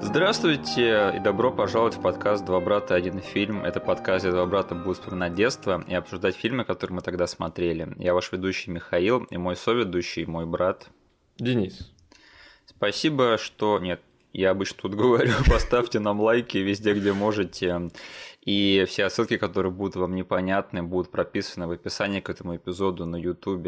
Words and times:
Здравствуйте 0.00 1.12
и 1.16 1.18
добро 1.20 1.50
пожаловать 1.50 1.94
в 1.94 2.02
подкаст 2.02 2.44
«Два 2.44 2.60
брата. 2.60 2.94
Один 2.94 3.20
фильм». 3.20 3.64
Это 3.64 3.80
подкаст, 3.80 4.24
где 4.24 4.32
два 4.32 4.46
брата 4.46 4.74
будут 4.74 4.98
вспоминать 4.98 5.34
детство 5.34 5.84
и 5.88 5.94
обсуждать 5.94 6.36
фильмы, 6.36 6.64
которые 6.64 6.96
мы 6.96 7.00
тогда 7.02 7.26
смотрели. 7.26 7.94
Я 7.96 8.14
ваш 8.14 8.30
ведущий 8.32 8.70
Михаил 8.70 9.24
и 9.30 9.36
мой 9.36 9.56
соведущий, 9.56 10.26
мой 10.26 10.46
брат 10.46 10.88
Денис. 11.38 11.92
Спасибо, 12.66 13.38
что... 13.38 13.78
Нет, 13.78 14.00
я 14.32 14.50
обычно 14.50 14.78
тут 14.82 14.94
говорю, 14.96 15.32
поставьте 15.48 15.98
нам 15.98 16.20
лайки 16.20 16.58
везде, 16.58 16.92
где 16.92 17.12
можете. 17.12 17.90
И 18.42 18.84
все 18.86 19.08
ссылки, 19.08 19.38
которые 19.38 19.72
будут 19.72 19.96
вам 19.96 20.14
непонятны, 20.14 20.82
будут 20.82 21.10
прописаны 21.10 21.66
в 21.66 21.70
описании 21.70 22.20
к 22.20 22.28
этому 22.30 22.56
эпизоду 22.56 23.06
на 23.06 23.16
YouTube. 23.16 23.66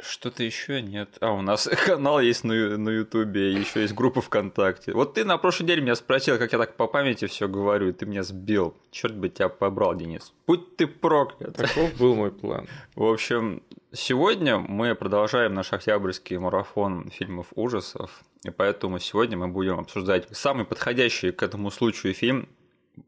Что-то 0.00 0.44
еще 0.44 0.80
нет. 0.80 1.16
А, 1.20 1.32
у 1.32 1.42
нас 1.42 1.68
канал 1.86 2.20
есть 2.20 2.44
на, 2.44 2.54
на 2.78 2.90
Ютубе, 2.90 3.52
еще 3.52 3.80
есть 3.80 3.94
группа 3.94 4.20
ВКонтакте. 4.20 4.92
Вот 4.92 5.14
ты 5.14 5.24
на 5.24 5.38
прошлой 5.38 5.64
неделе 5.64 5.82
меня 5.82 5.96
спросил, 5.96 6.38
как 6.38 6.52
я 6.52 6.58
так 6.58 6.76
по 6.76 6.86
памяти 6.86 7.26
все 7.26 7.48
говорю, 7.48 7.88
и 7.88 7.92
ты 7.92 8.06
меня 8.06 8.22
сбил. 8.22 8.76
Черт 8.92 9.16
бы 9.16 9.28
тебя 9.28 9.48
побрал, 9.48 9.96
Денис. 9.96 10.32
Будь 10.46 10.76
ты 10.76 10.86
проклят. 10.86 11.56
Таков 11.56 11.96
был 11.96 12.14
мой 12.14 12.30
план. 12.30 12.68
В 12.94 13.04
общем, 13.04 13.62
сегодня 13.92 14.58
мы 14.58 14.94
продолжаем 14.94 15.54
наш 15.54 15.72
октябрьский 15.72 16.38
марафон 16.38 17.10
фильмов 17.10 17.48
ужасов, 17.56 18.22
и 18.44 18.50
поэтому 18.50 19.00
сегодня 19.00 19.36
мы 19.36 19.48
будем 19.48 19.80
обсуждать 19.80 20.28
самый 20.30 20.64
подходящий 20.64 21.32
к 21.32 21.42
этому 21.42 21.72
случаю 21.72 22.14
фильм 22.14 22.48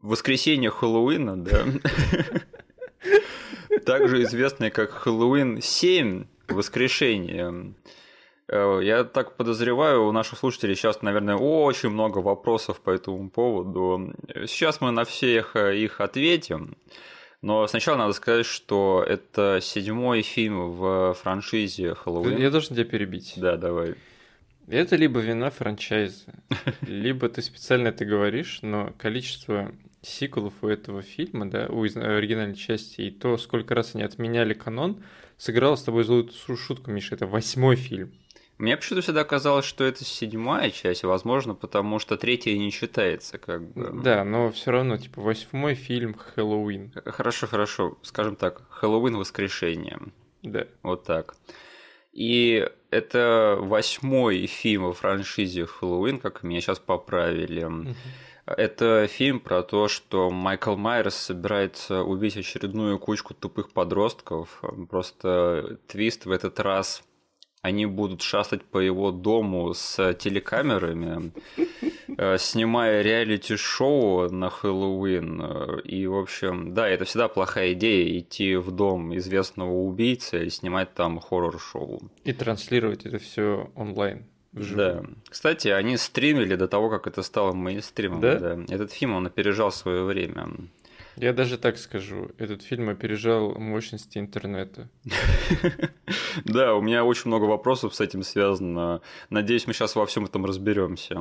«Воскресенье 0.01 0.71
Хэллоуина», 0.71 1.37
да? 1.37 1.65
Также 3.85 4.23
известный 4.23 4.71
как 4.71 4.91
«Хэллоуин 4.91 5.57
7», 5.59 6.27
воскрешение. 6.53 7.73
Э, 8.47 8.79
я 8.83 9.03
так 9.03 9.37
подозреваю, 9.37 10.05
у 10.05 10.11
наших 10.11 10.39
слушателей 10.39 10.75
сейчас, 10.75 11.01
наверное, 11.01 11.35
очень 11.35 11.89
много 11.89 12.19
вопросов 12.19 12.81
по 12.81 12.91
этому 12.91 13.29
поводу. 13.29 14.13
Сейчас 14.47 14.81
мы 14.81 14.91
на 14.91 15.05
всех 15.05 15.55
их 15.55 16.01
ответим. 16.01 16.77
Но 17.41 17.65
сначала 17.65 17.97
надо 17.97 18.13
сказать, 18.13 18.45
что 18.45 19.03
это 19.07 19.59
седьмой 19.61 20.21
фильм 20.21 20.71
в 20.71 21.15
франшизе 21.15 21.95
Хэллоуин. 21.95 22.37
Я 22.37 22.51
должен 22.51 22.75
тебя 22.75 22.85
перебить. 22.85 23.33
Да, 23.37 23.57
давай. 23.57 23.95
Это 24.67 24.95
либо 24.95 25.19
вина 25.19 25.49
франчайза, 25.49 26.33
либо 26.81 27.27
ты 27.29 27.41
специально 27.41 27.89
это 27.89 28.05
говоришь, 28.05 28.59
но 28.61 28.93
количество 28.97 29.73
сиквелов 30.01 30.53
у 30.61 30.67
этого 30.67 31.01
фильма, 31.01 31.49
да, 31.49 31.67
у 31.67 31.83
оригинальной 31.83 32.55
части, 32.55 33.01
и 33.01 33.11
то, 33.11 33.37
сколько 33.37 33.75
раз 33.75 33.95
они 33.95 34.03
отменяли 34.03 34.53
канон, 34.53 35.03
сыграла 35.41 35.75
с 35.75 35.81
тобой 35.81 36.03
злую 36.03 36.29
шутку, 36.55 36.91
Миша. 36.91 37.15
Это 37.15 37.25
восьмой 37.25 37.75
фильм. 37.75 38.11
Мне 38.59 38.77
почему-то 38.77 39.01
всегда 39.01 39.23
казалось, 39.23 39.65
что 39.65 39.83
это 39.83 40.05
седьмая 40.05 40.69
часть, 40.69 41.03
возможно, 41.03 41.55
потому 41.55 41.97
что 41.97 42.15
третья 42.15 42.55
не 42.55 42.69
считается, 42.69 43.39
как 43.39 43.67
бы. 43.73 44.03
Да, 44.03 44.23
но 44.23 44.51
все 44.51 44.69
равно, 44.69 44.97
типа, 44.97 45.19
восьмой 45.19 45.73
фильм 45.73 46.13
Хэллоуин. 46.13 46.93
Хорошо, 47.05 47.47
хорошо, 47.47 47.97
скажем 48.03 48.35
так, 48.35 48.61
Хэллоуин 48.69 49.17
воскрешение. 49.17 49.99
Да. 50.43 50.67
Вот 50.83 51.05
так. 51.05 51.35
И 52.13 52.69
это 52.91 53.57
восьмой 53.59 54.45
фильм 54.45 54.83
во 54.83 54.93
франшизе 54.93 55.65
Хэллоуин, 55.65 56.19
как 56.19 56.43
меня 56.43 56.61
сейчас 56.61 56.77
поправили. 56.77 57.63
Uh-huh. 57.63 57.95
Это 58.45 59.07
фильм 59.07 59.39
про 59.39 59.63
то, 59.63 59.87
что 59.87 60.29
Майкл 60.29 60.75
Майерс 60.75 61.15
собирается 61.15 62.03
убить 62.03 62.37
очередную 62.37 62.99
кучку 62.99 63.33
тупых 63.33 63.71
подростков. 63.71 64.61
Просто 64.89 65.79
твист 65.87 66.25
в 66.25 66.31
этот 66.31 66.59
раз 66.59 67.03
они 67.61 67.85
будут 67.85 68.21
шастать 68.21 68.63
по 68.63 68.79
его 68.79 69.11
дому 69.11 69.73
с 69.73 70.13
телекамерами, 70.15 71.31
э, 72.17 72.37
снимая 72.39 73.03
реалити-шоу 73.03 74.31
на 74.31 74.49
Хэллоуин. 74.49 75.81
И, 75.83 76.07
в 76.07 76.17
общем, 76.17 76.73
да, 76.73 76.89
это 76.89 77.05
всегда 77.05 77.27
плохая 77.27 77.73
идея 77.73 78.17
идти 78.17 78.55
в 78.55 78.71
дом 78.71 79.15
известного 79.15 79.71
убийцы 79.71 80.45
и 80.45 80.49
снимать 80.49 80.93
там 80.95 81.19
хоррор-шоу. 81.19 82.01
И 82.23 82.33
транслировать 82.33 83.05
это 83.05 83.19
все 83.19 83.69
онлайн. 83.75 84.25
Да. 84.51 85.03
Кстати, 85.29 85.69
они 85.69 85.97
стримили 85.97 86.55
до 86.55 86.67
того, 86.67 86.89
как 86.89 87.07
это 87.07 87.23
стало 87.23 87.53
мейнстримом. 87.53 88.19
Да? 88.19 88.39
да. 88.39 88.73
Этот 88.73 88.91
фильм, 88.91 89.15
он 89.15 89.25
опережал 89.27 89.71
свое 89.71 90.03
время. 90.03 90.49
Я 91.17 91.33
даже 91.33 91.57
так 91.57 91.77
скажу, 91.77 92.31
этот 92.37 92.61
фильм 92.63 92.89
опережал 92.89 93.55
мощности 93.55 94.17
интернета. 94.17 94.89
Да, 96.45 96.75
у 96.75 96.81
меня 96.81 97.05
очень 97.05 97.27
много 97.27 97.45
вопросов 97.45 97.95
с 97.95 98.01
этим 98.01 98.23
связано. 98.23 99.01
Надеюсь, 99.29 99.67
мы 99.67 99.73
сейчас 99.73 99.95
во 99.95 100.05
всем 100.05 100.25
этом 100.25 100.45
разберемся. 100.45 101.17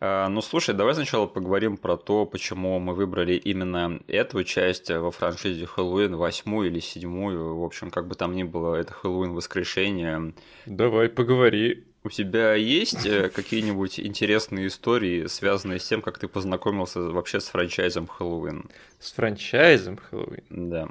А, 0.00 0.28
ну, 0.28 0.40
слушай, 0.40 0.74
давай 0.74 0.94
сначала 0.94 1.26
поговорим 1.26 1.76
про 1.76 1.96
то, 1.96 2.24
почему 2.24 2.78
мы 2.78 2.94
выбрали 2.94 3.34
именно 3.34 4.00
эту 4.06 4.44
часть 4.44 4.90
во 4.90 5.10
франшизе 5.10 5.66
Хэллоуин, 5.66 6.16
восьмую 6.16 6.68
или 6.68 6.80
седьмую. 6.80 7.58
В 7.58 7.64
общем, 7.64 7.90
как 7.90 8.06
бы 8.06 8.14
там 8.14 8.34
ни 8.34 8.44
было, 8.44 8.76
это 8.76 8.92
Хэллоуин 8.92 9.32
воскрешение. 9.32 10.34
Давай, 10.66 11.08
поговори. 11.08 11.84
У 12.08 12.10
тебя 12.10 12.54
есть 12.54 13.04
э, 13.04 13.28
какие-нибудь 13.28 14.00
интересные 14.00 14.68
истории, 14.68 15.26
связанные 15.26 15.78
с 15.78 15.86
тем, 15.86 16.00
как 16.00 16.18
ты 16.18 16.26
познакомился 16.26 17.00
вообще 17.02 17.38
с 17.38 17.48
франчайзом 17.48 18.06
Хэллоуин? 18.06 18.70
С 18.98 19.12
франчайзом 19.12 19.98
Хэллоуин? 19.98 20.44
Да. 20.48 20.88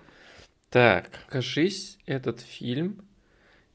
Так, 0.69 1.09
кажись, 1.27 1.97
этот 2.06 2.41
фильм 2.41 3.03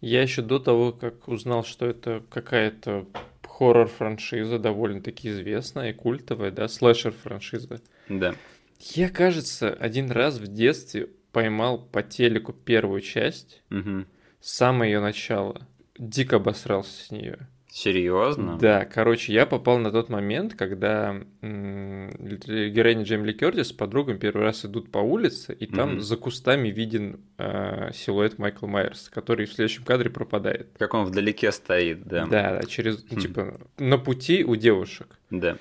я 0.00 0.22
еще 0.22 0.42
до 0.42 0.60
того, 0.60 0.92
как 0.92 1.26
узнал, 1.26 1.64
что 1.64 1.84
это 1.84 2.22
какая-то 2.30 3.08
хоррор-франшиза, 3.42 4.60
довольно-таки 4.60 5.30
известная 5.30 5.90
и 5.90 5.94
культовая, 5.94 6.52
да, 6.52 6.68
слэшер-франшиза. 6.68 7.80
Да. 8.08 8.36
Я, 8.78 9.08
кажется, 9.08 9.72
один 9.72 10.12
раз 10.12 10.38
в 10.38 10.46
детстве 10.46 11.08
поймал 11.32 11.84
по 11.86 12.04
телеку 12.04 12.52
первую 12.52 13.00
часть, 13.00 13.64
угу. 13.68 14.04
с 14.40 14.52
самого 14.52 14.84
ее 14.84 15.00
начала 15.00 15.66
дико 15.98 16.36
обосрался 16.36 17.04
с 17.04 17.10
нее. 17.10 17.48
Серьезно? 17.74 18.58
Да, 18.58 18.84
короче, 18.84 19.32
я 19.32 19.46
попал 19.46 19.78
на 19.78 19.90
тот 19.90 20.10
момент, 20.10 20.54
когда 20.54 21.18
героиня 21.40 23.04
Джейми 23.04 23.28
Ли 23.28 23.32
Кёртис 23.32 23.68
с 23.68 23.72
подругами 23.72 24.18
первый 24.18 24.42
раз 24.42 24.66
идут 24.66 24.92
по 24.92 24.98
улице, 24.98 25.54
и 25.54 25.64
там 25.66 25.94
mm-hmm. 25.94 26.00
за 26.00 26.16
кустами 26.18 26.68
виден 26.68 27.20
э, 27.38 27.90
силуэт 27.94 28.38
Майкла 28.38 28.66
Майерса, 28.66 29.10
который 29.10 29.46
в 29.46 29.54
следующем 29.54 29.84
кадре 29.84 30.10
пропадает. 30.10 30.68
Как 30.76 30.92
он 30.92 31.06
вдалеке 31.06 31.50
стоит, 31.50 32.04
да. 32.04 32.26
Да, 32.26 32.58
да 32.60 32.66
через, 32.66 33.02
mm-hmm. 33.06 33.20
типа, 33.22 33.58
на 33.78 33.96
пути 33.96 34.44
у 34.44 34.54
девушек. 34.54 35.18
Да. 35.30 35.56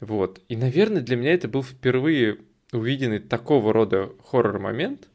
Вот. 0.00 0.40
И, 0.48 0.56
наверное, 0.56 1.02
для 1.02 1.16
меня 1.16 1.34
это 1.34 1.46
был 1.46 1.62
впервые 1.62 2.38
увиденный 2.72 3.18
такого 3.18 3.74
рода 3.74 4.10
хоррор-момент, 4.24 5.09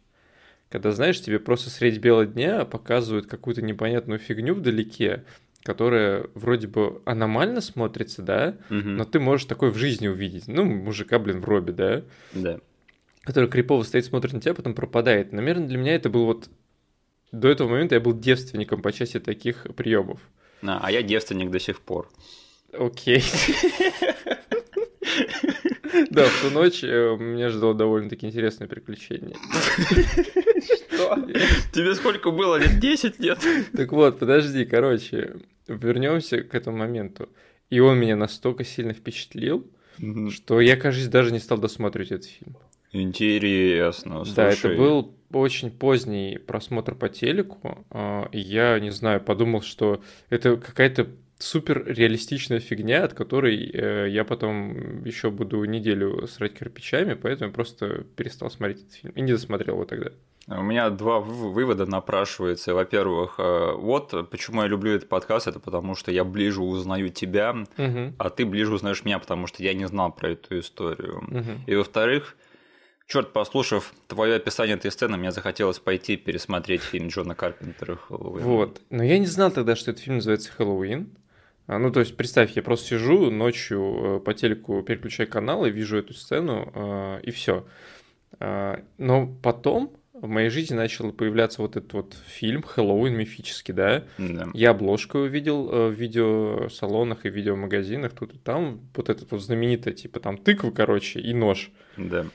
когда, 0.69 0.91
знаешь, 0.91 1.21
тебе 1.21 1.39
просто 1.39 1.69
средь 1.69 1.99
бела 1.99 2.25
дня 2.25 2.65
показывают 2.65 3.27
какую-то 3.27 3.61
непонятную 3.61 4.19
фигню 4.19 4.55
вдалеке, 4.55 5.23
которая 5.63 6.27
вроде 6.35 6.67
бы 6.67 7.01
аномально 7.05 7.61
смотрится, 7.61 8.21
да, 8.21 8.57
угу. 8.69 8.89
но 8.89 9.05
ты 9.05 9.19
можешь 9.19 9.47
такой 9.47 9.71
в 9.71 9.77
жизни 9.77 10.07
увидеть. 10.07 10.47
Ну, 10.47 10.65
мужика, 10.65 11.17
блин, 11.17 11.41
в 11.41 11.45
робе, 11.45 11.73
да? 11.73 12.03
Да. 12.33 12.59
Который 13.21 13.49
крипово 13.49 13.83
стоит, 13.83 14.05
смотрит 14.05 14.33
на 14.33 14.41
тебя, 14.41 14.53
потом 14.53 14.75
пропадает. 14.75 15.31
Наверное, 15.31 15.67
для 15.67 15.77
меня 15.77 15.95
это 15.95 16.09
был 16.09 16.25
вот... 16.25 16.49
До 17.31 17.47
этого 17.49 17.67
момента 17.67 17.95
я 17.95 18.01
был 18.01 18.17
девственником 18.17 18.81
по 18.81 18.93
части 18.93 19.19
таких 19.19 19.65
приемов. 19.75 20.21
А, 20.61 20.79
а 20.81 20.91
я 20.91 21.01
девственник 21.01 21.49
до 21.51 21.59
сих 21.59 21.81
пор. 21.81 22.09
Окей. 22.71 23.23
Да, 26.09 26.25
в 26.25 26.41
ту 26.41 26.49
ночь 26.51 26.83
э, 26.83 27.17
меня 27.19 27.49
ждало 27.49 27.73
довольно-таки 27.73 28.25
интересное 28.25 28.67
приключение. 28.67 29.35
Что? 30.91 31.15
Тебе 31.73 31.95
сколько 31.95 32.31
было? 32.31 32.57
Лет 32.57 32.79
10 32.79 33.19
лет? 33.19 33.39
Так 33.75 33.91
вот, 33.91 34.19
подожди, 34.19 34.65
короче, 34.65 35.37
вернемся 35.67 36.41
к 36.41 36.55
этому 36.55 36.77
моменту. 36.77 37.29
И 37.69 37.79
он 37.79 37.97
меня 37.97 38.15
настолько 38.15 38.63
сильно 38.63 38.93
впечатлил, 38.93 39.67
что 40.29 40.61
я, 40.61 40.77
кажется, 40.77 41.09
даже 41.09 41.31
не 41.31 41.39
стал 41.39 41.57
досматривать 41.57 42.11
этот 42.11 42.25
фильм. 42.25 42.57
Интересно. 42.91 44.23
Слушай. 44.23 44.35
Да, 44.35 44.49
это 44.49 44.69
был 44.69 45.15
очень 45.33 45.69
поздний 45.69 46.37
просмотр 46.37 46.95
по 46.95 47.09
телеку. 47.09 47.85
А, 47.89 48.29
я, 48.31 48.79
не 48.79 48.91
знаю, 48.91 49.19
подумал, 49.19 49.61
что 49.61 50.01
это 50.29 50.55
какая-то 50.55 51.09
супер 51.37 51.83
реалистичная 51.85 52.59
фигня, 52.59 53.03
от 53.03 53.13
которой 53.13 53.69
э, 53.71 54.09
я 54.09 54.23
потом 54.23 55.03
еще 55.03 55.29
буду 55.29 55.63
неделю 55.65 56.27
срать 56.27 56.53
кирпичами, 56.53 57.13
поэтому 57.13 57.49
я 57.49 57.53
просто 57.53 58.05
перестал 58.15 58.49
смотреть 58.49 58.81
этот 58.81 58.93
фильм 58.93 59.13
и 59.13 59.21
не 59.21 59.31
досмотрел 59.33 59.75
его 59.75 59.85
тогда. 59.85 60.11
У 60.47 60.61
меня 60.61 60.91
два 60.91 61.19
вывода 61.19 61.87
напрашиваются. 61.87 62.75
Во-первых, 62.75 63.35
э, 63.39 63.73
вот 63.73 64.29
почему 64.29 64.61
я 64.61 64.67
люблю 64.67 64.91
этот 64.91 65.09
подкаст, 65.09 65.47
это 65.47 65.59
потому 65.59 65.95
что 65.95 66.11
я 66.11 66.23
ближе 66.23 66.61
узнаю 66.61 67.09
тебя, 67.09 67.51
угу. 67.51 68.13
а 68.17 68.29
ты 68.29 68.45
ближе 68.45 68.73
узнаешь 68.73 69.03
меня, 69.03 69.19
потому 69.19 69.47
что 69.47 69.63
я 69.63 69.73
не 69.73 69.87
знал 69.87 70.11
про 70.11 70.31
эту 70.31 70.59
историю. 70.59 71.17
Угу. 71.17 71.51
И 71.67 71.75
во-вторых, 71.75 72.35
Черт, 73.07 73.33
послушав 73.33 73.93
твое 74.07 74.35
описание 74.35 74.75
этой 74.75 74.91
сцены, 74.91 75.15
мне 75.17 75.31
захотелось 75.31 75.77
пойти 75.77 76.17
пересмотреть 76.17 76.81
фильм 76.81 77.09
Джона 77.09 77.35
Карпентера 77.35 77.97
«Хэллоуин». 77.97 78.43
Вот. 78.43 78.81
Но 78.89 79.03
я 79.03 79.19
не 79.19 79.27
знал 79.27 79.51
тогда, 79.51 79.75
что 79.75 79.91
этот 79.91 80.03
фильм 80.03 80.15
называется 80.15 80.51
«Хэллоуин». 80.51 81.15
А, 81.67 81.79
ну, 81.79 81.91
то 81.91 81.99
есть, 81.99 82.15
представь, 82.15 82.51
я 82.55 82.61
просто 82.61 82.87
сижу 82.89 83.31
ночью 83.31 84.17
э, 84.17 84.19
по 84.19 84.33
телеку, 84.33 84.83
переключаю 84.83 85.29
канал 85.29 85.65
и 85.65 85.71
вижу 85.71 85.97
эту 85.97 86.13
сцену, 86.13 86.71
э, 86.73 87.21
и 87.23 87.31
все. 87.31 87.65
А, 88.39 88.83
но 88.97 89.27
потом 89.41 89.95
в 90.13 90.27
моей 90.27 90.49
жизни 90.49 90.75
начал 90.75 91.11
появляться 91.11 91.61
вот 91.61 91.75
этот 91.75 91.91
вот 91.93 92.15
фильм 92.27 92.61
«Хэллоуин» 92.61 93.15
мифический, 93.15 93.73
да? 93.73 94.05
Да. 94.17 94.47
Я 94.53 94.71
обложку 94.71 95.19
увидел 95.19 95.69
э, 95.69 95.89
в 95.89 95.93
видеосалонах 95.93 97.25
и 97.25 97.29
видеомагазинах 97.29 98.13
тут 98.13 98.33
и 98.33 98.37
там. 98.37 98.81
Вот 98.95 99.09
этот 99.09 99.31
вот 99.31 99.41
знаменитый, 99.41 99.93
типа 99.93 100.19
там 100.19 100.37
тыквы, 100.37 100.71
короче, 100.71 101.19
и 101.19 101.33
нож. 101.33 101.71
Да. 101.97 102.27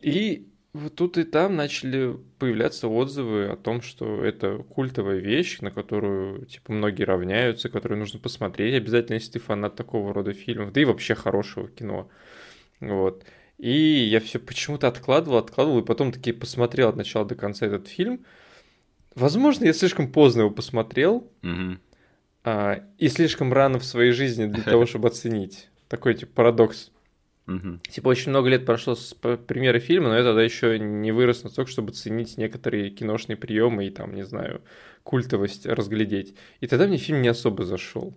И 0.00 0.46
тут 0.94 1.18
и 1.18 1.24
там 1.24 1.56
начали 1.56 2.16
появляться 2.38 2.88
отзывы 2.88 3.46
о 3.46 3.56
том, 3.56 3.82
что 3.82 4.24
это 4.24 4.58
культовая 4.58 5.18
вещь, 5.18 5.60
на 5.60 5.70
которую 5.70 6.46
типа 6.46 6.72
многие 6.72 7.04
равняются, 7.04 7.68
которую 7.68 7.98
нужно 7.98 8.18
посмотреть 8.18 8.74
обязательно, 8.74 9.14
если 9.14 9.32
ты 9.32 9.38
фанат 9.38 9.76
такого 9.76 10.12
рода 10.14 10.32
фильмов, 10.32 10.72
да 10.72 10.80
и 10.80 10.84
вообще 10.84 11.14
хорошего 11.14 11.68
кино. 11.68 12.08
Вот. 12.80 13.24
И 13.58 13.70
я 13.72 14.20
все 14.20 14.38
почему-то 14.38 14.86
откладывал, 14.88 15.38
откладывал, 15.38 15.80
и 15.80 15.84
потом 15.84 16.12
таки 16.12 16.32
посмотрел 16.32 16.88
от 16.90 16.96
начала 16.96 17.24
до 17.24 17.34
конца 17.34 17.66
этот 17.66 17.88
фильм. 17.88 18.24
Возможно, 19.14 19.64
я 19.64 19.72
слишком 19.72 20.12
поздно 20.12 20.42
его 20.42 20.50
посмотрел, 20.50 21.28
Мгм. 21.42 21.80
а, 22.44 22.84
и 22.98 23.08
слишком 23.08 23.52
рано 23.52 23.78
в 23.80 23.84
своей 23.84 24.12
жизни 24.12 24.46
для 24.46 24.62
того, 24.62 24.86
чтобы 24.86 25.08
оценить. 25.08 25.70
Такой 25.88 26.14
типа 26.14 26.32
парадокс. 26.34 26.92
Мгм. 27.48 27.80
Типа 27.88 28.08
очень 28.08 28.28
много 28.30 28.50
лет 28.50 28.66
прошло 28.66 28.94
с 28.94 29.14
премьеры 29.14 29.80
фильма, 29.80 30.10
но 30.10 30.18
я 30.18 30.22
тогда 30.22 30.42
еще 30.42 30.78
не 30.78 31.12
вырос 31.12 31.44
настолько, 31.44 31.70
чтобы 31.70 31.92
ценить 31.92 32.36
некоторые 32.36 32.90
киношные 32.90 33.38
приемы 33.38 33.86
и 33.86 33.90
там, 33.90 34.14
не 34.14 34.24
знаю, 34.24 34.60
культовость 35.02 35.64
разглядеть. 35.64 36.34
И 36.60 36.66
тогда 36.66 36.86
мне 36.86 36.98
фильм 36.98 37.22
не 37.22 37.28
особо 37.28 37.64
зашел. 37.64 38.12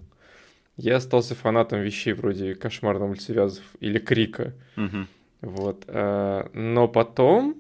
Я 0.76 0.98
остался 0.98 1.34
фанатом 1.34 1.82
вещей 1.82 2.12
вроде 2.12 2.56
«Кошмар 2.56 3.00
на 3.00 3.06
улице 3.06 3.32
Вязов» 3.32 3.64
или 3.80 4.00
«Крика». 4.00 4.54
Мгм. 4.76 5.08
Вот. 5.40 5.86
а, 5.88 6.50
Но 6.54 6.90
потом 6.90 7.56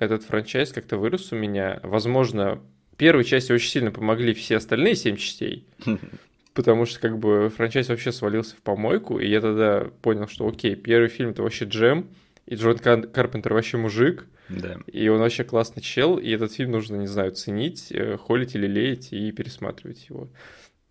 этот 0.00 0.24
франчайз 0.24 0.72
как-то 0.72 0.98
вырос 0.98 1.30
у 1.30 1.36
меня. 1.36 1.78
Возможно, 1.84 2.60
первой 2.96 3.22
части 3.22 3.52
очень 3.52 3.70
сильно 3.70 3.92
помогли 3.92 4.34
все 4.34 4.56
остальные 4.56 4.96
семь 4.96 5.16
частей. 5.16 5.64
Потому 6.54 6.86
что 6.86 7.00
как 7.00 7.18
бы 7.18 7.50
франчайз 7.54 7.88
вообще 7.88 8.12
свалился 8.12 8.54
в 8.56 8.62
помойку, 8.62 9.18
и 9.18 9.28
я 9.28 9.40
тогда 9.40 9.88
понял, 10.02 10.28
что 10.28 10.46
окей, 10.46 10.76
первый 10.76 11.08
фильм 11.08 11.30
это 11.30 11.42
вообще 11.42 11.64
джем, 11.64 12.08
и 12.46 12.54
Джон 12.54 12.78
Кар- 12.78 13.06
Карпентер 13.08 13.54
вообще 13.54 13.76
мужик, 13.76 14.26
Да. 14.48 14.76
и 14.86 15.08
он 15.08 15.18
вообще 15.18 15.42
классный 15.44 15.82
чел, 15.82 16.16
и 16.16 16.30
этот 16.30 16.52
фильм 16.52 16.70
нужно, 16.70 16.96
не 16.96 17.06
знаю, 17.08 17.32
ценить, 17.32 17.90
э, 17.90 18.16
холить 18.18 18.54
или 18.54 18.66
леять 18.68 19.12
и 19.12 19.32
пересматривать 19.32 20.06
его. 20.08 20.28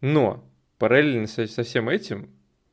Но 0.01 0.43
параллельно 0.79 1.27
со, 1.27 1.47
со 1.47 1.63
всем 1.63 1.87
этим 1.87 2.29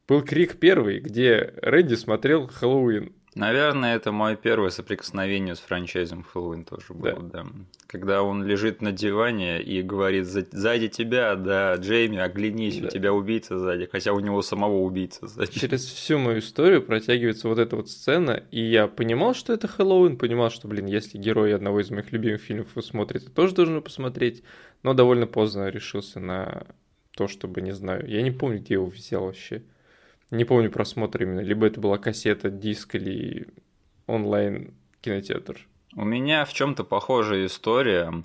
был 0.09 0.23
Крик 0.23 0.57
первый, 0.59 0.99
где 0.99 1.55
Рэнди 1.63 1.95
смотрел 1.95 2.49
Хэллоуин. 2.49 3.13
Наверное, 3.37 3.94
это 3.94 4.11
мое 4.11 4.35
первое 4.35 4.71
соприкосновение 4.71 5.55
с 5.55 5.61
франчайзом 5.61 6.25
Хэллоуин 6.25 6.65
тоже 6.65 6.93
было, 6.94 7.21
да. 7.23 7.47
Когда 7.87 8.23
он 8.25 8.44
лежит 8.44 8.82
на 8.82 8.91
диване 8.91 9.62
и 9.62 9.82
говорит 9.82 10.27
«За- 10.27 10.47
сзади 10.50 10.88
тебя, 10.88 11.37
да, 11.37 11.77
Джейми, 11.77 12.19
оглянись, 12.19 12.79
Да. 12.79 12.88
у 12.88 12.91
тебя 12.91 13.12
убийца 13.12 13.56
сзади, 13.59 13.88
хотя 13.91 14.12
у 14.12 14.21
него 14.21 14.43
самого 14.43 14.79
убийца 14.81 15.29
сзади. 15.29 15.53
Через 15.61 15.85
всю 15.85 16.19
мою 16.19 16.41
историю 16.41 16.82
протягивается 16.82 17.49
вот 17.49 17.59
эта 17.59 17.77
вот 17.77 17.88
сцена, 17.88 18.43
и 18.50 18.61
я 18.62 18.88
понимал, 18.88 19.35
что 19.35 19.53
это 19.53 19.69
Хэллоуин, 19.69 20.17
понимал, 20.19 20.50
что, 20.50 20.67
блин, 20.67 20.87
если 20.87 21.17
герой 21.17 21.55
одного 21.55 21.81
из 21.81 21.91
моих 21.91 22.11
любимых 22.11 22.41
фильмов 22.41 22.67
вы 22.75 22.82
смотрите, 22.82 23.29
тоже 23.29 23.55
должен 23.55 23.81
посмотреть, 23.81 24.43
но 24.82 24.93
довольно 24.93 25.27
поздно 25.29 25.69
решился 25.69 26.19
на 26.19 26.67
то, 27.17 27.29
чтобы, 27.29 27.61
не 27.61 27.73
знаю, 27.73 28.09
я 28.09 28.23
не 28.23 28.31
помню, 28.32 28.59
где 28.59 28.75
его 28.75 28.87
взял 28.87 29.25
вообще. 29.27 29.62
Не 30.31 30.44
помню 30.44 30.71
просмотр 30.71 31.23
именно, 31.23 31.41
либо 31.41 31.67
это 31.67 31.81
была 31.81 31.99
кассета, 31.99 32.50
диск 32.50 32.94
или 32.94 33.49
онлайн 34.06 34.75
кинотеатр. 35.00 35.67
У 35.97 36.05
меня 36.05 36.44
в 36.44 36.53
чем-то 36.53 36.85
похожая 36.85 37.47
история. 37.47 38.23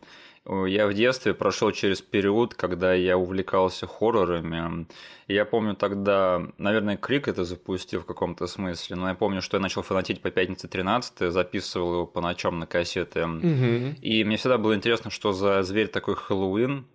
Я 0.47 0.85
в 0.85 0.93
детстве 0.93 1.33
прошел 1.33 1.71
через 1.71 2.03
период, 2.03 2.53
когда 2.53 2.93
я 2.93 3.17
увлекался 3.17 3.87
хоррорами. 3.87 4.85
Я 5.27 5.43
помню 5.43 5.73
тогда, 5.75 6.43
наверное, 6.59 6.97
Крик 6.97 7.27
это 7.27 7.43
запустил 7.43 8.01
в 8.01 8.05
каком-то 8.05 8.45
смысле, 8.45 8.95
но 8.95 9.09
я 9.09 9.15
помню, 9.15 9.41
что 9.41 9.57
я 9.57 9.61
начал 9.61 9.81
фанатеть 9.81 10.21
по 10.21 10.29
пятнице 10.29 10.67
13 10.67 11.33
записывал 11.33 11.93
его 11.93 12.05
по 12.05 12.21
ночам 12.21 12.59
на 12.59 12.67
кассеты. 12.67 13.25
Мгм. 13.25 13.95
И 14.03 14.23
мне 14.23 14.37
всегда 14.37 14.59
было 14.59 14.75
интересно, 14.75 15.09
что 15.09 15.31
за 15.31 15.63
зверь 15.63 15.87
такой 15.87 16.15
Хэллоуин. 16.15 16.85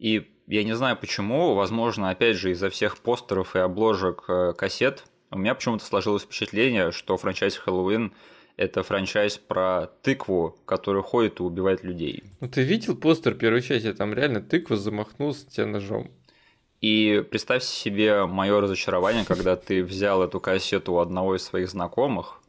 И 0.00 0.28
я 0.46 0.64
не 0.64 0.74
знаю 0.74 0.96
почему, 0.96 1.54
возможно, 1.54 2.10
опять 2.10 2.36
же, 2.36 2.50
из-за 2.52 2.70
всех 2.70 2.98
постеров 2.98 3.56
и 3.56 3.58
обложек 3.58 4.24
э, 4.28 4.52
кассет, 4.56 5.04
у 5.30 5.38
меня 5.38 5.54
почему-то 5.54 5.84
сложилось 5.84 6.22
впечатление, 6.22 6.92
что 6.92 7.16
франчайз 7.16 7.56
Хэллоуин– 7.56 8.12
это 8.56 8.82
франчайз 8.82 9.36
про 9.38 9.88
тыкву, 10.02 10.56
которая 10.64 11.02
ходит 11.02 11.40
и 11.40 11.42
убивает 11.42 11.82
людей. 11.84 12.24
Ну 12.40 12.48
ты 12.48 12.62
видел 12.62 12.96
постер 12.96 13.34
первой 13.34 13.60
части? 13.60 13.92
Там 13.92 14.14
реально 14.14 14.40
тыква 14.40 14.76
замахнулся 14.76 15.44
на 15.44 15.50
тебя 15.50 15.66
ножом. 15.66 16.10
И 16.80 17.24
представь 17.30 17.62
себе 17.64 18.26
мое 18.26 18.60
разочарование, 18.60 19.24
когда 19.24 19.56
ты 19.56 19.82
взял 19.82 20.22
эту 20.22 20.40
кассету 20.40 20.94
у 20.94 20.98
одного 20.98 21.36
из 21.36 21.42
своих 21.42 21.68
знакомых, 21.68 22.40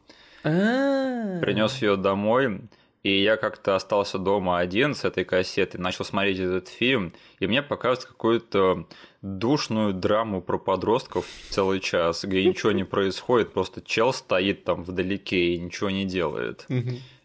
принес 0.43 1.81
ее 1.81 1.95
домой, 1.95 2.61
и 3.07 3.21
я 3.21 3.37
как-то 3.37 3.75
остался 3.77 4.17
дома 4.17 4.59
один 4.59 4.93
с 4.93 5.05
этой 5.05 5.23
кассетой, 5.23 5.79
начал 5.79 6.03
смотреть 6.03 6.39
этот 6.39 6.67
фильм, 6.67 7.13
и 7.39 7.47
мне 7.47 7.61
показывают 7.61 8.03
какую-то 8.03 8.85
душную 9.21 9.93
драму 9.93 10.41
про 10.41 10.57
подростков 10.57 11.25
целый 11.49 11.79
час, 11.79 12.25
где 12.25 12.43
ничего 12.43 12.73
не 12.73 12.83
происходит, 12.83 13.53
просто 13.53 13.81
чел 13.81 14.11
стоит 14.11 14.65
там 14.65 14.83
вдалеке 14.83 15.53
и 15.53 15.57
ничего 15.57 15.89
не 15.89 16.03
делает. 16.03 16.65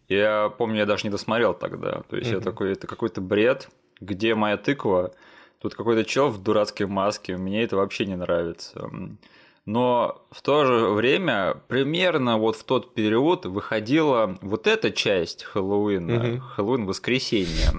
Я 0.09 0.51
помню, 0.57 0.79
я 0.79 0.87
даже 0.87 1.03
не 1.05 1.11
досмотрел 1.11 1.53
тогда. 1.53 2.03
То 2.09 2.17
есть 2.17 2.31
я 2.31 2.39
такой, 2.39 2.73
это 2.73 2.87
какой-то 2.87 3.21
бред, 3.21 3.69
где 4.01 4.37
моя 4.37 4.59
тыква, 4.59 5.13
тут 5.61 5.75
какой-то 5.75 6.05
чел 6.05 6.29
в 6.29 6.41
дурацкой 6.41 6.87
маске, 6.87 7.37
мне 7.37 7.65
это 7.65 7.75
вообще 7.77 8.07
не 8.07 8.15
нравится. 8.15 8.89
Но 9.65 10.27
в 10.33 10.43
то 10.43 10.65
же 10.65 10.89
время, 10.89 11.55
примерно 11.69 12.37
вот 12.37 12.57
в 12.57 12.65
тот 12.65 12.95
период 12.95 13.47
выходила 13.47 14.37
вот 14.41 14.67
эта 14.67 14.91
часть 14.91 15.45
Хэллоуина, 15.45 16.13
Мгм. 16.19 16.41
Хэллоуин 16.41 16.87
воскресенье. 16.87 17.71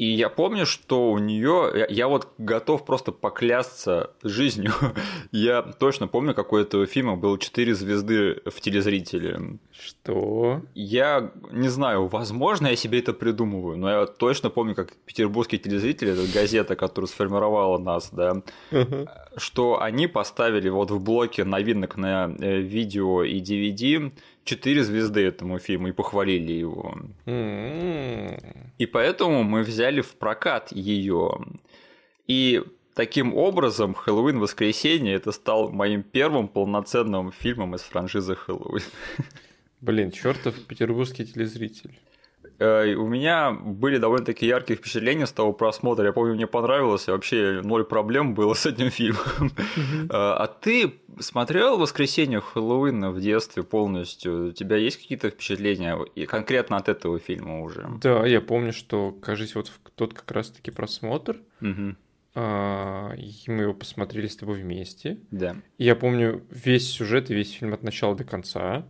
И 0.00 0.06
я 0.06 0.30
помню, 0.30 0.64
что 0.64 1.10
у 1.12 1.18
нее, 1.18 1.70
я, 1.74 1.86
я 1.90 2.08
вот 2.08 2.28
готов 2.38 2.86
просто 2.86 3.12
поклясться 3.12 4.12
жизнью. 4.22 4.72
Я 5.30 5.60
точно 5.60 6.08
помню, 6.08 6.34
какой 6.34 6.62
этого 6.62 6.86
фильма 6.86 7.16
был 7.16 7.36
4 7.36 7.74
звезды 7.74 8.40
в 8.46 8.62
телезрителе. 8.62 9.58
Что? 9.70 10.62
Я 10.74 11.32
не 11.52 11.68
знаю, 11.68 12.06
возможно, 12.06 12.68
я 12.68 12.76
себе 12.76 13.00
это 13.00 13.12
придумываю, 13.12 13.76
но 13.76 13.90
я 13.90 14.06
точно 14.06 14.48
помню, 14.48 14.74
как 14.74 14.96
петербургский 15.04 15.58
телезритель, 15.58 16.08
это 16.08 16.22
газета, 16.32 16.76
которая 16.76 17.06
сформировала 17.06 17.76
нас, 17.76 18.08
да, 18.10 18.42
что 19.36 19.82
они 19.82 20.06
поставили 20.06 20.70
вот 20.70 20.90
в 20.90 21.02
блоке 21.02 21.44
новинок 21.44 21.98
на 21.98 22.34
э, 22.38 22.60
видео 22.60 23.22
и 23.22 23.40
DVD 23.40 24.10
4 24.44 24.84
звезды 24.84 25.20
этому 25.24 25.58
фильму 25.58 25.88
и 25.88 25.92
похвалили 25.92 26.52
его. 26.52 26.94
М. 27.26 28.36
И 28.78 28.86
поэтому 28.86 29.42
мы 29.42 29.62
взяли 29.62 30.00
в 30.00 30.14
прокат 30.16 30.72
ее. 30.72 31.38
И 32.26 32.62
таким 32.94 33.34
образом 33.34 33.94
Хэллоуин 33.94 34.38
воскресенье 34.38 35.14
это 35.14 35.32
стал 35.32 35.70
моим 35.70 36.02
первым 36.02 36.48
полноценным 36.48 37.32
фильмом 37.32 37.74
из 37.74 37.82
франшизы 37.82 38.34
Хэллоуин. 38.34 38.82
Блин, 39.80 40.10
чертов 40.10 40.54
петербургский 40.66 41.24
телезритель. 41.24 41.98
Э, 42.60 42.94
У 42.94 43.06
меня 43.08 43.50
были 43.52 43.96
довольно-таки 43.98 44.46
яркие 44.46 44.76
впечатления 44.76 45.26
с 45.26 45.32
того 45.32 45.52
просмотра. 45.52 46.04
Я 46.06 46.12
помню, 46.12 46.34
мне 46.34 46.46
понравилось, 46.46 47.08
и 47.08 47.10
вообще 47.10 47.60
ноль 47.64 47.84
проблем 47.84 48.34
было 48.34 48.54
с 48.54 48.66
этим 48.66 48.90
фильмом. 48.90 49.50
Э, 49.58 50.06
А 50.10 50.46
ты 50.46 50.94
смотрел 51.18 51.78
«Воскресенье 51.78 52.40
Хэллоуина» 52.40 53.10
в 53.10 53.20
детстве 53.20 53.62
полностью? 53.62 54.48
У 54.48 54.52
тебя 54.52 54.76
есть 54.76 54.98
какие-то 54.98 55.30
впечатления 55.30 55.98
и 56.14 56.26
конкретно 56.26 56.76
от 56.76 56.88
этого 56.88 57.18
фильма 57.18 57.62
уже? 57.62 57.88
Да, 58.02 58.26
я 58.26 58.40
помню, 58.40 58.72
что, 58.72 59.12
кажется, 59.12 59.58
вот 59.58 59.68
в 59.68 59.78
тот 59.94 60.12
как 60.14 60.30
раз-таки 60.30 60.70
просмотр, 60.70 61.38
а, 62.34 63.12
и 63.16 63.32
мы 63.50 63.62
его 63.62 63.74
посмотрели 63.74 64.26
с 64.28 64.36
тобой 64.36 64.60
вместе. 64.60 65.18
Да. 65.30 65.56
И 65.78 65.84
я 65.84 65.96
помню 65.96 66.42
весь 66.50 66.88
сюжет 66.90 67.30
и 67.30 67.34
весь 67.34 67.52
фильм 67.52 67.74
от 67.74 67.82
начала 67.82 68.14
до 68.14 68.24
конца, 68.24 68.86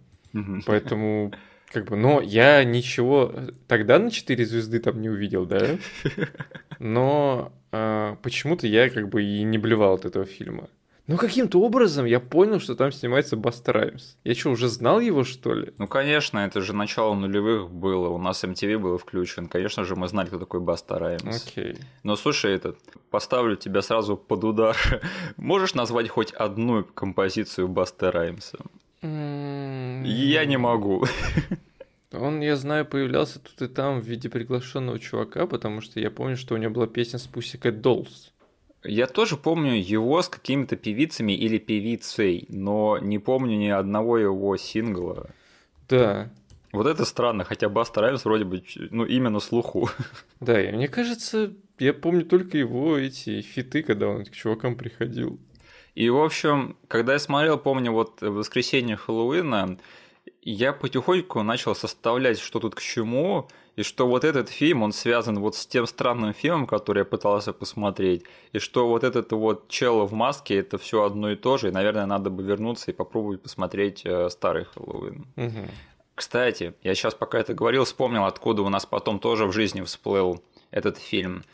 поэтому 0.67 1.33
как 1.73 1.87
бы, 1.87 1.97
но 1.97 2.21
я 2.21 2.65
ничего 2.65 3.33
тогда 3.69 3.99
на 3.99 4.11
4 4.11 4.45
звезды 4.45 4.81
там 4.81 5.00
не 5.00 5.09
увидел, 5.09 5.47
да? 5.47 5.79
Но 6.79 7.53
а, 7.73 8.17
почему-то 8.23 8.67
я 8.67 8.91
как 8.91 9.09
бы 9.09 9.23
и 9.23 9.43
не 9.45 9.59
блевал 9.59 9.95
от 9.95 10.05
этого 10.05 10.25
фильма. 10.25 10.69
Ну, 11.07 11.17
каким-то 11.17 11.61
образом 11.61 12.07
я 12.07 12.21
понял, 12.21 12.61
что 12.61 12.77
там 12.77 12.93
снимается 12.93 13.37
Баста 13.37 13.73
Раймс. 13.73 14.15
Я 14.23 14.35
что, 14.37 14.50
уже 14.50 14.69
знал 14.69 15.00
его, 15.00 15.25
что 15.25 15.55
ли? 15.55 15.75
Ну, 15.77 15.89
конечно, 15.89 16.39
это 16.39 16.61
же 16.61 16.73
начало 16.73 17.15
нулевых 17.15 17.69
было. 17.69 18.09
У 18.11 18.19
нас 18.19 18.45
MTV 18.45 18.79
был 18.79 18.97
включен. 18.97 19.49
Конечно 19.49 19.85
же, 19.85 19.97
мы 19.97 20.07
знали, 20.07 20.29
кто 20.29 20.39
такой 20.39 20.61
Баста 20.61 21.00
Раймс. 21.00 21.49
Окей. 21.49 21.79
Но 22.05 22.15
слушай, 22.15 22.55
этот, 22.55 22.79
поставлю 23.11 23.57
тебя 23.57 23.83
сразу 23.83 24.17
под 24.17 24.45
удар. 24.45 24.77
Можешь 25.37 25.75
назвать 25.75 26.09
хоть 26.09 26.31
одну 26.31 26.85
композицию 26.85 27.67
Баста 27.67 28.12
Раймса? 28.12 28.59
Я 29.02 30.45
не 30.45 30.57
могу. 30.57 31.04
Он, 32.12 32.40
я 32.40 32.57
знаю, 32.57 32.85
появлялся 32.87 33.38
тут 33.38 33.62
и 33.62 33.73
там 33.73 34.00
в 34.00 34.04
виде 34.04 34.28
приглашенного 34.28 34.99
чувака, 34.99 35.47
потому 35.47 35.80
что 35.80 36.00
я 36.00 36.11
помню, 36.11 36.37
что 36.37 36.54
у 36.54 36.59
него 36.59 36.73
была 36.73 36.87
песня 36.87 37.19
с 37.19 37.28
Pussycat 37.28 37.80
Dolls. 37.80 38.33
Я 38.83 39.07
тоже 39.07 39.37
помню 39.37 39.75
его 39.75 40.21
с 40.21 40.28
какими-то 40.28 40.76
певицами 40.76 41.33
или 41.33 41.59
певицей, 41.59 42.47
но 42.49 42.99
не 42.99 43.19
помню 43.19 43.57
ни 43.57 43.69
одного 43.69 44.19
его 44.19 44.57
сингла. 44.57 45.30
Да. 45.88 46.30
Вот 46.73 46.87
это 46.87 47.04
странно, 47.04 47.45
хотя 47.45 47.69
Баста 47.69 48.00
Раймс 48.00 48.25
вроде 48.25 48.45
бы, 48.45 48.62
ну, 48.90 49.04
именно 49.04 49.40
слуху. 49.40 49.90
Да, 50.40 50.61
и 50.61 50.73
мне 50.73 50.88
кажется, 50.88 51.52
я 51.78 51.92
помню 51.92 52.25
только 52.25 52.57
его 52.57 52.97
эти 52.97 53.42
фиты, 53.42 53.83
когда 53.83 54.09
он 54.09 54.25
к 54.25 54.30
чувакам 54.30 54.76
приходил. 54.76 55.38
И, 55.95 56.09
в 56.09 56.23
общем, 56.23 56.77
когда 56.89 57.15
я 57.15 57.19
смотрел, 57.19 57.59
помню, 57.59 57.93
вот 57.93 58.21
в 58.21 58.31
воскресенье 58.31 58.97
Хэллоуина, 58.97 59.79
я 60.43 60.73
потихоньку 60.73 61.43
начал 61.43 61.75
составлять, 61.75 62.39
что 62.39 62.61
тут 62.61 62.75
к 62.75 62.81
чему, 62.81 63.49
и 63.77 63.83
что 63.83 64.07
вот 64.07 64.25
этот 64.25 64.49
фильм, 64.49 64.83
он 64.83 64.93
связан 64.93 65.39
вот 65.39 65.57
с 65.57 65.67
тем 65.67 65.87
странным 65.87 66.33
фильмом, 66.33 66.67
который 66.67 67.01
я 67.01 67.05
пытался 67.05 67.53
посмотреть, 67.53 68.25
и 68.53 68.59
что 68.59 68.89
вот 68.89 69.05
этот 69.05 69.33
вот 69.33 69.69
чел 69.69 70.05
в 70.07 70.13
маске, 70.13 70.59
это 70.59 70.79
все 70.79 71.05
одно 71.05 71.31
и 71.31 71.37
то 71.37 71.57
же, 71.57 71.69
и, 71.69 71.73
наверное, 71.73 72.07
надо 72.07 72.31
бы 72.31 72.43
вернуться 72.43 72.91
и 72.91 72.95
попробовать 72.95 73.43
посмотреть 73.43 74.03
э, 74.05 74.29
старый 74.31 74.65
Хэллоуин. 74.65 75.27
Угу. 75.37 75.69
Кстати, 76.15 76.75
я 76.83 76.95
сейчас 76.95 77.15
пока 77.15 77.39
это 77.39 77.55
говорил, 77.55 77.85
вспомнил, 77.85 78.25
откуда 78.25 78.63
у 78.63 78.69
нас 78.69 78.85
потом 78.85 79.19
тоже 79.19 79.47
в 79.47 79.53
жизни 79.53 79.81
всплыл 79.83 80.43
этот 80.71 80.99
фильм. 80.99 81.45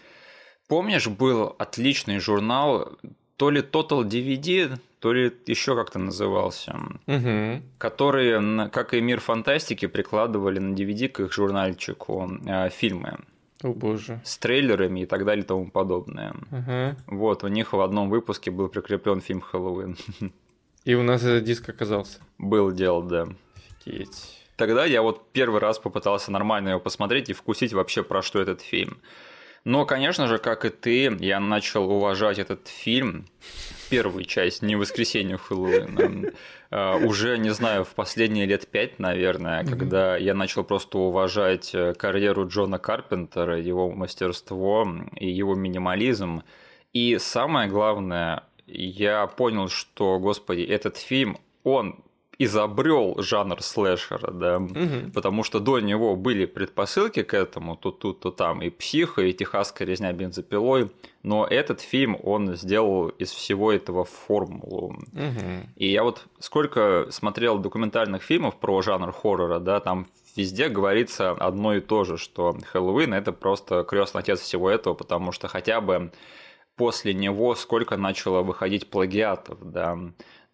Помнишь, 0.69 1.07
был 1.07 1.55
отличный 1.59 2.19
журнал, 2.19 2.99
то 3.37 3.51
ли 3.51 3.61
Total 3.61 4.03
DVD, 4.05 4.79
то 5.01 5.13
ли 5.13 5.33
еще 5.47 5.75
как-то 5.75 5.99
назывался, 5.99 6.77
угу. 7.07 7.63
которые, 7.79 8.69
как 8.71 8.95
и 8.95 9.01
мир 9.01 9.21
фантастики, 9.21 9.87
прикладывали 9.87 10.59
на 10.59 10.75
DVD 10.75 11.09
к 11.09 11.21
их 11.21 11.33
журнальчику 11.33 12.31
э, 12.47 12.71
фильмы. 12.71 13.19
О 13.63 13.73
боже. 13.73 14.21
С 14.25 14.39
трейлерами 14.39 15.01
и 15.01 15.07
так 15.07 15.25
далее 15.25 15.45
и 15.45 15.47
тому 15.47 15.71
подобное. 15.71 16.35
Угу. 16.51 17.17
Вот, 17.17 17.45
у 17.45 17.49
них 17.49 17.73
в 17.73 17.81
одном 17.81 18.11
выпуске 18.11 18.51
был 18.51 18.69
прикреплен 18.69 19.21
фильм 19.21 19.41
Хэллоуин. 19.41 19.97
И 20.85 20.95
у 20.95 21.03
нас 21.03 21.23
этот 21.23 21.45
диск 21.45 21.69
оказался. 21.69 22.21
Был 22.39 22.71
дело, 22.71 23.03
да. 23.03 23.29
Офигеть. 23.81 24.43
Тогда 24.57 24.85
я 24.87 25.03
вот 25.03 25.31
первый 25.33 25.61
раз 25.61 25.79
попытался 25.79 26.31
нормально 26.31 26.71
его 26.71 26.81
посмотреть 26.81 27.29
и 27.29 27.33
вкусить 27.33 27.73
вообще 27.73 28.03
про 28.03 28.23
что 28.23 28.41
этот 28.41 28.63
фильм. 28.63 28.99
Но, 29.67 29.85
конечно 29.85 30.29
же, 30.29 30.39
как 30.39 30.65
и 30.65 30.71
ты, 30.71 31.17
я 31.19 31.41
начал 31.41 31.91
уважать 31.91 32.39
этот 32.39 32.69
фильм, 32.69 33.27
первую 33.91 34.23
часть, 34.23 34.63
не 34.63 34.77
воскресенье 34.77 35.39
Хэллоуина, 35.39 36.31
уже, 37.05 37.37
не 37.37 37.51
знаю, 37.51 37.83
в 37.85 37.89
последние 37.97 38.47
лет 38.47 38.69
пять, 38.69 39.01
наверное, 39.01 39.65
когда 39.65 40.17
я 40.17 40.35
начал 40.35 40.63
просто 40.63 40.99
уважать 40.99 41.75
э, 41.75 41.95
карьеру 41.95 42.47
Джона 42.47 42.79
Карпентера, 42.79 43.61
его 43.61 43.91
мастерство 43.91 44.87
и 45.17 45.29
его 45.29 45.57
минимализм. 45.57 46.45
И 46.93 47.19
самое 47.19 47.69
главное, 47.69 48.45
я 48.69 49.27
понял, 49.27 49.69
что, 49.69 50.21
господи, 50.21 50.63
этот 50.63 50.97
фильм, 50.97 51.39
он 51.65 52.05
изобрел 52.39 53.15
жанр 53.19 53.63
слэшера, 53.63 54.31
да, 54.31 54.59
угу. 54.59 55.11
потому 55.15 55.43
что 55.43 55.59
до 55.59 55.81
него 55.81 56.17
были 56.17 56.45
предпосылки 56.45 57.23
к 57.23 57.33
этому, 57.33 57.77
то 57.77 57.91
тут, 57.91 58.21
то 58.21 58.31
там, 58.31 58.63
и 58.63 58.69
психо, 58.69 59.23
и 59.23 59.33
техасская 59.33 59.89
резня 59.89 60.13
бензопилой, 60.13 60.91
но 61.23 61.47
этот 61.47 61.81
фильм, 61.81 62.17
он 62.23 62.55
сделал 62.57 63.09
из 63.09 63.31
всего 63.31 63.73
этого 63.73 64.05
формулу. 64.05 64.97
Угу. 65.13 65.71
И 65.77 65.89
я 65.89 66.03
вот 66.03 66.27
сколько 66.39 67.07
смотрел 67.11 67.59
документальных 67.59 68.23
фильмов 68.23 68.57
про 68.57 68.83
жанр 68.83 69.13
хоррора, 69.13 69.59
да, 69.59 69.81
там 69.81 70.07
везде 70.37 70.69
говорится 70.69 71.31
одно 71.31 71.75
и 71.75 71.81
то 71.81 72.05
же, 72.05 72.19
что 72.19 72.57
Хэллоуин 72.67 73.15
это 73.15 73.33
просто 73.33 73.83
крестный 73.85 74.21
отец 74.21 74.41
всего 74.41 74.69
этого, 74.69 74.93
потому 74.93 75.33
что 75.33 75.49
хотя 75.49 75.81
бы 75.81 76.13
после 76.77 77.15
него 77.15 77.55
сколько 77.55 77.97
начало 77.97 78.43
выходить 78.43 78.91
плагиатов, 78.91 79.59
да, 79.63 79.99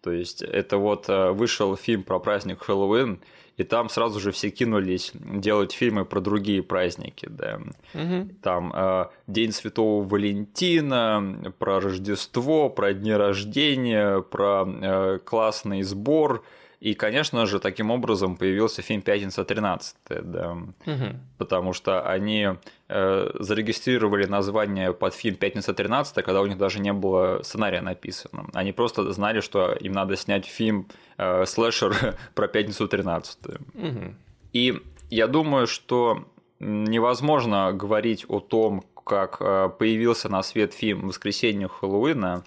то 0.03 0.11
есть 0.11 0.41
это 0.41 0.77
вот 0.77 1.07
э, 1.07 1.31
вышел 1.31 1.77
фильм 1.77 2.03
про 2.03 2.19
праздник 2.19 2.61
Хэллоуин, 2.61 3.21
и 3.55 3.63
там 3.63 3.87
сразу 3.87 4.19
же 4.19 4.31
все 4.31 4.49
кинулись 4.49 5.11
делать 5.13 5.71
фильмы 5.71 6.03
про 6.03 6.19
другие 6.19 6.61
праздники, 6.61 7.27
да. 7.29 7.61
Угу. 7.93 8.29
Там 8.41 8.73
э, 8.75 9.05
День 9.27 9.53
Святого 9.53 10.03
Валентина, 10.03 11.53
про 11.57 11.79
Рождество, 11.79 12.69
про 12.69 12.93
дни 12.93 13.13
рождения, 13.13 14.21
про 14.21 14.67
э, 14.67 15.19
классный 15.23 15.83
сбор– 15.83 16.43
и, 16.83 16.95
конечно 16.95 17.45
же, 17.45 17.61
таким 17.61 17.91
образом 17.91 18.35
появился 18.35 18.81
фильм 18.81 19.01
«Пятница 19.01 19.45
13 19.45 19.95
да, 20.21 20.51
угу. 20.51 21.05
потому 21.37 21.71
что 21.71 22.01
они 22.01 22.49
э, 22.89 23.31
зарегистрировали 23.39 24.25
название 24.25 24.91
под 24.91 25.13
фильм 25.13 25.37
«Пятница 25.37 25.73
13 25.73 26.15
когда 26.25 26.41
у 26.41 26.45
них 26.45 26.57
даже 26.57 26.81
не 26.81 26.91
было 26.91 27.41
сценария 27.41 27.79
написано. 27.79 28.47
Они 28.53 28.73
просто 28.73 29.09
знали, 29.13 29.39
что 29.39 29.71
им 29.71 29.93
надо 29.93 30.17
снять 30.17 30.45
фильм 30.45 30.89
э, 31.17 31.45
слэшер 31.45 32.17
про 32.35 32.47
«Пятницу 32.49 32.85
13 32.85 33.39
угу. 33.45 34.15
И 34.51 34.81
я 35.09 35.27
думаю, 35.27 35.67
что 35.67 36.25
невозможно 36.59 37.71
говорить 37.71 38.25
о 38.27 38.41
том, 38.41 38.83
как 39.05 39.37
э, 39.39 39.69
появился 39.69 40.27
на 40.27 40.43
свет 40.43 40.73
фильм 40.73 41.07
«Воскресенье 41.07 41.69
Хэллоуина», 41.69 42.43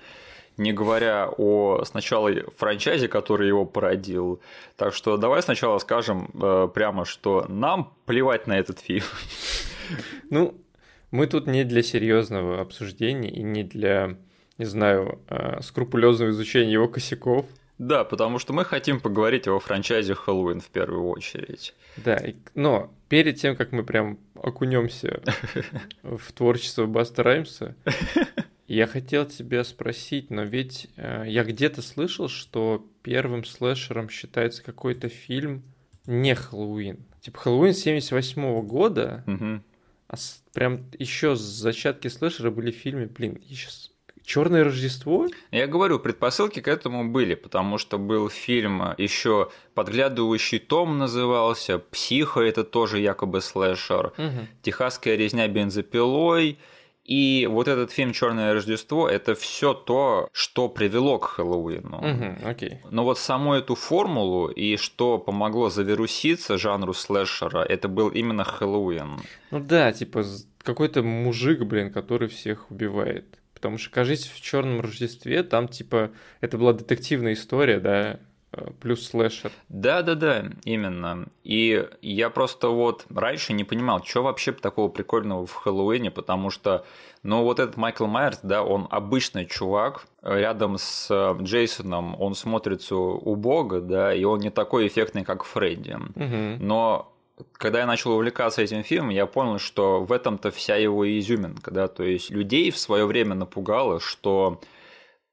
не 0.56 0.72
говоря 0.72 1.28
о 1.36 1.84
сначала 1.84 2.30
франчайзе, 2.56 3.08
который 3.08 3.48
его 3.48 3.64
породил. 3.64 4.40
Так 4.76 4.94
что 4.94 5.16
давай 5.16 5.42
сначала 5.42 5.78
скажем 5.78 6.30
э, 6.34 6.68
прямо, 6.72 7.04
что 7.04 7.46
нам 7.48 7.94
плевать 8.06 8.46
на 8.46 8.58
этот 8.58 8.80
фильм. 8.80 9.04
Ну, 10.30 10.60
мы 11.12 11.28
тут 11.28 11.46
не 11.46 11.62
для 11.62 11.80
серьезного 11.80 12.60
обсуждения 12.60 13.30
и 13.30 13.40
не 13.40 13.62
для, 13.62 14.16
не 14.58 14.64
знаю, 14.64 15.20
э, 15.28 15.60
скрупулезного 15.62 16.30
изучения 16.30 16.72
его 16.72 16.88
косяков. 16.88 17.46
Да, 17.78 18.04
потому 18.04 18.38
что 18.38 18.52
мы 18.52 18.64
хотим 18.64 19.00
поговорить 19.00 19.46
о 19.48 19.58
франчайзе 19.58 20.14
Хэллоуин 20.14 20.60
в 20.60 20.68
первую 20.68 21.08
очередь. 21.08 21.74
Да, 21.96 22.20
но 22.54 22.90
перед 23.08 23.36
тем, 23.36 23.54
как 23.54 23.72
мы 23.72 23.84
прям 23.84 24.18
окунемся 24.34 25.20
в 26.02 26.32
творчество 26.32 26.86
Баста 26.86 27.22
Раймса, 27.22 27.76
я 28.68 28.86
хотел 28.86 29.26
тебя 29.26 29.64
спросить, 29.64 30.30
но 30.30 30.42
ведь 30.42 30.88
э, 30.96 31.24
я 31.26 31.44
где-то 31.44 31.82
слышал, 31.82 32.28
что 32.28 32.86
первым 33.02 33.44
слэшером 33.44 34.08
считается 34.08 34.62
какой-то 34.62 35.08
фильм 35.08 35.62
не 36.06 36.34
Хэллоуин. 36.34 36.98
Типа 37.20 37.38
Хэллоуин 37.38 37.74
78 37.74 38.42
-го 38.42 38.62
года, 38.62 39.24
угу. 39.26 39.62
а 40.08 40.16
с, 40.16 40.42
прям 40.52 40.84
еще 40.98 41.36
зачатки 41.36 42.08
слэшера 42.08 42.50
были 42.50 42.70
в 42.70 42.76
фильме, 42.76 43.06
блин, 43.06 43.40
сейчас 43.48 43.92
Черное 44.26 44.64
Рождество? 44.64 45.28
Я 45.52 45.68
говорю, 45.68 46.00
предпосылки 46.00 46.60
к 46.60 46.66
этому 46.66 47.08
были, 47.08 47.36
потому 47.36 47.78
что 47.78 47.96
был 47.96 48.28
фильм 48.28 48.82
еще 48.98 49.50
подглядывающий 49.74 50.58
Том 50.58 50.98
назывался, 50.98 51.78
Психо 51.78 52.40
это 52.40 52.64
тоже 52.64 52.98
якобы 52.98 53.40
слэшер, 53.40 54.06
угу. 54.18 54.48
Техасская 54.62 55.14
резня 55.14 55.46
бензопилой. 55.46 56.58
И 57.06 57.46
вот 57.48 57.68
этот 57.68 57.92
фильм 57.92 58.12
Черное 58.12 58.52
Рождество 58.52 59.08
это 59.08 59.36
все 59.36 59.74
то, 59.74 60.28
что 60.32 60.68
привело 60.68 61.18
к 61.18 61.26
Хэллоуину. 61.26 61.98
Угу, 61.98 62.48
окей. 62.48 62.80
Но 62.90 63.04
вот 63.04 63.18
саму 63.18 63.54
эту 63.54 63.76
формулу 63.76 64.48
и 64.48 64.76
что 64.76 65.18
помогло 65.18 65.70
завируситься 65.70 66.58
жанру 66.58 66.92
слэшера, 66.94 67.62
это 67.62 67.88
был 67.88 68.08
именно 68.08 68.42
Хэллоуин. 68.42 69.20
Ну 69.52 69.60
да, 69.60 69.92
типа 69.92 70.24
какой-то 70.62 71.04
мужик, 71.04 71.62
блин, 71.62 71.92
который 71.92 72.28
всех 72.28 72.70
убивает. 72.70 73.24
Потому 73.54 73.78
что, 73.78 73.90
кажется, 73.90 74.28
в 74.28 74.40
Черном 74.40 74.80
Рождестве 74.80 75.42
там, 75.42 75.68
типа, 75.68 76.10
это 76.40 76.58
была 76.58 76.72
детективная 76.72 77.32
история, 77.32 77.78
да, 77.78 78.20
плюс 78.80 79.08
слэшер. 79.08 79.50
Да-да-да, 79.68 80.46
именно. 80.64 81.26
И 81.44 81.88
я 82.02 82.30
просто 82.30 82.68
вот 82.68 83.06
раньше 83.14 83.52
не 83.52 83.64
понимал, 83.64 84.04
что 84.04 84.22
вообще 84.22 84.52
такого 84.52 84.88
прикольного 84.88 85.46
в 85.46 85.52
Хэллоуине, 85.52 86.10
потому 86.10 86.50
что, 86.50 86.84
ну 87.22 87.42
вот 87.42 87.58
этот 87.58 87.76
Майкл 87.76 88.06
Майерс, 88.06 88.40
да, 88.42 88.62
он 88.62 88.86
обычный 88.90 89.46
чувак, 89.46 90.06
рядом 90.22 90.78
с 90.78 91.08
э, 91.10 91.42
Джейсоном 91.42 92.20
он 92.20 92.34
смотрится 92.34 92.96
убого, 92.96 93.80
да, 93.80 94.14
и 94.14 94.24
он 94.24 94.40
не 94.40 94.50
такой 94.50 94.86
эффектный, 94.86 95.24
как 95.24 95.44
Фредди. 95.44 95.92
Угу. 95.92 96.64
Но 96.64 97.12
когда 97.52 97.80
я 97.80 97.86
начал 97.86 98.12
увлекаться 98.12 98.62
этим 98.62 98.82
фильмом, 98.82 99.10
я 99.10 99.26
понял, 99.26 99.58
что 99.58 100.02
в 100.02 100.12
этом-то 100.12 100.50
вся 100.50 100.76
его 100.76 101.06
изюминка, 101.18 101.70
да, 101.70 101.88
то 101.88 102.02
есть 102.02 102.30
людей 102.30 102.70
в 102.70 102.78
свое 102.78 103.06
время 103.06 103.34
напугало, 103.34 104.00
что 104.00 104.60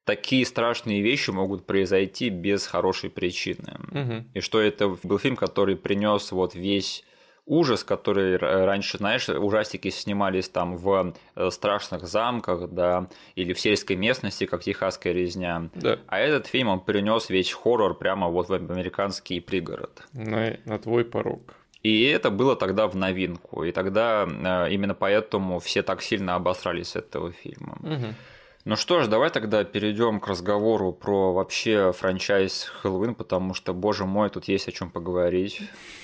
такие 0.05 0.45
страшные 0.45 1.01
вещи 1.01 1.29
могут 1.29 1.65
произойти 1.65 2.29
без 2.29 2.67
хорошей 2.67 3.09
причины. 3.09 3.77
Угу. 3.91 4.25
И 4.33 4.39
что 4.41 4.61
это 4.61 4.97
был 5.03 5.19
фильм, 5.19 5.35
который 5.35 5.75
принес 5.75 6.31
вот 6.31 6.55
весь 6.55 7.03
ужас, 7.45 7.83
который 7.83 8.37
раньше, 8.37 8.97
знаешь, 8.97 9.27
ужастики 9.27 9.89
снимались 9.89 10.47
там 10.47 10.77
в 10.77 11.13
э, 11.35 11.49
страшных 11.51 12.07
замках, 12.07 12.69
да, 12.69 13.07
или 13.35 13.53
в 13.53 13.59
сельской 13.59 13.95
местности, 13.95 14.45
как 14.45 14.63
техасская 14.63 15.13
резня. 15.13 15.69
Да. 15.75 15.99
А 16.07 16.19
этот 16.19 16.47
фильм, 16.47 16.69
он 16.69 16.79
принес 16.79 17.29
весь 17.29 17.51
хоррор 17.51 17.97
прямо 17.97 18.29
вот 18.29 18.49
в 18.49 18.53
американский 18.53 19.41
пригород. 19.41 20.03
На, 20.13 20.57
на 20.65 20.79
твой 20.79 21.03
порог. 21.03 21.55
И 21.81 22.03
это 22.03 22.31
было 22.31 22.55
тогда 22.55 22.87
в 22.87 22.95
новинку. 22.95 23.65
И 23.65 23.73
тогда 23.73 24.25
э, 24.25 24.73
именно 24.73 24.95
поэтому 24.95 25.59
все 25.59 25.83
так 25.83 26.01
сильно 26.01 26.35
обосрались 26.35 26.89
с 26.89 26.95
этого 26.95 27.33
фильма. 27.33 27.77
Угу. 27.81 28.15
Ну 28.65 28.77
что 28.77 29.01
ж, 29.01 29.07
давай 29.07 29.29
тогда 29.29 29.65
перейдем 29.65 30.21
к 30.21 30.27
разговору 30.27 30.93
про 30.93 31.33
вообще 31.33 31.91
франчайз 31.91 32.71
Хэллоуин, 32.81 33.13
потому 33.13 33.53
что, 33.53 33.73
боже 33.73 34.05
мой, 34.05 34.29
тут 34.29 34.45
есть 34.47 34.69
о 34.69 34.71
чем 34.71 34.89
поговорить. 34.89 35.61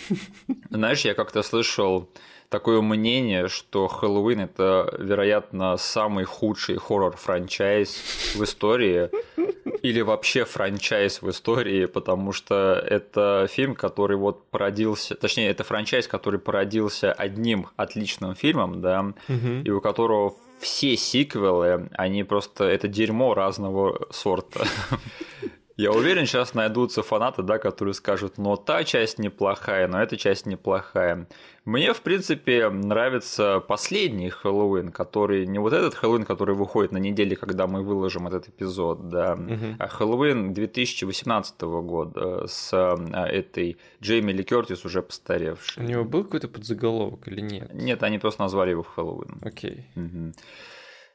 Знаешь, 0.70 1.06
я 1.06 1.14
как-то 1.14 1.42
слышал 1.42 2.10
такое 2.50 2.82
мнение, 2.82 3.48
что 3.48 3.88
Хэллоуин 3.88 4.42
это, 4.42 4.94
вероятно, 5.00 5.78
самый 5.78 6.26
худший 6.26 6.76
хоррор-франчайз 6.76 8.36
в 8.36 8.44
истории. 8.44 9.10
Или 9.82 10.02
вообще 10.02 10.44
франчайз 10.44 11.22
в 11.22 11.30
истории, 11.30 11.86
потому 11.86 12.34
что 12.34 12.74
это 12.86 13.48
фильм, 13.50 13.74
который 13.76 14.18
вот 14.18 14.50
породился, 14.50 15.16
точнее, 15.16 15.50
это 15.50 15.64
франчайз, 15.64 16.10
который 16.10 16.42
породился 16.42 17.14
одним 17.14 17.68
отличным 17.78 18.36
фильмом, 18.36 18.82
да, 18.82 19.14
Угу. 19.30 19.62
и 19.64 19.70
у 19.70 19.80
которого 19.80 20.36
все 20.60 20.96
сиквелы, 20.98 21.90
они 21.94 22.24
просто 22.24 22.66
это 22.66 22.88
дерьмо 22.88 23.34
разного 23.34 24.08
сорта. 24.12 24.66
Я 25.80 25.94
уверен, 25.94 26.26
сейчас 26.26 26.56
найдутся 26.56 27.04
фанаты, 27.04 27.42
да, 27.42 27.58
которые 27.58 27.94
скажут, 27.94 28.38
но 28.38 28.58
та 28.58 28.84
часть 28.84 29.18
неплохая, 29.18 29.88
но 29.88 30.02
эта 30.04 30.18
часть 30.18 30.46
неплохая. 30.46 31.26
Мне, 31.64 31.94
в 31.94 32.02
принципе, 32.02 32.70
нравится 32.70 33.62
последний 33.62 34.30
Хэллоуин, 34.30 34.92
который 34.92 35.46
не 35.48 35.58
вот 35.58 35.72
этот 35.72 35.96
Хэллоуин, 35.96 36.26
который 36.26 36.54
выходит 36.54 36.92
на 36.92 36.98
неделе, 36.98 37.38
когда 37.38 37.66
мы 37.66 37.82
выложим 37.82 38.28
этот 38.28 38.50
эпизод, 38.50 39.08
да, 39.08 39.38
Мгм. 39.38 39.78
а 39.80 39.88
Хэллоуин 39.88 40.54
2018 40.54 41.62
года 41.62 42.46
с 42.46 42.72
а, 42.74 42.98
этой 43.28 43.78
Джейми 44.02 44.34
Ли 44.34 44.44
Кертис 44.44 44.84
уже 44.84 45.00
У 45.00 45.04
постаревшей. 45.04 45.86
него 45.86 46.04
был 46.04 46.26
какой-то 46.26 46.50
подзаголовок 46.50 47.26
или 47.30 47.40
нет? 47.40 47.74
Нет, 47.74 48.04
они 48.04 48.20
просто 48.20 48.42
назвали 48.42 48.72
его 48.72 48.84
Хэллоуин. 48.84 49.40
Окей. 49.44 49.86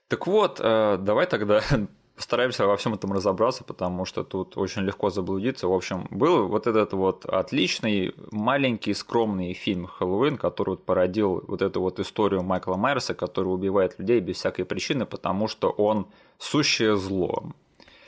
Так 0.09 0.27
вот, 0.27 0.59
э, 0.63 0.97
давай 1.01 1.27
тогда 1.27 1.61
постараемся 2.15 2.67
во 2.67 2.77
всем 2.77 2.95
этом 2.95 3.13
разобраться, 3.13 3.65
потому 3.65 4.05
что 4.05 4.23
тут 4.25 4.57
очень 4.57 4.83
легко 4.83 5.11
заблудиться. 5.11 5.67
В 5.67 5.73
общем, 5.73 6.07
был 6.11 6.47
вот 6.49 6.67
этот 6.67 6.93
вот 6.93 7.27
отличный, 7.27 8.15
маленький, 8.31 8.95
скромный 8.95 9.53
фильм 9.55 9.87
«Хэллоуин», 9.87 10.37
который 10.37 10.71
вот 10.71 10.85
породил 10.85 11.45
вот 11.47 11.63
эту 11.63 11.81
вот 11.81 11.99
историю 11.99 12.43
Майкла 12.43 12.77
Майерса, 12.77 13.15
который 13.15 13.49
убивает 13.49 13.99
людей 13.99 14.21
без 14.21 14.37
всякой 14.37 14.65
причины, 14.65 15.07
потому 15.07 15.49
что 15.49 15.71
он 15.71 16.07
сущее 16.39 16.97
зло. 16.97 17.53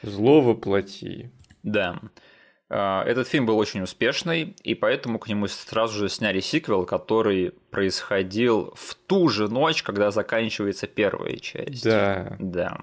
Зло 0.02 0.40
воплоти. 0.40 1.30
Да. 1.62 2.00
А, 2.68 3.04
Этот 3.04 3.28
фильм 3.28 3.46
был 3.46 3.58
очень 3.58 3.82
успешный, 3.82 4.54
и 4.62 4.74
поэтому 4.74 5.18
к 5.18 5.28
нему 5.28 5.48
сразу 5.48 5.98
же 5.98 6.08
сняли 6.08 6.40
сиквел, 6.40 6.84
который 6.84 7.52
происходил 7.70 8.72
в 8.76 8.94
ту 8.94 9.28
же 9.28 9.48
ночь, 9.48 9.82
когда 9.82 10.10
заканчивается 10.10 10.86
первая 10.86 11.36
часть. 11.36 11.84
Да. 11.84 12.36
Да. 12.38 12.78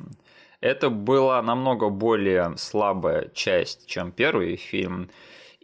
Это 0.63 0.89
была 0.89 1.41
намного 1.41 1.89
более 1.89 2.55
слабая 2.55 3.29
часть, 3.33 3.85
чем 3.85 4.13
первый 4.13 4.55
фильм. 4.55 5.09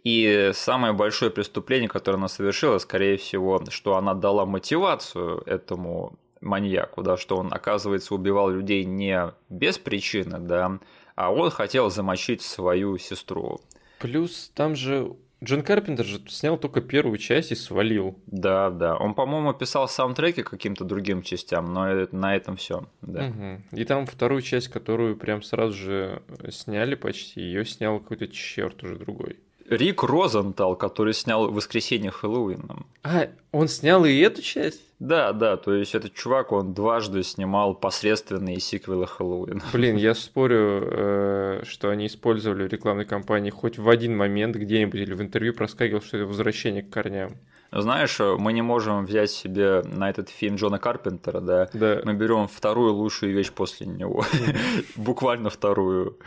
И 0.04 0.50
самое 0.52 0.92
большое 0.92 1.30
преступление, 1.30 1.88
которое 1.88 2.18
она 2.18 2.28
совершила, 2.28 2.76
скорее 2.76 3.16
всего, 3.16 3.64
что 3.70 3.96
она 3.96 4.12
дала 4.12 4.44
мотивацию 4.44 5.42
этому 5.46 6.18
маньяку, 6.42 7.02
да, 7.02 7.16
что 7.16 7.38
он, 7.38 7.50
оказывается, 7.50 8.14
убивал 8.14 8.50
людей 8.50 8.84
не 8.84 9.32
без 9.48 9.78
причины, 9.78 10.38
да, 10.38 10.78
а 11.14 11.32
он 11.32 11.50
хотел 11.50 11.88
замочить 11.88 12.42
свою 12.42 12.98
сестру. 12.98 13.62
Плюс 14.00 14.52
там 14.54 14.76
же 14.76 15.16
Джон 15.42 15.62
Карпентер 15.62 16.04
же 16.04 16.20
снял 16.28 16.58
только 16.58 16.82
первую 16.82 17.16
часть 17.16 17.50
и 17.50 17.54
свалил. 17.54 18.18
Да, 18.26 18.68
да. 18.70 18.96
Он, 18.96 19.14
по-моему, 19.14 19.54
писал 19.54 19.88
саундтреки 19.88 20.42
каким-то 20.42 20.84
другим 20.84 21.22
частям, 21.22 21.72
но 21.72 21.88
это- 21.88 22.14
на 22.14 22.36
этом 22.36 22.56
все. 22.56 22.86
Да. 23.00 23.28
Мгм. 23.28 23.64
И 23.72 23.84
там 23.84 24.04
вторую 24.06 24.42
часть, 24.42 24.68
которую 24.68 25.16
прям 25.16 25.42
сразу 25.42 25.72
же 25.74 26.22
сняли 26.50 26.94
почти, 26.94 27.40
ее 27.40 27.64
снял 27.64 28.00
какой-то 28.00 28.28
черт 28.28 28.82
уже 28.84 28.96
другой. 28.96 29.38
Рик 29.70 30.02
Розентал, 30.02 30.74
который 30.74 31.14
снял 31.14 31.50
«Воскресенье 31.50 32.10
Хэллоуина». 32.10 32.84
А, 33.04 33.28
он 33.52 33.68
снял 33.68 34.04
и 34.04 34.18
эту 34.18 34.42
часть? 34.42 34.80
Да, 34.98 35.32
да, 35.32 35.56
то 35.56 35.72
есть 35.72 35.94
этот 35.94 36.12
чувак, 36.12 36.52
он 36.52 36.74
дважды 36.74 37.22
снимал 37.22 37.74
посредственные 37.74 38.60
сиквелы 38.60 39.06
Хэллоуина. 39.06 39.62
Блин, 39.72 39.96
я 39.96 40.14
спорю, 40.14 40.82
э, 40.90 41.62
что 41.64 41.88
они 41.88 42.08
использовали 42.08 42.68
рекламной 42.68 43.04
кампании 43.04 43.50
хоть 43.50 43.78
в 43.78 43.88
один 43.88 44.16
момент 44.16 44.56
где-нибудь 44.56 45.00
или 45.00 45.14
в 45.14 45.22
интервью 45.22 45.54
проскакивал, 45.54 46.02
что 46.02 46.18
это 46.18 46.26
возвращение 46.26 46.82
к 46.82 46.90
корням. 46.90 47.36
Знаешь, 47.72 48.18
мы 48.18 48.52
не 48.52 48.62
можем 48.62 49.06
взять 49.06 49.30
себе 49.30 49.82
на 49.84 50.10
этот 50.10 50.28
фильм 50.28 50.56
Джона 50.56 50.80
Карпентера, 50.80 51.40
да, 51.40 51.70
Да. 51.72 52.00
мы 52.04 52.14
берем 52.14 52.48
вторую 52.48 52.92
лучшую 52.94 53.32
вещь 53.32 53.52
после 53.52 53.86
него, 53.86 54.24
буквально 54.96 55.50
вторую. 55.50 56.18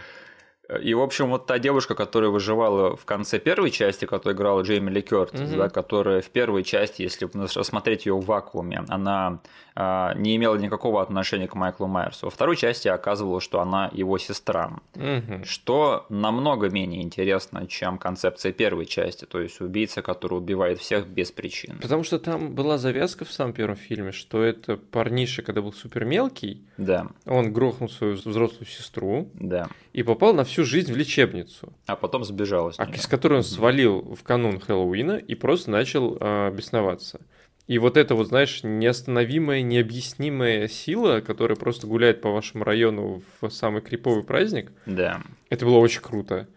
И, 0.81 0.93
в 0.93 1.01
общем, 1.01 1.29
вот 1.29 1.45
та 1.45 1.59
девушка, 1.59 1.93
которая 1.93 2.29
выживала 2.31 2.95
в 2.95 3.03
конце 3.03 3.37
первой 3.37 3.69
части, 3.69 4.05
которая 4.05 4.33
играла 4.35 4.61
Джейми 4.61 4.89
Ли 4.89 5.01
Кёртис, 5.01 5.41
Мгм. 5.41 5.57
да, 5.57 5.69
которая 5.69 6.21
в 6.21 6.29
первой 6.29 6.63
части, 6.63 7.01
если 7.01 7.29
рассмотреть 7.55 8.05
ее 8.05 8.13
в 8.15 8.25
вакууме, 8.25 8.83
она 8.87 9.39
не 9.75 10.35
имела 10.35 10.55
никакого 10.55 11.01
отношения 11.01 11.47
к 11.47 11.55
Майклу 11.55 11.87
Майерсу. 11.87 12.27
Во 12.27 12.29
второй 12.29 12.55
части 12.55 12.87
оказывалось, 12.87 13.43
что 13.43 13.59
она 13.59 13.89
его 13.93 14.17
сестра. 14.17 14.79
Мгм. 14.95 15.43
Что 15.45 16.05
намного 16.09 16.69
менее 16.69 17.01
интересно, 17.01 17.65
чем 17.67 17.97
концепция 17.97 18.51
первой 18.51 18.85
части, 18.85 19.25
то 19.25 19.39
есть 19.39 19.61
убийца, 19.61 20.01
который 20.01 20.37
убивает 20.37 20.79
всех 20.79 21.07
без 21.07 21.31
причин. 21.31 21.79
Потому 21.81 22.03
что 22.03 22.19
там 22.19 22.53
была 22.53 22.77
завязка 22.77 23.25
в 23.25 23.31
самом 23.31 23.53
первом 23.53 23.75
фильме, 23.75 24.11
что 24.11 24.43
это 24.43 24.77
парниша, 24.77 25.41
когда 25.41 25.61
был 25.61 25.73
супер 25.73 26.05
мелкий, 26.05 26.61
Да, 26.77 27.07
он 27.25 27.51
грохнул 27.51 27.89
свою 27.89 28.13
взрослую 28.15 28.67
сестру 28.67 29.29
да. 29.33 29.67
и 29.93 30.03
попал 30.03 30.33
на 30.33 30.43
всю 30.43 30.63
жизнь 30.63 30.93
в 30.93 30.97
лечебницу, 30.97 31.73
А 31.87 31.95
потом 31.95 32.23
сбежал 32.23 32.71
с 32.71 32.79
а 32.79 32.85
неё. 32.85 32.95
из 32.95 33.07
которой 33.07 33.37
он 33.37 33.43
свалил 33.43 34.15
в 34.15 34.23
канун 34.23 34.59
Хэллоуина 34.59 35.13
и 35.17 35.35
просто 35.35 35.71
начал 35.71 36.17
а, 36.19 36.51
бесноваться. 36.51 37.21
И 37.67 37.77
вот 37.79 37.95
это 37.95 38.13
вот, 38.15 38.27
знаешь, 38.27 38.59
неостановимая, 38.63 39.61
необъяснимая 39.61 40.67
сила, 40.67 41.21
которая 41.21 41.55
просто 41.55 41.87
гуляет 41.87 42.19
по 42.21 42.29
вашему 42.29 42.63
району 42.65 43.21
в 43.41 43.49
самый 43.49 43.81
криповый 43.81 44.23
праздник, 44.23 44.71
Да. 44.85 45.21
это 45.49 45.65
было 45.65 45.77
очень 45.77 46.01
круто. 46.01 46.47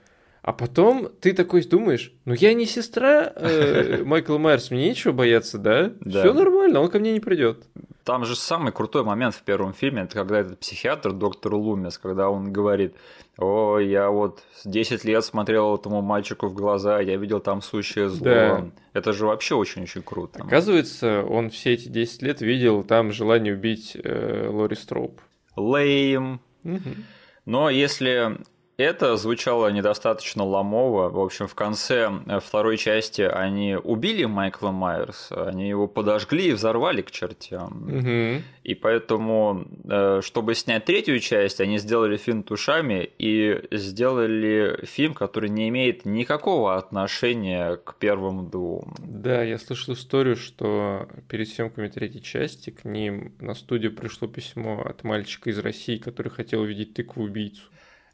А 0.43 0.53
потом 0.53 1.09
ты 1.21 1.33
такой 1.33 1.63
думаешь, 1.65 2.13
ну 2.25 2.33
я 2.35 2.55
не 2.55 2.67
сестра 2.67 3.33
э, 3.35 4.03
Майкла 4.05 4.39
Майерс, 4.39 4.71
мне 4.71 4.89
нечего 4.89 5.13
бояться, 5.13 5.59
да? 5.59 5.93
Да. 6.01 6.21
Все 6.23 6.33
нормально, 6.33 6.81
он 6.81 6.89
ко 6.89 6.99
мне 6.99 7.13
не 7.13 7.21
придет. 7.21 7.65
Там 8.07 8.25
же 8.25 8.37
самый 8.37 8.73
крутой 8.73 9.03
момент 9.03 9.35
в 9.35 9.43
первом 9.43 9.73
фильме, 9.73 10.03
это 10.03 10.15
когда 10.15 10.39
этот 10.39 10.61
психиатр, 10.61 11.11
доктор 11.11 11.57
Лумис, 11.57 11.99
когда 11.99 12.31
он 12.31 12.53
говорит, 12.53 12.95
о, 13.37 13.81
я 13.81 14.11
вот 14.11 14.45
с 14.55 14.65
10 14.65 15.03
лет 15.05 15.25
смотрел 15.25 15.75
этому 15.75 16.03
мальчику 16.03 16.47
в 16.47 16.55
глаза, 16.55 17.01
я 17.01 17.17
видел 17.17 17.41
там 17.41 17.61
сущее 17.63 18.09
зло. 18.09 18.25
Да. 18.25 18.65
Это 18.93 19.13
же 19.13 19.27
вообще 19.27 19.57
очень-очень 19.57 20.03
круто. 20.03 20.41
Оказывается, 20.41 21.25
он 21.25 21.51
все 21.51 21.73
эти 21.73 21.89
10 21.89 22.23
лет 22.23 22.41
видел 22.43 22.85
там 22.85 23.11
желание 23.11 23.55
убить 23.55 23.97
э, 23.97 24.51
Лори 24.53 24.77
Строуп. 24.77 25.21
Лейм. 25.57 26.41
Мгм. 26.63 27.07
Но 27.45 27.71
если 27.71 28.39
это 28.79 29.17
звучало 29.17 29.69
недостаточно 29.69 30.45
ломово, 30.45 31.09
в 31.09 31.19
общем, 31.19 31.47
в 31.47 31.55
конце 31.55 32.11
э, 32.27 32.41
второй 32.41 32.77
части 32.77 33.23
они 33.23 33.77
убили 33.77 34.25
Майкла 34.25 34.71
Майерса, 34.71 35.49
они 35.49 35.69
его 35.69 35.89
подожгли 35.89 36.49
и 36.49 36.53
взорвали 36.53 37.01
к 37.01 37.11
чертям. 37.11 37.85
Мгм. 37.87 38.43
И 38.65 38.75
поэтому, 38.75 39.67
э, 39.85 40.21
чтобы 40.23 40.55
снять 40.55 40.85
третью 40.85 41.21
часть, 41.21 41.61
они 41.61 41.79
сделали 41.79 42.17
фильм 42.17 42.43
тушами 42.43 43.09
и 43.19 43.63
сделали 43.71 44.85
фильм, 44.85 45.15
который 45.15 45.49
не 45.49 45.69
имеет 45.69 46.05
никакого 46.05 46.77
отношения 46.77 47.77
к 47.77 47.95
первым 47.95 48.51
двум. 48.51 48.95
Да, 48.99 49.43
я 49.43 49.59
слышал 49.59 49.95
историю, 49.95 50.37
что 50.37 51.09
перед 51.29 51.49
съемками 51.49 51.89
третьей 51.89 52.23
части 52.23 52.71
к 52.71 52.85
ним 52.85 53.33
на 53.41 53.55
студию 53.55 53.95
пришло 53.95 54.29
письмо 54.29 54.83
от 54.83 55.03
мальчика 55.03 55.49
из 55.49 55.59
России, 55.59 55.97
который 55.97 56.29
хотел 56.29 56.61
увидеть 56.61 56.93
тыкву 56.93 57.25
убийцу. 57.25 57.63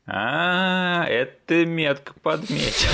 А, 0.05 1.05
это 1.09 1.65
метко 1.65 2.13
подметил. 2.23 2.91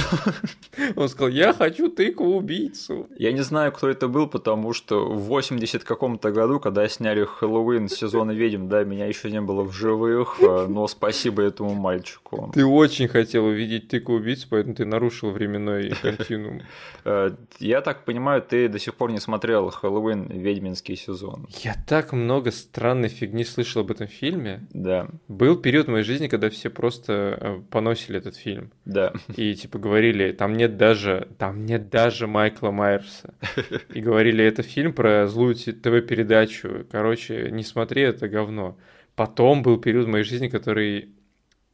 Он 0.96 1.08
сказал, 1.08 1.28
я 1.28 1.54
хочу 1.54 1.88
тыкву-убийцу. 1.88 3.08
Я 3.16 3.32
не 3.32 3.40
знаю, 3.40 3.72
кто 3.72 3.88
это 3.88 4.08
был, 4.08 4.26
потому 4.26 4.74
что 4.74 5.08
в 5.08 5.22
80 5.22 5.84
каком-то 5.84 6.30
году, 6.32 6.60
когда 6.60 6.86
сняли 6.86 7.24
Хэллоуин 7.24 7.88
сезона 7.88 8.32
ведьм, 8.32 8.68
да, 8.68 8.84
меня 8.84 9.06
еще 9.06 9.30
не 9.30 9.40
было 9.40 9.62
в 9.62 9.72
живых, 9.72 10.36
э, 10.40 10.66
но 10.68 10.86
спасибо 10.86 11.42
этому 11.42 11.74
мальчику. 11.74 12.50
Ты 12.52 12.66
очень 12.66 13.08
хотел 13.08 13.46
увидеть 13.46 13.88
тыкву-убийцу, 13.88 14.46
поэтому 14.50 14.74
ты 14.74 14.84
нарушил 14.84 15.30
временной 15.30 15.94
континуум. 16.02 16.62
Э, 17.04 17.30
я 17.58 17.80
так 17.80 18.04
понимаю, 18.04 18.42
ты 18.42 18.68
до 18.68 18.78
сих 18.78 18.94
пор 18.94 19.12
не 19.12 19.20
смотрел 19.20 19.70
Хэллоуин 19.70 20.26
ведьминский 20.26 20.96
сезон. 20.96 21.46
Я 21.62 21.74
так 21.86 22.12
много 22.12 22.50
странной 22.50 23.08
фигни 23.08 23.44
слышал 23.44 23.80
об 23.80 23.90
этом 23.90 24.08
фильме. 24.08 24.66
Да. 24.74 25.08
Был 25.26 25.56
период 25.56 25.86
в 25.86 25.90
моей 25.90 26.04
жизни, 26.04 26.28
когда 26.28 26.50
все 26.50 26.68
просто 26.68 26.97
э, 27.08 27.60
поносили 27.70 28.18
этот 28.18 28.36
фильм. 28.36 28.70
Да. 28.84 29.12
И 29.36 29.54
типа 29.54 29.78
говорили, 29.78 30.32
там 30.32 30.54
нет 30.54 30.76
даже, 30.76 31.28
там 31.38 31.64
нет 31.66 31.90
даже 31.90 32.26
Майкла 32.26 32.70
Майерса. 32.70 33.34
И 33.94 34.00
говорили, 34.00 34.44
это 34.44 34.62
фильм 34.62 34.92
про 34.92 35.26
злую 35.26 35.54
ТВ-передачу. 35.54 36.86
Короче, 36.90 37.50
не 37.50 37.62
смотри, 37.62 38.02
это 38.02 38.28
говно. 38.28 38.76
Потом 39.14 39.62
был 39.62 39.78
период 39.78 40.06
в 40.06 40.10
моей 40.10 40.24
жизни, 40.24 40.48
который 40.48 41.10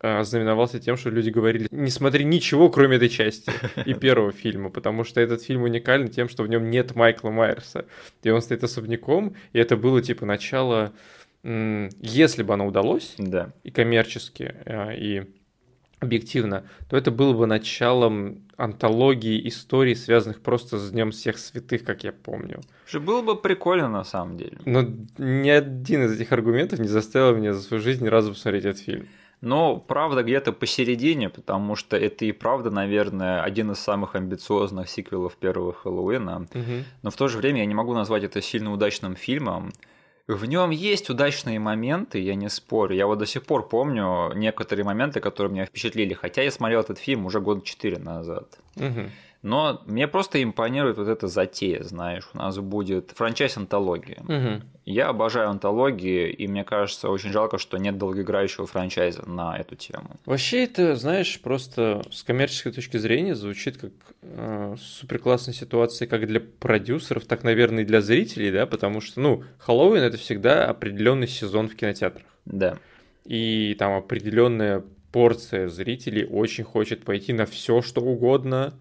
э, 0.01 0.19
ознаменовался 0.19 0.81
тем, 0.81 0.97
что 0.97 1.11
люди 1.11 1.31
говорили, 1.31 1.69
не 1.71 1.91
смотри 1.91 2.25
ничего, 2.25 2.71
кроме 2.71 2.97
этой 2.97 3.09
части 3.09 3.53
и 3.85 3.93
первого 4.01 4.33
фильма, 4.33 4.71
потому 4.71 5.05
что 5.05 5.21
этот 5.21 5.43
фильм 5.43 5.63
уникален 5.63 6.09
тем, 6.09 6.29
что 6.29 6.43
в 6.43 6.49
нем 6.49 6.71
нет 6.71 6.95
Майкла 6.95 7.31
Майерса, 7.31 7.85
и 8.23 8.31
он 8.31 8.41
стоит 8.41 8.65
особняком, 8.65 9.37
и 9.53 9.59
это 9.59 9.77
было 9.77 10.01
типа 10.01 10.25
начало, 10.25 10.95
если 11.45 12.43
бы 12.43 12.55
оно 12.55 12.67
удалось, 12.67 13.15
да. 13.19 13.53
и 13.65 13.71
коммерчески, 13.71 14.55
э, 14.65 14.97
и 14.97 15.27
объективно, 16.01 16.65
то 16.89 16.97
это 16.97 17.11
было 17.11 17.33
бы 17.33 17.47
началом 17.47 18.45
антологии 18.57 19.47
историй, 19.49 19.97
связанных 19.97 20.41
просто 20.41 20.79
с 20.79 20.91
Днем 20.91 21.11
всех 21.11 21.39
святых, 21.39 21.85
как 21.85 22.05
я 22.05 22.13
помню. 22.13 22.61
Что 22.87 23.01
было 23.01 23.23
бы 23.23 23.37
прикольно 23.37 23.89
на 23.89 24.05
самом 24.05 24.37
деле. 24.37 24.59
Но 24.65 24.87
ни 25.19 25.49
один 25.49 26.05
из 26.05 26.13
этих 26.13 26.33
аргументов 26.33 26.79
не 26.79 26.89
заставил 26.89 27.37
меня 27.37 27.53
за 27.53 27.63
свою 27.63 27.83
жизнь 27.83 28.05
ни 28.05 28.09
разу 28.09 28.33
посмотреть 28.33 28.65
этот 28.65 28.83
фильм. 28.83 29.09
Но 29.41 29.77
правда 29.77 30.23
где-то 30.23 30.53
посередине, 30.53 31.29
потому 31.29 31.77
что 31.77 31.99
это 31.99 32.25
и 32.25 32.33
правда, 32.33 32.71
наверное, 32.71 33.43
один 33.43 33.73
из 33.73 33.79
самых 33.79 34.15
амбициозных 34.15 34.89
сиквелов 34.89 35.37
первого 35.37 35.75
Хэллоуина. 35.75 36.47
Угу. 36.55 36.85
Но 37.03 37.11
в 37.11 37.17
то 37.17 37.29
же 37.29 37.39
время 37.39 37.61
я 37.61 37.67
не 37.67 37.75
могу 37.75 37.93
назвать 37.93 38.25
это 38.25 38.41
сильно 38.41 38.73
удачным 38.73 39.17
фильмом. 39.17 39.73
В 40.27 40.47
нем 40.47 40.71
есть 40.71 41.11
удачные 41.11 41.59
моменты, 41.59 42.19
я 42.19 42.35
не 42.35 42.49
спорю. 42.49 42.95
Я 42.97 43.07
вот 43.07 43.19
до 43.19 43.27
сих 43.27 43.45
пор 43.45 43.69
помню 43.69 44.33
некоторые 44.35 44.85
моменты, 44.85 45.21
которые 45.21 45.53
меня 45.53 45.67
впечатлили, 45.67 46.15
хотя 46.15 46.43
я 46.43 46.51
смотрел 46.51 46.81
этот 46.81 46.99
фильм 46.99 47.27
уже 47.27 47.41
год 47.41 47.63
четыре 47.65 47.99
назад. 47.99 48.59
Угу. 48.77 49.11
Но 49.45 49.83
мне 49.85 50.09
просто 50.09 50.43
импонирует 50.43 50.97
вот 50.97 51.07
эта 51.07 51.29
затея, 51.29 51.83
знаешь, 51.83 52.27
у 52.33 52.39
нас 52.39 52.59
будет 52.59 53.13
франчайз 53.15 53.59
антологии. 53.59 54.17
Угу. 54.21 54.63
Я 54.87 55.09
обожаю 55.09 55.51
антологии, 55.51 56.31
и 56.31 56.49
мне 56.49 56.65
кажется, 56.65 57.11
очень 57.11 57.31
жалко, 57.31 57.59
что 57.59 57.77
нет 57.77 57.99
долгоиграющего 57.99 58.67
франчайза 58.67 59.29
на 59.29 59.59
эту 59.59 59.77
тему. 59.77 60.17
Вообще 60.25 60.65
это, 60.65 60.97
знаешь, 60.97 61.39
просто 61.43 62.03
с 62.11 62.23
коммерческой 62.23 62.73
точки 62.73 62.97
зрения 62.97 63.35
звучит 63.35 63.77
как 63.77 63.93
э, 64.23 64.77
супер 64.81 65.19
классная 65.19 65.53
ситуация 65.53 66.09
как 66.09 66.27
для 66.27 66.41
продюсеров, 66.41 67.27
так, 67.27 67.45
наверное, 67.45 67.83
и 67.83 67.87
для 67.87 68.01
зрителей, 68.01 68.51
да, 68.51 68.65
потому 68.65 69.03
что, 69.03 69.21
ну, 69.21 69.45
Хэллоуин 69.59 70.03
это 70.03 70.17
всегда 70.17 70.67
определенный 70.71 71.29
сезон 71.29 71.69
в 71.69 71.77
кинотеатрах. 71.77 72.27
Да. 72.47 72.79
И 73.27 73.77
там 73.79 73.93
определенная 73.93 74.83
порция 75.13 75.69
зрителей 75.69 76.25
очень 76.25 76.65
хочет 76.65 77.05
пойти 77.05 77.35
на 77.35 77.45
все, 77.45 77.83
что 77.83 78.01
угодно, 78.01 78.73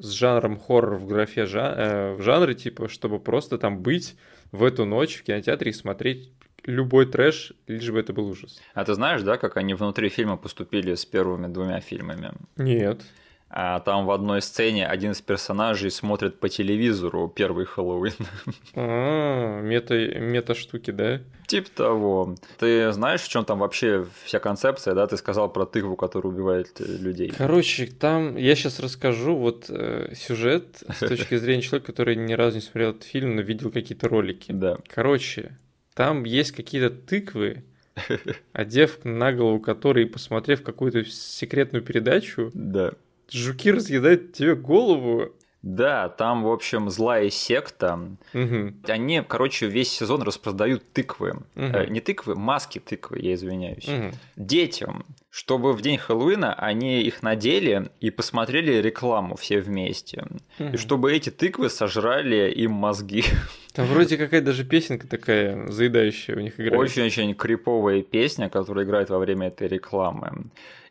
с 0.00 0.10
жанром 0.10 0.58
хоррор 0.58 0.96
в 0.96 1.06
графе 1.06 1.46
жан... 1.46 1.74
э, 1.76 2.14
в 2.14 2.22
жанре, 2.22 2.54
типа, 2.54 2.88
чтобы 2.88 3.20
просто 3.20 3.58
там 3.58 3.82
быть 3.82 4.16
в 4.52 4.64
эту 4.64 4.84
ночь 4.84 5.16
в 5.16 5.22
кинотеатре 5.22 5.70
и 5.70 5.74
смотреть 5.74 6.32
любой 6.64 7.06
трэш, 7.06 7.52
лишь 7.66 7.90
бы 7.90 8.00
это 8.00 8.12
был 8.12 8.28
ужас. 8.28 8.60
А 8.74 8.84
ты 8.84 8.94
знаешь, 8.94 9.22
да, 9.22 9.36
как 9.36 9.56
они 9.56 9.74
внутри 9.74 10.08
фильма 10.08 10.36
поступили 10.36 10.94
с 10.94 11.04
первыми 11.04 11.46
двумя 11.46 11.80
фильмами? 11.80 12.32
Нет. 12.56 13.02
А 13.52 13.80
там 13.80 14.06
в 14.06 14.12
одной 14.12 14.42
сцене 14.42 14.86
один 14.86 15.10
из 15.10 15.20
персонажей 15.20 15.90
смотрит 15.90 16.38
по 16.38 16.48
телевизору 16.48 17.28
первый 17.28 17.64
Хэллоуин. 17.66 18.14
А, 18.74 19.60
мета, 19.60 19.94
мета 20.20 20.54
штуки, 20.54 20.92
да? 20.92 21.20
Тип 21.46 21.68
того. 21.68 22.36
Ты 22.58 22.92
знаешь, 22.92 23.22
в 23.22 23.28
чем 23.28 23.44
там 23.44 23.58
вообще 23.58 24.06
вся 24.24 24.38
концепция, 24.38 24.94
да? 24.94 25.06
Ты 25.08 25.16
сказал 25.16 25.52
про 25.52 25.66
тыкву, 25.66 25.96
которая 25.96 26.32
убивает 26.32 26.78
людей. 26.78 27.32
Короче, 27.36 27.86
там 27.86 28.36
я 28.36 28.54
сейчас 28.54 28.78
расскажу 28.78 29.36
вот 29.36 29.66
э, 29.68 30.12
сюжет 30.14 30.84
с 30.88 31.00
точки 31.00 31.36
зрения 31.38 31.62
человека, 31.62 31.86
который 31.88 32.14
ни 32.14 32.34
разу 32.34 32.56
не 32.56 32.62
смотрел 32.62 32.90
этот 32.90 33.02
фильм, 33.02 33.34
но 33.34 33.42
видел 33.42 33.72
какие-то 33.72 34.08
ролики. 34.08 34.52
Да. 34.52 34.76
Короче, 34.86 35.58
там 35.94 36.22
есть 36.22 36.52
какие-то 36.52 36.90
тыквы, 36.90 37.64
одев 38.52 39.04
на 39.04 39.32
голову 39.32 39.58
которые, 39.58 40.06
посмотрев 40.06 40.62
какую-то 40.62 41.04
секретную 41.04 41.82
передачу, 41.82 42.52
Да. 42.54 42.92
Жуки 43.32 43.70
разъедают 43.72 44.32
тебе 44.32 44.54
голову. 44.54 45.32
Да, 45.62 46.08
там, 46.08 46.44
в 46.44 46.50
общем, 46.50 46.88
злая 46.88 47.28
секта. 47.28 47.98
Мгм. 48.32 48.80
Они, 48.88 49.22
короче, 49.28 49.66
весь 49.66 49.92
сезон 49.92 50.22
распродают 50.22 50.90
тыквы. 50.94 51.34
Мгм. 51.54 51.74
Э, 51.76 51.86
Не 51.86 52.00
тыквы, 52.00 52.34
маски 52.34 52.78
тыквы, 52.78 53.18
я 53.20 53.34
извиняюсь. 53.34 53.86
Мгм. 53.86 54.12
Детям, 54.36 55.04
чтобы 55.28 55.74
в 55.74 55.82
день 55.82 55.98
Хэллоуина 55.98 56.54
они 56.54 57.02
их 57.02 57.22
надели 57.22 57.90
и 58.00 58.08
посмотрели 58.08 58.80
рекламу 58.80 59.36
все 59.36 59.60
вместе. 59.60 60.24
И 60.58 60.62
Мгм. 60.62 60.78
чтобы 60.78 61.12
эти 61.12 61.28
тыквы 61.28 61.68
сожрали 61.68 62.50
им 62.50 62.72
мозги. 62.72 63.22
Там 63.74 63.84
вроде 63.86 64.16
какая-то 64.16 64.46
даже 64.46 64.64
песенка 64.64 65.06
такая 65.06 65.68
заедающая 65.70 66.36
у 66.36 66.40
них 66.40 66.58
играет. 66.58 66.80
Очень-очень 66.80 67.34
криповая 67.34 68.00
песня, 68.00 68.48
которая 68.48 68.86
играет 68.86 69.10
во 69.10 69.18
время 69.18 69.48
этой 69.48 69.68
рекламы. 69.68 70.46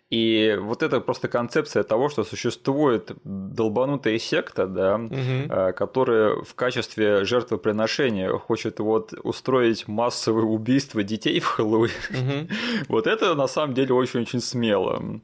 И 0.10 0.58
вот 0.60 0.82
это 0.82 1.02
просто 1.02 1.28
концепция 1.28 1.84
того, 1.84 2.10
что 2.10 2.24
существует 2.24 3.12
долбанутая 3.24 4.18
секта, 4.18 4.66
да, 4.66 5.00
э, 5.12 5.72
которая 5.74 6.36
в 6.44 6.56
качестве 6.56 7.26
жертвоприношения 7.26 8.32
хочет 8.32 8.80
вот 8.80 9.14
устроить 9.24 9.88
массовые 9.88 10.46
убийства 10.46 11.04
детей 11.04 11.40
в 11.40 11.46
Хэллоуин. 11.46 11.92
Мгм. 12.10 12.48
Вот 12.90 13.06
это 13.06 13.36
на 13.36 13.48
самом 13.48 13.76
деле 13.76 13.94
очень-очень 13.94 14.42
смело. 14.42 15.22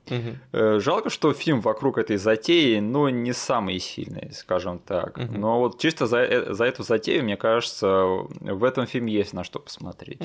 Э, 0.52 0.80
Жалко, 0.80 1.10
что 1.10 1.34
фильм 1.34 1.62
вокруг 1.62 1.98
этой 1.98 2.18
затеи, 2.18 2.80
ну, 2.80 3.10
не 3.10 3.34
самый 3.34 3.80
сильный, 3.80 4.32
скажем 4.34 4.78
так. 4.80 5.18
Мгм. 5.18 5.42
Но 5.42 5.60
вот 5.60 5.80
чисто 5.80 6.06
за, 6.06 6.20
э- 6.20 6.54
за 6.54 6.66
эту 6.66 6.84
затею, 6.84 7.24
мне 7.24 7.38
кажется, 7.38 7.88
в 8.40 8.64
этом 8.64 8.86
фильме 8.86 9.12
есть 9.14 9.34
на 9.34 9.44
что 9.44 9.60
посмотреть. 9.60 10.22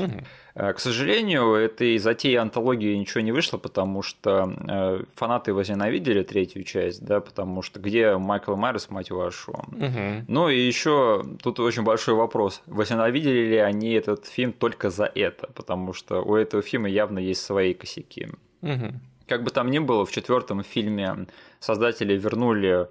Э, 0.55 0.73
К 0.75 0.79
сожалению, 0.81 1.55
этой 1.55 1.97
затеи 1.99 2.35
антологии 2.35 2.95
ничего 2.97 3.23
не 3.23 3.33
вышло, 3.33 3.57
потому 3.57 4.03
что 4.03 4.50
фанаты 5.15 5.53
возненавидели 5.53 6.23
третью 6.23 6.65
часть, 6.65 7.05
да, 7.05 7.21
потому 7.21 7.63
что 7.63 7.81
где 7.81 8.17
Майкл 8.17 8.55
Майерс, 8.57 8.91
мать 8.91 9.11
вашу? 9.11 9.53
Мгм. 9.69 10.25
Ну 10.29 10.49
и 10.49 10.59
еще 10.59 11.25
тут 11.43 11.61
очень 11.61 11.83
большой 11.83 12.15
вопрос. 12.15 12.63
Возненавидели 12.67 13.49
ли 13.49 13.57
они 13.59 13.93
этот 13.93 14.27
фильм 14.27 14.53
только 14.53 14.91
за 14.91 15.05
это? 15.05 15.49
Потому 15.49 15.93
что 15.93 16.23
у 16.23 16.35
этого 16.35 16.63
фильма 16.63 16.89
явно 16.89 17.19
есть 17.19 17.43
свои 17.43 17.75
косяки. 17.75 18.29
Мгм. 18.61 19.01
Как 19.27 19.45
бы 19.45 19.51
там 19.51 19.71
ни 19.71 19.79
было, 19.79 20.05
в 20.05 20.11
четвертом 20.11 20.65
фильме 20.65 21.27
создатели 21.61 22.17
вернули 22.17 22.89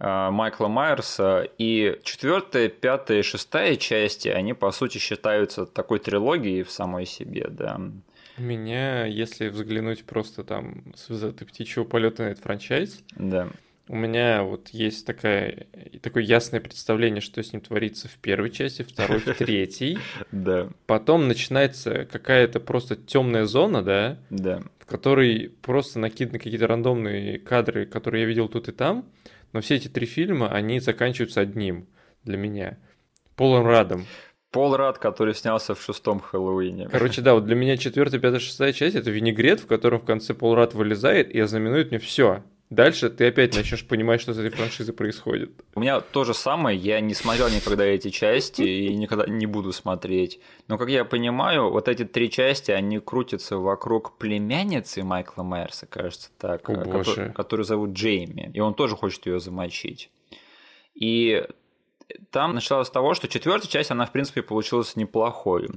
э, 0.00 0.30
Майкла 0.30 0.66
Майерса, 0.66 1.48
и 1.58 2.00
четвертая, 2.02 2.68
пятая 2.68 3.20
и 3.20 3.22
шестая 3.22 3.76
части, 3.76 4.28
они 4.28 4.52
по 4.52 4.72
сути 4.72 4.98
считаются 4.98 5.64
такой 5.64 6.00
трилогией 6.00 6.64
в 6.64 6.70
самой 6.70 7.06
себе, 7.06 7.46
да. 7.48 7.80
У 8.38 8.42
меня, 8.42 9.06
если 9.06 9.48
взглянуть 9.48 10.04
просто 10.04 10.44
там 10.44 10.92
с 10.94 11.08
высоты 11.08 11.44
птичьего 11.44 11.84
полета 11.84 12.24
на 12.24 12.28
этот 12.28 12.42
франчайз, 12.44 13.00
Да. 13.16 13.48
у 13.88 13.96
меня 13.96 14.42
вот 14.42 14.68
есть 14.70 15.06
такая, 15.06 15.66
такое 16.02 16.22
ясное 16.22 16.60
представление, 16.60 17.20
что 17.22 17.42
с 17.42 17.52
ним 17.52 17.62
творится 17.62 18.08
в 18.08 18.16
первой 18.16 18.50
части, 18.50 18.82
второй, 18.82 19.20
в 19.20 19.34
третьей. 19.34 19.98
Да, 20.32 20.68
Потом 20.86 21.28
начинается 21.28 22.04
какая-то 22.04 22.60
просто 22.60 22.96
темная 22.96 23.46
зона, 23.46 23.82
да, 23.82 24.18
да. 24.30 24.62
в 24.78 24.86
которой 24.86 25.50
просто 25.62 25.98
накиданы 25.98 26.38
какие-то 26.38 26.66
рандомные 26.66 27.38
кадры, 27.38 27.86
которые 27.86 28.22
я 28.22 28.28
видел 28.28 28.48
тут 28.48 28.68
и 28.68 28.72
там, 28.72 29.06
но 29.52 29.60
все 29.62 29.76
эти 29.76 29.88
три 29.88 30.06
фильма, 30.06 30.52
они 30.52 30.80
заканчиваются 30.80 31.40
одним 31.40 31.86
для 32.24 32.36
меня. 32.36 32.76
Полом 33.36 33.66
радом. 33.66 34.04
Пол 34.56 34.74
Рад, 34.74 34.96
который 34.96 35.34
снялся 35.34 35.74
в 35.74 35.82
шестом 35.82 36.18
Хэллоуине. 36.18 36.88
Короче, 36.88 37.20
да, 37.20 37.34
вот 37.34 37.44
для 37.44 37.54
меня 37.54 37.76
четвертая, 37.76 38.18
пятая, 38.18 38.40
шестая 38.40 38.72
часть 38.72 38.96
это 38.96 39.10
винегрет, 39.10 39.60
в 39.60 39.66
котором 39.66 40.00
в 40.00 40.06
конце 40.06 40.32
Пол 40.32 40.54
Рад 40.54 40.72
вылезает 40.72 41.30
и 41.30 41.38
ознаменует 41.38 41.90
мне 41.90 41.98
все. 41.98 42.42
Дальше 42.70 43.10
ты 43.10 43.26
опять 43.28 43.54
начнешь 43.54 43.86
понимать, 43.86 44.22
что 44.22 44.32
с 44.32 44.38
этой 44.38 44.50
франшизой 44.50 44.94
происходит. 44.94 45.50
У 45.74 45.80
меня 45.80 46.00
то 46.00 46.24
же 46.24 46.32
самое, 46.32 46.78
я 46.78 47.00
не 47.00 47.12
смотрел 47.12 47.50
никогда 47.50 47.84
эти 47.84 48.08
части 48.08 48.62
и 48.62 48.96
никогда 48.96 49.26
не 49.26 49.44
буду 49.44 49.74
смотреть. 49.74 50.40
Но, 50.68 50.78
как 50.78 50.88
я 50.88 51.04
понимаю, 51.04 51.70
вот 51.70 51.86
эти 51.86 52.06
три 52.06 52.30
части, 52.30 52.70
они 52.70 52.98
крутятся 52.98 53.58
вокруг 53.58 54.16
племянницы 54.16 55.02
Майкла 55.02 55.42
Майерса, 55.42 55.84
кажется 55.84 56.30
так, 56.38 56.66
О, 56.70 56.76
который, 56.76 56.92
боже. 56.92 57.32
которую 57.36 57.66
зовут 57.66 57.90
Джейми. 57.90 58.50
И 58.54 58.60
он 58.60 58.72
тоже 58.72 58.96
хочет 58.96 59.26
ее 59.26 59.38
замочить. 59.38 60.10
И 60.94 61.44
там 62.30 62.54
началось 62.54 62.88
с 62.88 62.90
того, 62.90 63.14
что 63.14 63.28
четвертая 63.28 63.68
часть, 63.68 63.90
она, 63.90 64.06
в 64.06 64.12
принципе, 64.12 64.42
получилась 64.42 64.96
неплохой. 64.96 65.68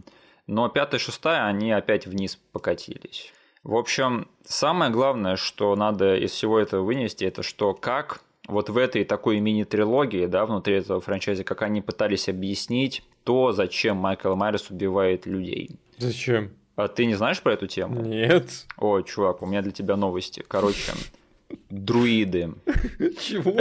Но 0.48 0.68
пятая 0.70 1.00
и 1.00 1.04
шестая, 1.04 1.46
они 1.46 1.72
опять 1.72 2.08
вниз 2.08 2.40
покатились. 2.52 3.34
В 3.64 3.76
общем, 3.76 4.28
самое 4.46 4.92
главное, 4.92 5.36
что 5.36 5.76
надо 5.76 6.16
из 6.16 6.32
всего 6.32 6.60
этого 6.60 6.84
вынести, 6.84 7.26
это 7.26 7.44
что 7.44 7.74
как 7.74 8.24
вот 8.48 8.70
в 8.70 8.78
этой 8.78 9.04
такой 9.06 9.40
мини-трилогии, 9.40 10.26
да, 10.26 10.46
внутри 10.46 10.76
этого 10.76 11.02
франчайза, 11.02 11.44
как 11.44 11.62
они 11.62 11.82
пытались 11.82 12.30
объяснить 12.30 13.04
то, 13.24 13.52
зачем 13.52 13.98
Майкл 13.98 14.34
Майерс 14.34 14.72
убивает 14.72 15.28
людей. 15.28 15.70
Зачем? 15.98 16.52
А 16.76 16.88
ты 16.88 17.06
не 17.06 17.14
знаешь 17.14 17.42
про 17.42 17.54
эту 17.54 17.68
тему? 17.68 18.02
Нет. 18.02 18.66
О, 18.78 19.02
чувак, 19.02 19.42
у 19.44 19.46
меня 19.46 19.62
для 19.62 19.72
тебя 19.72 19.98
новости. 19.98 20.44
Короче, 20.48 20.94
друиды. 21.70 22.54
Чего? 23.20 23.58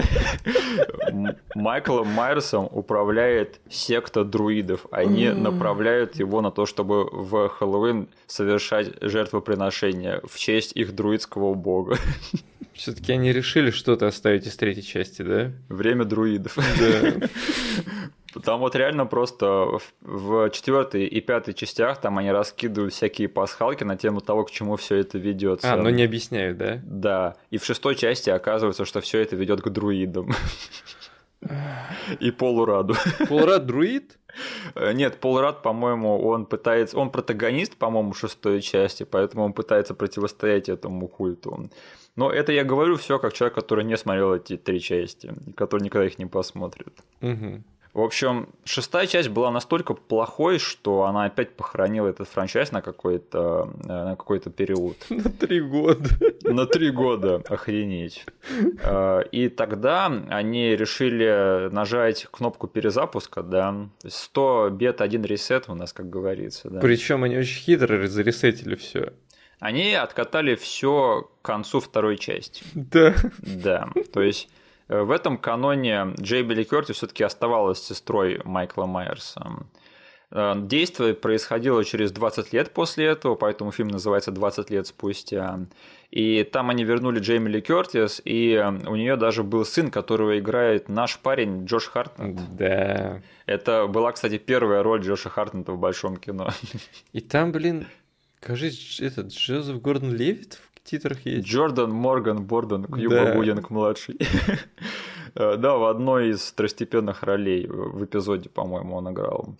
Майклом 1.55 2.09
Майерсом 2.09 2.69
управляет 2.71 3.61
секта 3.69 4.25
друидов. 4.25 4.87
Они 4.91 5.29
направляют 5.31 6.17
его 6.17 6.41
на 6.41 6.51
то, 6.51 6.67
чтобы 6.67 7.05
в 7.05 7.49
Хэллоуин 7.49 8.09
совершать 8.27 8.93
жертвоприношения 9.01 10.21
в 10.25 10.39
честь 10.39 10.73
их 10.75 10.95
друидского 10.95 11.55
бога. 11.55 11.97
Все-таки 12.73 13.13
они 13.13 13.33
решили 13.33 13.71
что-то 13.71 14.07
оставить 14.07 14.47
из 14.47 14.57
третьей 14.57 14.85
части, 14.85 15.23
да? 15.23 15.53
Время 15.69 16.05
друидов. 16.05 16.57
Да. 16.79 17.29
Там 18.45 18.61
вот 18.61 18.75
реально 18.77 19.07
просто 19.07 19.79
в- 20.01 20.51
четвертой 20.51 21.05
и 21.07 21.21
пятой 21.21 21.55
частях 21.55 22.01
там 22.01 22.19
они 22.19 22.31
раскидывают 22.31 22.93
всякие 22.95 23.29
пасхалки 23.29 23.85
на 23.85 23.97
тему 23.97 24.21
того, 24.21 24.45
к 24.45 24.51
чему 24.51 24.77
все 24.77 24.97
это 24.97 25.19
ведется. 25.19 25.73
А, 25.73 25.77
но 25.77 25.91
не 25.91 26.03
объясняют, 26.05 26.59
да? 26.59 26.81
Да. 26.85 27.37
И 27.51 27.59
в 27.59 27.65
шестой 27.65 27.95
части 27.95 28.31
оказывается, 28.31 28.85
что 28.85 29.01
все 29.01 29.21
это 29.21 29.37
ведет 29.37 29.63
к 29.63 29.69
друидам. 29.69 30.31
И 32.21 32.31
полураду. 32.33 32.95
Полрад 33.29 33.67
друид? 33.67 34.19
Э, 34.75 34.93
Нет, 34.93 35.21
Полрад, 35.21 35.63
по-моему, 35.63 36.21
он 36.27 36.47
пытается... 36.47 36.99
Он 36.99 37.11
протагонист, 37.11 37.77
по-моему, 37.77 38.13
шестой 38.13 38.61
части, 38.61 39.05
поэтому 39.05 39.45
он 39.45 39.53
пытается 39.53 39.95
противостоять 39.95 40.69
этому 40.69 41.07
культу. 41.09 41.71
Но 42.17 42.33
это 42.33 42.53
я 42.53 42.65
говорю 42.65 42.97
все 42.97 43.19
как 43.21 43.33
человек, 43.33 43.55
который 43.55 43.85
не 43.85 43.97
смотрел 43.97 44.35
эти 44.35 44.57
три 44.57 44.81
части, 44.81 45.33
который 45.57 45.83
никогда 45.83 46.07
их 46.07 46.19
не 46.19 46.27
посмотрит. 46.27 46.93
Мгм. 47.21 47.65
В 47.99 48.01
общем, 48.01 48.51
шестая 48.65 49.09
часть 49.09 49.29
была 49.29 49.51
настолько 49.51 49.93
плохой, 49.93 50.61
что 50.61 51.03
она 51.07 51.25
опять 51.25 51.57
похоронила 51.57 52.07
этот 52.07 52.29
франчайз 52.29 52.71
на 52.71 52.81
какой-то 52.81 53.73
э, 53.83 53.89
на 53.89 54.15
какой-то 54.15 54.51
период. 54.51 54.97
На 55.11 55.29
три 55.31 55.61
года. 55.61 56.09
На 56.45 56.67
три 56.67 56.93
года, 56.93 57.43
охренеть. 57.49 58.25
Э, 58.85 59.23
И 59.33 59.49
тогда 59.49 60.07
они 60.29 60.77
решили 60.77 61.69
нажать 61.73 62.29
кнопку 62.31 62.69
перезапуска, 62.69 63.43
да. 63.43 63.89
100 64.07 64.71
бет, 64.71 65.01
один 65.01 65.25
ресет 65.25 65.65
у 65.69 65.75
нас, 65.75 65.93
как 65.93 66.09
говорится, 66.09 66.71
да. 66.71 66.79
Причем 66.79 67.25
они 67.25 67.37
очень 67.37 67.61
хитро 67.61 68.07
заресетили 68.07 68.77
все. 68.77 69.13
Они 69.59 69.93
откатали 69.95 70.55
все 70.55 71.29
к 71.43 71.45
концу 71.45 71.81
второй 71.81 72.17
части. 72.17 72.63
Да. 72.75 73.13
Да, 73.41 73.89
то 74.13 74.23
есть 74.23 74.49
в 74.89 75.11
этом 75.11 75.37
каноне 75.39 76.15
Джейби 76.21 76.55
Ли 76.55 76.65
Кёртис 76.65 76.97
все-таки 76.97 77.25
оставалась 77.25 77.83
сестрой 77.83 78.41
Майкла 78.45 78.87
Майерса. 78.87 79.67
Э, 80.31 80.55
Действие 80.57 81.15
происходило 81.15 81.85
через 81.85 82.13
20 82.13 82.53
лет 82.53 82.73
после 82.73 83.07
этого, 83.07 83.35
поэтому 83.35 83.73
фильм 83.73 83.89
называется 83.89 84.31
«20 84.31 84.73
лет 84.73 84.87
спустя». 84.87 85.61
И 86.11 86.43
там 86.45 86.71
они 86.71 86.85
вернули 86.85 87.21
Джейми 87.21 87.51
Ли 87.51 87.61
Кёртис, 87.61 88.23
и 88.25 88.53
э, 88.53 88.69
у 88.89 88.97
нее 88.97 89.17
даже 89.17 89.43
был 89.43 89.65
сын, 89.65 89.91
которого 89.91 90.39
играет 90.39 90.89
наш 90.89 91.19
парень 91.19 91.65
Джош 91.65 91.89
Хартнет. 91.89 92.57
Да. 92.57 93.23
Это 93.47 93.87
была, 93.87 94.13
кстати, 94.13 94.39
первая 94.39 94.83
роль 94.83 95.01
Джоша 95.03 95.29
Хартнета 95.29 95.73
в 95.73 95.79
большом 95.79 96.17
кино. 96.17 96.51
И 97.13 97.21
там, 97.21 97.53
блин, 97.53 97.87
кажется, 98.41 99.05
этот 99.05 99.29
Джозеф 99.29 99.81
Гордон 99.81 100.15
Левит 100.15 100.61
титрах 100.91 101.25
есть. 101.27 101.47
Джордан 101.47 101.91
Морган 101.93 102.45
Борден 102.45 102.85
Кьюба 102.85 103.15
Да. 103.25 103.35
Гудинг 103.35 103.71
младший. 103.71 104.17
Э, 105.35 105.57
Да, 105.59 105.77
в 105.77 105.85
одной 105.85 106.31
из 106.31 106.41
второстепенных 106.43 107.23
ролей 107.23 107.67
в 107.69 108.05
эпизоде, 108.05 108.49
по-моему, 108.49 108.97
он 108.97 109.13
играл. 109.13 109.55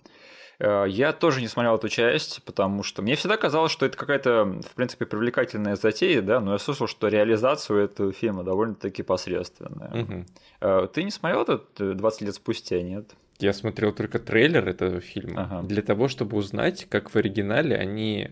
Э, 0.59 0.85
Я 0.89 1.13
тоже 1.13 1.41
не 1.41 1.47
смотрел 1.47 1.75
эту 1.75 1.87
часть, 1.89 2.43
потому 2.43 2.83
что 2.83 3.01
мне 3.01 3.15
всегда 3.15 3.37
казалось, 3.37 3.71
что 3.71 3.85
это 3.85 3.97
какая-то, 3.97 4.45
в 4.67 4.75
принципе, 4.75 5.05
привлекательная 5.05 5.75
затея, 5.75 6.21
да, 6.21 6.39
но 6.41 6.53
я 6.53 6.57
слышал, 6.59 6.87
что 6.87 7.07
реализация 7.07 7.77
у 7.77 7.79
этого 7.79 8.11
фильма 8.11 8.43
довольно-таки 8.43 9.03
посредственная. 9.03 10.25
Э, 10.61 10.87
Ты 10.93 11.03
не 11.03 11.11
смотрел 11.11 11.43
этот 11.43 11.79
э, 11.79 11.93
20 11.93 12.21
лет 12.21 12.35
спустя, 12.35 12.81
нет? 12.81 13.11
Я 13.39 13.53
смотрел 13.53 13.93
только 13.93 14.19
трейлер 14.19 14.67
этого 14.67 14.99
фильма 14.99 15.43
Ага. 15.49 15.67
для 15.67 15.81
того, 15.81 16.09
чтобы 16.09 16.35
узнать, 16.35 16.87
как 16.89 17.09
в 17.09 17.15
оригинале 17.15 17.77
они 17.77 18.31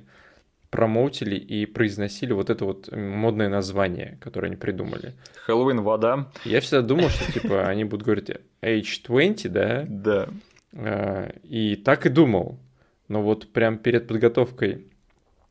промоутили 0.70 1.36
и 1.36 1.66
произносили 1.66 2.34
вот 2.34 2.50
это 2.50 2.66
вот 2.66 2.92
модное 2.92 3.50
название, 3.50 4.18
которое 4.22 4.48
они 4.48 4.56
придумали. 4.56 5.14
Хэллоуин 5.46 5.82
вода. 5.82 6.30
Я 6.44 6.62
всегда 6.62 6.82
думал, 6.82 7.10
что 7.10 7.32
типа 7.32 7.68
они 7.68 7.84
будут 7.84 8.06
говорить 8.06 8.32
H20, 8.62 9.50
да, 9.50 9.86
Да. 9.88 10.30
А, 10.74 11.32
и 11.44 11.76
так 11.76 12.06
и 12.06 12.10
думал. 12.10 12.60
Но 13.08 13.22
вот 13.22 13.52
прям 13.54 13.78
перед 13.78 14.08
подготовкой 14.08 14.88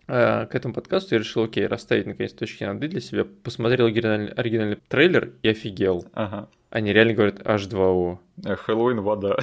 а, 0.09 0.47
к 0.47 0.55
этому 0.55 0.75
подкасту 0.75 1.15
я 1.15 1.19
решил, 1.19 1.45
окей, 1.45 1.67
расставить 1.67 2.07
наконец 2.07 2.33
точки 2.33 2.65
над 2.65 2.83
«и» 2.85 2.89
для 2.89 3.01
себя. 3.01 3.25
Посмотрел 3.25 3.87
оригинальный, 3.87 4.33
оригинальный 4.33 4.79
трейлер 4.89 5.33
и 5.43 5.49
офигел. 5.49 6.07
Ага. 6.13 6.49
Они 6.71 6.93
реально 6.93 7.15
говорят 7.15 7.41
H2O. 7.41 8.19
Э, 8.45 8.57
Хэллоуин 8.57 9.01
вода. 9.01 9.37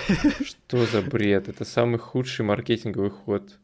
Что 0.46 0.86
за 0.86 1.02
бред? 1.02 1.50
Это 1.50 1.66
самый 1.66 1.98
худший 1.98 2.46
маркетинговый 2.46 3.10
ход. 3.10 3.58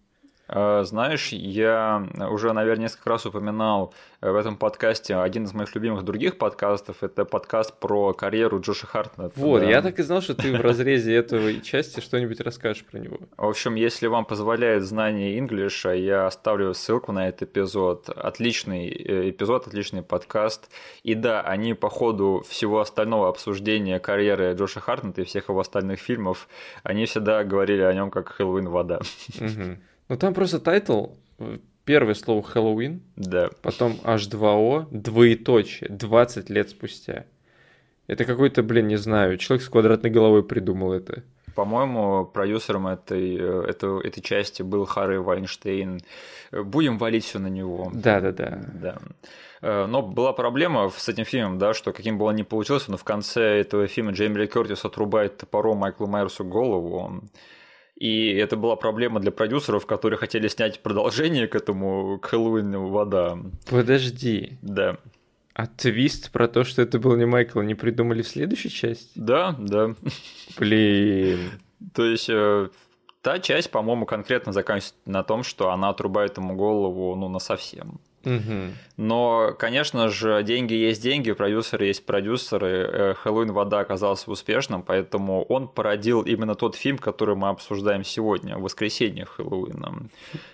А, 0.51 0.83
Знаешь, 0.83 1.29
я 1.29 2.03
уже, 2.31 2.53
наверное, 2.53 2.83
несколько 2.83 3.09
раз 3.09 3.25
упоминал 3.25 3.93
э, 4.19 4.31
в 4.31 4.35
этом 4.35 4.57
подкасте 4.57 5.15
один 5.15 5.43
из 5.43 5.53
моих 5.53 5.75
любимых 5.75 6.03
других 6.03 6.39
подкастов. 6.39 7.03
Это 7.03 7.23
подкаст 7.23 7.79
про 7.79 8.13
карьеру 8.13 8.59
Джоша 8.59 8.87
Хартнета. 8.87 9.31
Вот, 9.35 9.61
да. 9.61 9.69
я 9.69 9.83
так 9.83 9.99
и 9.99 10.03
знал, 10.03 10.21
что 10.21 10.33
ты 10.33 10.57
в 10.57 10.61
разрезе 10.61 11.15
этого 11.15 11.61
части 11.61 11.99
что-нибудь 11.99 12.41
расскажешь 12.41 12.83
про 12.83 12.97
него. 12.97 13.19
В 13.37 13.45
общем, 13.45 13.75
если 13.75 14.07
вам 14.07 14.25
позволяет 14.25 14.83
знание 14.83 15.37
инглиша, 15.37 15.91
я 15.91 16.25
оставлю 16.25 16.73
ссылку 16.73 17.11
на 17.11 17.27
этот 17.27 17.43
эпизод. 17.43 18.09
Отличный 18.09 18.89
э, 18.89 19.29
эпизод, 19.29 19.67
отличный 19.67 20.01
подкаст. 20.01 20.71
И 21.03 21.13
да, 21.13 21.41
они 21.41 21.75
по 21.75 21.89
ходу 21.89 22.43
всего 22.49 22.79
остального 22.79 23.29
обсуждения 23.29 23.99
карьеры 23.99 24.55
Джоша 24.55 24.79
Хартнета 24.79 25.21
и 25.21 25.25
всех 25.25 25.49
его 25.49 25.59
остальных 25.59 25.99
фильмов, 25.99 26.47
они 26.81 27.05
всегда 27.05 27.43
говорили 27.43 27.83
о 27.83 27.93
нем 27.93 28.09
как 28.09 28.29
Хэллоуин 28.29 28.69
вода. 28.69 28.99
Мгм. 29.39 29.77
Ну 30.09 30.17
там 30.17 30.33
просто 30.33 30.59
title, 30.59 31.07
э, 31.39 31.57
первое 31.85 32.13
слово 32.15 32.41
Хэллоуин, 32.43 33.01
Да. 33.15 33.49
потом 33.61 33.93
H2O, 34.03 34.87
двоеточие, 34.91 35.89
20 35.89 36.49
лет 36.49 36.69
спустя. 36.69 37.25
Это 38.07 38.25
какой-то, 38.25 38.63
блин, 38.63 38.87
не 38.87 38.97
знаю, 38.97 39.37
человек 39.37 39.63
с 39.63 39.69
квадратной 39.69 40.09
головой 40.09 40.43
придумал 40.43 40.93
это. 40.93 41.23
По-моему, 41.55 42.25
продюсером 42.25 42.87
этой, 42.87 43.35
э, 43.37 43.63
этой, 43.69 44.01
этой 44.07 44.21
части 44.21 44.63
был 44.63 44.85
Харви 44.85 45.17
Вайнштейн. 45.17 46.01
Будем 46.51 46.97
валить 46.97 47.25
все 47.25 47.37
на 47.39 47.47
него. 47.47 47.91
Да-да-да. 47.93 48.59
Да. 48.73 48.97
Э, 49.61 49.85
Но 49.85 50.01
была 50.01 50.33
проблема 50.33 50.89
с 50.89 51.09
этим 51.09 51.25
фильмом, 51.25 51.57
да, 51.59 51.73
что 51.73 51.91
каким 51.91 52.17
бы 52.17 52.25
он 52.25 52.35
ни 52.35 52.43
получился, 52.43 52.89
но 52.91 52.97
в 52.97 53.03
конце 53.03 53.59
этого 53.59 53.87
фильма 53.87 54.11
Джейми 54.11 54.39
Ли 54.39 54.47
Кертис 54.47 54.85
отрубает 54.85 55.37
топором 55.37 55.77
Майклу 55.77 56.07
Майерсу 56.07 56.43
голову. 56.45 57.21
И 57.99 58.31
это 58.33 58.55
была 58.55 58.77
проблема 58.77 59.19
для 59.19 59.31
продюсеров, 59.31 59.85
которые 59.85 60.17
хотели 60.17 60.47
снять 60.47 60.79
продолжение 60.81 61.47
к 61.47 61.55
этому, 61.55 62.17
к 62.17 62.27
Хэллоуину 62.27 62.87
вода. 62.87 63.37
Подожди, 63.69 64.57
Да. 64.61 64.97
а 65.53 65.67
твист 65.67 66.31
про 66.31 66.47
то, 66.47 66.63
что 66.63 66.81
это 66.81 66.97
был 66.97 67.17
не 67.17 67.25
Майкл, 67.25 67.59
не 67.61 67.75
придумали 67.75 68.21
в 68.21 68.27
следующей 68.29 68.69
части? 68.69 69.11
Да, 69.15 69.53
да. 69.59 69.95
Блин. 70.57 71.51
То 71.93 72.05
есть 72.05 72.29
э, 72.29 72.69
та 73.21 73.39
часть, 73.39 73.69
по-моему, 73.71 74.05
конкретно 74.05 74.53
заканчивается 74.53 74.95
на 75.05 75.23
том, 75.23 75.43
что 75.43 75.71
она 75.71 75.89
отрубает 75.89 76.37
ему 76.37 76.55
голову, 76.55 77.15
ну, 77.15 77.27
на 77.27 77.39
совсем. 77.39 77.99
Угу. 78.25 78.73
Но, 78.97 79.55
конечно 79.57 80.09
же, 80.09 80.43
деньги 80.43 80.73
есть 80.73 81.01
деньги, 81.01 81.31
продюсеры 81.31 81.85
есть 81.85 82.05
продюсеры. 82.05 82.67
Э, 82.67 83.13
Хэллоуин 83.13 83.53
вода 83.53 83.79
оказался 83.79 84.29
успешным, 84.29 84.83
поэтому 84.83 85.43
он 85.43 85.67
породил 85.67 86.21
именно 86.21 86.55
тот 86.55 86.75
фильм, 86.75 86.97
который 86.97 87.35
мы 87.35 87.49
обсуждаем 87.49 88.03
сегодня, 88.03 88.57
«Воскресенье 88.57 89.25
Хэллоуина», 89.25 90.09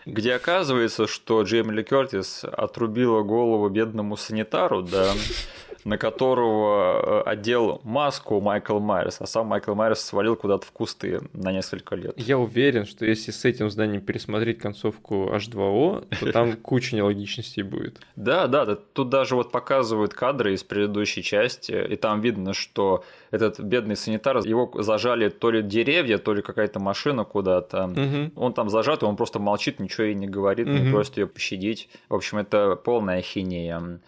где 0.06 0.34
оказывается, 0.34 1.08
что 1.08 1.42
Джейми 1.42 1.72
Ли 1.72 1.84
Кертис 1.84 2.44
отрубила 2.44 3.24
голову 3.24 3.68
бедному 3.70 4.16
санитару, 4.16 4.84
да, 4.84 5.12
на 5.86 6.00
которого 6.00 7.24
э, 7.26 7.30
одел 7.30 7.80
маску 7.84 8.42
Майкл 8.42 8.80
Майерс, 8.80 9.22
а 9.22 9.28
сам 9.28 9.48
Майкл 9.48 9.76
Майерс 9.76 10.02
свалил 10.02 10.36
куда-то 10.36 10.66
в 10.66 10.72
кусты 10.72 11.22
на 11.32 11.52
несколько 11.52 11.96
лет. 11.96 12.14
Я 12.18 12.40
уверен, 12.40 12.86
что 12.86 13.06
если 13.06 13.32
с 13.32 13.46
этим 13.46 13.70
зданием 13.70 14.02
пересмотреть 14.02 14.58
концовку 14.58 15.30
H2O, 15.32 16.08
то 16.20 16.32
там 16.32 16.54
куча 16.54 16.96
нелогичностей 16.96 17.55
будет. 17.64 18.00
Да, 18.16 18.48
да, 18.48 18.76
тут 18.76 19.10
даже 19.10 19.36
вот 19.36 19.52
показывают 19.52 20.14
кадры 20.14 20.54
из 20.54 20.64
предыдущей 20.64 21.24
части, 21.24 21.72
и 21.72 21.96
там 21.96 22.22
видно, 22.22 22.54
что 22.54 23.04
этот 23.32 23.60
бедный 23.60 23.96
санитар, 23.96 24.38
его 24.38 24.72
зажали 24.82 25.30
то 25.30 25.52
ли 25.52 25.62
деревья, 25.62 26.18
то 26.18 26.34
ли 26.34 26.42
какая-то 26.42 26.80
машина 26.80 27.24
куда-то. 27.24 27.86
Угу. 27.86 28.32
Он 28.36 28.54
там 28.54 28.70
зажат, 28.70 29.04
и 29.04 29.06
он 29.06 29.16
просто 29.16 29.40
молчит, 29.40 29.80
ничего 29.80 30.06
ей 30.06 30.16
не 30.16 30.28
говорит, 30.28 30.68
угу. 30.68 30.78
не 30.78 30.92
просит 30.92 31.18
ее 31.18 31.28
пощадить. 31.28 31.90
В 32.10 32.16
общем, 32.16 32.38
это 32.40 32.76
полная 32.76 33.20
ахинея. 33.20 34.00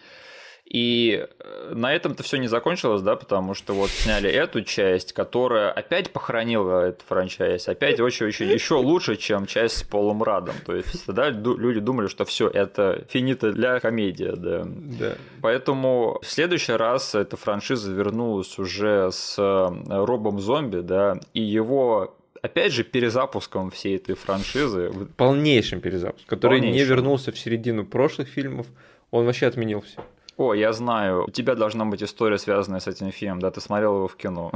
И 0.69 1.25
э, 1.39 1.73
на 1.73 1.93
этом-то 1.95 2.23
все 2.23 2.37
не 2.37 2.47
закончилось, 2.47 3.01
да, 3.01 3.15
потому 3.15 3.53
что 3.53 3.73
вот 3.73 3.89
сняли 3.89 4.29
эту 4.29 4.63
часть, 4.63 5.13
которая 5.13 5.71
опять 5.71 6.11
похоронила 6.11 6.87
этот 6.87 7.03
франчайз, 7.07 7.69
опять 7.69 8.01
очень-очень 8.01 8.49
еще 8.49 8.73
лучше, 8.75 9.15
чем 9.15 9.45
часть 9.45 9.77
с 9.77 9.83
Полом 9.83 10.23
Радом. 10.23 10.55
То 10.65 10.75
есть, 10.75 11.07
да, 11.07 11.29
люди 11.29 11.79
думали, 11.79 12.07
что 12.07 12.25
все 12.25 12.49
это 12.49 13.05
финита 13.09 13.53
для 13.53 13.79
комедии, 13.79 14.33
да. 14.35 14.63
да. 14.65 15.15
Поэтому 15.41 16.19
в 16.21 16.29
следующий 16.29 16.73
раз 16.73 17.15
эта 17.15 17.37
франшиза 17.37 17.93
вернулась 17.93 18.59
уже 18.59 19.09
с 19.13 19.35
э, 19.37 20.05
Робом 20.05 20.41
Зомби, 20.41 20.81
да, 20.81 21.17
и 21.33 21.41
его 21.41 22.13
опять 22.41 22.73
же, 22.73 22.83
перезапуском 22.83 23.71
всей 23.71 23.95
этой 23.95 24.15
франшизы. 24.15 24.91
Полнейшим 25.15 25.79
перезапуском, 25.79 26.27
который 26.27 26.59
Полнейшим. 26.59 26.77
не 26.77 26.83
вернулся 26.83 27.31
в 27.31 27.39
середину 27.39 27.85
прошлых 27.85 28.27
фильмов, 28.27 28.67
он 29.11 29.25
вообще 29.25 29.47
отменил 29.47 29.81
все. 29.81 30.03
О, 30.37 30.53
я 30.53 30.71
знаю, 30.71 31.25
у 31.25 31.31
тебя 31.31 31.55
должна 31.55 31.85
быть 31.85 32.03
история, 32.03 32.37
связанная 32.37 32.79
с 32.79 32.87
этим 32.87 33.11
фильмом, 33.11 33.39
да? 33.39 33.49
Ты 33.49 33.59
смотрел 33.59 33.95
его 33.95 34.07
в 34.07 34.15
кино. 34.15 34.51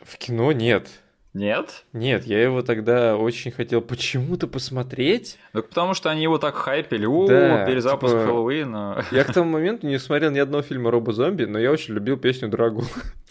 В 0.00 0.16
кино 0.16 0.52
нет. 0.52 0.88
Нет? 1.34 1.84
Нет, 1.92 2.24
я 2.24 2.42
его 2.42 2.62
тогда 2.62 3.16
очень 3.16 3.50
хотел 3.50 3.80
почему-то 3.80 4.46
посмотреть. 4.46 5.38
Ну, 5.52 5.62
потому 5.62 5.94
что 5.94 6.10
они 6.10 6.22
его 6.22 6.38
так 6.38 6.54
хайпели. 6.54 7.04
О, 7.04 7.26
да, 7.26 7.66
перезапуск 7.66 8.14
типа... 8.14 8.26
Хэллоуина. 8.26 9.04
Я 9.10 9.24
к 9.24 9.32
тому 9.32 9.50
моменту 9.50 9.86
не 9.86 9.98
смотрел 9.98 10.30
ни 10.30 10.38
одного 10.38 10.62
фильма 10.62 10.90
Роба 10.90 11.12
Зомби, 11.12 11.44
но 11.44 11.58
я 11.58 11.70
очень 11.70 11.94
любил 11.94 12.16
песню 12.16 12.48
Драгу. 12.48 12.84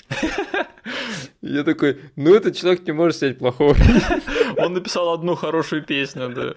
Я 1.41 1.63
такой, 1.63 1.99
ну 2.15 2.33
этот 2.33 2.57
человек 2.57 2.85
не 2.85 2.91
может 2.91 3.17
снять 3.17 3.37
плохого. 3.37 3.75
Он 4.57 4.73
написал 4.73 5.13
одну 5.13 5.35
хорошую 5.35 5.83
песню, 5.83 6.29
да. 6.29 6.53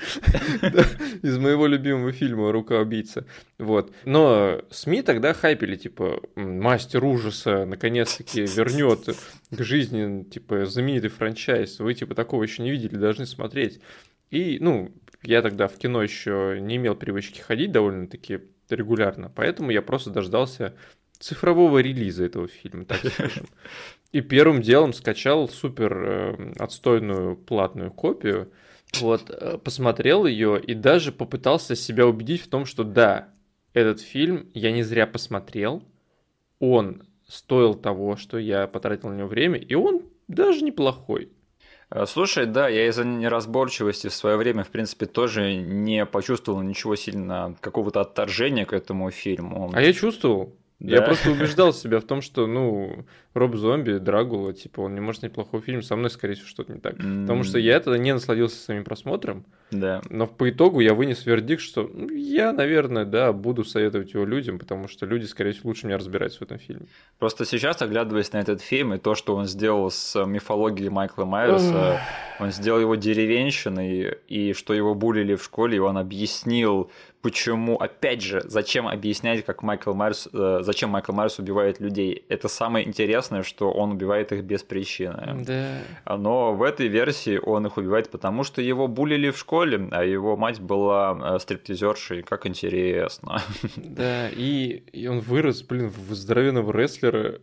Из 1.22 1.38
моего 1.38 1.66
любимого 1.66 2.12
фильма 2.12 2.52
«Рука 2.52 2.78
убийца». 2.78 3.26
Вот. 3.58 3.92
Но 4.04 4.62
СМИ 4.70 5.02
тогда 5.02 5.34
хайпили, 5.34 5.76
типа, 5.76 6.20
мастер 6.34 7.04
ужаса 7.04 7.64
наконец-таки 7.64 8.42
вернет 8.42 9.06
к 9.50 9.62
жизни, 9.62 10.24
типа, 10.24 10.66
знаменитый 10.66 11.10
франчайз. 11.10 11.78
Вы, 11.80 11.94
типа, 11.94 12.14
такого 12.14 12.42
еще 12.42 12.62
не 12.62 12.70
видели, 12.70 12.96
должны 12.96 13.26
смотреть. 13.26 13.80
И, 14.30 14.58
ну, 14.60 14.94
я 15.22 15.42
тогда 15.42 15.68
в 15.68 15.76
кино 15.76 16.02
еще 16.02 16.58
не 16.60 16.76
имел 16.76 16.94
привычки 16.94 17.40
ходить 17.40 17.72
довольно-таки 17.72 18.40
регулярно, 18.68 19.30
поэтому 19.34 19.70
я 19.70 19.82
просто 19.82 20.10
дождался 20.10 20.74
цифрового 21.18 21.78
релиза 21.78 22.24
этого 22.24 22.48
фильма, 22.48 22.84
так 22.86 23.00
скажем. 23.04 23.46
И 24.12 24.20
первым 24.22 24.60
делом 24.60 24.92
скачал 24.92 25.48
супер 25.48 25.96
э, 25.96 26.52
отстойную 26.58 27.36
платную 27.36 27.92
копию, 27.92 28.52
вот, 28.98 29.30
э, 29.30 29.58
посмотрел 29.58 30.26
ее 30.26 30.60
и 30.60 30.74
даже 30.74 31.12
попытался 31.12 31.76
себя 31.76 32.06
убедить 32.06 32.42
в 32.42 32.48
том, 32.48 32.64
что 32.66 32.82
да, 32.82 33.28
этот 33.72 34.00
фильм 34.00 34.50
я 34.52 34.72
не 34.72 34.82
зря 34.82 35.06
посмотрел, 35.06 35.84
он 36.58 37.04
стоил 37.28 37.74
того, 37.74 38.16
что 38.16 38.38
я 38.38 38.66
потратил 38.66 39.10
на 39.10 39.18
него 39.18 39.28
время, 39.28 39.58
и 39.58 39.74
он 39.74 40.02
даже 40.26 40.62
неплохой. 40.64 41.30
Э, 41.90 42.04
слушай, 42.06 42.46
да, 42.46 42.68
я 42.68 42.88
из-за 42.88 43.04
неразборчивости 43.04 44.08
в 44.08 44.14
свое 44.14 44.36
время, 44.36 44.64
в 44.64 44.70
принципе, 44.70 45.06
тоже 45.06 45.54
не 45.54 46.04
почувствовал 46.06 46.62
ничего 46.62 46.96
сильно, 46.96 47.56
какого-то 47.60 48.00
отторжения 48.00 48.64
к 48.64 48.72
этому 48.72 49.10
фильму. 49.10 49.70
А 49.72 49.80
я 49.80 49.92
чувствовал. 49.92 50.56
Да. 50.80 50.96
Я 50.96 51.02
просто 51.02 51.30
убеждал 51.32 51.72
себя 51.72 52.00
в 52.00 52.04
том, 52.04 52.22
что, 52.22 52.46
ну, 52.46 53.04
Роб 53.34 53.54
Зомби, 53.54 53.98
Драгула, 53.98 54.52
типа, 54.52 54.80
он 54.80 54.94
не 54.94 55.00
может 55.00 55.20
снять 55.20 55.32
плохой 55.32 55.60
фильм, 55.60 55.82
со 55.82 55.94
мной, 55.94 56.10
скорее 56.10 56.34
всего, 56.34 56.48
что-то 56.48 56.72
не 56.72 56.80
так. 56.80 56.94
Mm. 56.94 57.22
Потому 57.22 57.44
что 57.44 57.58
я 57.58 57.78
тогда 57.80 57.98
не 57.98 58.12
насладился 58.12 58.56
самим 58.56 58.84
просмотром, 58.84 59.44
да. 59.70 60.02
но 60.10 60.26
по 60.26 60.50
итогу 60.50 60.80
я 60.80 60.94
вынес 60.94 61.26
вердикт, 61.26 61.62
что 61.62 61.90
ну, 61.92 62.08
я, 62.10 62.52
наверное, 62.52 63.04
да, 63.04 63.32
буду 63.32 63.64
советовать 63.64 64.14
его 64.14 64.24
людям, 64.24 64.58
потому 64.58 64.88
что 64.88 65.06
люди, 65.06 65.24
скорее 65.24 65.52
всего, 65.52 65.68
лучше 65.68 65.86
меня 65.86 65.98
разбираются 65.98 66.38
в 66.40 66.42
этом 66.42 66.58
фильме. 66.58 66.86
Просто 67.18 67.44
сейчас, 67.44 67.82
оглядываясь 67.82 68.32
на 68.32 68.38
этот 68.38 68.60
фильм 68.60 68.94
и 68.94 68.98
то, 68.98 69.14
что 69.14 69.34
он 69.36 69.46
сделал 69.46 69.90
с 69.90 70.24
мифологией 70.24 70.90
Майкла 70.90 71.24
Майерса, 71.24 72.00
он 72.38 72.52
сделал 72.52 72.80
его 72.80 72.94
деревенщиной, 72.94 74.18
и 74.28 74.52
что 74.54 74.72
его 74.72 74.94
булили 74.94 75.34
в 75.34 75.44
школе, 75.44 75.76
и 75.76 75.80
он 75.80 75.98
объяснил 75.98 76.90
почему, 77.22 77.76
опять 77.76 78.22
же, 78.22 78.42
зачем 78.44 78.88
объяснять, 78.88 79.44
как 79.44 79.62
Майкл 79.62 79.92
Майерс, 79.92 80.28
э, 80.32 80.60
зачем 80.62 80.90
Майкл 80.90 81.12
Майерс 81.12 81.38
убивает 81.38 81.80
людей. 81.80 82.24
Это 82.28 82.48
самое 82.48 82.86
интересное, 82.86 83.42
что 83.42 83.70
он 83.70 83.92
убивает 83.92 84.32
их 84.32 84.42
без 84.44 84.62
причины. 84.62 85.44
Да. 85.46 86.16
Но 86.16 86.54
в 86.54 86.62
этой 86.62 86.88
версии 86.88 87.38
он 87.38 87.66
их 87.66 87.76
убивает, 87.76 88.10
потому 88.10 88.44
что 88.44 88.62
его 88.62 88.88
булили 88.88 89.30
в 89.30 89.38
школе, 89.38 89.59
а 89.92 90.04
его 90.04 90.36
мать 90.36 90.60
была 90.60 91.36
э, 91.36 91.38
стриптизершей. 91.38 92.22
Как 92.22 92.46
интересно. 92.46 93.42
Да, 93.76 94.28
и, 94.28 94.82
и 94.92 95.06
он 95.06 95.20
вырос, 95.20 95.62
блин, 95.62 95.88
в 95.88 96.14
здоровенного 96.14 96.72
рестлера, 96.72 97.40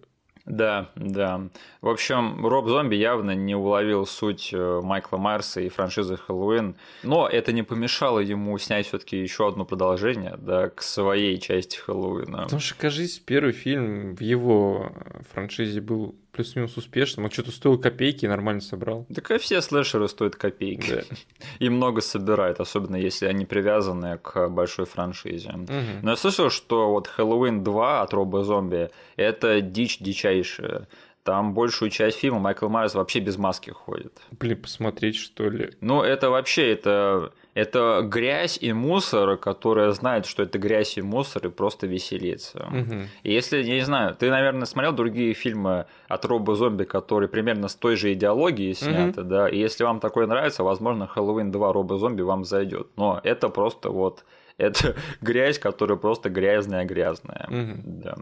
да, 0.48 0.92
да. 0.96 1.50
В 1.82 1.90
общем, 1.90 2.48
Роб 2.48 2.70
Зомби 2.70 2.96
явно 2.96 3.32
не 3.32 3.54
уловил 3.54 4.06
суть 4.06 4.52
э, 4.54 4.80
Майкла 4.82 5.18
Майерса 5.18 5.60
и 5.60 5.68
франшизы 5.68 6.16
Хэллоуин, 6.16 6.78
но 7.04 7.28
это 7.28 7.52
не 7.52 7.64
помешало 7.64 8.20
ему 8.20 8.58
снять 8.58 8.88
все 8.88 8.98
таки 8.98 9.18
еще 9.18 9.50
одно 9.50 9.66
продолжение, 9.66 10.36
да, 10.38 10.70
к 10.70 10.82
своей 10.82 11.38
части 11.38 11.78
Хэллоуина. 11.78 12.44
Потому 12.44 12.62
что, 12.62 12.76
кажись, 12.76 13.20
первый 13.20 13.52
фильм 13.52 14.16
в 14.16 14.22
его 14.22 14.94
франшизе 15.34 15.82
был 15.82 16.16
плюс-минус 16.38 16.78
успешным. 16.78 17.26
Он 17.26 17.32
что-то 17.32 17.52
стоил 17.52 17.78
копейки 17.80 18.26
и 18.26 18.28
нормально 18.28 18.62
собрал. 18.62 19.06
Так 19.14 19.32
и 19.32 19.38
все 19.40 19.62
слэшеры 19.62 20.08
стоят 20.08 20.36
копейки. 20.36 20.92
Да. 20.92 21.02
И 21.60 21.70
много 21.70 22.02
собирают, 22.02 22.60
особенно 22.60 22.96
если 22.96 23.26
они 23.26 23.46
привязаны 23.46 24.20
к 24.20 24.48
большой 24.50 24.86
франшизе. 24.86 25.50
Угу. 25.50 25.74
Но 26.04 26.12
я 26.12 26.16
слышал, 26.16 26.50
что 26.50 26.92
вот 26.92 27.08
Хэллоуин 27.08 27.64
2 27.64 28.02
от 28.02 28.14
Роба 28.14 28.44
Зомби 28.44 28.90
это 29.16 29.62
дичь 29.62 29.98
дичайшая. 30.00 30.88
Там 31.28 31.54
большую 31.54 31.92
часть 31.92 32.20
фильма 32.20 32.40
Майкл 32.40 32.70
Майерс 32.70 32.96
вообще 32.96 33.20
без 33.20 33.38
маски 33.38 33.70
ходит. 33.70 34.14
Блин, 34.32 34.62
посмотреть, 34.62 35.18
что 35.18 35.50
ли? 35.50 35.72
Ну, 35.82 36.02
это 36.02 36.30
вообще, 36.30 36.72
это 36.72 37.34
это 37.54 38.02
грязь 38.04 38.60
и 38.62 38.72
мусор, 38.72 39.36
которая 39.36 39.92
знает, 39.92 40.26
что 40.26 40.44
это 40.44 40.60
грязь 40.60 40.98
и 40.98 41.02
мусор, 41.02 41.48
и 41.48 41.50
просто 41.50 41.88
веселится. 41.88 42.68
Угу. 42.72 42.96
И 43.24 43.34
если, 43.34 43.58
я 43.58 43.74
не 43.74 43.82
знаю, 43.82 44.16
ты, 44.16 44.30
наверное, 44.30 44.66
смотрел 44.66 44.94
другие 44.94 45.34
фильмы 45.34 45.88
от 46.08 46.24
Роба 46.24 46.56
Зомби, 46.56 46.84
которые 46.84 47.28
примерно 47.28 47.68
с 47.68 47.76
той 47.76 47.96
же 47.96 48.14
идеологией 48.14 48.74
сняты, 48.76 49.22
угу. 49.22 49.30
да, 49.30 49.50
и 49.50 49.58
если 49.58 49.84
вам 49.84 50.00
такое 50.00 50.28
нравится, 50.28 50.64
возможно, 50.64 51.08
Хэллоуин 51.08 51.52
2 51.52 51.74
Роба 51.74 51.98
Зомби 51.98 52.22
вам 52.22 52.46
зайдет. 52.46 52.88
Но 52.96 53.20
это 53.24 53.50
просто 53.50 53.90
вот 53.90 54.24
это 54.68 54.96
грязь, 55.22 55.60
которая 55.60 55.98
просто 55.98 56.30
грязная-грязная. 56.30 57.48
Угу. 57.48 57.82
Да. 57.86 58.16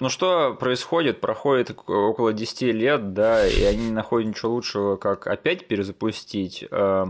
Ну 0.00 0.08
что 0.08 0.54
происходит? 0.54 1.20
Проходит 1.20 1.70
около 1.70 2.32
10 2.32 2.62
лет, 2.74 3.14
да, 3.14 3.46
и 3.46 3.62
они 3.64 3.86
не 3.86 3.92
находят 3.92 4.28
ничего 4.28 4.52
лучшего, 4.52 4.96
как 4.96 5.26
опять 5.26 5.68
перезапустить 5.68 6.64
э, 6.68 7.04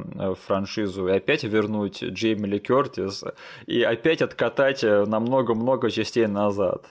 франшизу 0.46 1.08
и 1.08 1.12
опять 1.12 1.44
вернуть 1.44 2.02
Джейми 2.02 2.46
Ли 2.46 2.58
Кертис 2.58 3.24
и 3.66 3.82
опять 3.82 4.22
откатать 4.22 4.82
на 4.82 5.20
много-много 5.20 5.90
частей 5.90 6.26
назад. 6.26 6.86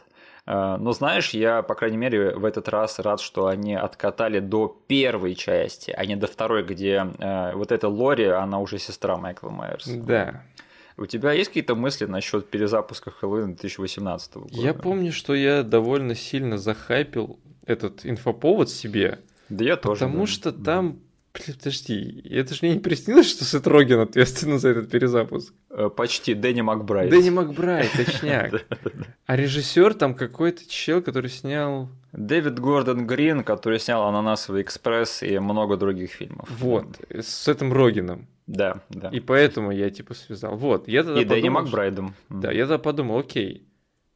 Э, 0.45 0.77
но 0.79 0.91
знаешь, 0.91 1.31
я, 1.31 1.61
по 1.61 1.75
крайней 1.75 1.97
мере, 1.97 2.35
в 2.35 2.45
этот 2.45 2.67
раз 2.69 2.99
рад, 2.99 3.19
что 3.21 3.47
они 3.47 3.75
откатали 3.75 4.39
до 4.39 4.75
первой 4.87 5.35
части, 5.35 5.91
а 5.95 6.05
не 6.05 6.15
до 6.15 6.27
второй, 6.27 6.63
где 6.63 7.07
э, 7.19 7.53
вот 7.53 7.71
эта 7.71 7.89
Лори, 7.89 8.25
она 8.25 8.59
уже 8.59 8.79
сестра 8.79 9.17
Майкла 9.17 9.49
Майерса. 9.49 9.97
Да. 9.97 10.43
У 10.97 11.05
тебя 11.05 11.33
есть 11.33 11.49
какие-то 11.49 11.75
мысли 11.75 12.05
насчет 12.05 12.49
перезапуска 12.49 13.11
Хэллоуина 13.11 13.55
2018 13.55 14.35
года? 14.35 14.49
Я 14.53 14.73
помню, 14.73 15.11
что 15.11 15.33
я 15.33 15.63
довольно 15.63 16.15
сильно 16.15 16.57
захайпил 16.57 17.39
этот 17.65 18.05
инфоповод 18.05 18.69
себе. 18.69 19.19
Да 19.49 19.63
я 19.65 19.75
тоже. 19.75 20.01
Потому 20.01 20.25
да. 20.25 20.31
что 20.31 20.51
там 20.51 20.99
Блин, 21.35 21.57
подожди, 21.57 22.21
это 22.29 22.53
же 22.53 22.59
мне 22.61 22.75
не 22.75 22.79
приснилось, 22.79 23.29
что 23.29 23.43
Сет 23.43 23.67
Роген 23.67 23.99
ответственен 23.99 24.57
за 24.57 24.69
этот 24.69 24.89
перезапуск. 24.89 25.53
Э, 25.69 25.89
почти, 25.89 26.33
Дэнни 26.33 26.61
Макбрайт. 26.61 27.09
Дэнни 27.09 27.29
Макбрайт, 27.29 27.91
точняк. 27.95 28.65
А 29.25 29.35
режиссер 29.35 29.95
там 29.95 30.15
какой-то 30.15 30.67
чел, 30.67 31.01
который 31.01 31.29
снял... 31.29 31.89
Дэвид 32.13 32.59
Гордон 32.59 33.05
Грин, 33.05 33.43
который 33.43 33.77
снял 33.77 34.03
«Ананасовый 34.03 34.61
экспресс» 34.61 35.21
и 35.21 35.37
много 35.39 35.75
других 35.75 36.11
фильмов. 36.11 36.47
Вот, 36.49 36.97
с 37.09 37.49
этим 37.49 37.73
Рогином. 37.73 38.27
Да, 38.47 38.81
да. 38.89 39.09
И 39.09 39.19
поэтому 39.19 39.71
я 39.71 39.89
типа 39.89 40.13
связал. 40.13 40.55
Вот, 40.55 40.87
я 40.87 41.03
тогда 41.03 41.21
И 41.21 41.25
Дэнни 41.25 41.49
Макбрайдом. 41.49 42.13
Да, 42.29 42.51
я 42.51 42.63
тогда 42.63 42.77
подумал, 42.77 43.19
окей, 43.19 43.67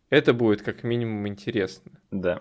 это 0.09 0.33
будет 0.33 0.61
как 0.61 0.83
минимум 0.83 1.27
интересно. 1.27 1.91
Да. 2.11 2.39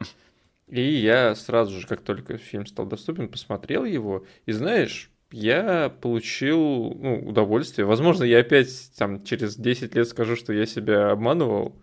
И 0.67 0.83
я 0.83 1.35
сразу 1.35 1.79
же, 1.81 1.87
как 1.87 2.03
только 2.03 2.37
фильм 2.37 2.67
стал 2.67 2.87
доступен, 2.87 3.29
посмотрел 3.29 3.85
его. 3.85 4.27
И 4.45 4.53
знаешь, 4.53 5.11
я 5.31 5.89
получил 5.89 6.59
ну, 6.59 7.29
удовольствие. 7.29 7.87
Возможно, 7.87 8.25
я 8.25 8.41
опять 8.41 8.93
там 8.97 9.25
через 9.25 9.57
10 9.57 9.95
лет 9.95 10.09
скажу, 10.09 10.37
что 10.37 10.53
я 10.53 10.67
себя 10.67 11.11
обманывал. 11.11 11.81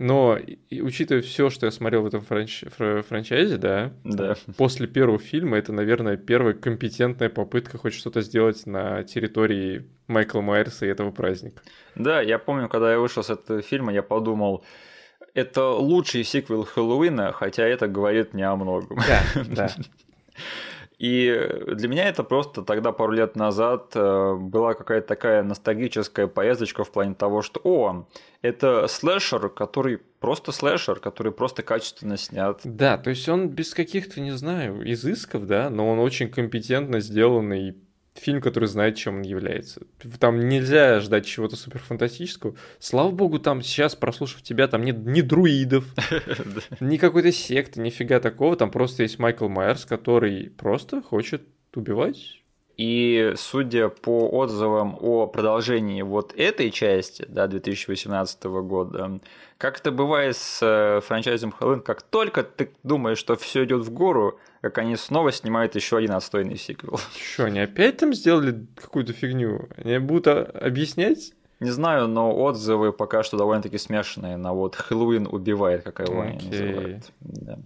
Но 0.00 0.38
и, 0.38 0.80
учитывая 0.80 1.20
все, 1.20 1.50
что 1.50 1.66
я 1.66 1.70
смотрел 1.70 2.00
в 2.00 2.06
этом 2.06 2.22
франч... 2.22 2.64
франчайзе, 2.70 3.58
да, 3.58 3.92
да, 4.02 4.34
после 4.56 4.86
первого 4.86 5.18
фильма 5.18 5.58
это, 5.58 5.74
наверное, 5.74 6.16
первая 6.16 6.54
компетентная 6.54 7.28
попытка 7.28 7.76
хоть 7.76 7.92
что-то 7.92 8.22
сделать 8.22 8.64
на 8.64 9.04
территории 9.04 9.90
Майкла 10.06 10.40
Майерса 10.40 10.86
и 10.86 10.88
этого 10.88 11.10
праздника. 11.10 11.60
Да, 11.96 12.22
я 12.22 12.38
помню, 12.38 12.70
когда 12.70 12.92
я 12.92 12.98
вышел 12.98 13.22
с 13.22 13.28
этого 13.28 13.60
фильма, 13.60 13.92
я 13.92 14.02
подумал, 14.02 14.64
это 15.34 15.68
лучший 15.68 16.24
сиквел 16.24 16.64
Хэллоуина, 16.64 17.32
хотя 17.32 17.66
это 17.66 17.86
говорит 17.86 18.32
не 18.32 18.42
о 18.42 18.56
многом. 18.56 19.00
Да, 19.06 19.44
да. 19.54 19.70
И 21.00 21.34
для 21.66 21.88
меня 21.88 22.10
это 22.10 22.22
просто 22.22 22.60
тогда 22.60 22.92
пару 22.92 23.12
лет 23.12 23.34
назад 23.34 23.92
э, 23.94 24.34
была 24.34 24.74
какая-то 24.74 25.08
такая 25.08 25.42
ностальгическая 25.42 26.26
поездочка 26.26 26.84
в 26.84 26.92
плане 26.92 27.14
того, 27.14 27.40
что 27.40 27.58
о, 27.64 28.06
это 28.42 28.86
слэшер, 28.86 29.48
который 29.48 29.96
просто 29.96 30.52
слэшер, 30.52 31.00
который 31.00 31.32
просто 31.32 31.62
качественно 31.62 32.18
снят. 32.18 32.60
Да, 32.64 32.98
то 32.98 33.08
есть 33.08 33.26
он 33.30 33.48
без 33.48 33.72
каких-то, 33.72 34.20
не 34.20 34.32
знаю, 34.32 34.82
изысков, 34.92 35.46
да, 35.46 35.70
но 35.70 35.88
он 35.88 36.00
очень 36.00 36.28
компетентно 36.28 37.00
сделанный 37.00 37.78
фильм, 38.20 38.40
который 38.40 38.68
знает, 38.68 38.96
чем 38.96 39.16
он 39.16 39.22
является. 39.22 39.82
Там 40.18 40.48
нельзя 40.48 41.00
ждать 41.00 41.26
чего-то 41.26 41.56
суперфантастического. 41.56 42.54
Слава 42.78 43.10
богу, 43.10 43.38
там 43.38 43.62
сейчас, 43.62 43.96
прослушав 43.96 44.42
тебя, 44.42 44.68
там 44.68 44.84
нет 44.84 44.98
ни 44.98 45.22
друидов, 45.22 45.84
ни 46.80 46.96
какой-то 46.96 47.32
секты, 47.32 47.80
нифига 47.80 48.20
такого. 48.20 48.56
Там 48.56 48.70
просто 48.70 49.02
есть 49.02 49.18
Майкл 49.18 49.48
Майерс, 49.48 49.84
который 49.84 50.50
просто 50.50 51.02
хочет 51.02 51.42
убивать 51.74 52.39
и 52.80 53.34
судя 53.36 53.90
по 53.90 54.26
отзывам 54.30 54.96
о 54.98 55.26
продолжении 55.26 56.00
вот 56.00 56.32
этой 56.34 56.70
части, 56.70 57.26
да, 57.28 57.46
2018 57.46 58.42
года, 58.44 59.20
как 59.58 59.80
это 59.80 59.92
бывает 59.92 60.34
с 60.34 60.60
э, 60.62 61.02
франчайзом 61.02 61.52
Хэллоуин, 61.52 61.82
как 61.82 62.00
только 62.00 62.42
ты 62.42 62.72
думаешь, 62.82 63.18
что 63.18 63.36
все 63.36 63.64
идет 63.64 63.84
в 63.84 63.90
гору, 63.92 64.40
как 64.62 64.78
они 64.78 64.96
снова 64.96 65.30
снимают 65.30 65.74
еще 65.74 65.98
один 65.98 66.12
отстойный 66.12 66.56
сиквел. 66.56 66.98
Что, 67.32 67.44
они 67.44 67.60
опять 67.60 67.98
там 67.98 68.14
сделали 68.14 68.66
какую-то 68.76 69.12
фигню? 69.12 69.68
Они 69.76 69.98
будут 69.98 70.28
объяснять? 70.28 71.34
Не 71.60 71.68
знаю, 71.72 72.08
но 72.08 72.34
отзывы 72.34 72.94
пока 72.94 73.22
что 73.22 73.36
довольно-таки 73.36 73.76
смешанные 73.76 74.38
на 74.38 74.54
вот 74.54 74.76
Хэллоуин 74.76 75.28
убивает, 75.30 75.82
как 75.82 76.00
его 76.00 76.22
okay. 76.22 76.28
они 76.30 76.48
называют. 76.48 77.12
Да. 77.20 77.58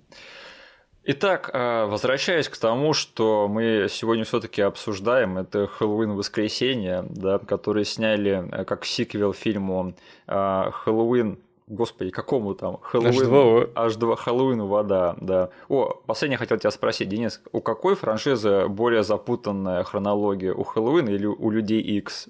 Итак, 1.07 1.51
а, 1.53 1.87
возвращаясь 1.87 2.49
к 2.49 2.57
тому, 2.57 2.95
что 2.95 3.47
мы 3.47 3.89
сегодня 3.91 4.25
все-таки 4.25 4.63
обсуждаем, 4.63 5.37
это 5.37 5.67
Хэллоуин 5.67 6.13
воскресенье, 6.13 7.05
да, 7.11 7.39
который 7.39 7.85
сняли 7.85 8.49
э, 8.51 8.65
как 8.65 8.87
сиквел 8.87 9.35
фильму 9.35 9.95
а, 10.27 10.71
Хэллоуин 10.71 11.39
Господи, 11.67 12.11
какому 12.11 12.55
там? 12.55 12.79
Хэллоуин. 12.79 13.15
H2O. 13.15 13.73
H2 13.75 14.17
Хэллоуин 14.17 14.63
вода, 14.63 15.17
да. 15.21 15.51
О, 15.69 15.95
последнее 16.07 16.39
хотел 16.39 16.59
тебя 16.59 16.71
спросить, 16.71 17.09
Денис, 17.09 17.41
у 17.53 17.61
какой 17.61 17.97
франшизы 17.97 18.69
более 18.69 19.03
запутанная 19.03 19.83
хронология? 19.85 20.53
У 20.53 20.63
Хэллоуина 20.63 21.09
или 21.11 21.27
у 21.27 21.51
Людей 21.51 21.81
X? 21.81 22.29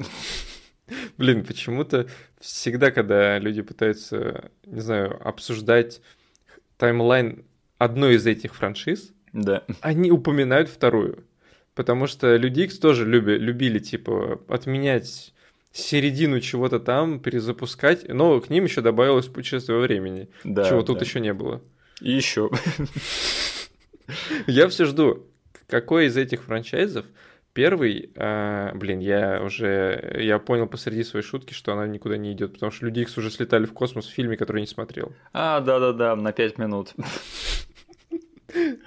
Блин, 1.18 1.45
почему-то 1.45 2.07
всегда, 2.41 2.91
когда 2.91 3.39
люди 3.39 3.62
пытаются, 3.62 4.51
не 4.66 4.81
знаю, 4.81 5.20
обсуждать 5.27 6.01
таймлайн 6.77 7.45
одной 7.85 8.14
из 8.14 8.26
этих 8.26 8.55
франшиз, 8.55 9.12
да. 9.32 9.64
они 9.80 10.11
упоминают 10.11 10.68
вторую. 10.68 11.24
Потому 11.74 12.07
что 12.07 12.37
Люди 12.37 12.62
Икс 12.62 12.78
тоже 12.78 13.05
люби, 13.05 13.37
любили, 13.37 13.78
типа, 13.78 14.41
отменять 14.49 15.35
середину 15.72 16.41
чего-то 16.41 16.78
там, 16.78 17.18
перезапускать, 17.18 18.09
но 18.09 18.41
к 18.41 18.49
ним 18.49 18.64
еще 18.64 18.80
добавилось 18.80 19.26
путешествие 19.26 19.78
во 19.78 19.82
времени, 19.82 20.28
да, 20.45 20.68
чего 20.68 20.82
тут 20.82 21.03
еще 21.03 21.18
не 21.18 21.35
было. 21.35 21.62
И 22.01 22.12
еще. 22.12 22.51
Я 24.47 24.68
все 24.68 24.85
жду, 24.85 25.26
какой 25.66 26.07
из 26.07 26.16
этих 26.16 26.45
франчайзов 26.45 27.07
Первый, 27.55 28.11
э, 28.16 28.72
блин, 28.74 28.99
я 28.99 29.41
уже, 29.41 30.18
я 30.20 30.41
понял 30.41 30.66
посреди 30.66 31.05
своей 31.05 31.24
шутки, 31.24 31.55
что 31.55 31.72
она 31.72 31.87
никуда 31.87 32.16
не 32.16 32.32
идет, 32.32 32.55
потому 32.55 32.72
что 32.72 32.85
Люди 32.85 32.99
Икс 33.03 33.16
уже 33.16 33.30
слетали 33.30 33.64
в 33.64 33.72
космос 33.72 34.07
в 34.07 34.12
фильме, 34.12 34.37
который 34.37 34.61
не 34.61 34.66
смотрел. 34.66 35.12
А, 35.32 35.61
да-да-да, 35.61 36.16
на 36.16 36.32
пять 36.32 36.59
минут. 36.59 36.95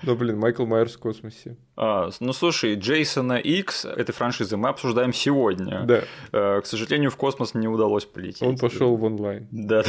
Ну, 0.03 0.15
блин, 0.15 0.38
Майкл 0.39 0.65
Майерс 0.65 0.95
в 0.95 0.99
космосе. 0.99 1.57
А, 1.76 2.09
ну, 2.20 2.34
слушай, 2.34 2.76
Джейсона 2.76 3.34
Икс 3.34 3.86
этой 3.86 4.11
франшизы 4.11 4.57
мы 4.57 4.70
обсуждаем 4.70 5.13
сегодня. 5.13 5.84
Да. 5.84 6.03
А, 6.32 6.61
к 6.61 6.65
сожалению, 6.65 7.11
в 7.11 7.18
космос 7.18 7.53
не 7.53 7.68
удалось 7.68 8.05
полететь. 8.05 8.41
Он 8.41 8.57
пошел 8.57 8.95
в 8.95 9.03
онлайн. 9.03 9.47
Да. 9.51 9.84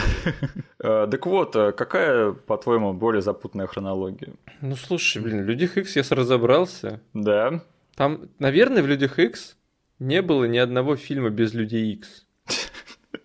а, 0.83 1.07
так 1.07 1.27
вот, 1.27 1.57
а 1.57 1.73
какая, 1.73 2.33
по-твоему, 2.33 2.93
более 2.93 3.23
запутанная 3.23 3.67
хронология? 3.67 4.35
Ну, 4.61 4.77
слушай, 4.77 5.23
блин, 5.23 5.45
Людях 5.45 5.77
Икс 5.77 5.97
я 5.97 6.03
разобрался. 6.11 7.01
Да. 7.15 7.63
Там, 7.95 8.29
наверное, 8.39 8.83
в 8.83 8.87
Людях 8.87 9.19
Икс 9.19 9.57
не 9.99 10.23
было 10.23 10.45
ни 10.45 10.59
одного 10.59 10.97
фильма 10.97 11.31
без 11.31 11.55
Людей 11.55 11.93
Икс. 11.93 12.28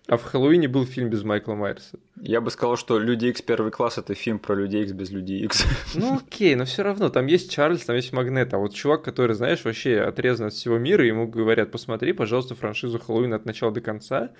А 0.06 0.18
в 0.18 0.22
Хэллоуине 0.22 0.68
был 0.68 0.84
фильм 0.84 1.08
без 1.08 1.22
Майкла 1.22 1.54
Майерса. 1.54 1.98
Я 2.20 2.42
бы 2.42 2.50
сказал, 2.50 2.76
что 2.76 2.98
Люди 2.98 3.26
Икс 3.26 3.40
первый 3.40 3.72
класс 3.72 3.96
это 3.96 4.14
фильм 4.14 4.38
про 4.38 4.54
Людей 4.54 4.82
Икс 4.82 4.92
без 4.92 5.10
Людей 5.10 5.40
Икс. 5.44 5.64
Ну 5.94 6.16
окей, 6.18 6.54
но 6.56 6.66
все 6.66 6.82
равно 6.82 7.08
там 7.08 7.26
есть 7.26 7.50
Чарльз, 7.50 7.86
там 7.86 7.96
есть 7.96 8.12
Магнет, 8.12 8.52
а 8.52 8.58
вот 8.58 8.74
чувак, 8.74 9.02
который, 9.02 9.34
знаешь, 9.34 9.64
вообще 9.64 10.00
отрезан 10.00 10.48
от 10.48 10.52
всего 10.52 10.76
мира, 10.76 11.06
ему 11.06 11.26
говорят, 11.26 11.70
посмотри, 11.70 12.12
пожалуйста, 12.12 12.54
франшизу 12.54 12.98
Хэллоуин 12.98 13.32
от 13.32 13.46
начала 13.46 13.72
до 13.72 13.80
конца, 13.80 14.32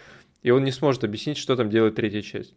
и 0.42 0.50
он 0.50 0.64
не 0.64 0.70
сможет 0.70 1.02
объяснить, 1.02 1.38
что 1.38 1.56
там 1.56 1.70
делает 1.70 1.94
третья 1.94 2.20
часть. 2.20 2.54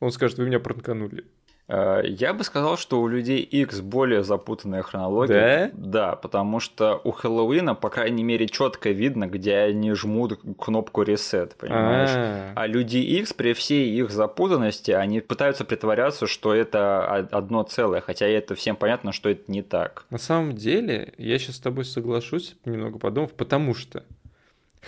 Он 0.00 0.10
скажет, 0.10 0.38
вы 0.38 0.46
меня 0.46 0.58
пранканули. 0.58 1.26
Э, 1.66 2.02
я 2.04 2.34
бы 2.34 2.44
сказал, 2.44 2.76
что 2.76 3.00
у 3.00 3.08
людей 3.08 3.40
X 3.40 3.80
более 3.80 4.22
запутанная 4.22 4.82
хронология. 4.82 5.70
Да? 5.72 6.10
Да, 6.10 6.16
потому 6.16 6.60
что 6.60 7.00
у 7.04 7.10
Хэллоуина, 7.10 7.74
по 7.74 7.88
крайней 7.88 8.22
мере, 8.22 8.46
четко 8.48 8.90
видно, 8.90 9.26
где 9.26 9.56
они 9.56 9.92
жмут 9.92 10.40
кнопку 10.58 11.02
reset, 11.02 11.52
понимаешь? 11.56 12.10
А, 12.12 12.18
-а, 12.18 12.48
-а. 12.48 12.52
а 12.56 12.66
люди 12.66 12.98
X 12.98 13.32
при 13.32 13.54
всей 13.54 13.90
их 13.98 14.10
запутанности, 14.10 14.90
они 14.90 15.20
пытаются 15.20 15.64
притворяться, 15.64 16.26
что 16.26 16.54
это 16.54 17.06
одно 17.30 17.62
целое, 17.62 18.00
хотя 18.00 18.26
это 18.26 18.54
всем 18.54 18.76
понятно, 18.76 19.12
что 19.12 19.30
это 19.30 19.50
не 19.50 19.62
так. 19.62 20.04
На 20.10 20.18
самом 20.18 20.54
деле, 20.54 21.14
я 21.16 21.38
сейчас 21.38 21.56
с 21.56 21.60
тобой 21.60 21.84
соглашусь, 21.84 22.56
немного 22.64 22.98
подумав, 22.98 23.32
потому 23.32 23.74
что 23.74 24.02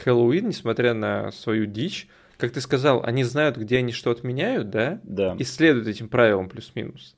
Хэллоуин, 0.05 0.49
несмотря 0.49 0.93
на 0.93 1.33
свою 1.33 1.65
дичь, 1.67 2.09
как 2.39 2.53
ты 2.53 2.61
сказал, 2.61 3.03
они 3.05 3.25
знают, 3.25 3.57
где 3.57 3.79
они 3.79 3.93
что 3.93 4.11
отменяют, 4.11 4.71
да? 4.71 5.01
Да. 5.03 5.37
И 5.39 5.45
следуют 5.45 5.89
этим 5.89 6.09
правилам 6.09 6.49
плюс-минус. 6.49 7.17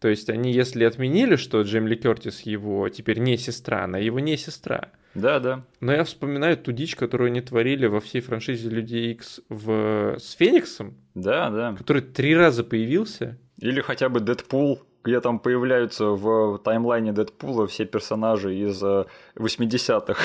То 0.00 0.08
есть 0.08 0.30
они, 0.30 0.52
если 0.52 0.84
отменили, 0.84 1.36
что 1.36 1.60
Джеймли 1.60 1.94
Кертис 1.94 2.40
его 2.40 2.88
теперь 2.88 3.18
не 3.18 3.36
сестра, 3.36 3.84
она 3.84 3.98
его 3.98 4.18
не 4.18 4.36
сестра. 4.38 4.92
Да, 5.14 5.40
да. 5.40 5.64
Но 5.80 5.92
я 5.92 6.04
вспоминаю 6.04 6.56
ту 6.56 6.72
дичь, 6.72 6.96
которую 6.96 7.28
они 7.28 7.40
творили 7.40 7.86
во 7.86 8.00
всей 8.00 8.20
франшизе 8.20 8.68
Людей 8.70 9.12
Икс 9.12 9.40
в... 9.48 10.16
с 10.18 10.32
Фениксом. 10.32 10.96
Да, 11.14 11.50
да. 11.50 11.74
Который 11.76 12.02
три 12.02 12.34
раза 12.34 12.64
появился. 12.64 13.36
Или 13.58 13.80
хотя 13.82 14.08
бы 14.08 14.20
Дэдпул, 14.20 14.82
где 15.04 15.20
там 15.20 15.38
появляются 15.38 16.06
в 16.06 16.58
таймлайне 16.58 17.12
Дэдпула 17.12 17.66
все 17.66 17.84
персонажи 17.84 18.56
из 18.56 18.82
80-х. 18.82 20.14
Э, 20.14 20.16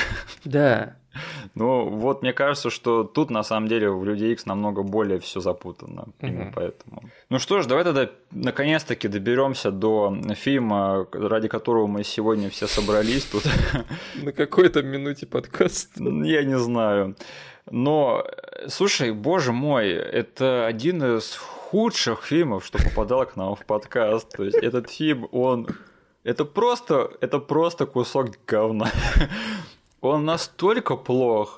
да. 0.46 0.96
Ну, 1.56 1.90
вот 1.90 2.22
мне 2.22 2.34
кажется, 2.34 2.70
что 2.70 3.04
тут 3.04 3.30
на 3.30 3.44
самом 3.44 3.70
деле 3.70 3.90
в 3.90 4.04
Людей 4.04 4.34
X 4.34 4.46
намного 4.46 4.84
более 4.84 5.20
все 5.20 5.40
запутано. 5.40 6.08
Именно 6.20 6.52
поэтому. 6.54 7.04
Ну 7.30 7.40
что 7.40 7.62
ж, 7.62 7.66
давай 7.66 7.86
тогда 7.86 8.10
наконец-таки 8.32 9.08
доберемся 9.08 9.72
до 9.72 10.14
фильма, 10.36 11.08
ради 11.14 11.48
которого 11.48 11.88
мы 11.88 12.04
сегодня 12.04 12.50
все 12.50 12.68
собрались 12.68 13.24
тут. 13.26 13.44
На 14.24 14.34
какой-то 14.34 14.84
минуте 14.84 15.26
подкаст. 15.26 15.98
Я 15.98 16.44
не 16.44 16.60
знаю. 16.60 17.16
Но, 17.72 18.26
слушай, 18.68 19.12
боже 19.12 19.52
мой, 19.54 19.90
это 19.90 20.68
один 20.68 21.18
из 21.18 21.36
худших 21.36 22.24
фильмов, 22.24 22.66
что 22.66 22.78
попадал 22.78 23.26
к 23.26 23.38
нам 23.38 23.56
в 23.56 23.66
подкаст. 23.66 24.36
То 24.36 24.44
есть 24.44 24.58
этот 24.58 24.90
фильм, 24.92 25.28
он 25.32 25.68
Это 26.26 26.44
просто, 26.44 27.12
это 27.22 27.40
просто 27.40 27.86
кусок 27.86 28.32
говна. 28.48 28.92
Он 30.06 30.24
настолько 30.24 30.96
плох, 30.96 31.58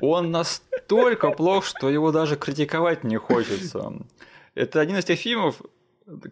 он 0.00 0.30
настолько 0.30 1.30
плох, 1.30 1.64
что 1.64 1.90
его 1.90 2.12
даже 2.12 2.36
критиковать 2.36 3.02
не 3.02 3.16
хочется. 3.16 3.92
Это 4.54 4.80
один 4.80 4.98
из 4.98 5.04
тех 5.04 5.18
фильмов, 5.18 5.60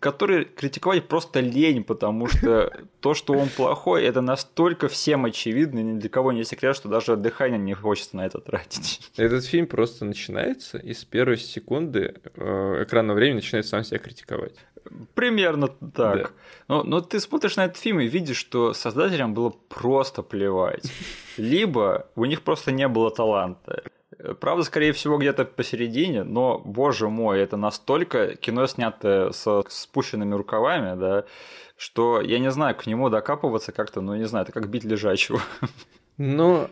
который 0.01 0.45
критиковать 0.45 1.09
просто 1.09 1.41
лень, 1.41 1.85
потому 1.85 2.27
что 2.29 2.73
то, 3.01 3.15
что 3.15 3.35
он 3.35 3.49
плохой, 3.49 4.05
это 4.05 4.21
настолько 4.21 4.89
всем 4.89 5.25
очевидно, 5.25 5.81
ни 5.81 5.99
для 5.99 6.09
кого 6.09 6.33
не 6.33 6.45
секрет, 6.45 6.77
что 6.77 6.89
даже 6.89 7.17
дыхание 7.17 7.59
не 7.59 7.75
хочется 7.75 8.17
на 8.17 8.27
это 8.27 8.41
тратить. 8.41 9.11
Этот 9.17 9.45
фильм 9.45 9.67
просто 9.67 10.05
начинается, 10.05 10.79
и 10.79 10.93
с 10.93 11.05
первой 11.05 11.39
секунды 11.39 12.15
э, 12.35 12.85
экранного 12.85 13.17
времени 13.17 13.37
начинает 13.37 13.67
сам 13.67 13.85
себя 13.85 13.99
критиковать. 13.99 14.55
Примерно 15.15 15.69
так. 15.69 16.17
Да. 16.17 16.31
Но, 16.69 16.83
но 16.83 17.01
ты 17.01 17.21
смотришь 17.21 17.57
на 17.57 17.65
этот 17.67 17.79
фильм 17.79 18.01
и 18.01 18.07
видишь, 18.07 18.37
что 18.37 18.73
создателям 18.73 19.35
было 19.35 19.51
просто 19.51 20.23
плевать. 20.23 20.93
Либо 21.37 22.07
у 22.17 22.25
них 22.25 22.43
просто 22.43 22.73
не 22.73 22.89
было 22.89 23.11
таланта. 23.11 23.83
Правда, 24.41 24.65
скорее 24.65 24.93
всего, 24.93 25.19
где-то 25.19 25.45
посередине, 25.45 26.25
но, 26.25 26.59
боже 26.59 27.09
мой, 27.09 27.41
это 27.41 27.57
настолько 27.57 28.37
кино 28.37 28.67
снято 28.67 29.31
со 29.33 29.65
спущенными 29.69 30.35
рукавами, 30.35 30.99
да, 30.99 31.25
что 31.77 32.21
я 32.21 32.39
не 32.39 32.51
знаю, 32.51 32.75
к 32.77 32.87
нему 32.87 33.09
докапываться 33.09 33.73
как-то, 33.73 34.03
ну, 34.03 34.15
не 34.17 34.25
знаю, 34.25 34.43
это 34.45 34.53
как 34.53 34.69
бить 34.69 34.85
лежачего. 34.85 35.41
Но, 36.19 36.69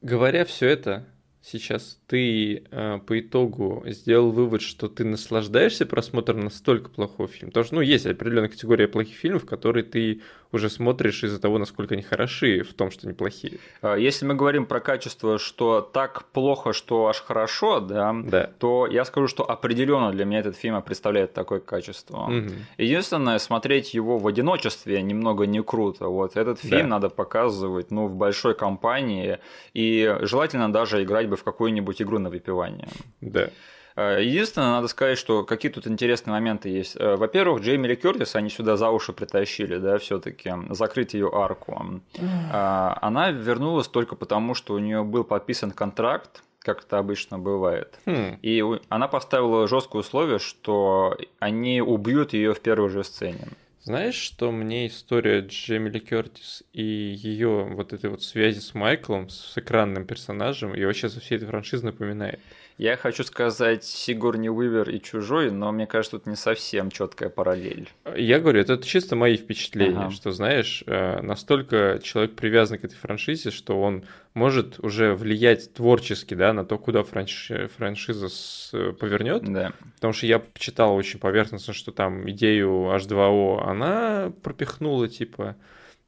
говоря 0.00 0.44
все 0.44 0.68
это, 0.68 1.06
сейчас 1.46 1.98
ты 2.08 2.64
э, 2.70 2.98
по 3.06 3.20
итогу 3.20 3.84
сделал 3.86 4.30
вывод, 4.30 4.62
что 4.62 4.88
ты 4.88 5.04
наслаждаешься 5.04 5.86
просмотром 5.86 6.40
настолько 6.40 6.90
плохого 6.90 7.28
фильма? 7.28 7.50
Потому 7.50 7.64
что, 7.64 7.74
ну, 7.76 7.80
есть 7.82 8.06
определенная 8.06 8.48
категория 8.48 8.88
плохих 8.88 9.16
фильмов, 9.16 9.46
которые 9.46 9.84
ты 9.84 10.22
уже 10.52 10.70
смотришь 10.70 11.22
из-за 11.24 11.40
того, 11.40 11.58
насколько 11.58 11.94
они 11.94 12.02
хороши 12.02 12.62
в 12.62 12.74
том, 12.74 12.90
что 12.90 13.06
они 13.06 13.14
плохие. 13.14 13.58
А, 13.82 13.96
если 13.96 14.26
мы 14.26 14.34
говорим 14.34 14.66
про 14.66 14.80
качество, 14.80 15.38
что 15.38 15.80
так 15.80 16.24
плохо, 16.32 16.72
что 16.72 17.06
аж 17.06 17.20
хорошо, 17.20 17.80
да, 17.80 18.14
да. 18.24 18.50
то 18.58 18.86
я 18.86 19.04
скажу, 19.04 19.28
что 19.28 19.48
определенно 19.48 20.10
для 20.12 20.24
меня 20.24 20.40
этот 20.40 20.56
фильм 20.56 20.80
представляет 20.82 21.32
такое 21.32 21.60
качество. 21.60 22.24
Угу. 22.24 22.50
Единственное, 22.78 23.38
смотреть 23.38 23.94
его 23.94 24.18
в 24.18 24.26
одиночестве 24.26 25.02
немного 25.02 25.46
не 25.46 25.62
круто. 25.62 26.06
Вот 26.08 26.36
этот 26.36 26.60
фильм 26.60 26.82
да. 26.82 26.96
надо 26.96 27.08
показывать, 27.08 27.90
ну, 27.90 28.06
в 28.06 28.14
большой 28.14 28.54
компании 28.54 29.38
и 29.74 30.16
желательно 30.22 30.72
даже 30.72 31.02
играть 31.02 31.28
бы 31.28 31.35
в 31.36 31.44
какую-нибудь 31.44 32.02
игру 32.02 32.18
на 32.18 32.30
выпивание. 32.30 32.88
Да. 33.20 33.50
Э, 33.96 34.22
единственное, 34.22 34.72
надо 34.72 34.88
сказать, 34.88 35.18
что 35.18 35.44
какие 35.44 35.72
тут 35.72 35.86
интересные 35.86 36.32
моменты 36.32 36.68
есть. 36.68 36.96
Э, 36.96 37.16
во-первых, 37.16 37.62
Джейми 37.62 37.88
Ли 37.88 37.96
Кёртис 37.96 38.36
они 38.36 38.50
сюда 38.50 38.76
за 38.76 38.90
уши 38.90 39.12
притащили, 39.12 39.78
да, 39.78 39.98
все 39.98 40.18
таки 40.18 40.52
закрыть 40.70 41.14
ее 41.14 41.30
арку. 41.32 42.00
Э, 42.18 42.94
она 43.00 43.30
вернулась 43.30 43.88
только 43.88 44.14
потому, 44.14 44.54
что 44.54 44.74
у 44.74 44.78
нее 44.78 45.02
был 45.02 45.24
подписан 45.24 45.70
контракт, 45.70 46.42
как 46.60 46.82
это 46.82 46.98
обычно 46.98 47.38
бывает. 47.38 47.98
Хм. 48.06 48.38
И 48.42 48.62
она 48.88 49.08
поставила 49.08 49.66
жесткое 49.66 50.00
условие, 50.00 50.38
что 50.38 51.16
они 51.38 51.80
убьют 51.80 52.32
ее 52.32 52.54
в 52.54 52.60
первой 52.60 52.90
же 52.90 53.04
сцене. 53.04 53.48
Знаешь, 53.86 54.16
что 54.16 54.50
мне 54.50 54.88
история 54.88 55.42
Джемили 55.42 56.00
Кертис 56.00 56.64
и 56.72 56.82
ее 56.82 57.62
вот 57.66 57.92
этой 57.92 58.10
вот 58.10 58.20
связи 58.20 58.58
с 58.58 58.74
Майклом, 58.74 59.28
с 59.28 59.56
экранным 59.56 60.08
персонажем, 60.08 60.74
и 60.74 60.84
вообще 60.84 61.08
со 61.08 61.20
всей 61.20 61.36
этой 61.36 61.46
франшизой 61.46 61.92
напоминает? 61.92 62.44
Я 62.78 62.98
хочу 62.98 63.24
сказать 63.24 63.84
Сигурни 63.84 64.50
Уивер 64.50 64.90
и 64.90 65.00
Чужой, 65.00 65.50
но 65.50 65.72
мне 65.72 65.86
кажется, 65.86 66.18
тут 66.18 66.26
не 66.26 66.36
совсем 66.36 66.90
четкая 66.90 67.30
параллель. 67.30 67.88
Я 68.14 68.38
говорю, 68.38 68.60
это 68.60 68.76
чисто 68.82 69.16
мои 69.16 69.38
впечатления, 69.38 70.06
ага. 70.06 70.10
что, 70.10 70.30
знаешь, 70.30 70.84
э, 70.86 71.22
настолько 71.22 72.00
человек 72.02 72.34
привязан 72.36 72.78
к 72.78 72.84
этой 72.84 72.96
франшизе, 72.96 73.50
что 73.50 73.80
он 73.80 74.04
может 74.34 74.78
уже 74.80 75.14
влиять 75.14 75.72
творчески, 75.72 76.34
да, 76.34 76.52
на 76.52 76.66
то, 76.66 76.76
куда 76.76 77.02
франш... 77.02 77.50
франшиза 77.78 78.28
с... 78.28 78.70
повернет. 79.00 79.50
Да. 79.50 79.72
Потому 79.94 80.12
что 80.12 80.26
я 80.26 80.42
читал 80.54 80.94
очень 80.94 81.18
поверхностно, 81.18 81.72
что 81.72 81.92
там 81.92 82.28
идею 82.30 82.94
H2O 82.94 83.62
она 83.66 84.32
пропихнула, 84.42 85.08
типа, 85.08 85.56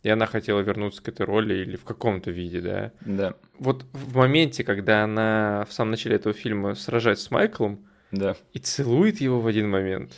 и 0.02 0.08
она 0.08 0.26
хотела 0.26 0.60
вернуться 0.60 1.02
к 1.02 1.08
этой 1.08 1.26
роли 1.26 1.54
или 1.54 1.76
в 1.76 1.84
каком-то 1.84 2.30
виде, 2.30 2.60
да? 2.60 2.92
Да. 3.00 3.34
Вот 3.58 3.84
в 3.92 4.16
моменте, 4.16 4.64
когда 4.64 5.04
она 5.04 5.66
в 5.68 5.72
самом 5.72 5.92
начале 5.92 6.16
этого 6.16 6.34
фильма 6.34 6.74
сражается 6.74 7.24
с 7.24 7.30
Майклом 7.30 7.80
да. 8.12 8.36
и 8.52 8.58
целует 8.58 9.20
его 9.20 9.40
в 9.40 9.46
один 9.46 9.68
момент. 9.68 10.12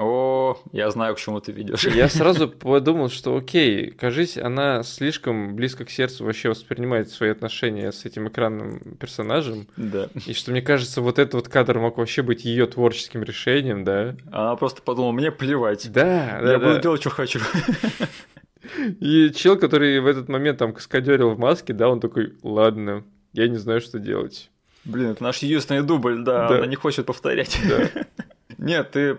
О, 0.00 0.56
я 0.72 0.90
знаю, 0.90 1.16
к 1.16 1.18
чему 1.18 1.40
ты 1.40 1.50
ведешь. 1.50 1.84
Я 1.86 2.08
сразу 2.08 2.48
подумал, 2.48 3.08
что 3.08 3.36
окей, 3.36 3.90
кажись, 3.90 4.38
она 4.38 4.84
слишком 4.84 5.56
близко 5.56 5.84
к 5.84 5.90
сердцу 5.90 6.24
вообще 6.24 6.48
воспринимает 6.48 7.10
свои 7.10 7.30
отношения 7.30 7.90
с 7.90 8.04
этим 8.04 8.28
экранным 8.28 8.96
персонажем. 9.00 9.66
Да. 9.76 10.08
И 10.26 10.34
что 10.34 10.52
мне 10.52 10.62
кажется, 10.62 11.00
вот 11.00 11.18
этот 11.18 11.34
вот 11.34 11.48
кадр 11.48 11.80
мог 11.80 11.98
вообще 11.98 12.22
быть 12.22 12.44
ее 12.44 12.66
творческим 12.66 13.24
решением, 13.24 13.84
да? 13.84 14.14
Она 14.30 14.54
просто 14.54 14.82
подумала, 14.82 15.12
мне 15.12 15.32
плевать. 15.32 15.90
Да, 15.90 16.38
да. 16.42 16.52
Я 16.52 16.58
да. 16.58 16.66
буду 16.68 16.80
делать, 16.80 17.00
что 17.00 17.10
хочу. 17.10 17.40
И 19.00 19.30
чел, 19.34 19.58
который 19.58 20.00
в 20.00 20.06
этот 20.06 20.28
момент 20.28 20.58
там 20.58 20.72
каскадерил 20.72 21.30
в 21.30 21.38
маске, 21.38 21.72
да, 21.72 21.88
он 21.88 22.00
такой, 22.00 22.34
ладно, 22.42 23.04
я 23.32 23.48
не 23.48 23.56
знаю, 23.56 23.80
что 23.80 23.98
делать. 23.98 24.50
Блин, 24.84 25.10
это 25.10 25.22
наш 25.22 25.38
единственный 25.38 25.82
дубль, 25.82 26.24
да, 26.24 26.48
да. 26.48 26.56
она 26.58 26.66
не 26.66 26.76
хочет 26.76 27.06
повторять. 27.06 27.58
Да. 27.68 28.06
Нет, 28.58 28.90
ты 28.92 29.18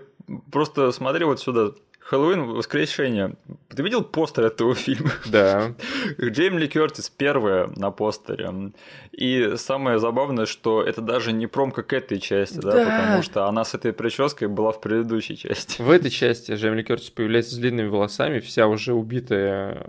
просто 0.50 0.90
смотри 0.92 1.24
вот 1.24 1.40
сюда. 1.40 1.72
Хэллоуин 2.10 2.42
воскрешение. 2.42 3.36
Ты 3.68 3.84
видел 3.84 4.02
постер 4.02 4.46
этого 4.46 4.74
фильма? 4.74 5.10
Да. 5.30 5.76
Джейми 6.20 6.58
Ли 6.58 6.66
Кертис 6.66 7.08
первая 7.08 7.68
на 7.76 7.92
постере. 7.92 8.72
И 9.12 9.52
самое 9.56 10.00
забавное, 10.00 10.46
что 10.46 10.82
это 10.82 11.02
даже 11.02 11.32
не 11.32 11.46
промка 11.46 11.84
к 11.84 11.92
этой 11.92 12.18
части, 12.18 12.56
да, 12.56 12.72
да 12.72 12.84
потому 12.84 13.22
что 13.22 13.46
она 13.46 13.64
с 13.64 13.74
этой 13.74 13.92
прической 13.92 14.48
была 14.48 14.72
в 14.72 14.80
предыдущей 14.80 15.36
части. 15.36 15.80
В 15.80 15.88
этой 15.88 16.10
части 16.10 16.50
Джейми 16.50 16.78
Ли 16.78 16.82
Кертис 16.82 17.10
появляется 17.10 17.54
с 17.54 17.58
длинными 17.58 17.86
волосами, 17.86 18.40
вся 18.40 18.66
уже 18.66 18.92
убитая 18.92 19.86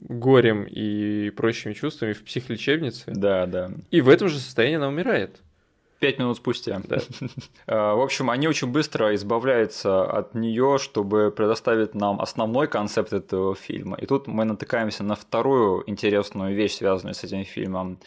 горем 0.00 0.64
и 0.64 1.28
прочими 1.30 1.74
чувствами 1.74 2.14
в 2.14 2.24
психлечебнице. 2.24 3.04
Да, 3.08 3.44
да. 3.44 3.70
И 3.90 4.00
в 4.00 4.08
этом 4.08 4.30
же 4.30 4.38
состоянии 4.38 4.76
она 4.76 4.88
умирает. 4.88 5.42
Пять 5.98 6.18
минут 6.18 6.36
спустя. 6.36 6.80
А, 7.66 7.94
в 7.94 8.00
общем, 8.00 8.30
они 8.30 8.48
очень 8.48 8.68
быстро 8.68 9.14
избавляются 9.14 10.04
от 10.04 10.34
нее, 10.34 10.78
чтобы 10.80 11.30
предоставить 11.30 11.94
нам 11.94 12.20
основной 12.20 12.66
концепт 12.68 13.12
этого 13.12 13.54
фильма. 13.54 13.96
И 13.96 14.06
тут 14.06 14.26
мы 14.26 14.44
натыкаемся 14.44 15.02
на 15.04 15.16
вторую 15.16 15.82
интересную 15.86 16.54
вещь, 16.54 16.76
связанную 16.76 17.14
с 17.14 17.24
этим 17.24 17.44
фильмом. 17.44 17.98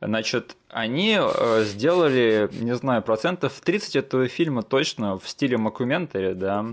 Значит, 0.00 0.56
они 0.68 1.18
э, 1.18 1.64
сделали, 1.64 2.48
не 2.52 2.74
знаю, 2.74 3.02
процентов 3.02 3.60
30 3.60 3.96
этого 3.96 4.28
фильма 4.28 4.62
точно 4.62 5.18
в 5.18 5.28
стиле 5.28 5.56
макументари, 5.56 6.34
да. 6.34 6.66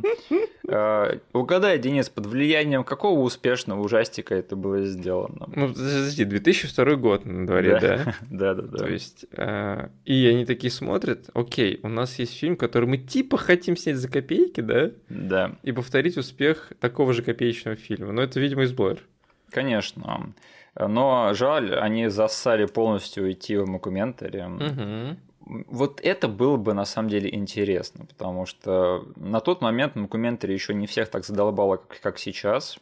Э, 0.67 1.19
угадай, 1.33 1.77
Денис, 1.79 2.09
под 2.09 2.25
влиянием 2.25 2.83
какого 2.83 3.19
успешного 3.19 3.81
ужастика 3.81 4.35
это 4.35 4.55
было 4.55 4.83
сделано? 4.83 5.47
Ну, 5.55 5.69
подожди, 5.69 6.23
2002 6.23 6.95
год 6.95 7.25
на 7.25 7.45
дворе, 7.45 7.79
да? 7.79 8.15
Да, 8.29 8.53
да, 8.53 8.63
да. 8.63 8.77
То 8.77 8.87
есть, 8.87 9.25
э, 9.31 9.89
и 10.05 10.27
они 10.27 10.45
такие 10.45 10.71
смотрят, 10.71 11.29
окей, 11.33 11.79
у 11.83 11.87
нас 11.87 12.17
есть 12.19 12.37
фильм, 12.37 12.57
который 12.57 12.85
мы 12.85 12.97
типа 12.97 13.37
хотим 13.37 13.77
снять 13.77 13.97
за 13.97 14.09
копейки, 14.09 14.61
да? 14.61 14.91
Да. 15.09 15.55
И 15.63 15.71
повторить 15.71 16.17
успех 16.17 16.73
такого 16.79 17.13
же 17.13 17.21
копеечного 17.21 17.77
фильма. 17.77 18.11
Но 18.11 18.21
это, 18.21 18.39
видимо, 18.39 18.63
из 18.63 18.73
Блэр. 18.73 18.99
Конечно. 19.49 20.33
Но 20.77 21.33
жаль, 21.33 21.73
они 21.75 22.09
зассали 22.09 22.65
полностью 22.65 23.23
уйти 23.23 23.55
в 23.57 23.67
Макументари. 23.67 24.41
Угу. 24.41 25.17
Вот 25.45 26.01
это 26.01 26.27
было 26.27 26.57
бы 26.57 26.73
на 26.73 26.85
самом 26.85 27.09
деле 27.09 27.33
интересно, 27.33 28.05
потому 28.05 28.45
что 28.45 29.07
на 29.15 29.39
тот 29.39 29.61
момент 29.61 29.95
Макументари 29.95 30.53
еще 30.53 30.73
не 30.73 30.87
всех 30.87 31.09
так 31.09 31.25
задолбало, 31.25 31.77
как, 31.77 31.99
как 32.01 32.19
сейчас. 32.19 32.79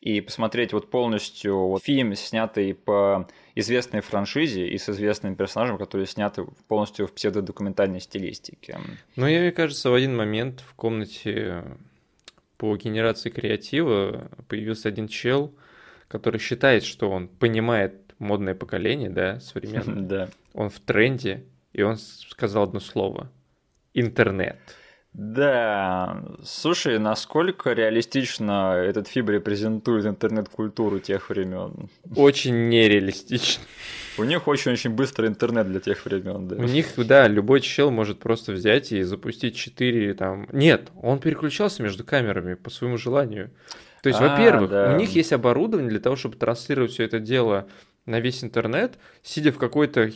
И 0.00 0.20
посмотреть 0.20 0.72
вот 0.72 0.90
полностью 0.90 1.58
вот 1.58 1.82
фильм, 1.82 2.14
снятый 2.14 2.72
по 2.72 3.26
известной 3.56 4.00
франшизе 4.00 4.68
и 4.68 4.78
с 4.78 4.88
известным 4.88 5.34
персонажем, 5.34 5.76
который 5.78 6.06
сняты 6.06 6.46
полностью 6.68 7.08
в 7.08 7.12
псевдодокументальной 7.12 8.00
стилистике. 8.00 8.78
Ну, 9.16 9.26
мне 9.26 9.50
кажется, 9.50 9.90
в 9.90 9.94
один 9.94 10.16
момент 10.16 10.60
в 10.60 10.74
комнате 10.74 11.64
по 12.58 12.76
генерации 12.76 13.30
креатива 13.30 14.30
появился 14.46 14.88
один 14.88 15.08
чел, 15.08 15.52
который 16.06 16.38
считает, 16.38 16.84
что 16.84 17.10
он 17.10 17.26
понимает 17.26 17.94
модное 18.18 18.54
поколение, 18.54 19.10
да, 19.10 19.40
современное. 19.40 20.02
Да. 20.02 20.28
Он 20.54 20.70
в 20.70 20.78
тренде, 20.78 21.44
и 21.78 21.82
он 21.82 21.96
сказал 21.96 22.64
одно 22.64 22.80
слово. 22.80 23.30
Интернет. 23.94 24.58
Да, 25.12 26.22
слушай, 26.44 26.98
насколько 26.98 27.72
реалистично 27.72 28.74
этот 28.74 29.08
фильм 29.08 29.30
репрезентует 29.30 30.04
интернет-культуру 30.04 30.98
тех 30.98 31.30
времен? 31.30 31.88
Очень 32.14 32.68
нереалистично. 32.68 33.64
У 34.18 34.24
них 34.24 34.46
очень-очень 34.48 34.90
быстрый 34.90 35.28
интернет 35.28 35.68
для 35.68 35.80
тех 35.80 36.04
времен, 36.04 36.48
да. 36.48 36.56
У 36.56 36.64
них, 36.64 36.88
да, 36.96 37.26
любой 37.28 37.60
чел 37.60 37.90
может 37.90 38.18
просто 38.18 38.52
взять 38.52 38.92
и 38.92 39.02
запустить 39.02 39.56
4 39.56 40.14
там. 40.14 40.48
Нет, 40.52 40.90
он 41.00 41.20
переключался 41.20 41.82
между 41.82 42.04
камерами 42.04 42.54
по 42.54 42.70
своему 42.70 42.98
желанию. 42.98 43.50
То 44.02 44.08
есть, 44.08 44.20
А, 44.20 44.28
во-первых, 44.28 44.70
да. 44.70 44.92
у 44.92 44.96
них 44.96 45.10
есть 45.10 45.32
оборудование 45.32 45.90
для 45.90 46.00
того, 46.00 46.16
чтобы 46.16 46.36
транслировать 46.36 46.90
все 46.92 47.04
это 47.04 47.18
дело 47.20 47.68
на 48.04 48.20
весь 48.20 48.44
интернет, 48.44 48.98
сидя 49.22 49.52
в 49.52 49.58
какой-то, 49.58 50.10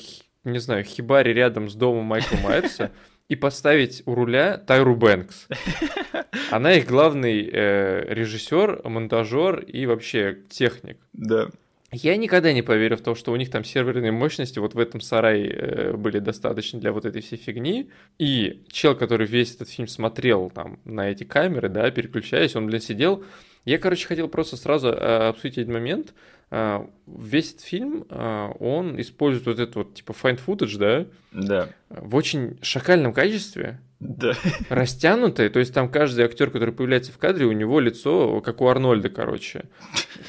не 0.44 0.58
знаю, 0.58 0.84
хибаре 0.84 1.32
рядом 1.32 1.68
с 1.68 1.74
домом 1.74 2.04
Майкла 2.04 2.36
Майерса, 2.38 2.90
и 3.28 3.36
поставить 3.36 4.02
у 4.06 4.14
руля 4.14 4.58
Тайру 4.58 4.94
Бэнкс. 4.94 5.48
Она 6.50 6.74
их 6.74 6.86
главный 6.86 7.48
э, 7.50 8.04
режиссер, 8.12 8.82
монтажер 8.84 9.60
и 9.60 9.86
вообще 9.86 10.38
техник. 10.50 10.98
Да. 11.12 11.48
Я 11.94 12.16
никогда 12.16 12.54
не 12.54 12.62
поверю 12.62 12.96
в 12.96 13.02
то, 13.02 13.14
что 13.14 13.32
у 13.32 13.36
них 13.36 13.50
там 13.50 13.64
серверные 13.64 14.12
мощности 14.12 14.58
вот 14.58 14.74
в 14.74 14.78
этом 14.78 15.00
сарае 15.00 15.48
э, 15.48 15.92
были 15.92 16.18
достаточно 16.18 16.80
для 16.80 16.90
вот 16.92 17.04
этой 17.04 17.20
всей 17.20 17.36
фигни. 17.36 17.90
И 18.18 18.64
чел, 18.70 18.96
который 18.96 19.26
весь 19.26 19.54
этот 19.54 19.68
фильм 19.68 19.88
смотрел 19.88 20.50
там 20.50 20.78
на 20.84 21.10
эти 21.10 21.24
камеры, 21.24 21.68
да, 21.68 21.90
переключаясь, 21.90 22.56
он, 22.56 22.66
блин, 22.66 22.80
сидел. 22.80 23.24
Я, 23.66 23.78
короче, 23.78 24.06
хотел 24.06 24.28
просто 24.28 24.56
сразу 24.56 24.88
э, 24.88 25.28
обсудить 25.28 25.58
один 25.58 25.74
момент. 25.74 26.14
Э, 26.54 26.84
весь 27.06 27.52
этот 27.54 27.62
фильм, 27.64 28.04
э, 28.10 28.48
он 28.60 29.00
использует 29.00 29.46
вот 29.46 29.58
это 29.58 29.78
вот 29.78 29.94
типа 29.94 30.12
find 30.12 30.38
footage, 30.46 30.76
да, 30.78 31.06
Да. 31.32 31.68
в 31.88 32.14
очень 32.14 32.58
шакальном 32.60 33.14
качестве, 33.14 33.80
Да. 34.00 34.34
растянутое, 34.68 35.48
то 35.48 35.60
есть 35.60 35.72
там 35.72 35.88
каждый 35.90 36.26
актер, 36.26 36.50
который 36.50 36.74
появляется 36.74 37.10
в 37.10 37.16
кадре, 37.16 37.46
у 37.46 37.52
него 37.52 37.80
лицо, 37.80 38.42
как 38.42 38.60
у 38.60 38.68
Арнольда, 38.68 39.08
короче, 39.08 39.64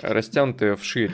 растянутое 0.02 0.78
вширь. 0.78 1.12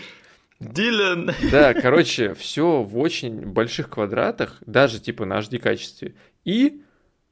Дилан. 0.60 1.32
Да, 1.52 1.74
короче, 1.82 2.36
все 2.36 2.84
в 2.84 2.96
очень 3.00 3.48
больших 3.48 3.90
квадратах, 3.90 4.62
даже 4.68 5.00
типа 5.00 5.26
на 5.26 5.40
HD 5.40 5.58
качестве, 5.58 6.14
и 6.46 6.84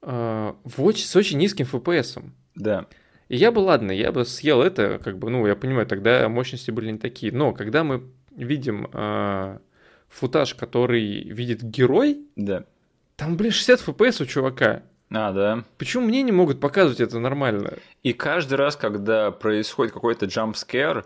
э, 0.01 0.53
в 0.63 0.83
очень, 0.83 1.05
с 1.05 1.15
очень 1.15 1.37
низким 1.37 1.67
FPS. 1.71 2.23
Да. 2.55 2.87
И 3.29 3.35
я 3.37 3.51
бы, 3.51 3.59
ладно, 3.59 3.91
я 3.91 4.11
бы 4.11 4.25
съел 4.25 4.61
это, 4.61 4.99
как 5.03 5.17
бы, 5.17 5.29
ну, 5.29 5.45
я 5.47 5.55
понимаю, 5.55 5.85
тогда 5.85 6.27
мощности 6.29 6.71
были 6.71 6.91
не 6.91 6.97
такие. 6.97 7.31
Но 7.31 7.51
когда 7.53 7.83
мы 7.83 8.03
видим 8.35 8.87
э, 8.93 9.57
футаж, 10.09 10.55
который 10.55 11.23
видит 11.23 11.61
герой, 11.63 12.19
Да. 12.35 12.63
там, 13.15 13.35
блин, 13.37 13.51
60 13.51 13.81
FPS 13.87 14.23
у 14.23 14.25
чувака. 14.25 14.83
А, 15.09 15.31
да. 15.31 15.63
Почему 15.77 16.05
мне 16.05 16.21
не 16.21 16.31
могут 16.31 16.59
показывать 16.59 16.99
это 17.01 17.19
нормально? 17.19 17.73
И 18.03 18.13
каждый 18.13 18.55
раз, 18.55 18.75
когда 18.75 19.31
происходит 19.31 19.93
какой-то 19.93 20.25
джампскер, 20.25 21.05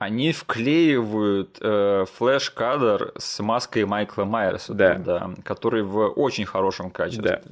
они 0.00 0.32
вклеивают 0.32 1.58
э, 1.60 2.06
флеш-кадр 2.16 3.12
с 3.18 3.38
маской 3.42 3.84
Майкла 3.84 4.24
Майерса, 4.24 4.72
Да. 4.72 4.94
туда, 4.94 5.30
который 5.44 5.82
в 5.82 6.08
очень 6.08 6.46
хорошем 6.46 6.90
качестве. 6.90 7.42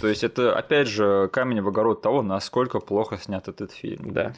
То 0.00 0.08
есть 0.08 0.24
это, 0.24 0.56
опять 0.56 0.88
же, 0.88 1.28
камень 1.30 1.60
в 1.60 1.68
огород 1.68 2.00
того, 2.00 2.22
насколько 2.22 2.80
плохо 2.80 3.18
снят 3.18 3.46
этот 3.48 3.72
фильм. 3.72 4.14
Да. 4.14 4.32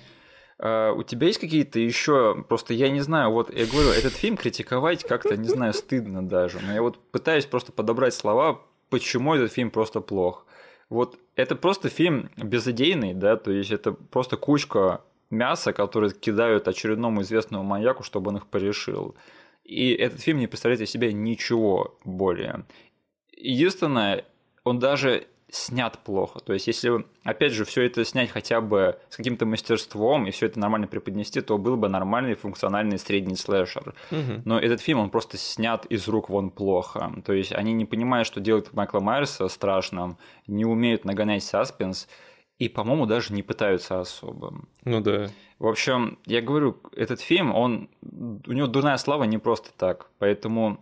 А, 0.58 0.90
у 0.92 1.04
тебя 1.04 1.28
есть 1.28 1.38
какие-то 1.38 1.78
еще, 1.78 2.44
просто 2.48 2.74
я 2.74 2.90
не 2.90 3.00
знаю, 3.00 3.30
вот 3.30 3.54
я 3.54 3.64
говорю, 3.64 3.90
этот 3.90 4.12
фильм 4.12 4.36
критиковать 4.36 5.04
как-то, 5.04 5.36
не 5.36 5.48
знаю, 5.48 5.72
стыдно 5.72 6.26
даже, 6.26 6.58
но 6.60 6.72
я 6.74 6.82
вот 6.82 6.98
пытаюсь 7.12 7.46
просто 7.46 7.70
подобрать 7.70 8.12
слова, 8.12 8.60
почему 8.88 9.36
этот 9.36 9.52
фильм 9.52 9.70
просто 9.70 10.00
плох. 10.00 10.46
Вот 10.88 11.16
это 11.36 11.54
просто 11.54 11.90
фильм 11.90 12.28
безыдейный, 12.36 13.14
да, 13.14 13.36
то 13.36 13.52
есть 13.52 13.70
это 13.70 13.92
просто 13.92 14.36
кучка 14.36 15.02
мяса, 15.30 15.72
которые 15.72 16.12
кидают 16.12 16.68
очередному 16.68 17.22
известному 17.22 17.64
маньяку, 17.64 18.02
чтобы 18.02 18.30
он 18.30 18.38
их 18.38 18.46
порешил. 18.46 19.14
И 19.64 19.92
этот 19.92 20.20
фильм 20.20 20.38
не 20.38 20.46
представляет 20.46 20.80
из 20.80 20.90
себя 20.90 21.12
ничего 21.12 21.98
более. 22.04 22.64
Единственное, 23.36 24.24
он 24.64 24.78
даже 24.78 25.26
снят 25.52 25.98
плохо. 25.98 26.40
То 26.40 26.52
есть, 26.52 26.66
если, 26.66 27.04
опять 27.24 27.52
же, 27.52 27.64
все 27.64 27.82
это 27.82 28.04
снять 28.04 28.30
хотя 28.30 28.60
бы 28.60 28.98
с 29.08 29.16
каким-то 29.16 29.46
мастерством 29.46 30.26
и 30.26 30.30
все 30.30 30.46
это 30.46 30.58
нормально 30.58 30.86
преподнести, 30.86 31.40
то 31.40 31.58
был 31.58 31.76
бы 31.76 31.88
нормальный 31.88 32.34
функциональный 32.34 32.98
средний 32.98 33.36
слэшер. 33.36 33.94
Мгм. 34.10 34.42
Но 34.44 34.58
этот 34.58 34.80
фильм, 34.80 35.00
он 35.00 35.10
просто 35.10 35.36
снят 35.36 35.86
из 35.86 36.08
рук 36.08 36.28
вон 36.28 36.50
плохо. 36.50 37.12
То 37.24 37.32
есть, 37.32 37.52
они 37.52 37.72
не 37.72 37.84
понимают, 37.84 38.26
что 38.26 38.40
делать 38.40 38.72
Майкла 38.72 39.00
Майерса 39.00 39.48
страшным, 39.48 40.18
не 40.46 40.64
умеют 40.64 41.04
нагонять 41.04 41.42
саспенс, 41.42 42.08
и, 42.60 42.68
по-моему, 42.68 43.06
даже 43.06 43.32
не 43.32 43.42
пытаются 43.42 44.00
особо. 44.00 44.54
Ну 44.84 45.00
да. 45.00 45.30
В 45.58 45.66
общем, 45.66 46.18
я 46.26 46.42
говорю, 46.42 46.76
этот 46.94 47.20
фильм, 47.22 47.54
он, 47.54 47.88
у 48.02 48.52
него 48.52 48.66
дурная 48.66 48.98
слава 48.98 49.24
не 49.24 49.38
просто 49.38 49.70
так, 49.76 50.10
поэтому 50.18 50.78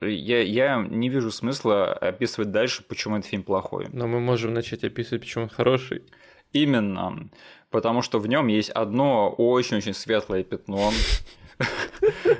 я, 0.00 0.40
я 0.40 0.82
не 0.82 1.10
вижу 1.10 1.30
смысла 1.30 1.92
описывать 1.92 2.50
дальше, 2.50 2.82
почему 2.82 3.18
этот 3.18 3.28
фильм 3.28 3.42
плохой. 3.42 3.88
Но 3.92 4.06
мы 4.06 4.18
можем 4.18 4.54
начать 4.54 4.82
описывать, 4.82 5.20
почему 5.20 5.44
он 5.44 5.50
хороший. 5.50 6.04
Именно, 6.52 7.28
потому 7.70 8.00
что 8.00 8.18
в 8.18 8.26
нем 8.26 8.46
есть 8.46 8.70
одно 8.70 9.28
очень-очень 9.30 9.92
светлое 9.92 10.42
пятно, 10.42 10.90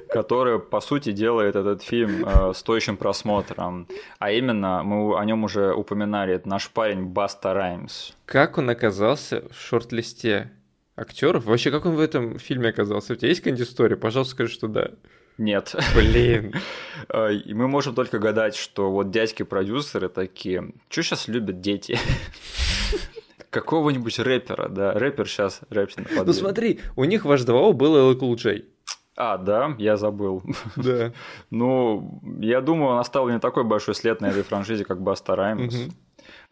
которое, 0.08 0.58
по 0.58 0.80
сути, 0.80 1.12
делает 1.12 1.56
этот 1.56 1.82
фильм 1.82 2.24
э, 2.26 2.52
стоящим 2.54 2.96
просмотром. 2.96 3.86
А 4.18 4.30
именно, 4.30 4.82
мы 4.82 5.18
о 5.18 5.24
нем 5.24 5.44
уже 5.44 5.72
упоминали, 5.72 6.34
это 6.34 6.48
наш 6.48 6.70
парень 6.70 7.04
Баста 7.06 7.54
Раймс. 7.54 8.12
Как 8.26 8.58
он 8.58 8.70
оказался 8.70 9.44
в 9.50 9.60
шорт-листе 9.60 10.50
актеров? 10.96 11.44
Вообще, 11.44 11.70
как 11.70 11.86
он 11.86 11.94
в 11.94 12.00
этом 12.00 12.38
фильме 12.38 12.70
оказался? 12.70 13.12
У 13.12 13.16
тебя 13.16 13.28
есть 13.28 13.40
какая-нибудь 13.40 13.66
история? 13.66 13.96
Пожалуйста, 13.96 14.32
скажи, 14.34 14.52
что 14.52 14.68
да. 14.68 14.90
Нет. 15.38 15.74
Блин. 15.94 16.54
Э, 17.08 17.32
И 17.32 17.54
мы 17.54 17.66
можем 17.66 17.94
только 17.94 18.18
гадать, 18.18 18.54
что 18.54 18.90
вот 18.90 19.10
дядьки-продюсеры 19.10 20.08
такие, 20.10 20.72
что 20.90 21.02
сейчас 21.02 21.28
любят 21.28 21.60
дети? 21.60 21.98
Какого-нибудь 23.50 24.18
рэпера, 24.18 24.68
да, 24.68 24.92
рэпер 24.92 25.26
сейчас 25.26 25.60
рэпсин 25.70 26.06
Ну 26.24 26.32
смотри, 26.32 26.80
у 26.94 27.04
них 27.04 27.24
в 27.24 27.32
H2O 27.32 27.72
был 27.72 27.96
LL 27.96 28.18
Cool 28.18 28.36
J. 28.36 28.62
А, 29.16 29.36
да, 29.36 29.74
я 29.78 29.96
забыл. 29.96 30.42
Да. 30.76 31.12
Ну, 31.50 32.20
я 32.40 32.60
думаю, 32.60 32.92
он 32.92 32.98
оставил 32.98 33.28
не 33.28 33.38
такой 33.38 33.64
большой 33.64 33.94
след 33.94 34.20
на 34.20 34.26
этой 34.26 34.42
франшизе, 34.42 34.84
как 34.84 35.02
Баста 35.02 35.34
Раймс. 35.36 35.74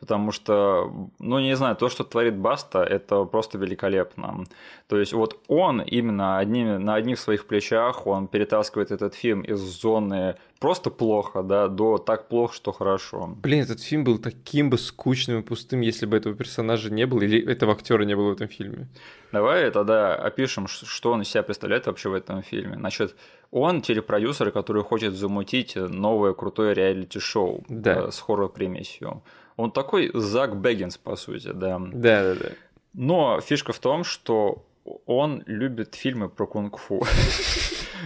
Потому 0.00 0.30
что, 0.30 0.92
ну, 1.18 1.40
не 1.40 1.56
знаю, 1.56 1.74
то, 1.74 1.88
что 1.88 2.04
творит 2.04 2.36
Баста, 2.36 2.84
это 2.84 3.24
просто 3.24 3.58
великолепно. 3.58 4.44
То 4.86 4.96
есть 4.96 5.12
вот 5.12 5.40
он 5.48 5.80
именно 5.80 6.38
одними, 6.38 6.76
на 6.76 6.94
одних 6.94 7.18
своих 7.18 7.46
плечах, 7.46 8.06
он 8.06 8.28
перетаскивает 8.28 8.92
этот 8.92 9.14
фильм 9.14 9.40
из 9.42 9.58
зоны 9.58 10.36
просто 10.60 10.90
плохо, 10.90 11.42
да, 11.42 11.66
до 11.66 11.98
так 11.98 12.28
плохо, 12.28 12.54
что 12.54 12.72
хорошо. 12.72 13.34
Блин, 13.42 13.62
этот 13.62 13.80
фильм 13.80 14.04
был 14.04 14.18
таким 14.18 14.70
бы 14.70 14.78
скучным 14.78 15.40
и 15.40 15.42
пустым, 15.42 15.80
если 15.80 16.06
бы 16.06 16.16
этого 16.16 16.34
персонажа 16.34 16.92
не 16.92 17.04
было, 17.06 17.22
или 17.22 17.44
этого 17.52 17.72
актера 17.72 18.04
не 18.04 18.14
было 18.14 18.28
в 18.28 18.32
этом 18.32 18.48
фильме. 18.48 18.86
Давай 19.32 19.68
тогда 19.70 20.14
опишем, 20.14 20.68
что 20.68 21.12
он 21.12 21.22
из 21.22 21.28
себя 21.28 21.42
представляет 21.42 21.86
вообще 21.86 22.08
в 22.08 22.14
этом 22.14 22.42
фильме. 22.42 22.76
Значит, 22.76 23.16
он 23.50 23.82
телепродюсер, 23.82 24.52
который 24.52 24.84
хочет 24.84 25.14
замутить 25.14 25.74
новое 25.76 26.34
крутое 26.34 26.72
реалити-шоу 26.74 27.64
Да. 27.68 28.06
э, 28.06 28.10
с 28.12 28.20
хоррор-примесью. 28.20 29.22
Он 29.58 29.72
такой 29.72 30.10
Зак 30.14 30.56
Бэггинс, 30.56 30.98
по 30.98 31.16
сути, 31.16 31.50
да. 31.52 31.80
Да, 31.80 32.22
да, 32.22 32.34
да. 32.34 32.48
Но 32.94 33.40
фишка 33.40 33.72
в 33.72 33.80
том, 33.80 34.04
что 34.04 34.64
он 35.04 35.42
любит 35.46 35.96
фильмы 35.96 36.28
про 36.28 36.46
кунг-фу. 36.46 37.04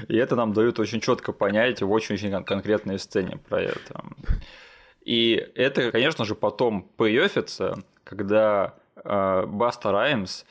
И 0.09 0.17
это 0.17 0.35
нам 0.35 0.55
дают 0.55 0.79
очень 0.81 1.01
четко 1.01 1.33
понять 1.33 1.83
в 1.83 1.91
очень-очень 1.91 2.31
кон- 2.31 2.45
конкретной 2.45 2.99
сцене 2.99 3.37
про 3.37 3.61
это. 3.61 4.03
И 5.03 5.35
это, 5.55 5.93
конечно 5.93 6.25
же, 6.25 6.35
потом 6.35 6.89
пейофится, 6.97 7.83
когда 8.03 8.75
э, 8.97 9.45
Баста 9.47 9.93
Раймс 9.93 10.45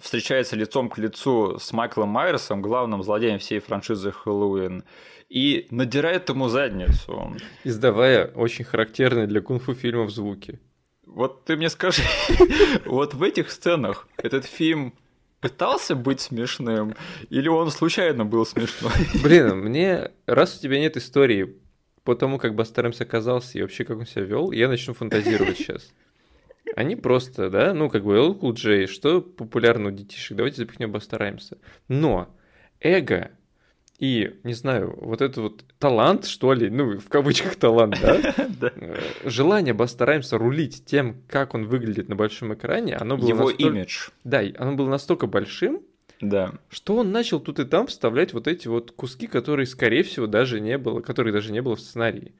встречается 0.00 0.56
лицом 0.56 0.88
к 0.88 0.98
лицу 0.98 1.58
с 1.58 1.72
Майклом 1.72 2.08
Майерсом, 2.08 2.62
главным 2.62 3.02
злодеем 3.02 3.38
всей 3.38 3.60
франшизы 3.60 4.12
Хэллоуин, 4.12 4.84
и 5.28 5.66
надирает 5.70 6.28
ему 6.28 6.48
задницу. 6.48 7.36
Издавая 7.64 8.26
очень 8.28 8.64
характерные 8.64 9.26
для 9.26 9.40
кунг-фу 9.40 9.74
фильмов 9.74 10.10
звуки. 10.10 10.60
Вот 11.04 11.44
ты 11.44 11.56
мне 11.56 11.70
скажи, 11.70 12.02
вот 12.84 13.14
в 13.14 13.22
этих 13.22 13.50
сценах 13.50 14.08
этот 14.18 14.44
фильм 14.44 14.94
пытался 15.40 15.94
быть 15.94 16.20
смешным, 16.20 16.94
или 17.30 17.48
он 17.48 17.70
случайно 17.70 18.24
был 18.24 18.44
смешной? 18.44 18.92
Блин, 19.22 19.58
мне, 19.58 20.10
раз 20.26 20.58
у 20.58 20.62
тебя 20.62 20.78
нет 20.78 20.96
истории 20.96 21.56
по 22.04 22.14
тому, 22.14 22.38
как 22.38 22.54
Бастаремс 22.54 23.00
оказался 23.00 23.58
и 23.58 23.62
вообще 23.62 23.84
как 23.84 23.98
он 23.98 24.06
себя 24.06 24.22
вел, 24.22 24.52
я 24.52 24.68
начну 24.68 24.94
фантазировать 24.94 25.58
сейчас. 25.58 25.92
Они 26.74 26.96
просто, 26.96 27.48
да, 27.50 27.72
ну, 27.74 27.88
как 27.88 28.04
бы 28.04 28.14
LL 28.16 28.38
Cool 28.38 28.54
J, 28.54 28.86
что 28.86 29.20
популярно 29.20 29.88
у 29.88 29.92
детишек, 29.92 30.36
давайте 30.36 30.58
запихнем 30.58 30.92
Бастаремса. 30.92 31.58
Но 31.88 32.28
эго 32.80 33.30
и, 33.98 34.38
не 34.44 34.52
знаю, 34.52 34.94
вот 35.00 35.22
этот 35.22 35.36
вот 35.38 35.64
талант, 35.78 36.26
что 36.26 36.52
ли, 36.52 36.68
ну, 36.68 36.98
в 36.98 37.08
кавычках 37.08 37.56
талант, 37.56 37.96
да, 38.00 38.20
э, 38.76 38.96
желание 39.24 39.72
Бастаремса 39.72 40.36
рулить 40.36 40.84
тем, 40.84 41.22
как 41.28 41.54
он 41.54 41.66
выглядит 41.66 42.08
на 42.08 42.16
большом 42.16 42.52
экране, 42.52 42.96
оно 42.96 43.16
было 43.16 43.28
Его 43.28 43.50
имидж. 43.50 44.10
Да, 44.24 44.42
оно 44.58 44.74
было 44.74 44.90
настолько 44.90 45.26
большим, 45.26 45.80
Да. 46.20 46.52
что 46.68 46.96
он 46.96 47.10
начал 47.10 47.40
тут 47.40 47.58
и 47.58 47.64
там 47.64 47.86
вставлять 47.86 48.34
вот 48.34 48.48
эти 48.48 48.68
вот 48.68 48.92
куски, 48.92 49.26
которые, 49.26 49.66
скорее 49.66 50.02
всего, 50.02 50.26
даже 50.26 50.60
не 50.60 50.76
было, 50.76 51.00
которых 51.00 51.32
даже 51.32 51.50
не 51.52 51.62
было 51.62 51.76
в 51.76 51.80
сценарии. 51.80 52.34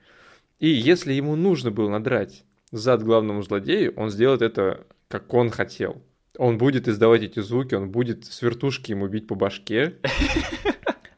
И 0.58 0.68
если 0.68 1.14
ему 1.14 1.36
нужно 1.36 1.70
было 1.70 1.88
надрать 1.88 2.44
зад 2.70 3.02
главному 3.02 3.42
злодею, 3.42 3.94
он 3.96 4.10
сделает 4.10 4.42
это, 4.42 4.86
как 5.08 5.32
он 5.34 5.50
хотел. 5.50 6.02
Он 6.38 6.58
будет 6.58 6.88
издавать 6.88 7.22
эти 7.22 7.40
звуки, 7.40 7.74
он 7.74 7.90
будет 7.90 8.26
с 8.26 8.42
вертушки 8.42 8.90
ему 8.90 9.08
бить 9.08 9.26
по 9.26 9.34
башке. 9.34 9.96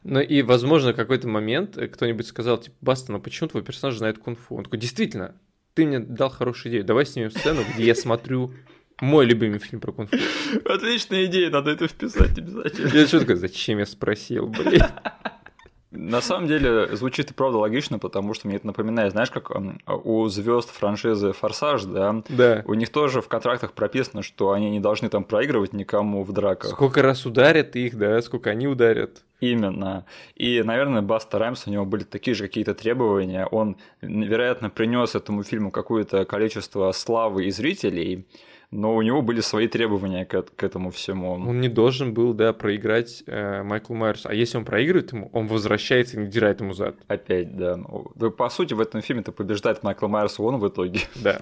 Ну 0.03 0.21
и, 0.21 0.41
возможно, 0.41 0.93
какой-то 0.93 1.27
момент 1.27 1.75
кто-нибудь 1.75 2.25
сказал, 2.25 2.57
типа, 2.57 2.75
Баста, 2.81 3.11
ну 3.11 3.19
почему 3.19 3.49
твой 3.49 3.63
персонаж 3.63 3.97
знает 3.97 4.17
кунг-фу? 4.17 4.55
Он 4.55 4.63
такой, 4.63 4.79
действительно, 4.79 5.35
ты 5.75 5.85
мне 5.85 5.99
дал 5.99 6.29
хорошую 6.29 6.71
идею, 6.71 6.85
давай 6.85 7.05
снимем 7.05 7.29
сцену, 7.29 7.61
где 7.73 7.85
я 7.85 7.93
смотрю 7.93 8.53
мой 9.01 9.25
любимый 9.25 9.59
фильм 9.59 9.81
про 9.81 9.91
кунг-фу. 9.91 10.17
Отличная 10.65 11.25
идея, 11.25 11.51
надо 11.51 11.71
это 11.71 11.87
вписать 11.87 12.37
обязательно. 12.37 12.87
Я 12.87 13.07
что 13.07 13.19
такое, 13.19 13.35
зачем 13.35 13.77
я 13.77 13.85
спросил, 13.85 14.47
блин? 14.47 14.81
На 15.91 16.21
самом 16.21 16.47
деле 16.47 16.95
звучит 16.95 17.31
и 17.31 17.33
правда 17.33 17.57
логично, 17.57 17.97
потому 17.97 18.35
что 18.35 18.47
мне 18.47 18.57
это 18.57 18.67
напоминает, 18.67 19.11
знаешь, 19.13 19.31
как 19.31 19.51
у 19.87 20.27
звезд 20.27 20.69
франшизы 20.69 21.33
Форсаж, 21.33 21.83
да? 21.85 22.21
Да. 22.29 22.63
У 22.67 22.75
них 22.75 22.89
тоже 22.89 23.21
в 23.21 23.27
контрактах 23.27 23.73
прописано, 23.73 24.21
что 24.21 24.51
они 24.51 24.69
не 24.69 24.79
должны 24.79 25.09
там 25.09 25.23
проигрывать 25.23 25.73
никому 25.73 26.23
в 26.23 26.31
драках. 26.31 26.69
Сколько 26.71 27.01
раз 27.01 27.25
ударят 27.25 27.75
их, 27.75 27.97
да, 27.97 28.21
сколько 28.21 28.51
они 28.51 28.67
ударят. 28.67 29.23
Именно. 29.39 30.05
И, 30.35 30.61
наверное, 30.61 31.01
Баста 31.01 31.39
Раймс, 31.39 31.65
у 31.65 31.71
него 31.71 31.85
были 31.85 32.03
такие 32.03 32.35
же 32.35 32.43
какие-то 32.43 32.75
требования. 32.75 33.47
Он, 33.47 33.77
вероятно, 34.01 34.69
принес 34.69 35.15
этому 35.15 35.43
фильму 35.43 35.71
какое-то 35.71 36.25
количество 36.25 36.91
славы 36.91 37.45
и 37.45 37.51
зрителей, 37.51 38.27
но 38.71 38.95
у 38.95 39.01
него 39.01 39.21
были 39.21 39.41
свои 39.41 39.67
требования 39.67 40.25
к, 40.25 40.41
к 40.41 40.63
этому 40.63 40.91
всему. 40.91 41.31
Он 41.31 41.59
не 41.59 41.69
должен 41.69 42.13
был, 42.13 42.33
да, 42.33 42.53
проиграть 42.53 43.23
э, 43.25 43.63
Майклу 43.63 43.95
Майерсу. 43.95 44.29
А 44.29 44.33
если 44.33 44.57
он 44.57 44.65
проигрывает 44.65 45.11
ему, 45.11 45.29
он 45.33 45.47
возвращается 45.47 46.17
и 46.17 46.19
надирает 46.19 46.61
ему 46.61 46.73
зад. 46.73 46.95
Опять, 47.07 47.57
да. 47.57 47.77
Ну, 47.77 48.31
по 48.31 48.49
сути, 48.49 48.75
в 48.75 48.81
этом 48.81 49.01
фильме-то 49.01 49.31
побеждает 49.31 49.81
Майкла 49.81 50.07
Майерса 50.07 50.43
он 50.43 50.57
в 50.57 50.67
итоге. 50.67 51.01
Да. 51.15 51.41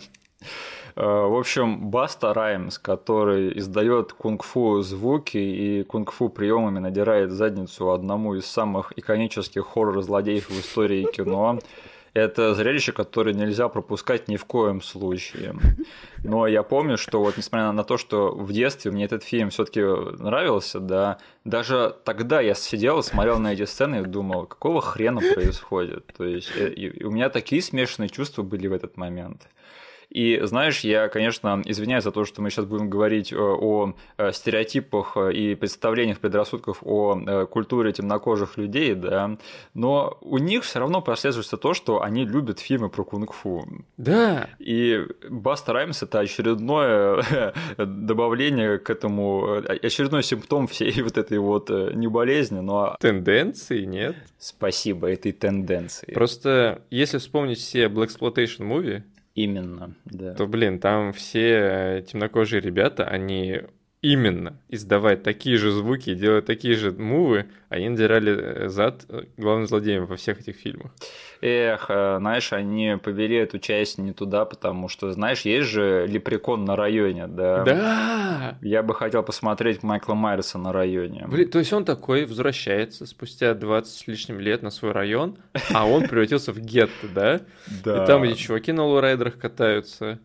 Э, 0.96 1.04
в 1.04 1.38
общем, 1.38 1.90
Баста 1.90 2.34
Раймс, 2.34 2.80
который 2.80 3.58
издает 3.60 4.14
кунг-фу 4.14 4.82
звуки 4.82 5.38
и 5.38 5.84
кунг-фу 5.84 6.30
приемами 6.30 6.80
надирает 6.80 7.32
задницу 7.32 7.92
одному 7.92 8.36
из 8.36 8.46
самых 8.46 8.94
иконических 8.96 9.66
хоррор-злодеев 9.66 10.50
в 10.50 10.60
истории 10.60 11.06
кино, 11.12 11.60
это 12.18 12.54
зрелище, 12.54 12.92
которое 12.92 13.34
нельзя 13.34 13.68
пропускать 13.70 14.28
ни 14.28 14.36
в 14.36 14.46
коем 14.46 14.82
случае. 14.82 15.56
Но 16.24 16.48
я 16.48 16.64
помню, 16.64 16.98
что 16.98 17.22
вот 17.22 17.38
несмотря 17.38 17.72
на 17.72 17.84
то, 17.84 17.98
что 17.98 18.32
в 18.32 18.52
детстве 18.52 18.92
мне 18.92 19.06
этот 19.06 19.24
фильм 19.24 19.50
все-таки 19.50 19.82
нравился, 19.82 20.80
да, 20.80 21.20
даже 21.46 21.96
тогда 22.04 22.42
я 22.42 22.54
сидел 22.54 23.04
смотрел 23.04 23.40
на 23.40 23.54
эти 23.54 23.66
сцены 23.66 24.02
и 24.02 24.04
думал, 24.04 24.46
какого 24.46 24.82
хрена 24.82 25.22
происходит. 25.34 26.14
То 26.18 26.26
есть 26.26 26.52
э, 26.56 26.70
и 26.70 27.04
у 27.04 27.12
меня 27.12 27.30
такие 27.30 27.62
смешанные 27.62 28.10
чувства 28.10 28.44
были 28.44 28.68
в 28.68 28.74
этот 28.74 28.98
момент. 28.98 29.48
И 30.10 30.40
знаешь, 30.44 30.82
я, 30.82 31.10
конечно, 31.10 31.62
извиняюсь 31.66 32.04
за 32.04 32.12
то, 32.12 32.26
что 32.26 32.42
мы 32.42 32.50
сейчас 32.50 32.66
будем 32.66 32.90
говорить 32.90 33.34
о, 33.34 33.58
о 33.60 33.94
э, 34.18 34.32
стереотипах 34.32 35.18
и 35.18 35.56
представлениях, 35.56 36.20
предрассудках 36.20 36.78
о 36.82 37.20
э, 37.20 37.46
культуре 37.46 37.92
темнокожих 37.92 38.58
людей, 38.58 38.96
да, 38.96 39.38
но 39.74 40.18
у 40.22 40.38
них 40.38 40.64
все 40.64 40.80
равно 40.80 41.02
прослеживается 41.02 41.58
то, 41.58 41.74
что 41.74 42.02
они 42.02 42.26
любят 42.26 42.60
фильмы 42.60 42.90
про 42.90 43.04
кунг-фу. 43.04 43.68
Да. 43.98 44.50
И 44.60 45.06
Баста 45.30 45.74
Раймс 45.74 46.04
это 46.04 46.20
очередное 46.20 47.54
добавление 47.78 48.80
к 48.80 48.90
этому, 48.90 49.58
очередной 49.58 50.24
симптом 50.24 50.68
всей 50.68 51.02
вот 51.02 51.18
этой 51.18 51.38
вот 51.38 51.70
э, 51.70 51.92
не 51.94 52.08
болезни, 52.08 52.60
но... 52.60 52.96
Тенденции, 53.00 53.84
нет? 53.84 54.16
Спасибо, 54.40 55.12
этой 55.12 55.32
тенденции. 55.32 56.14
Просто 56.14 56.82
если 56.90 57.18
вспомнить 57.18 57.60
все 57.60 57.86
Black 57.86 58.08
Exploitation 58.08 58.68
movie, 58.68 59.04
Именно, 59.38 59.94
да. 60.06 60.34
То, 60.34 60.48
блин, 60.48 60.80
там 60.80 61.14
все 61.14 62.04
темнокожие 62.08 62.60
ребята, 62.60 63.04
они 63.04 63.62
именно 64.02 64.60
издавать 64.70 65.24
такие 65.24 65.58
же 65.58 65.72
звуки 65.72 66.14
делать 66.14 66.46
такие 66.46 66.76
же 66.76 66.92
мувы, 66.92 67.48
они 67.70 67.90
надирали 67.90 68.38
э, 68.38 68.70
зад 68.70 69.06
э, 69.10 69.24
главным 69.38 69.68
злодеем 69.68 70.06
во 70.06 70.16
всех 70.16 70.40
этих 70.40 70.56
фильмах. 70.56 70.92
Эх, 71.42 71.88
э, 71.90 72.18
знаешь, 72.20 72.54
они 72.54 72.98
повели 73.04 73.38
эту 73.38 73.58
часть 73.58 73.98
не 73.98 74.14
туда, 74.14 74.46
потому 74.46 74.88
что, 74.88 75.12
знаешь, 75.12 75.42
есть 75.42 75.68
же 75.70 76.06
Лепрекон 76.08 76.64
на 76.64 76.76
районе, 76.76 77.28
да? 77.28 77.64
Да! 77.64 78.58
Я 78.62 78.84
бы 78.84 78.94
хотел 78.94 79.24
посмотреть 79.24 79.82
Майкла 79.82 80.14
Майерса 80.14 80.60
на 80.60 80.72
районе. 80.72 81.26
Блин, 81.28 81.50
то 81.50 81.60
есть 81.60 81.74
он 81.74 81.84
такой 81.84 82.26
возвращается 82.26 83.06
спустя 83.08 83.56
20 83.56 83.92
с 83.92 84.08
лишним 84.08 84.40
лет 84.40 84.62
на 84.62 84.70
свой 84.70 84.92
район, 84.92 85.38
а 85.74 85.88
он 85.88 86.08
превратился 86.08 86.52
в 86.54 86.60
гетто, 86.60 87.08
да? 87.14 87.42
Да. 87.84 88.04
И 88.04 88.08
там 88.08 88.24
эти 88.24 88.38
чуваки 88.38 88.72
на 88.72 88.86
лоурайдерах 88.86 89.38
катаются. 89.38 90.20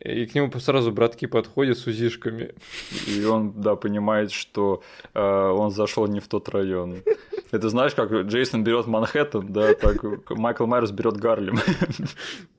И 0.00 0.26
к 0.26 0.34
нему 0.34 0.50
сразу 0.60 0.92
братки 0.92 1.26
подходят 1.26 1.78
с 1.78 1.86
узишками. 1.86 2.54
И 3.06 3.24
он, 3.24 3.52
да, 3.60 3.76
понимает, 3.76 4.30
что 4.30 4.82
э, 5.14 5.20
он 5.20 5.70
зашел 5.70 6.06
не 6.06 6.20
в 6.20 6.28
тот 6.28 6.48
район. 6.48 7.02
Это 7.50 7.68
знаешь, 7.68 7.94
как 7.94 8.12
Джейсон 8.12 8.62
берет 8.62 8.86
Манхэттен, 8.86 9.52
да, 9.52 9.74
так 9.74 10.02
Майкл 10.30 10.66
Майерс 10.66 10.92
берет 10.92 11.16
Гарлем. 11.16 11.58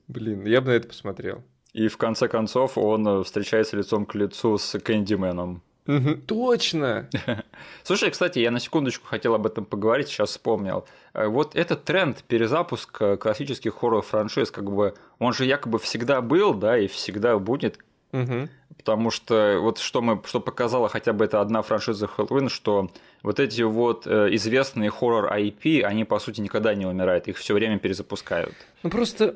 Блин, 0.07 0.45
я 0.45 0.61
бы 0.61 0.67
на 0.67 0.73
это 0.73 0.87
посмотрел. 0.87 1.43
И 1.73 1.87
в 1.87 1.97
конце 1.97 2.27
концов 2.27 2.77
он 2.77 3.23
встречается 3.23 3.77
лицом 3.77 4.05
к 4.05 4.15
лицу 4.15 4.57
с 4.57 4.77
Кэндименом. 4.77 5.61
Угу, 5.97 6.15
точно! 6.25 7.09
Слушай, 7.83 8.11
кстати, 8.11 8.39
я 8.39 8.51
на 8.51 8.59
секундочку 8.59 9.07
хотел 9.07 9.35
об 9.35 9.45
этом 9.45 9.65
поговорить, 9.65 10.07
сейчас 10.07 10.29
вспомнил. 10.29 10.85
Э, 11.13 11.27
вот 11.27 11.55
этот 11.55 11.83
тренд 11.83 12.23
перезапуска 12.23 13.17
классических 13.17 13.73
хоррор-франшиз, 13.73 14.51
как 14.51 14.71
бы, 14.71 14.93
он 15.19 15.33
же 15.33 15.45
якобы 15.45 15.79
всегда 15.79 16.21
был, 16.21 16.53
да, 16.53 16.77
и 16.77 16.87
всегда 16.87 17.37
будет. 17.39 17.77
Угу. 18.13 18.49
Потому 18.77 19.11
что 19.11 19.59
вот 19.61 19.77
что 19.77 20.01
мы, 20.01 20.21
что 20.25 20.39
показала 20.39 20.89
хотя 20.89 21.13
бы 21.13 21.25
эта 21.25 21.41
одна 21.41 21.61
франшиза 21.61 22.07
Хэллоуин, 22.07 22.49
что 22.49 22.89
вот 23.21 23.39
эти 23.39 23.61
вот 23.61 24.07
э, 24.07 24.33
известные 24.35 24.89
хоррор 24.89 25.31
IP, 25.31 25.81
они 25.81 26.03
по 26.03 26.19
сути 26.19 26.41
никогда 26.41 26.73
не 26.73 26.85
умирают, 26.85 27.27
их 27.27 27.37
все 27.37 27.53
время 27.53 27.79
перезапускают. 27.79 28.55
Ну 28.83 28.89
просто 28.89 29.35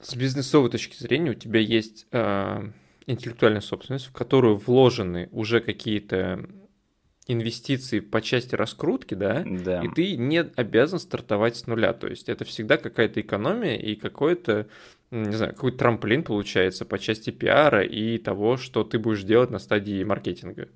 с 0.00 0.14
бизнесовой 0.14 0.70
точки 0.70 0.96
зрения 0.96 1.30
у 1.30 1.34
тебя 1.34 1.60
есть 1.60 2.06
э, 2.12 2.68
интеллектуальная 3.08 3.60
собственность, 3.60 4.06
в 4.06 4.12
которую 4.12 4.56
вложены 4.56 5.28
уже 5.32 5.60
какие-то 5.60 6.46
инвестиции 7.26 8.00
по 8.00 8.22
части 8.22 8.54
раскрутки, 8.54 9.14
да, 9.14 9.44
да, 9.46 9.82
и 9.82 9.88
ты 9.88 10.16
не 10.16 10.40
обязан 10.40 10.98
стартовать 10.98 11.56
с 11.56 11.66
нуля. 11.66 11.92
То 11.92 12.06
есть 12.06 12.28
это 12.28 12.44
всегда 12.44 12.78
какая-то 12.78 13.20
экономия 13.20 13.76
и 13.76 13.96
какой-то, 13.96 14.66
не 15.10 15.36
знаю, 15.36 15.54
какой-то 15.54 15.78
трамплин 15.78 16.22
получается 16.22 16.84
по 16.84 16.98
части 16.98 17.30
пиара 17.30 17.82
и 17.82 18.18
того, 18.18 18.56
что 18.56 18.82
ты 18.82 18.98
будешь 18.98 19.24
делать 19.24 19.50
на 19.50 19.58
стадии 19.58 20.02
маркетинга. 20.04 20.68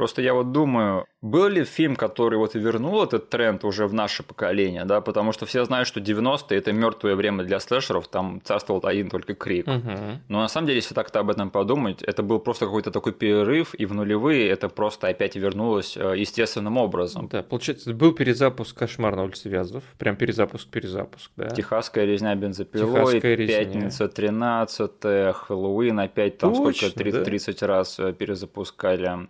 Просто 0.00 0.22
я 0.22 0.32
вот 0.32 0.50
думаю, 0.50 1.04
был 1.20 1.48
ли 1.48 1.62
фильм, 1.62 1.94
который 1.94 2.38
вот 2.38 2.56
и 2.56 2.58
вернул 2.58 3.04
этот 3.04 3.28
тренд 3.28 3.64
уже 3.64 3.86
в 3.86 3.92
наше 3.92 4.22
поколение, 4.22 4.86
да, 4.86 5.02
потому 5.02 5.32
что 5.32 5.44
все 5.44 5.62
знают, 5.66 5.86
что 5.86 6.00
90-е 6.00 6.56
это 6.56 6.72
мертвое 6.72 7.14
время 7.14 7.44
для 7.44 7.60
слэшеров, 7.60 8.08
там 8.08 8.40
царствовал 8.42 8.80
один 8.86 9.10
только 9.10 9.34
крик. 9.34 9.68
Угу. 9.68 9.92
Но 10.28 10.40
на 10.40 10.48
самом 10.48 10.68
деле, 10.68 10.78
если 10.78 10.94
так-то 10.94 11.20
об 11.20 11.28
этом 11.28 11.50
подумать, 11.50 12.02
это 12.02 12.22
был 12.22 12.38
просто 12.38 12.64
какой-то 12.64 12.90
такой 12.90 13.12
перерыв, 13.12 13.74
и 13.74 13.84
в 13.84 13.92
нулевые 13.92 14.48
это 14.48 14.70
просто 14.70 15.08
опять 15.08 15.36
вернулось 15.36 15.98
э, 15.98 16.14
естественным 16.16 16.78
образом. 16.78 17.28
Да, 17.30 17.42
получается, 17.42 17.92
был 17.92 18.12
перезапуск 18.12 18.78
«Кошмар 18.78 19.16
на 19.16 19.24
улице 19.24 19.50
Вязов», 19.50 19.84
прям 19.98 20.16
перезапуск-перезапуск, 20.16 21.30
да. 21.36 21.50
Техасская 21.50 22.06
резня 22.06 22.34
бензопилой, 22.34 22.90
Техасская 22.90 23.34
резня. 23.34 23.58
Пятница 23.58 24.08
13 24.08 24.90
Хэллоуин 25.34 26.00
опять 26.00 26.38
там 26.38 26.54
Точно, 26.54 26.88
сколько, 26.88 26.98
30, 26.98 27.18
да. 27.18 27.24
30 27.26 27.62
раз 27.64 27.98
э, 27.98 28.14
перезапускали. 28.14 29.28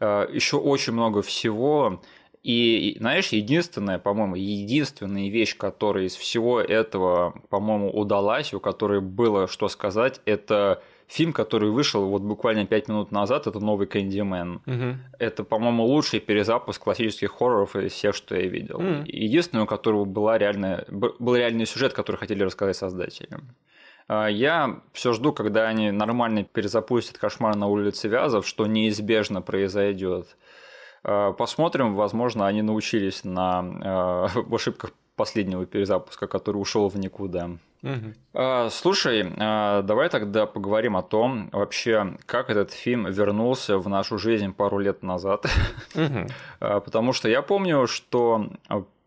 Э, 0.00 0.26
Еще 0.30 0.56
очень 0.56 0.92
много 0.92 1.22
всего. 1.22 2.00
И, 2.42 2.96
знаешь, 2.98 3.28
единственная, 3.28 3.98
по-моему, 3.98 4.34
единственная 4.34 5.28
вещь, 5.28 5.56
которая 5.56 6.04
из 6.04 6.16
всего 6.16 6.58
этого, 6.58 7.34
по-моему, 7.50 7.90
удалась, 7.90 8.54
у 8.54 8.60
которой 8.60 9.02
было 9.02 9.46
что 9.46 9.68
сказать, 9.68 10.22
это 10.24 10.82
фильм, 11.06 11.32
который 11.34 11.70
вышел 11.70 12.06
вот 12.06 12.22
буквально 12.22 12.66
5 12.66 12.88
минут 12.88 13.10
назад, 13.10 13.46
это 13.46 13.58
новый 13.60 13.86
Кэндимен. 13.86 14.62
Угу. 14.64 14.98
Это, 15.18 15.44
по-моему, 15.44 15.84
лучший 15.84 16.20
перезапуск 16.20 16.82
классических 16.82 17.32
хорроров 17.32 17.76
из 17.76 17.92
всех, 17.92 18.14
что 18.14 18.36
я 18.36 18.46
видел. 18.46 18.80
Мгм. 18.80 19.04
Единственное, 19.04 19.64
у 19.64 19.66
которого 19.66 20.04
была 20.06 20.38
реальная, 20.38 20.86
был 20.88 21.34
реальный 21.34 21.66
сюжет, 21.66 21.92
который 21.92 22.16
хотели 22.16 22.42
рассказать 22.42 22.76
создатели. 22.76 23.38
А, 24.10 24.26
Я 24.26 24.80
все 24.92 25.12
жду, 25.12 25.32
когда 25.32 25.68
они 25.68 25.92
нормально 25.92 26.42
перезапустят 26.42 27.16
кошмар 27.16 27.54
на 27.54 27.68
улице 27.68 28.08
Вязов, 28.08 28.44
что 28.44 28.66
неизбежно 28.66 29.40
произойдет. 29.40 30.36
А, 31.04 31.32
Посмотрим, 31.32 31.94
возможно, 31.94 32.48
они 32.48 32.62
научились 32.62 33.22
на 33.22 34.28
э, 34.34 34.40
ошибках 34.54 34.90
последнего 35.14 35.64
перезапуска, 35.64 36.26
который 36.26 36.56
ушел 36.56 36.88
в 36.88 36.98
никуда. 36.98 37.50
Угу. 37.82 38.70
Слушай, 38.70 39.30
давай 39.36 40.10
тогда 40.10 40.44
поговорим 40.44 40.98
о 40.98 41.02
том, 41.02 41.48
вообще, 41.52 42.14
как 42.26 42.50
этот 42.50 42.72
фильм 42.72 43.06
вернулся 43.10 43.78
в 43.78 43.88
нашу 43.88 44.18
жизнь 44.18 44.52
пару 44.52 44.78
лет 44.78 45.02
назад. 45.02 45.46
Угу. 45.94 46.26
Потому 46.58 47.12
что 47.12 47.28
я 47.28 47.40
помню, 47.40 47.86
что 47.86 48.50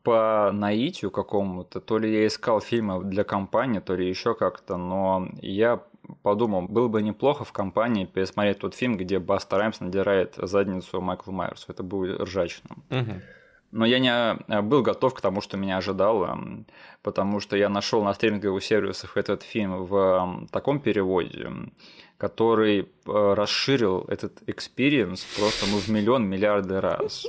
по 0.03 0.51
наитию 0.53 1.11
какому-то, 1.11 1.79
то 1.79 1.97
ли 1.97 2.13
я 2.13 2.27
искал 2.27 2.59
фильмы 2.59 3.03
для 3.05 3.23
компании, 3.23 3.79
то 3.79 3.95
ли 3.95 4.07
еще 4.07 4.35
как-то, 4.35 4.77
но 4.77 5.29
я 5.41 5.81
подумал, 6.21 6.63
было 6.63 6.87
бы 6.87 7.01
неплохо 7.01 7.45
в 7.45 7.51
компании 7.51 8.05
пересмотреть 8.05 8.59
тот 8.59 8.75
фильм, 8.75 8.97
где 8.97 9.19
Баста 9.19 9.57
Раймс 9.57 9.79
надирает 9.79 10.35
задницу 10.37 11.01
Майклу 11.01 11.33
Майерсу. 11.33 11.71
Это 11.71 11.83
будет 11.83 12.19
ржачно. 12.19 12.75
Мгм. 12.89 13.21
Но 13.71 13.85
я 13.85 13.97
не 13.97 14.11
а, 14.11 14.61
был 14.61 14.83
готов 14.83 15.15
к 15.15 15.21
тому, 15.21 15.41
что 15.41 15.57
меня 15.57 15.77
ожидало, 15.77 16.37
потому 17.01 17.39
что 17.39 17.57
я 17.57 17.69
нашел 17.69 18.03
на 18.03 18.13
стриминговых 18.13 18.63
сервисах 18.63 19.17
этот 19.17 19.41
фильм 19.41 19.85
в 19.85 20.47
таком 20.51 20.79
переводе, 20.79 21.49
который 22.17 22.81
э, 22.81 22.85
расширил 23.05 24.05
этот 24.09 24.43
experience 24.45 25.23
просто 25.37 25.65
ну, 25.71 25.79
в 25.79 25.87
миллион 25.87 26.23
миллиарды 26.23 26.79
раз. 26.79 27.25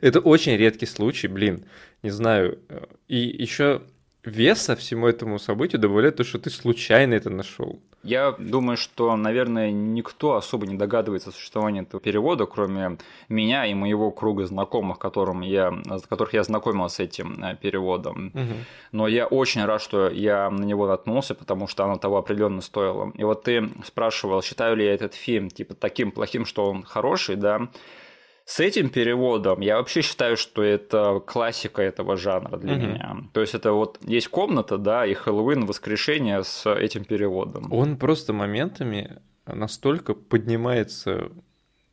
Это 0.00 0.20
очень 0.20 0.56
редкий 0.56 0.86
случай, 0.86 1.26
блин. 1.26 1.64
Не 2.02 2.10
знаю. 2.10 2.58
э, 2.68 2.84
И 3.08 3.18
еще 3.18 3.82
веса 4.24 4.76
всему 4.76 5.06
этому 5.06 5.38
событию 5.38 5.80
добавляет 5.80 6.16
то, 6.16 6.24
что 6.24 6.38
ты 6.38 6.50
случайно 6.50 7.14
это 7.14 7.30
нашел. 7.30 7.80
Я 8.04 8.32
думаю, 8.38 8.76
что, 8.76 9.16
наверное, 9.16 9.72
никто 9.72 10.36
особо 10.36 10.66
не 10.68 10.76
догадывается 10.76 11.30
о 11.30 11.32
существовании 11.32 11.82
этого 11.82 12.00
перевода, 12.00 12.46
кроме 12.46 12.96
меня 13.28 13.66
и 13.66 13.74
моего 13.74 14.12
круга 14.12 14.46
знакомых, 14.46 15.00
которым 15.00 15.40
я, 15.40 15.74
которых 16.08 16.32
я 16.32 16.44
знакомил 16.44 16.88
с 16.88 17.00
этим 17.00 17.42
э, 17.42 17.56
переводом. 17.56 18.32
Но 18.92 19.08
я 19.08 19.26
очень 19.26 19.64
рад, 19.64 19.82
что 19.82 20.08
я 20.08 20.48
на 20.48 20.64
него 20.64 20.86
наткнулся, 20.86 21.34
потому 21.34 21.66
что 21.66 21.84
оно 21.84 21.96
того 21.96 22.18
определенно 22.18 22.60
стоило. 22.60 23.12
И 23.16 23.24
вот 23.24 23.42
ты 23.42 23.68
спрашивал, 23.84 24.42
считаю 24.42 24.76
ли 24.76 24.84
я 24.84 24.94
этот 24.94 25.14
фильм 25.14 25.50
типа 25.50 25.74
таким 25.74 26.12
плохим, 26.12 26.46
что 26.46 26.66
он 26.66 26.84
хороший, 26.84 27.34
да? 27.36 27.68
С 28.48 28.60
этим 28.60 28.88
переводом 28.88 29.60
я 29.60 29.76
вообще 29.76 30.00
считаю, 30.00 30.38
что 30.38 30.62
это 30.62 31.20
классика 31.20 31.82
этого 31.82 32.16
жанра 32.16 32.56
для 32.56 32.76
Мгм. 32.76 32.88
меня. 32.88 33.16
То 33.34 33.42
есть 33.42 33.52
это 33.54 33.72
вот 33.72 33.98
есть 34.00 34.28
комната, 34.28 34.78
да, 34.78 35.04
и 35.04 35.12
Хэллоуин, 35.12 35.66
воскрешение 35.66 36.42
с 36.42 36.66
этим 36.66 37.04
переводом. 37.04 37.70
Он 37.70 37.98
просто 37.98 38.32
моментами 38.32 39.20
настолько 39.46 40.14
поднимается 40.14 41.30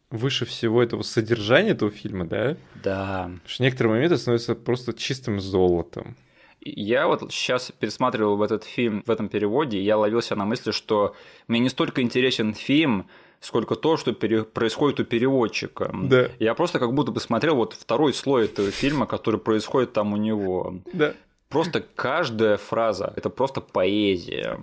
выше 0.09 0.45
всего 0.45 0.81
этого 0.81 1.01
содержания 1.01 1.71
этого 1.71 1.91
фильма, 1.91 2.23
да? 2.25 2.55
Да. 2.81 3.31
Что 3.45 3.63
некоторые 3.63 3.95
моменты 3.95 4.15
становятся 4.15 4.55
просто 4.55 4.93
чистым 4.93 5.41
золотом. 5.41 6.15
Я 6.61 7.07
вот 7.07 7.33
сейчас 7.33 7.73
пересматривал 7.77 8.41
этот 8.41 8.63
фильм 8.63 9.03
в 9.05 9.11
этом 9.11 9.27
переводе, 9.27 9.77
и 9.77 9.83
я 9.83 9.97
ловился 9.97 10.37
на 10.37 10.45
мысли, 10.45 10.71
что 10.71 11.15
мне 11.49 11.59
не 11.59 11.67
столько 11.69 12.01
интересен 12.01 12.53
фильм, 12.53 13.07
сколько 13.39 13.75
то, 13.75 13.97
что 13.97 14.13
пере- 14.13 14.43
происходит 14.43 14.99
у 14.99 15.03
переводчика. 15.03 15.91
Да. 15.93 16.29
Я 16.39 16.53
просто 16.53 16.79
как 16.79 16.93
будто 16.93 17.11
бы 17.11 17.19
смотрел 17.19 17.55
вот 17.55 17.73
второй 17.73 18.13
слой 18.13 18.45
этого 18.45 18.71
фильма, 18.71 19.05
который 19.05 19.39
происходит 19.39 19.93
там 19.93 20.13
у 20.13 20.17
него. 20.17 20.75
Да. 20.93 21.13
Просто 21.49 21.85
каждая 21.95 22.57
фраза– 22.57 23.13
это 23.15 23.29
просто 23.29 23.61
поэзия. 23.61 24.59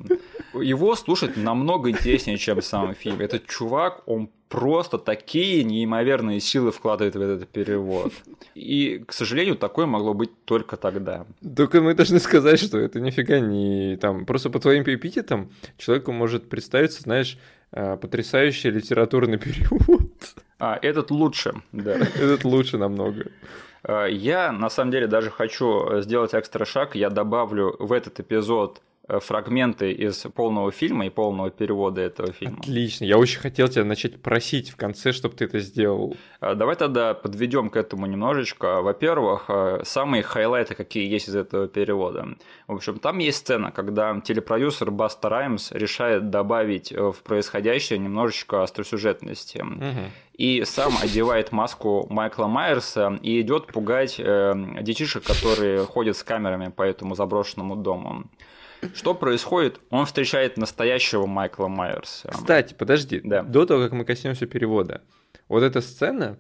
Его 0.53 0.97
слушать 0.97 1.37
намного 1.37 1.89
интереснее, 1.89 2.37
чем 2.37 2.61
сам 2.61 2.95
фильм. 2.95 3.20
Этот 3.20 3.47
чувак, 3.47 4.03
он 4.07 4.29
просто 4.49 4.99
такие 4.99 5.64
неимоверные 5.64 6.41
силы 6.41 6.73
вкладывает 6.73 7.14
в 7.14 7.20
этот 7.20 7.49
перевод. 7.49 8.12
И, 8.55 9.03
к 9.07 9.12
сожалению, 9.12 9.57
такое 9.57 9.87
могло 9.87 10.12
быть 10.12 10.45
только 10.45 10.77
тогда. 10.77 11.25
Только 11.57 11.81
мы 11.81 11.95
должны 11.95 12.18
сказать, 12.18 12.61
что 12.61 12.79
это 12.79 13.01
нифига 13.01 13.41
не 13.41 13.97
там. 13.97 14.27
Просто 14.27 14.51
по 14.51 14.59
твоим 14.59 14.83
эпитетам 14.83 15.51
человеку 15.79 16.12
может 16.12 16.51
представиться, 16.51 17.01
знаешь, 17.01 17.39
потрясающий 17.73 18.70
литературный 18.70 19.39
перевод. 19.47 20.11
А, 20.59 20.79
этот 20.81 21.11
лучше, 21.11 21.55
да. 21.73 21.95
Этот 21.95 22.45
лучше 22.45 22.79
намного. 22.79 23.27
А, 23.83 24.07
Я, 24.07 24.53
на 24.53 24.70
самом 24.70 24.91
деле, 24.91 25.07
даже 25.07 25.31
хочу 25.31 26.01
сделать 26.01 26.35
экстра 26.35 26.64
шаг. 26.64 26.95
Я 26.95 27.11
добавлю 27.11 27.75
в 27.79 27.93
этот 27.93 28.20
эпизод 28.20 28.79
э, 28.79 28.91
фрагменты 29.09 29.92
из 29.92 30.18
полного 30.34 30.70
фильма 30.70 31.07
и 31.07 31.11
полного 31.11 31.50
перевода 31.50 32.00
этого 32.00 32.32
фильма. 32.32 32.59
Отлично. 32.59 33.05
Я 33.05 33.18
очень 33.18 33.40
хотел 33.40 33.68
тебя 33.68 33.84
начать 33.84 34.20
просить 34.22 34.70
в 34.70 34.76
конце, 34.76 35.12
чтобы 35.12 35.34
ты 35.34 35.46
это 35.46 35.59
сделал. 35.59 36.16
А, 36.40 36.55
Давай 36.55 36.76
тогда 36.76 37.14
подведем 37.14 37.68
к 37.68 37.76
этому 37.76 38.07
немножечко. 38.07 38.80
Во-первых, 38.80 39.46
э, 39.48 39.80
самые 39.84 40.22
хайлайты, 40.22 40.74
какие 40.74 41.11
есть 41.11 41.28
из 41.28 41.36
этого 41.36 41.66
перевода. 41.68 42.28
В 42.68 42.74
общем, 42.74 42.98
там 42.98 43.18
есть 43.18 43.38
сцена, 43.38 43.72
когда 43.72 44.20
телепродюсер 44.20 44.90
Баста 44.90 45.28
Раймс 45.28 45.72
решает 45.72 46.30
добавить 46.30 46.92
э, 46.92 47.00
в 47.00 47.22
происходящее 47.22 47.98
немножечко 47.98 48.62
остросюжетности. 48.62 49.59
Мгм. 49.62 50.11
и 50.38 50.64
сам 50.64 50.92
одевает 51.03 51.53
маску 51.53 52.07
Майкла 52.09 52.46
Майерса 52.46 53.18
и 53.22 53.40
идет 53.40 53.66
пугать 53.66 54.16
э, 54.18 54.55
детишек, 54.80 55.24
которые 55.24 55.84
ходят 55.84 56.16
с 56.16 56.22
камерами 56.22 56.68
по 56.68 56.82
этому 56.82 57.14
заброшенному 57.14 57.76
дому. 57.76 58.24
Что 58.95 59.14
происходит? 59.14 59.80
Он 59.91 60.07
встречает 60.07 60.57
настоящего 60.57 61.26
Майкла 61.26 61.68
Майерса. 61.68 62.28
Кстати, 62.28 62.74
подожди. 62.74 63.20
Да. 63.22 63.43
До 63.43 63.64
того, 63.66 63.83
как 63.83 63.93
мы 63.93 64.05
коснемся 64.05 64.47
перевода. 64.47 65.03
Вот 65.49 65.62
эта 65.62 65.80
сцена 65.80 66.39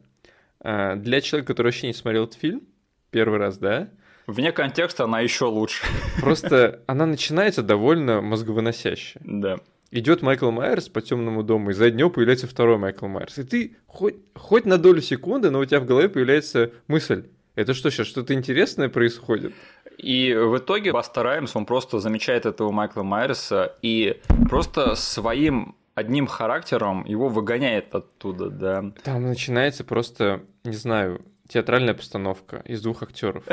э, 0.60 0.96
для 0.96 1.20
человека, 1.20 1.52
который 1.52 1.68
вообще 1.68 1.86
не 1.86 1.94
смотрел 1.94 2.24
этот 2.24 2.38
фильм 2.38 2.62
первый 3.10 3.38
раз, 3.38 3.58
да? 3.58 3.88
Вне 4.26 4.52
контекста 4.52 5.04
она 5.04 5.20
еще 5.20 5.46
лучше. 5.46 5.84
Просто 6.20 6.82
она 6.86 7.06
начинается 7.06 7.62
довольно 7.62 8.20
мозговыносяще. 8.20 9.20
Да. 9.22 9.58
Идет 9.90 10.22
Майкл 10.22 10.50
Майерс 10.50 10.88
по 10.88 11.02
темному 11.02 11.42
дому, 11.42 11.70
и 11.70 11.74
за 11.74 11.90
него 11.90 12.08
появляется 12.08 12.46
второй 12.46 12.78
Майкл 12.78 13.06
Майерс. 13.06 13.38
И 13.38 13.44
ты 13.44 13.76
хоть, 13.86 14.16
хоть 14.34 14.64
на 14.64 14.78
долю 14.78 15.02
секунды, 15.02 15.50
но 15.50 15.58
у 15.58 15.64
тебя 15.64 15.80
в 15.80 15.84
голове 15.84 16.08
появляется 16.08 16.70
мысль. 16.86 17.26
Это 17.54 17.74
что 17.74 17.90
сейчас, 17.90 18.06
что-то 18.06 18.34
интересное 18.34 18.88
происходит? 18.88 19.52
И 19.98 20.32
в 20.34 20.56
итоге 20.58 20.92
Баста 20.92 21.22
Раймс, 21.22 21.54
он 21.54 21.66
просто 21.66 21.98
замечает 21.98 22.46
этого 22.46 22.70
Майкла 22.70 23.02
Майерса 23.02 23.76
и 23.82 24.20
просто 24.48 24.94
своим 24.94 25.74
одним 25.94 26.26
характером 26.26 27.04
его 27.04 27.28
выгоняет 27.28 27.94
оттуда, 27.94 28.48
да. 28.48 28.84
Там 29.04 29.22
начинается 29.24 29.84
просто, 29.84 30.42
не 30.64 30.72
знаю, 30.72 31.20
театральная 31.48 31.92
постановка 31.92 32.62
из 32.64 32.80
двух 32.80 33.02
актеров. 33.02 33.44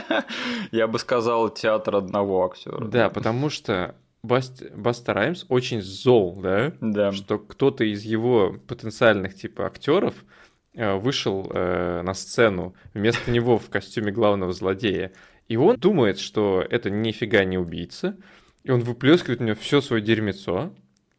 Я 0.72 0.86
бы 0.86 0.98
сказал, 0.98 1.50
театр 1.50 1.96
одного 1.96 2.46
актера. 2.46 2.82
Да, 2.86 3.10
потому 3.10 3.50
что 3.50 3.94
Баст- 4.22 4.74
Баста 4.74 5.12
Раймс 5.12 5.44
очень 5.50 5.82
зол, 5.82 6.38
да? 6.40 6.72
Да. 6.80 7.12
Что 7.12 7.38
кто-то 7.38 7.84
из 7.84 8.02
его 8.02 8.56
потенциальных 8.66 9.34
типа 9.34 9.66
актеров 9.66 10.14
вышел 10.74 11.50
э, 11.52 12.02
на 12.02 12.14
сцену 12.14 12.74
вместо 12.94 13.30
него 13.30 13.58
в 13.58 13.70
костюме 13.70 14.12
главного 14.12 14.52
злодея. 14.52 15.12
И 15.48 15.56
он 15.56 15.76
думает, 15.76 16.18
что 16.18 16.64
это 16.68 16.90
нифига 16.90 17.44
не 17.44 17.58
убийца, 17.58 18.16
и 18.62 18.70
он 18.70 18.80
выплескивает 18.80 19.40
у 19.40 19.44
него 19.44 19.56
все 19.60 19.80
свое 19.80 20.02
дерьмецо, 20.02 20.72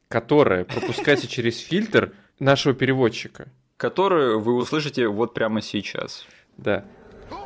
которое 0.07 0.65
пропускается 0.65 1.27
через 1.27 1.59
фильтр 1.59 2.13
нашего 2.39 2.73
переводчика. 2.73 3.47
Которую 3.77 4.39
вы 4.39 4.55
услышите 4.55 5.07
вот 5.07 5.33
прямо 5.33 5.61
сейчас. 5.61 6.25
Да. 6.57 6.85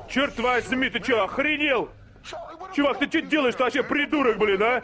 Черт 0.09 0.39
возьми, 0.39 0.89
ты 0.89 0.99
чё, 0.99 1.23
охренел? 1.23 1.89
Чувак, 2.75 2.99
ты 2.99 3.07
что 3.07 3.21
делаешь 3.21 3.55
ты 3.55 3.63
вообще, 3.63 3.83
придурок, 3.83 4.37
блин, 4.37 4.61
а? 4.61 4.83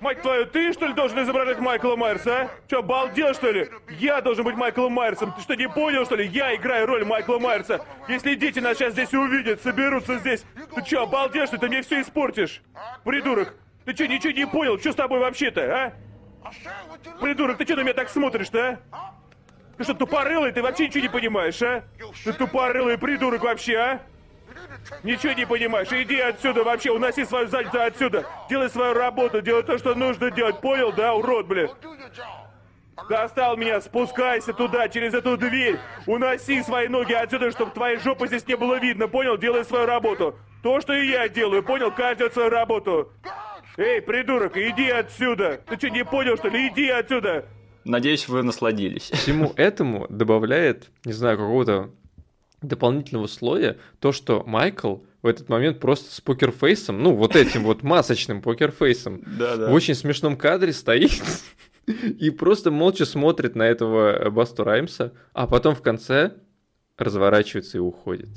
Мать 0.00 0.22
твою, 0.22 0.46
ты 0.46 0.72
что 0.72 0.86
ли 0.86 0.92
должен 0.92 1.20
изображать 1.22 1.58
Майкла 1.58 1.96
Майерса, 1.96 2.42
а? 2.42 2.50
Чё, 2.68 2.78
обалдел, 2.78 3.34
что 3.34 3.50
ли? 3.50 3.68
Я 3.98 4.20
должен 4.20 4.44
быть 4.44 4.54
Майклом 4.54 4.92
Майерсом. 4.92 5.32
Ты 5.32 5.40
что, 5.42 5.54
не 5.54 5.68
понял, 5.68 6.04
что 6.04 6.14
ли? 6.14 6.26
Я 6.26 6.54
играю 6.54 6.86
роль 6.86 7.04
Майкла 7.04 7.40
Майерса. 7.40 7.84
Если 8.06 8.36
дети 8.36 8.60
нас 8.60 8.78
сейчас 8.78 8.92
здесь 8.92 9.12
увидят, 9.12 9.60
соберутся 9.60 10.18
здесь, 10.18 10.44
ты 10.74 10.82
чё, 10.82 11.02
обалдел, 11.02 11.46
что 11.46 11.56
ли? 11.56 11.60
Ты 11.60 11.68
мне 11.68 11.82
все 11.82 12.00
испортишь. 12.00 12.62
Придурок, 13.04 13.54
ты 13.84 13.92
чё, 13.92 14.06
ничего 14.06 14.32
не 14.32 14.46
понял? 14.46 14.78
Что 14.78 14.92
с 14.92 14.94
тобой 14.94 15.18
вообще-то, 15.18 15.62
а? 15.62 15.92
Придурок, 17.20 17.58
ты 17.58 17.64
что 17.64 17.74
на 17.76 17.80
меня 17.80 17.94
так 17.94 18.08
смотришь-то, 18.08 18.80
а? 18.92 19.14
Ты 19.76 19.84
что, 19.84 19.94
тупорылый? 19.94 20.52
Ты 20.52 20.62
вообще 20.62 20.86
ничего 20.86 21.02
не 21.02 21.08
понимаешь, 21.08 21.60
а? 21.60 21.82
Ты 22.24 22.32
тупорылый 22.32 22.98
придурок 22.98 23.42
вообще, 23.42 23.76
а? 23.76 24.00
Ничего 25.02 25.32
не 25.32 25.46
понимаешь. 25.46 25.88
Иди 25.92 26.18
отсюда 26.18 26.64
вообще, 26.64 26.90
уноси 26.90 27.24
свою 27.24 27.48
задницу 27.48 27.80
отсюда. 27.80 28.26
Делай 28.48 28.68
свою 28.70 28.94
работу, 28.94 29.40
делай 29.40 29.62
то, 29.62 29.78
что 29.78 29.94
нужно 29.94 30.30
делать. 30.30 30.60
Понял, 30.60 30.92
да, 30.92 31.14
урод, 31.14 31.46
блин? 31.46 31.68
Достал 33.08 33.56
меня, 33.56 33.80
спускайся 33.80 34.52
туда, 34.52 34.88
через 34.88 35.14
эту 35.14 35.36
дверь. 35.36 35.78
Уноси 36.06 36.62
свои 36.62 36.88
ноги 36.88 37.12
отсюда, 37.12 37.50
чтобы 37.50 37.70
твоей 37.70 37.98
жопы 37.98 38.26
здесь 38.26 38.46
не 38.46 38.56
было 38.56 38.78
видно. 38.78 39.08
Понял? 39.08 39.36
Делай 39.36 39.64
свою 39.64 39.86
работу. 39.86 40.36
То, 40.62 40.80
что 40.80 40.92
и 40.92 41.08
я 41.08 41.28
делаю, 41.28 41.62
понял? 41.62 41.92
Каждый 41.92 42.30
свою 42.30 42.50
работу. 42.50 43.12
Эй, 43.76 44.02
придурок, 44.02 44.56
иди 44.56 44.90
отсюда. 44.90 45.60
Ты 45.68 45.76
что, 45.76 45.90
не 45.90 46.04
понял, 46.04 46.36
что 46.36 46.48
ли? 46.48 46.66
Иди 46.68 46.88
отсюда. 46.88 47.44
Надеюсь, 47.84 48.28
вы 48.28 48.42
насладились. 48.42 49.10
Всему 49.10 49.52
этому 49.56 50.06
добавляет, 50.08 50.90
не 51.04 51.12
знаю, 51.12 51.38
какого-то 51.38 51.90
дополнительного 52.62 53.26
слоя 53.26 53.76
то, 54.00 54.12
что 54.12 54.42
Майкл 54.46 54.98
в 55.22 55.26
этот 55.26 55.48
момент 55.48 55.80
просто 55.80 56.14
с 56.14 56.20
покерфейсом, 56.20 57.02
ну, 57.02 57.14
вот 57.14 57.36
этим 57.36 57.64
вот 57.64 57.82
масочным 57.82 58.42
покерфейсом, 58.42 59.22
в 59.24 59.72
очень 59.72 59.94
смешном 59.94 60.36
кадре 60.36 60.72
стоит 60.72 61.22
и 61.86 62.30
просто 62.30 62.70
молча 62.70 63.04
смотрит 63.04 63.54
на 63.56 63.62
этого 63.62 64.30
Басту 64.30 64.64
Раймса, 64.64 65.12
а 65.32 65.46
потом 65.46 65.74
в 65.74 65.82
конце 65.82 66.32
разворачивается 66.96 67.78
и 67.78 67.80
уходит. 67.80 68.28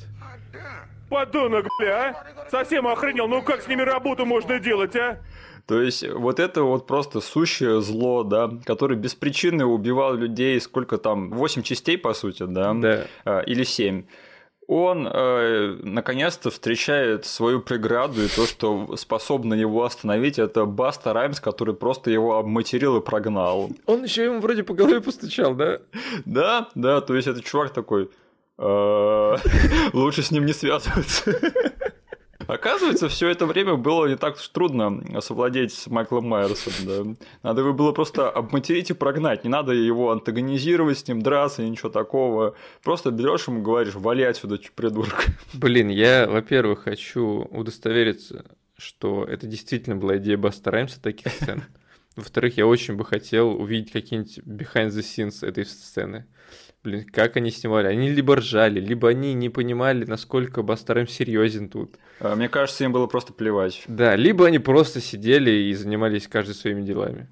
Подонок, 1.09 1.67
бля, 1.79 2.09
а? 2.09 2.49
Совсем 2.49 2.87
охренел, 2.87 3.27
ну 3.27 3.41
как 3.41 3.61
с 3.61 3.67
ними 3.67 3.81
работу 3.81 4.25
можно 4.25 4.59
делать, 4.59 4.95
а? 4.95 5.19
То 5.71 5.81
есть 5.81 6.05
вот 6.05 6.41
это 6.41 6.63
вот 6.63 6.85
просто 6.85 7.21
сущее 7.21 7.81
зло, 7.81 8.23
да, 8.23 8.51
который 8.65 8.97
без 8.97 9.15
причины 9.15 9.63
убивал 9.63 10.15
людей, 10.15 10.59
сколько 10.59 10.97
там, 10.97 11.31
8 11.31 11.63
частей, 11.63 11.97
по 11.97 12.13
сути, 12.13 12.43
да, 12.45 12.73
Да. 12.73 13.05
А, 13.23 13.39
или 13.39 13.63
7 13.63 14.03
он 14.67 15.07
э, 15.07 15.79
наконец-то 15.83 16.49
встречает 16.49 17.25
свою 17.25 17.61
преграду, 17.61 18.21
и 18.21 18.27
то, 18.27 18.45
что 18.45 18.97
способно 18.97 19.53
его 19.53 19.85
остановить, 19.85 20.39
это 20.39 20.65
Баста 20.65 21.13
Раймс, 21.13 21.39
который 21.39 21.73
просто 21.73 22.11
его 22.11 22.37
обматерил 22.37 22.97
и 22.97 23.01
прогнал. 23.01 23.69
Он 23.85 24.03
еще 24.03 24.25
ему 24.25 24.41
вроде 24.41 24.63
по 24.63 24.73
голове 24.73 24.99
постучал, 24.99 25.55
да? 25.55 25.79
Да, 26.25 26.67
да, 26.75 26.99
то 26.99 27.15
есть 27.15 27.29
этот 27.29 27.45
чувак 27.45 27.71
такой, 27.71 28.09
«Э, 28.57 29.37
лучше 29.93 30.21
с 30.21 30.31
ним 30.31 30.45
не 30.45 30.53
связываться. 30.53 31.33
Оказывается, 32.51 33.07
все 33.07 33.29
это 33.29 33.45
время 33.45 33.75
было 33.75 34.07
не 34.07 34.17
так 34.17 34.35
уж 34.35 34.45
трудно 34.49 35.21
совладеть 35.21 35.71
с 35.73 35.87
Майклом 35.87 36.27
Майерсом. 36.27 36.73
Да. 36.85 37.25
Надо 37.43 37.61
его 37.61 37.73
было 37.73 37.93
просто 37.93 38.29
обматерить 38.29 38.89
и 38.89 38.93
прогнать. 38.93 39.45
Не 39.45 39.49
надо 39.49 39.71
его 39.71 40.11
антагонизировать 40.11 40.97
с 40.97 41.07
ним, 41.07 41.21
драться, 41.21 41.63
ничего 41.63 41.87
такого. 41.87 42.55
Просто 42.83 43.09
берешь 43.11 43.47
ему 43.47 43.61
говоришь, 43.61 43.95
вали 43.95 44.23
отсюда, 44.23 44.59
придурок. 44.75 45.27
Блин, 45.53 45.87
я, 45.87 46.27
во-первых, 46.27 46.83
хочу 46.83 47.47
удостовериться, 47.51 48.43
что 48.77 49.23
это 49.23 49.47
действительно 49.47 49.95
была 49.95 50.17
идея 50.17 50.35
Баста 50.35 50.71
Раймса 50.71 51.01
таких 51.01 51.31
сцен. 51.31 51.63
Во-вторых, 52.17 52.57
я 52.57 52.67
очень 52.67 52.95
бы 52.95 53.05
хотел 53.05 53.51
увидеть 53.61 53.93
какие-нибудь 53.93 54.39
behind 54.39 54.89
the 54.89 54.99
scenes 54.99 55.47
этой 55.47 55.65
сцены. 55.65 56.25
Блин, 56.83 57.05
как 57.05 57.37
они 57.37 57.51
снимали? 57.51 57.87
Они 57.87 58.09
либо 58.09 58.37
ржали, 58.37 58.79
либо 58.79 59.09
они 59.09 59.33
не 59.33 59.49
понимали, 59.49 60.03
насколько 60.05 60.63
Баста 60.63 60.95
Раймс 60.95 61.11
серьезен 61.11 61.69
тут. 61.69 61.95
А, 62.19 62.35
Мне 62.35 62.49
кажется, 62.49 62.83
им 62.83 62.91
было 62.91 63.05
просто 63.05 63.33
плевать. 63.33 63.83
Да, 63.87 64.15
либо 64.15 64.47
они 64.47 64.57
просто 64.57 64.99
сидели 64.99 65.51
и 65.51 65.73
занимались 65.75 66.27
каждый 66.27 66.55
своими 66.55 66.81
делами. 66.81 67.27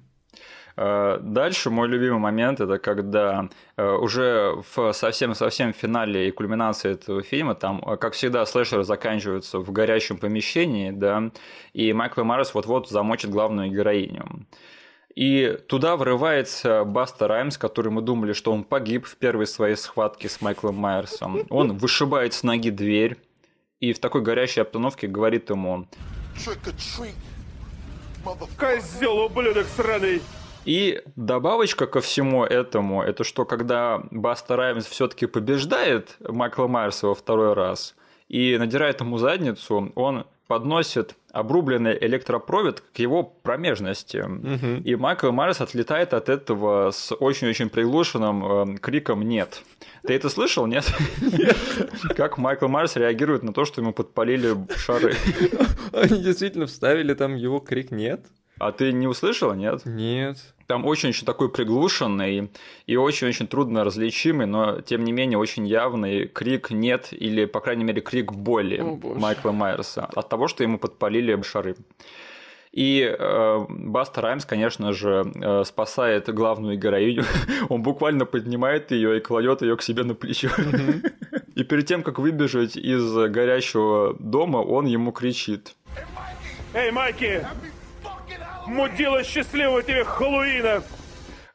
А, 0.76 1.18
Дальше 1.18 1.68
мой 1.70 1.88
любимый 1.88 2.20
момент 2.20 2.60
это 2.60 2.78
когда 2.78 3.48
э, 3.76 3.90
уже 3.92 4.54
в 4.72 4.92
совсем-совсем 4.92 5.72
финале 5.72 6.28
и 6.28 6.30
кульминации 6.30 6.92
этого 6.92 7.22
фильма, 7.22 7.56
там, 7.56 7.82
э, 7.84 7.96
как 7.96 8.12
всегда, 8.12 8.46
слэшеры 8.46 8.84
заканчиваются 8.84 9.58
в 9.58 9.72
горящем 9.72 10.16
помещении, 10.16 10.92
да, 10.92 11.30
и 11.72 11.92
Майкл 11.92 12.22
Марс 12.22 12.54
вот-вот 12.54 12.88
замочит 12.88 13.30
главную 13.30 13.68
героиню. 13.70 14.46
И 15.20 15.58
туда 15.68 15.98
врывается 15.98 16.82
Баста 16.82 17.28
Раймс, 17.28 17.58
который 17.58 17.92
мы 17.92 18.00
думали, 18.00 18.32
что 18.32 18.52
он 18.54 18.64
погиб 18.64 19.04
в 19.04 19.16
первой 19.16 19.46
своей 19.46 19.76
схватке 19.76 20.30
с 20.30 20.40
Майклом 20.40 20.76
Майерсом. 20.76 21.42
Он 21.50 21.76
вышибает 21.76 22.32
с 22.32 22.42
ноги 22.42 22.70
дверь 22.70 23.18
и 23.80 23.92
в 23.92 23.98
такой 23.98 24.22
горящей 24.22 24.62
обстановке 24.62 25.08
говорит 25.08 25.50
ему. 25.50 25.86
Козел, 28.58 29.18
ублюдок 29.18 29.66
сраный. 29.66 30.22
И 30.64 31.02
добавочка 31.16 31.86
ко 31.86 32.00
всему 32.00 32.42
этому, 32.42 33.02
это 33.02 33.22
что 33.22 33.44
когда 33.44 34.02
Баста 34.10 34.56
Раймс 34.56 34.86
все-таки 34.86 35.26
побеждает 35.26 36.16
Майкла 36.20 36.66
Майерса 36.66 37.08
во 37.08 37.14
второй 37.14 37.52
раз 37.52 37.94
и 38.28 38.56
надирает 38.56 39.02
ему 39.02 39.18
задницу, 39.18 39.92
он 39.96 40.24
подносит 40.46 41.14
обрубленный 41.32 41.96
электропровод 42.00 42.80
к 42.80 42.98
его 42.98 43.22
промежности. 43.22 44.24
И 44.84 44.96
Майкл 44.96 45.30
Майерс 45.30 45.60
отлетает 45.60 46.14
от 46.14 46.28
этого 46.28 46.90
с 46.90 47.14
очень-очень 47.14 47.70
приглушенным 47.70 48.74
э, 48.74 48.78
криком 48.78 49.22
«нет». 49.22 49.62
Ты 50.02 50.14
это 50.14 50.28
слышал, 50.28 50.66
нет? 50.66 50.90
Как 52.16 52.38
Майкл 52.38 52.68
Майерс 52.68 52.96
реагирует 52.96 53.42
на 53.42 53.52
то, 53.52 53.64
что 53.64 53.80
ему 53.80 53.92
подпалили 53.92 54.54
шары? 54.76 55.14
Они 55.92 56.22
действительно 56.22 56.66
вставили 56.66 57.14
там 57.14 57.36
его 57.36 57.60
крик 57.60 57.90
«нет»? 57.90 58.24
А 58.60 58.72
ты 58.72 58.92
не 58.92 59.06
услышал, 59.06 59.54
нет? 59.54 59.86
Нет. 59.86 60.36
Там 60.66 60.84
очень-очень 60.84 61.24
такой 61.24 61.48
приглушенный 61.48 62.50
и 62.86 62.96
очень-очень 62.96 63.46
трудно 63.46 63.84
различимый, 63.84 64.46
но 64.46 64.82
тем 64.82 65.02
не 65.02 65.12
менее 65.12 65.38
очень 65.38 65.66
явный 65.66 66.28
крик 66.28 66.70
«нет» 66.70 67.08
или, 67.10 67.46
по 67.46 67.60
крайней 67.60 67.84
мере, 67.84 68.02
крик 68.02 68.32
боли 68.32 68.76
О, 68.76 68.96
боже. 68.96 69.18
Майкла 69.18 69.52
Майерса 69.52 70.04
от 70.14 70.28
того, 70.28 70.46
что 70.46 70.62
ему 70.62 70.78
подпалили 70.78 71.40
шары. 71.42 71.74
И 72.72 73.00
э, 73.02 73.66
Баста 73.68 74.20
Раймс, 74.20 74.44
конечно 74.44 74.92
же, 74.92 75.32
э, 75.34 75.64
спасает 75.64 76.28
главную 76.28 76.78
героиню. 76.78 77.24
Он 77.70 77.82
буквально 77.82 78.26
поднимает 78.26 78.90
ее 78.90 79.16
и 79.16 79.20
кладет 79.20 79.62
ее 79.62 79.76
к 79.78 79.82
себе 79.82 80.04
на 80.04 80.14
плечо. 80.14 80.50
И 81.54 81.64
перед 81.64 81.86
тем, 81.86 82.02
как 82.02 82.18
выбежать 82.18 82.76
из 82.76 83.12
горящего 83.12 84.14
дома, 84.18 84.58
он 84.58 84.86
ему 84.86 85.12
кричит. 85.12 85.74
Эй, 86.74 86.90
Майки! 86.90 87.44
Мудила 88.70 89.24
счастливого 89.24 89.82
тебе 89.82 90.04
Хэллоуина! 90.04 90.84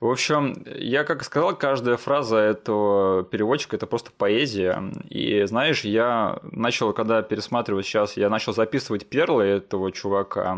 В 0.02 0.08
общем, 0.10 0.54
я 0.66 1.06
как 1.06 1.24
сказал, 1.24 1.56
каждая 1.56 1.96
фраза 1.96 2.38
этого 2.38 3.24
переводчика 3.24 3.78
это 3.78 3.88
просто 3.88 4.12
поэзия. 4.12 4.92
И 5.10 5.44
знаешь, 5.46 5.86
я 5.86 6.40
начал, 6.52 6.92
когда 6.92 7.22
пересматриваю 7.22 7.84
сейчас, 7.84 8.18
я 8.18 8.30
начал 8.30 8.54
записывать 8.54 9.08
перлы 9.08 9.46
этого 9.46 9.94
чувака 9.94 10.58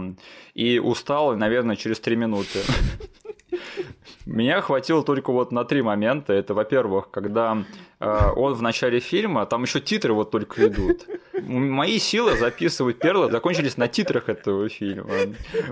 и 0.56 0.80
устал, 0.80 1.36
наверное, 1.36 1.76
через 1.76 2.00
три 2.00 2.16
минуты. 2.16 2.60
Меня 4.28 4.60
хватило 4.60 5.04
только 5.04 5.32
вот 5.32 5.52
на 5.54 5.64
три 5.64 5.82
момента. 5.82 6.34
Это, 6.34 6.54
во-первых, 6.54 7.10
когда 7.12 7.64
э, 8.00 8.18
он 8.36 8.54
в 8.54 8.62
начале 8.62 9.00
фильма, 9.00 9.46
там 9.46 9.64
еще 9.64 9.80
титры 9.80 10.14
вот 10.14 10.32
только 10.32 10.68
идут. 10.68 11.06
Мои 11.42 11.98
силы 11.98 12.36
записывать 12.36 13.00
перлы 13.00 13.32
закончились 13.32 13.78
на 13.78 13.88
титрах 13.88 14.28
этого 14.28 14.68
фильма. 14.68 15.10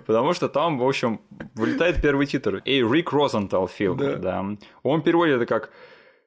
Потому 0.06 0.34
что 0.34 0.48
там, 0.48 0.78
в 0.80 0.88
общем, 0.88 1.20
вылетает 1.54 2.02
первый 2.02 2.28
титр. 2.28 2.62
Эй, 2.64 2.82
Рик 2.82 3.12
Розентал 3.12 3.68
фильм, 3.68 3.98
Да. 3.98 4.16
да. 4.16 4.46
Он 4.84 5.02
переводит 5.02 5.36
это 5.36 5.46
как 5.46 5.70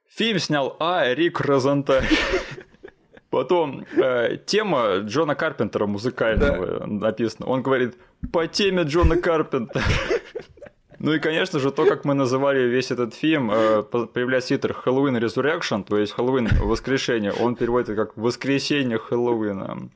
«Фильм 0.07 0.39
снял 0.39 0.77
А. 0.81 1.15
Рик 1.15 1.41
Розенталь». 1.41 2.05
Потом 3.31 3.85
э, 3.97 4.37
тема 4.45 4.99
Джона 4.99 5.35
Карпентера 5.35 5.87
музыкального 5.87 6.87
написана. 6.87 7.47
Он 7.47 7.63
говорит 7.63 7.97
по 8.33 8.47
теме 8.47 8.83
Джона 8.83 9.17
Карпентера. 9.17 9.83
Ну 10.99 11.13
и, 11.13 11.19
конечно 11.19 11.61
же, 11.61 11.71
то, 11.71 11.85
как 11.85 12.05
мы 12.05 12.15
называли 12.15 12.61
весь 12.69 12.91
этот 12.91 13.15
фильм, 13.15 13.51
э, 13.51 13.83
по- 13.83 14.07
появляется 14.07 14.49
титр 14.49 14.73
Хэллоуин 14.73 15.17
Resurrection, 15.17 15.85
то 15.85 15.97
есть 15.97 16.13
Хэллоуин 16.13 16.49
Воскрешение, 16.61 17.33
он 17.33 17.55
переводит 17.55 17.89
это 17.91 18.05
как 18.05 18.17
Воскресенье 18.17 18.99
Хэллоуина. 18.99 19.91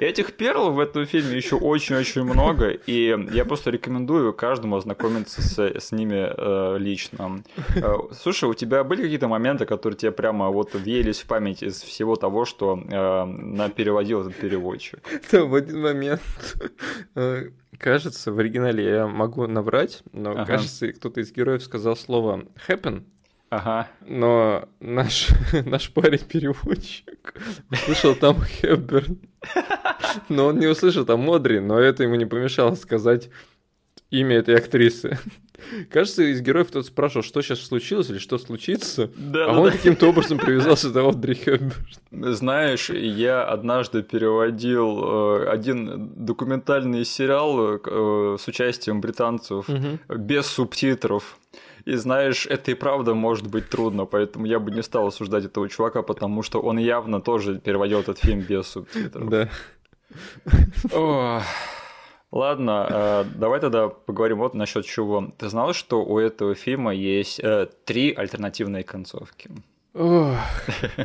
Этих 0.00 0.32
перл 0.32 0.70
в 0.72 0.80
этом 0.80 1.06
фильме 1.06 1.36
еще 1.36 1.56
очень-очень 1.56 2.24
много, 2.24 2.70
и 2.70 3.16
я 3.32 3.44
просто 3.44 3.70
рекомендую 3.70 4.32
каждому 4.32 4.76
ознакомиться 4.76 5.40
с, 5.40 5.58
с 5.58 5.92
ними 5.92 6.28
э, 6.36 6.78
лично. 6.78 7.42
Э, 7.76 7.94
слушай, 8.12 8.48
у 8.48 8.54
тебя 8.54 8.82
были 8.84 9.02
какие-то 9.02 9.28
моменты, 9.28 9.66
которые 9.66 9.96
тебе 9.96 10.12
прямо 10.12 10.50
вот 10.50 10.74
въелись 10.74 11.20
в 11.20 11.26
память 11.26 11.62
из 11.62 11.82
всего 11.82 12.16
того, 12.16 12.44
что 12.44 12.76
э, 12.76 13.70
переводил 13.76 14.20
этот 14.22 14.34
переводчик? 14.36 15.00
Там 15.30 15.48
в 15.48 15.54
один 15.54 15.80
момент, 15.80 16.22
э, 17.14 17.50
кажется, 17.78 18.32
в 18.32 18.38
оригинале 18.38 18.84
я 18.84 19.06
могу 19.06 19.46
наврать, 19.46 20.02
но 20.12 20.32
Ага. 20.32 20.44
кажется, 20.44 20.92
кто-то 20.92 21.20
из 21.20 21.32
героев 21.32 21.62
сказал 21.62 21.96
слово 21.96 22.44
happen, 22.68 23.04
Ага. 23.50 23.88
но 24.06 24.68
наш, 24.80 25.28
наш 25.64 25.90
парень-переводчик 25.92 27.34
услышал 27.70 28.14
там 28.14 28.42
Хепберн. 28.44 29.18
Но 30.28 30.46
он 30.46 30.58
не 30.58 30.66
услышал 30.66 31.04
там 31.04 31.20
Модри, 31.20 31.60
но 31.60 31.78
это 31.78 32.02
ему 32.02 32.16
не 32.16 32.26
помешало 32.26 32.74
сказать 32.74 33.30
имя 34.10 34.36
этой 34.36 34.56
актрисы. 34.56 35.18
Кажется, 35.90 36.22
из 36.22 36.40
героев 36.40 36.68
кто-то 36.68 36.86
спрашивал, 36.86 37.22
что 37.22 37.42
сейчас 37.42 37.60
случилось 37.60 38.10
или 38.10 38.18
что 38.18 38.38
случится, 38.38 39.10
Да, 39.16 39.46
а 39.46 39.58
он 39.58 39.70
каким-то 39.70 40.08
образом 40.08 40.38
привязался 40.38 40.90
до 40.90 41.08
Одри 41.08 41.34
Хепберн. 41.34 41.72
Знаешь, 42.10 42.90
я 42.90 43.44
однажды 43.44 44.02
переводил 44.02 45.42
э, 45.42 45.48
один 45.48 46.12
документальный 46.16 47.04
сериал 47.04 47.76
э, 47.76 48.36
с 48.38 48.46
участием 48.48 49.00
британцев 49.00 49.66
без 50.08 50.46
субтитров. 50.46 51.38
И 51.84 51.94
знаешь, 51.96 52.46
это 52.46 52.70
и 52.70 52.74
правда 52.74 53.14
может 53.14 53.46
быть 53.46 53.68
трудно, 53.70 54.04
поэтому 54.04 54.46
я 54.46 54.58
бы 54.58 54.70
не 54.70 54.82
стал 54.82 55.06
осуждать 55.06 55.44
этого 55.44 55.68
чувака, 55.68 56.02
потому 56.02 56.42
что 56.42 56.60
он 56.60 56.78
явно 56.78 57.20
тоже 57.20 57.58
переводил 57.58 58.00
этот 58.00 58.18
фильм 58.18 58.40
без 58.40 58.66
субтитров. 58.66 59.30
Да. 59.30 59.48
Ладно, 62.30 62.86
э, 62.90 63.24
давай 63.36 63.58
тогда 63.60 63.88
поговорим 63.88 64.38
вот 64.38 64.54
насчет 64.54 64.84
чего. 64.84 65.30
Ты 65.38 65.48
знал, 65.48 65.72
что 65.72 66.04
у 66.04 66.18
этого 66.18 66.54
фильма 66.54 66.92
есть 66.94 67.40
э, 67.40 67.68
три 67.84 68.12
альтернативные 68.12 68.84
концовки? 68.84 69.50
Ох, 69.94 70.36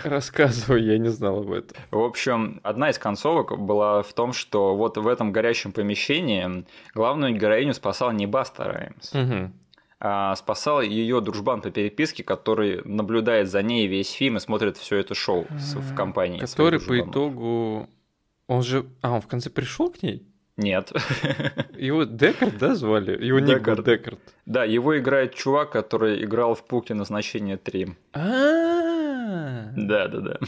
рассказывай, 0.04 0.84
я 0.84 0.98
не 0.98 1.08
знал 1.10 1.40
об 1.40 1.52
этом. 1.52 1.78
В 1.92 2.00
общем, 2.04 2.60
одна 2.64 2.90
из 2.90 2.98
концовок 3.00 3.58
была 3.58 4.04
в 4.04 4.14
том, 4.14 4.34
что 4.34 4.76
вот 4.76 4.98
в 4.98 5.08
этом 5.08 5.32
горящем 5.32 5.72
помещении 5.72 6.66
главную 6.94 7.34
героиню 7.36 7.74
спасал 7.74 8.12
не 8.12 8.28
Баста 8.28 8.66
Раймс, 8.66 9.14
Мгм. 9.14 9.54
а 10.02 10.36
спасал 10.36 10.82
ее 10.82 11.22
дружбан 11.22 11.62
по 11.62 11.72
переписке, 11.72 12.24
который 12.24 12.82
наблюдает 12.84 13.50
за 13.50 13.64
ней 13.64 13.88
весь 13.88 14.12
фильм 14.12 14.38
и 14.38 14.40
смотрит 14.42 14.78
все 14.78 14.98
это 14.98 15.16
шоу 15.16 15.48
в 15.50 15.96
компании. 15.96 16.44
своих 16.46 16.52
Который 16.52 16.80
по 16.82 17.10
итогу... 17.10 17.88
Он 18.48 18.62
же... 18.62 18.86
А, 19.02 19.14
он 19.14 19.22
в 19.22 19.28
конце 19.28 19.50
пришел 19.50 19.90
к 19.90 20.04
ней? 20.04 20.28
Нет. 20.58 20.92
Его 21.78 22.04
Декард, 22.04 22.58
да, 22.60 22.76
звали? 22.76 23.24
Его 23.24 23.40
ник 23.40 23.60
Декард. 23.60 23.84
Декард. 23.86 24.20
Да, 24.46 24.64
его 24.64 24.98
играет 24.98 25.34
чувак, 25.34 25.72
который 25.72 26.24
играл 26.24 26.54
в 26.54 26.64
пункте 26.66 26.94
назначения 26.94 27.58
3. 27.58 27.96
А, 28.14 29.72
Да, 29.76 30.08
да, 30.08 30.20
да. 30.20 30.40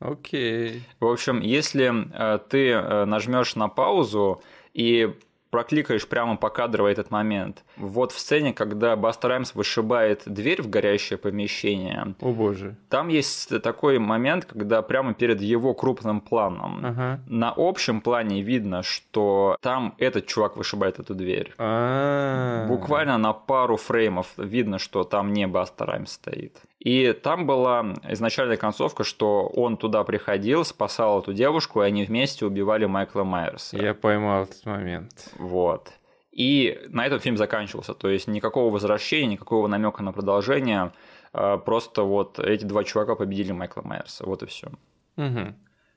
окей. 0.00 0.82
В 0.98 1.06
общем, 1.06 1.40
если 1.40 1.92
э, 2.12 2.38
ты 2.48 2.70
э, 2.70 3.04
нажмешь 3.04 3.54
на 3.54 3.68
паузу 3.68 4.42
и 4.74 5.14
прокликаешь 5.50 6.06
прямо 6.06 6.36
по 6.36 6.50
кадрово 6.50 6.88
этот 6.88 7.10
момент, 7.10 7.64
вот 7.76 8.12
в 8.12 8.18
сцене, 8.18 8.52
когда 8.52 8.96
Бастер 8.96 9.30
Раймс 9.30 9.54
вышибает 9.54 10.22
дверь 10.26 10.62
в 10.62 10.68
горящее 10.70 11.18
помещение, 11.18 12.14
О 12.20 12.32
боже. 12.32 12.76
там 12.88 13.08
есть 13.08 13.62
такой 13.62 13.98
момент, 13.98 14.44
когда 14.44 14.82
прямо 14.82 15.14
перед 15.14 15.40
его 15.40 15.74
крупным 15.74 16.20
планом 16.20 16.84
Ага. 16.84 17.20
на 17.26 17.52
общем 17.56 18.00
плане 18.00 18.42
видно, 18.42 18.82
что 18.82 19.56
там 19.60 19.94
этот 19.98 20.26
чувак 20.26 20.56
вышибает 20.56 20.98
эту 20.98 21.14
дверь. 21.14 21.54
А. 21.58 22.66
Буквально 22.68 23.18
на 23.18 23.32
пару 23.32 23.76
фреймов 23.76 24.28
видно, 24.36 24.78
что 24.78 25.04
там 25.04 25.32
не 25.32 25.46
Баста 25.46 25.86
Раймс 25.86 26.12
стоит. 26.12 26.56
И 26.78 27.12
там 27.12 27.46
была 27.46 27.94
изначальная 28.08 28.56
концовка, 28.56 29.02
что 29.02 29.46
он 29.46 29.76
туда 29.76 30.04
приходил, 30.04 30.64
спасал 30.64 31.20
эту 31.20 31.32
девушку, 31.32 31.82
и 31.82 31.86
они 31.86 32.04
вместе 32.04 32.46
убивали 32.46 32.86
Майкла 32.86 33.24
Майерса. 33.24 33.76
Я 33.76 33.94
поймал 33.94 34.44
этот 34.44 34.64
момент. 34.64 35.32
Вот. 35.38 35.92
И 36.30 36.80
на 36.88 37.04
этом 37.04 37.18
фильм 37.18 37.36
заканчивался. 37.36 37.94
То 37.94 38.08
есть 38.08 38.28
никакого 38.28 38.72
возвращения, 38.72 39.32
никакого 39.32 39.66
намека 39.66 40.04
на 40.04 40.12
продолжение. 40.12 40.92
а 41.32 41.58
Просто 41.58 42.02
вот 42.02 42.38
эти 42.38 42.64
два 42.64 42.84
чувака 42.84 43.16
победили 43.16 43.50
Майкла 43.50 43.82
Майерса. 43.82 44.24
Вот 44.24 44.44
и 44.44 44.46
все. 44.46 44.68
Мгм. 45.16 45.56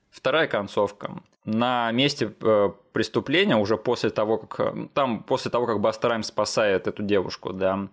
Вторая 0.10 0.48
концовка. 0.48 1.22
На 1.46 1.92
месте 1.92 2.34
э, 2.42 2.70
преступления, 2.92 3.56
уже 3.56 3.78
после 3.78 4.10
того, 4.10 4.40
как 4.40 4.76
там 4.94 5.24
после 5.24 5.52
того, 5.52 5.68
как 5.68 5.80
Баста 5.80 6.10
Раймс 6.10 6.28
спасает 6.28 6.88
эту 6.88 7.04
девушку, 7.04 7.54
да, 7.54 7.88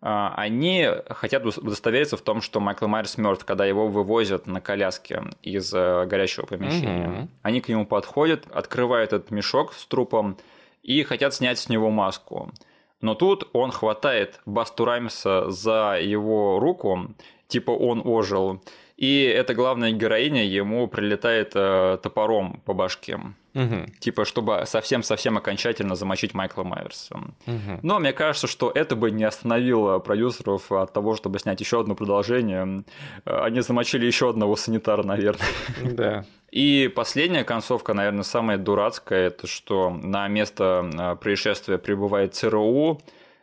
они 0.00 0.88
хотят 1.10 1.44
удос- 1.44 1.60
удостовериться 1.60 2.16
в 2.16 2.22
том, 2.22 2.40
что 2.40 2.58
Майкл 2.60 2.86
Майерс 2.86 3.18
мертв, 3.18 3.44
когда 3.44 3.66
его 3.66 3.86
вывозят 3.86 4.46
на 4.46 4.60
коляске 4.60 5.24
из 5.42 5.72
э, 5.74 6.06
горящего 6.06 6.46
помещения. 6.46 7.08
Мгм. 7.08 7.30
Они 7.42 7.60
к 7.60 7.68
нему 7.68 7.84
подходят, 7.84 8.46
открывают 8.50 9.12
этот 9.12 9.30
мешок 9.30 9.74
с 9.74 9.86
трупом 9.86 10.38
и 10.82 11.02
хотят 11.02 11.34
снять 11.34 11.58
с 11.58 11.68
него 11.68 11.90
маску. 11.90 12.50
Но 13.02 13.14
тут 13.14 13.48
он 13.52 13.70
хватает 13.72 14.40
Басту 14.46 14.84
Раймса 14.84 15.50
за 15.50 15.98
его 16.00 16.58
руку, 16.58 17.14
типа 17.48 17.70
он 17.70 18.02
ожил, 18.04 18.62
и 19.00 19.22
эта 19.22 19.54
главная 19.54 19.92
героиня 19.92 20.44
ему 20.44 20.86
прилетает 20.86 21.52
э, 21.54 21.98
топором 22.02 22.60
по 22.66 22.74
башке. 22.74 23.18
Мгм. 23.54 23.86
Типа, 23.98 24.26
чтобы 24.26 24.62
совсем-совсем 24.66 25.38
окончательно 25.38 25.94
замочить 25.94 26.34
Майкла 26.34 26.64
Майерса. 26.64 27.18
Мгм. 27.46 27.80
Но 27.82 27.98
мне 27.98 28.12
кажется, 28.12 28.46
что 28.46 28.70
это 28.70 28.96
бы 28.96 29.10
не 29.10 29.24
остановило 29.24 29.98
продюсеров 30.00 30.70
от 30.70 30.92
того, 30.92 31.16
чтобы 31.16 31.38
снять 31.38 31.60
еще 31.60 31.80
одно 31.80 31.94
продолжение. 31.94 32.84
Э, 33.24 33.40
Они 33.44 33.62
замочили 33.62 34.04
еще 34.04 34.28
одного 34.28 34.54
санитара, 34.54 35.02
наверное. 35.02 35.48
Да. 35.82 36.26
И 36.50 36.92
последняя 36.94 37.44
концовка, 37.44 37.94
наверное, 37.94 38.24
самая 38.24 38.58
дурацкая, 38.58 39.28
это 39.28 39.46
что 39.46 39.88
на 39.88 40.28
место 40.28 40.90
э, 40.92 41.16
происшествия 41.16 41.78
прибывает 41.78 42.34
ЦРУ, 42.34 43.00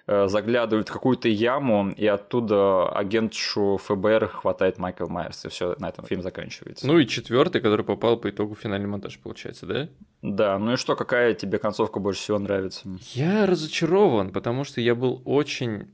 заглядывают 0.07 0.87
в 0.89 0.93
какую-то 0.93 1.27
яму, 1.27 1.89
и 1.91 2.05
оттуда 2.07 2.87
агентшу 2.89 3.77
ФБР 3.83 4.27
хватает 4.29 4.77
Майкл 4.77 5.07
Майерс, 5.07 5.45
и 5.45 5.49
все, 5.49 5.75
на 5.79 5.89
этом 5.89 6.05
фильм 6.05 6.21
заканчивается. 6.21 6.87
Ну 6.87 6.97
и 6.97 7.05
четвертый, 7.05 7.59
который 7.61 7.85
попал 7.85 8.15
по 8.17 8.29
итогу 8.29 8.55
в 8.55 8.59
финальный 8.59 8.87
монтаж, 8.87 9.19
получается, 9.19 9.65
да? 9.65 9.89
Да, 10.21 10.57
ну 10.59 10.73
и 10.73 10.75
что, 10.77 10.95
какая 10.95 11.33
тебе 11.33 11.57
концовка 11.59 11.99
больше 11.99 12.21
всего 12.21 12.39
нравится? 12.39 12.87
Я 13.13 13.45
разочарован, 13.45 14.31
потому 14.31 14.63
что 14.63 14.79
я 14.81 14.95
был 14.95 15.21
очень... 15.25 15.87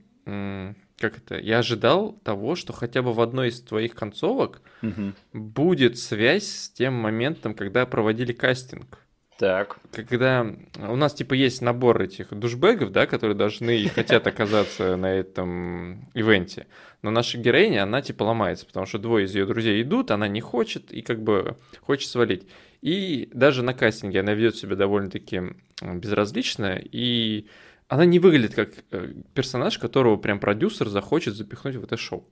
Как 1.00 1.18
это? 1.18 1.38
Я 1.38 1.58
ожидал 1.60 2.14
того, 2.24 2.56
что 2.56 2.72
хотя 2.72 3.02
бы 3.02 3.12
в 3.14 3.20
одной 3.20 3.50
из 3.50 3.60
твоих 3.62 3.94
концовок 3.96 4.62
Мгм. 4.82 5.16
будет 5.34 5.98
связь 5.98 6.46
с 6.48 6.70
тем 6.70 6.94
моментом, 6.94 7.56
когда 7.56 7.86
проводили 7.86 8.32
кастинг. 8.32 9.00
Так. 9.40 9.78
Когда 9.92 10.46
у 10.88 10.96
нас 10.96 11.14
типа 11.14 11.34
есть 11.34 11.62
набор 11.62 12.02
этих 12.02 12.30
душбегов, 12.34 12.92
да, 12.92 13.08
которые 13.08 13.36
должны 13.36 13.78
и 13.78 13.88
хотят 13.88 14.28
оказаться 14.28 14.96
на 14.96 15.12
этом 15.14 16.04
ивенте. 16.14 16.68
Но 17.02 17.12
наша 17.12 17.38
героиня, 17.38 17.84
она 17.84 18.02
типа 18.02 18.24
ломается, 18.24 18.66
потому 18.66 18.86
что 18.86 19.00
двое 19.00 19.26
из 19.26 19.36
ее 19.36 19.46
друзей 19.46 19.82
идут, 19.82 20.12
она 20.12 20.28
не 20.28 20.40
хочет 20.40 20.92
и 20.92 21.02
как 21.02 21.22
бы 21.22 21.58
хочет 21.82 22.10
свалить. 22.10 22.48
И 22.82 23.30
даже 23.34 23.64
на 23.64 23.74
кастинге 23.74 24.20
она 24.20 24.34
ведет 24.34 24.56
себя 24.56 24.76
довольно-таки 24.76 25.42
безразлично, 25.82 26.80
и 26.80 27.48
она 27.88 28.06
не 28.06 28.20
выглядит 28.20 28.56
как 28.56 28.70
э, 28.92 29.14
персонаж, 29.34 29.78
которого 29.78 30.18
прям 30.18 30.40
продюсер 30.40 30.90
захочет 30.90 31.36
запихнуть 31.36 31.76
в 31.76 31.84
это 31.84 31.98
шоу. 31.98 32.30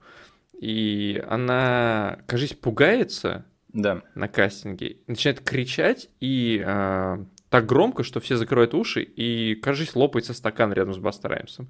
И 0.60 1.24
она, 1.28 2.20
кажись, 2.28 2.54
пугается, 2.54 3.46
Да. 3.74 4.02
на 4.16 4.28
кастинге, 4.28 4.98
начинает 5.08 5.42
кричать 5.42 6.10
и 6.20 6.62
э, 6.66 7.18
так 7.50 7.66
громко, 7.66 8.04
что 8.04 8.20
все 8.20 8.36
закрывают 8.36 8.74
уши, 8.74 9.02
и, 9.02 9.56
кажется, 9.56 9.98
лопается 9.98 10.34
стакан 10.34 10.74
рядом 10.74 10.94
с 10.94 10.98
Баста 10.98 11.28
Раймсом. 11.30 11.70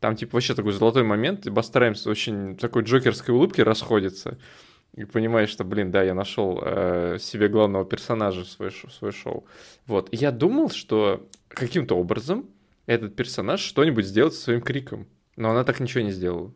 Там, 0.00 0.16
типа, 0.16 0.34
вообще 0.34 0.54
такой 0.54 0.72
золотой 0.72 1.02
момент, 1.02 1.46
и 1.46 1.50
Баста 1.50 1.80
Раймс 1.80 2.06
очень 2.06 2.56
такой 2.56 2.82
джокерской 2.82 3.34
улыбки 3.34 3.60
расходится, 3.60 4.38
и 4.94 5.04
понимаешь, 5.04 5.48
что, 5.48 5.64
блин, 5.64 5.90
да, 5.90 6.02
я 6.02 6.14
нашел 6.14 6.60
э, 6.62 7.18
себе 7.20 7.48
главного 7.48 7.84
персонажа 7.84 8.42
в 8.44 8.48
свое, 8.48 8.70
ш- 8.70 8.88
в 8.88 8.92
свое 8.92 9.12
шоу. 9.12 9.44
Вот, 9.86 10.08
и 10.12 10.16
я 10.16 10.30
думал, 10.30 10.70
что 10.70 11.26
каким-то 11.48 11.96
образом 11.96 12.46
этот 12.86 13.16
персонаж 13.16 13.60
что-нибудь 13.60 14.06
сделает 14.06 14.34
со 14.34 14.40
своим 14.42 14.60
криком, 14.60 15.06
но 15.36 15.50
она 15.50 15.64
так 15.64 15.80
ничего 15.80 16.04
не 16.04 16.12
сделала. 16.12 16.52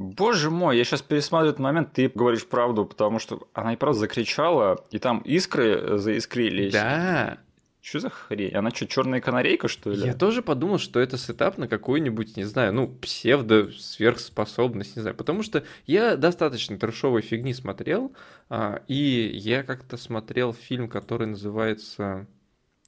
Боже 0.00 0.50
мой, 0.50 0.78
я 0.78 0.84
сейчас 0.84 1.02
пересматриваю 1.02 1.50
этот 1.50 1.60
момент, 1.60 1.92
ты 1.92 2.08
говоришь 2.08 2.46
правду, 2.46 2.86
потому 2.86 3.18
что 3.18 3.46
она 3.52 3.74
и 3.74 3.76
правда 3.76 3.98
закричала, 3.98 4.82
и 4.90 4.98
там 4.98 5.18
искры 5.18 5.98
заискрились. 5.98 6.72
Да, 6.72 7.36
Что 7.82 8.00
за 8.00 8.08
хрень? 8.08 8.54
Она 8.54 8.70
что, 8.70 8.86
черная 8.86 9.20
канарейка, 9.20 9.68
что 9.68 9.90
ли? 9.90 10.06
Я 10.06 10.14
тоже 10.14 10.40
подумал, 10.40 10.78
что 10.78 11.00
это 11.00 11.18
сетап 11.18 11.58
на 11.58 11.68
какую-нибудь, 11.68 12.38
не 12.38 12.44
знаю, 12.44 12.72
ну, 12.72 12.88
псевдо-сверхспособность, 12.88 14.96
не 14.96 15.02
знаю. 15.02 15.14
Потому 15.14 15.42
что 15.42 15.64
я 15.84 16.16
достаточно 16.16 16.78
трешовой 16.78 17.20
фигни 17.20 17.52
смотрел, 17.52 18.14
а, 18.48 18.80
и 18.88 19.30
я 19.34 19.62
как-то 19.62 19.98
смотрел 19.98 20.54
фильм, 20.54 20.88
который 20.88 21.26
называется 21.26 22.26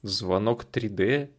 «Звонок 0.01 0.65
3D». 0.65 1.29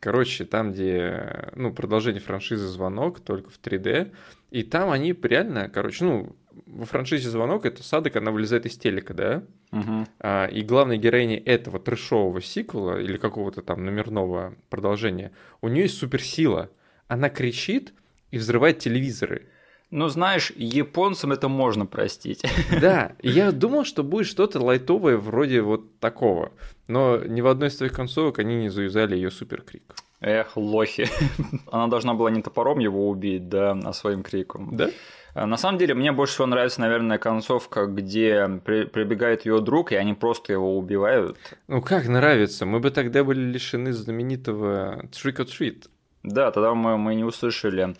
Короче, 0.00 0.46
там, 0.46 0.72
где, 0.72 1.50
ну, 1.54 1.74
продолжение 1.74 2.22
франшизы 2.22 2.66
«Звонок», 2.66 3.20
только 3.20 3.50
в 3.50 3.60
3D. 3.60 4.12
И 4.50 4.62
там 4.62 4.90
они 4.90 5.12
реально, 5.22 5.68
короче, 5.68 6.04
ну, 6.04 6.36
во 6.66 6.86
франшизе 6.86 7.28
«Звонок» 7.28 7.66
это 7.66 7.82
Садок, 7.82 8.16
она 8.16 8.30
вылезает 8.30 8.64
из 8.64 8.78
телека, 8.78 9.12
да? 9.12 9.42
Мгм. 9.72 10.06
А, 10.18 10.46
И 10.46 10.62
главной 10.62 10.96
героиней 10.96 11.36
этого 11.36 11.78
трешового 11.78 12.40
сиквела 12.40 12.98
или 12.98 13.18
какого-то 13.18 13.60
там 13.60 13.84
номерного 13.84 14.56
продолжения, 14.70 15.32
у 15.60 15.68
нее 15.68 15.82
есть 15.82 15.98
суперсила. 15.98 16.70
Она 17.06 17.28
кричит 17.28 17.92
и 18.30 18.38
взрывает 18.38 18.78
телевизоры. 18.78 19.49
Ну, 19.90 20.08
знаешь, 20.08 20.52
японцам 20.56 21.32
это 21.32 21.48
можно 21.48 21.86
простить. 21.86 22.42
Да, 22.80 23.12
я 23.22 23.50
думал, 23.50 23.84
что 23.84 24.02
будет 24.04 24.26
что-то 24.26 24.60
лайтовое 24.60 25.16
вроде 25.16 25.62
вот 25.62 25.98
такого. 25.98 26.52
Но 26.88 27.18
ни 27.18 27.40
в 27.40 27.46
одной 27.48 27.68
из 27.68 27.76
твоих 27.76 27.92
концовок 27.92 28.38
они 28.38 28.56
не 28.56 28.68
завязали 28.68 29.16
ее 29.16 29.30
суперкрик. 29.30 29.82
Эх, 30.20 30.56
лохи. 30.56 31.08
Она 31.72 31.88
должна 31.88 32.14
была 32.14 32.30
не 32.30 32.42
топором 32.42 32.78
его 32.78 33.08
убить, 33.08 33.48
да, 33.48 33.72
а 33.84 33.92
своим 33.92 34.22
криком. 34.22 34.76
Да? 34.76 34.90
А 35.34 35.46
На 35.46 35.56
самом 35.56 35.78
деле, 35.78 35.94
мне 35.94 36.12
больше 36.12 36.34
всего 36.34 36.46
нравится, 36.46 36.80
наверное, 36.80 37.18
концовка, 37.18 37.86
где 37.86 38.48
при- 38.64 38.84
прибегает 38.84 39.46
ее 39.46 39.60
друг, 39.60 39.92
и 39.92 39.96
они 39.96 40.14
просто 40.14 40.52
его 40.52 40.76
убивают. 40.76 41.36
Ну 41.68 41.80
как 41.82 42.06
нравится? 42.08 42.66
Мы 42.66 42.80
бы 42.80 42.90
тогда 42.90 43.24
были 43.24 43.40
лишены 43.40 43.92
знаменитого 43.92 45.04
Trick 45.10 45.36
or 45.36 45.46
Treat. 45.46 45.84
Да, 46.22 46.50
тогда 46.50 46.74
мы, 46.74 46.98
мы 46.98 47.14
не 47.14 47.24
услышали 47.24 47.94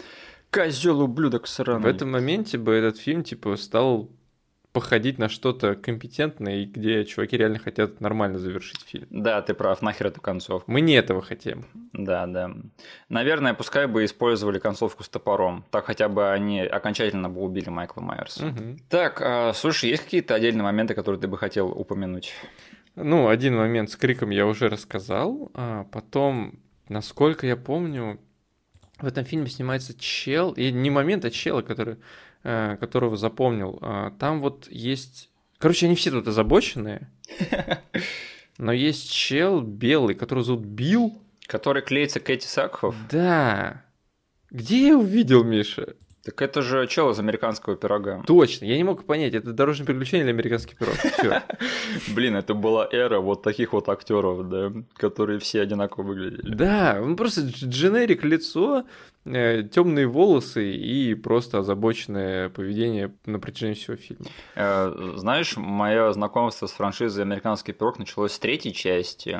Козел 0.51 1.01
ублюдок 1.01 1.47
сраный. 1.47 1.83
В 1.83 1.87
этом 1.87 2.11
моменте 2.11 2.59
бы 2.59 2.75
этот 2.75 2.99
фильм 2.99 3.23
типа 3.23 3.57
стал 3.57 4.11
походить 4.73 5.19
на 5.19 5.29
что-то 5.29 5.75
компетентное, 5.75 6.59
и 6.59 6.65
где 6.65 7.05
чуваки 7.05 7.37
реально 7.37 7.59
хотят 7.59 8.01
нормально 8.01 8.39
завершить 8.39 8.83
фильм. 8.83 9.07
Да, 9.11 9.43
ты 9.43 9.55
прав, 9.55 9.83
нахер 9.83 10.07
эту 10.07 10.21
концовку. 10.21 10.71
Мы 10.71 10.81
не 10.81 10.95
этого 10.95 11.23
хотим. 11.23 11.67
Да, 11.93 12.27
да. 12.27 12.53
Наверное, 13.09 13.55
пускай 13.55 13.87
бы 13.87 14.05
использовали 14.05 14.59
концовку 14.59 15.03
с 15.03 15.09
топором. 15.09 15.65
Так 15.71 15.87
хотя 15.87 16.09
бы 16.09 16.31
они 16.31 16.61
окончательно 16.61 17.29
бы 17.29 17.41
убили 17.41 17.69
Майкла 17.69 18.01
Майерса. 18.01 18.47
Мгм. 18.47 18.79
Так, 18.89 19.21
а, 19.23 19.53
слушай, 19.55 19.91
есть 19.91 20.05
какие-то 20.05 20.35
отдельные 20.35 20.63
моменты, 20.63 20.95
которые 20.95 21.21
ты 21.21 21.27
бы 21.27 21.37
хотел 21.37 21.69
упомянуть? 21.69 22.33
Ну, 22.95 23.29
один 23.29 23.57
момент 23.57 23.91
с 23.91 23.97
криком 23.97 24.31
я 24.31 24.47
уже 24.47 24.69
рассказал. 24.69 25.51
А 25.55 25.85
потом, 25.85 26.61
насколько 26.89 27.45
я 27.47 27.57
помню, 27.57 28.21
в 29.03 29.07
этом 29.07 29.25
фильме 29.25 29.49
снимается 29.49 29.95
чел, 29.99 30.53
и 30.53 30.71
не 30.71 30.91
момент, 30.91 31.25
а 31.25 31.31
чела, 31.31 31.63
который, 31.63 31.97
э, 32.43 32.77
которого 32.79 33.17
запомнил. 33.17 33.79
А, 33.83 34.11
Там 34.13 34.41
вот 34.41 34.69
есть... 34.71 35.31
Короче, 35.59 35.87
они 35.87 35.95
все 35.95 36.11
тут 36.11 36.27
озабоченные. 36.29 37.11
Но 38.59 38.73
есть 38.73 39.11
чел 39.11 39.61
белый, 39.61 40.15
который 40.15 40.45
зовут 40.45 40.65
Билл. 40.65 41.21
Который 41.47 41.83
клеится 41.83 42.21
Кэти 42.21 42.47
Сакхов? 42.47 42.95
Да. 43.11 43.83
Где 44.51 44.81
я 44.83 44.89
его 44.91 45.03
видел, 45.03 45.45
Миша? 45.45 45.95
Так 46.25 46.43
это 46.43 46.61
же 46.63 46.87
чел 46.87 47.11
из 47.11 47.19
американского 47.19 47.77
пирога. 47.77 48.23
Точно, 48.27 48.67
я 48.67 48.77
не 48.77 48.85
мог 48.85 49.05
понять, 49.05 49.35
это 49.35 49.53
дорожное 49.53 49.87
приключение 49.87 50.25
или 50.25 50.33
американский 50.33 50.77
пирог. 50.77 50.95
Блин, 52.15 52.37
это 52.37 52.55
была 52.55 52.87
эра 52.91 53.21
вот 53.21 53.43
таких 53.43 53.73
вот 53.73 53.89
актеров, 53.89 54.49
да, 54.49 54.73
которые 54.97 55.39
все 55.39 55.63
одинаково 55.63 56.03
выглядели. 56.05 56.55
Да, 56.55 57.01
он 57.03 57.17
просто 57.17 57.43
дж- 57.43 57.67
дженерик 57.69 58.23
лицо, 58.25 58.85
темные 59.25 60.07
волосы 60.07 60.73
и 60.75 61.15
просто 61.15 61.59
озабоченное 61.59 62.49
поведение 62.49 63.13
на 63.27 63.39
протяжении 63.39 63.75
всего 63.75 63.97
фильма. 63.97 64.25
Э, 64.57 65.13
Знаешь, 65.17 65.57
мое 65.59 66.11
знакомство 66.13 66.67
с 66.67 66.73
франшизой 66.73 67.25
«Американский 67.25 67.73
пирог» 67.73 67.99
началось 67.99 68.33
с 68.33 68.39
третьей 68.39 68.73
части. 68.73 69.39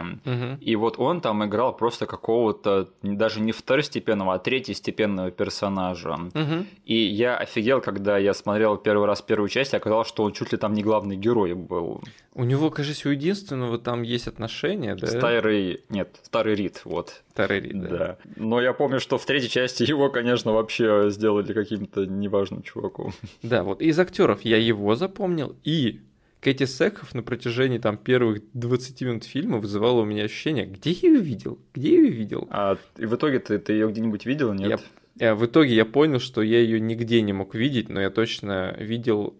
И 0.61 0.77
вот 0.77 0.99
он 0.99 1.21
там 1.23 1.45
играл 1.45 1.75
просто 1.77 2.07
какого-то, 2.07 2.91
даже 3.03 3.41
не 3.41 3.53
второстепенного, 3.53 4.35
а 4.35 4.39
третьестепенного 4.39 5.31
персонажа. 5.31 6.17
Мгм. 6.35 6.67
И 6.85 6.95
я 6.95 7.37
офигел, 7.37 7.81
когда 7.81 8.19
я 8.19 8.35
смотрел 8.35 8.77
первый 8.77 9.07
раз 9.07 9.23
первую 9.23 9.49
часть, 9.49 9.73
и 9.73 9.77
оказалось, 9.77 10.09
что 10.09 10.23
он 10.25 10.33
чуть 10.33 10.53
ли 10.53 10.59
там 10.59 10.73
не 10.73 10.83
главный 10.83 11.17
герой 11.17 11.55
был. 11.55 12.03
У 12.35 12.45
него, 12.45 12.71
кажется, 12.71 13.09
у 13.09 13.13
единственного 13.13 13.79
там 13.79 14.03
есть 14.03 14.27
отношения, 14.27 14.95
да? 14.95 15.07
Старый... 15.07 15.83
Нет, 15.89 16.21
старый 16.23 16.55
Рид, 16.55 16.83
вот. 16.85 17.23
Старый 17.31 17.61
Рид, 17.61 17.81
Да. 17.83 17.89
да. 17.89 18.17
Но 18.37 18.61
я 18.61 18.73
помню, 18.73 19.01
что 19.01 19.19
в 19.19 19.27
третьей 19.27 19.51
части 19.51 19.83
его, 19.83 20.11
конечно, 20.11 20.53
вообще 20.53 21.11
сделали 21.11 21.53
каким-то 21.53 22.07
неважным 22.07 22.63
чуваком. 22.63 23.13
Да, 23.43 23.63
вот 23.63 23.83
из 23.83 23.99
актеров 23.99 24.43
я 24.43 24.57
его 24.57 24.95
запомнил, 24.95 25.57
и 25.65 26.01
Кэти 26.41 26.65
Секхов 26.65 27.15
на 27.15 27.23
протяжении 27.23 27.79
там 27.79 27.99
первых 27.99 28.43
20 28.55 29.01
минут 29.03 29.25
фильма 29.25 29.59
вызывала 29.59 30.01
у 30.01 30.05
меня 30.05 30.25
ощущение, 30.25 30.65
где 30.65 30.91
я 30.91 31.11
ее 31.11 31.21
видел? 31.21 31.59
Где 31.75 31.97
я 31.97 32.03
ее 32.03 32.11
видел? 32.11 32.49
А 32.51 32.79
и 32.97 33.05
в 33.05 33.15
итоге 33.15 33.41
ты, 33.41 33.59
ты 33.59 33.75
ее 33.75 33.89
где-нибудь 33.91 34.25
видел, 34.25 34.55
нет? 34.55 34.81
Э, 34.81 35.00
В 35.17 35.47
итоге 35.47 35.75
я 35.75 35.85
понял, 35.85 36.19
что 36.21 36.43
я 36.43 36.61
ее 36.61 36.81
нигде 36.81 37.21
не 37.23 37.33
мог 37.33 37.55
видеть, 37.55 37.89
но 37.89 38.01
я 38.01 38.11
точно 38.11 38.75
видел 38.79 39.35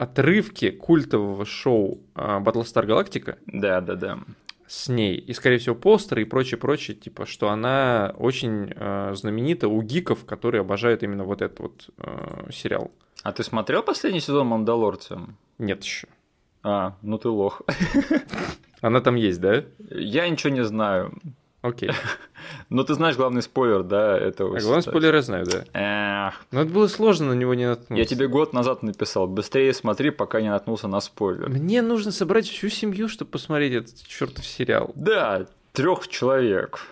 отрывки 0.00 0.70
культового 0.70 1.44
шоу 1.44 2.00
а, 2.14 2.40
Battlestar 2.40 2.86
Galactica 2.86 3.36
Да, 3.46 3.82
да, 3.82 3.96
да. 3.96 4.18
с 4.66 4.88
ней, 4.88 5.16
и, 5.16 5.34
скорее 5.34 5.58
всего, 5.58 5.74
постеры 5.74 6.22
и 6.22 6.24
прочее-прочее, 6.24 6.96
типа, 6.96 7.26
что 7.26 7.50
она 7.50 8.14
очень 8.18 8.72
э, 8.74 9.12
знаменита 9.14 9.68
у 9.68 9.82
гиков, 9.82 10.24
которые 10.24 10.62
обожают 10.62 11.02
именно 11.02 11.24
вот 11.24 11.42
этот 11.42 11.60
вот 11.60 11.90
э, 11.98 12.50
сериал. 12.50 12.90
А 13.22 13.32
ты 13.32 13.42
смотрел 13.42 13.82
последний 13.82 14.20
сезон 14.20 14.46
«Мандалорца»? 14.46 15.20
Нет 15.58 15.84
еще. 15.84 16.08
А, 16.62 16.96
ну 17.02 17.18
ты 17.18 17.28
лох. 17.28 17.60
Она 18.80 19.02
там 19.02 19.16
есть, 19.16 19.40
да? 19.40 19.64
Я 19.90 20.26
ничего 20.30 20.50
не 20.50 20.64
знаю. 20.64 21.12
Окей. 21.62 21.90
Но 22.70 22.84
ты 22.84 22.94
знаешь 22.94 23.16
главный 23.16 23.42
спойлер, 23.42 23.82
да, 23.82 24.16
этого. 24.16 24.56
А 24.56 24.60
главный 24.60 24.82
спойлер 24.82 25.14
я 25.14 25.22
знаю, 25.22 25.46
да. 25.46 25.64
Эх, 25.74 26.40
Но 26.52 26.62
это 26.62 26.70
было 26.70 26.86
сложно 26.86 27.28
на 27.28 27.34
него 27.34 27.54
не 27.54 27.66
наткнуться. 27.66 27.94
я 27.94 28.04
тебе 28.04 28.28
год 28.28 28.52
назад 28.52 28.82
написал, 28.82 29.26
быстрее 29.26 29.74
смотри, 29.74 30.10
пока 30.10 30.40
не 30.40 30.48
наткнулся 30.48 30.88
на 30.88 31.00
спойлер. 31.00 31.48
Мне 31.48 31.82
нужно 31.82 32.12
собрать 32.12 32.48
всю 32.48 32.68
семью, 32.70 33.08
чтобы 33.08 33.30
посмотреть 33.32 33.74
этот 33.74 34.06
чертов 34.06 34.46
сериал. 34.46 34.90
Да, 34.94 35.46
трех 35.72 36.08
человек. 36.08 36.86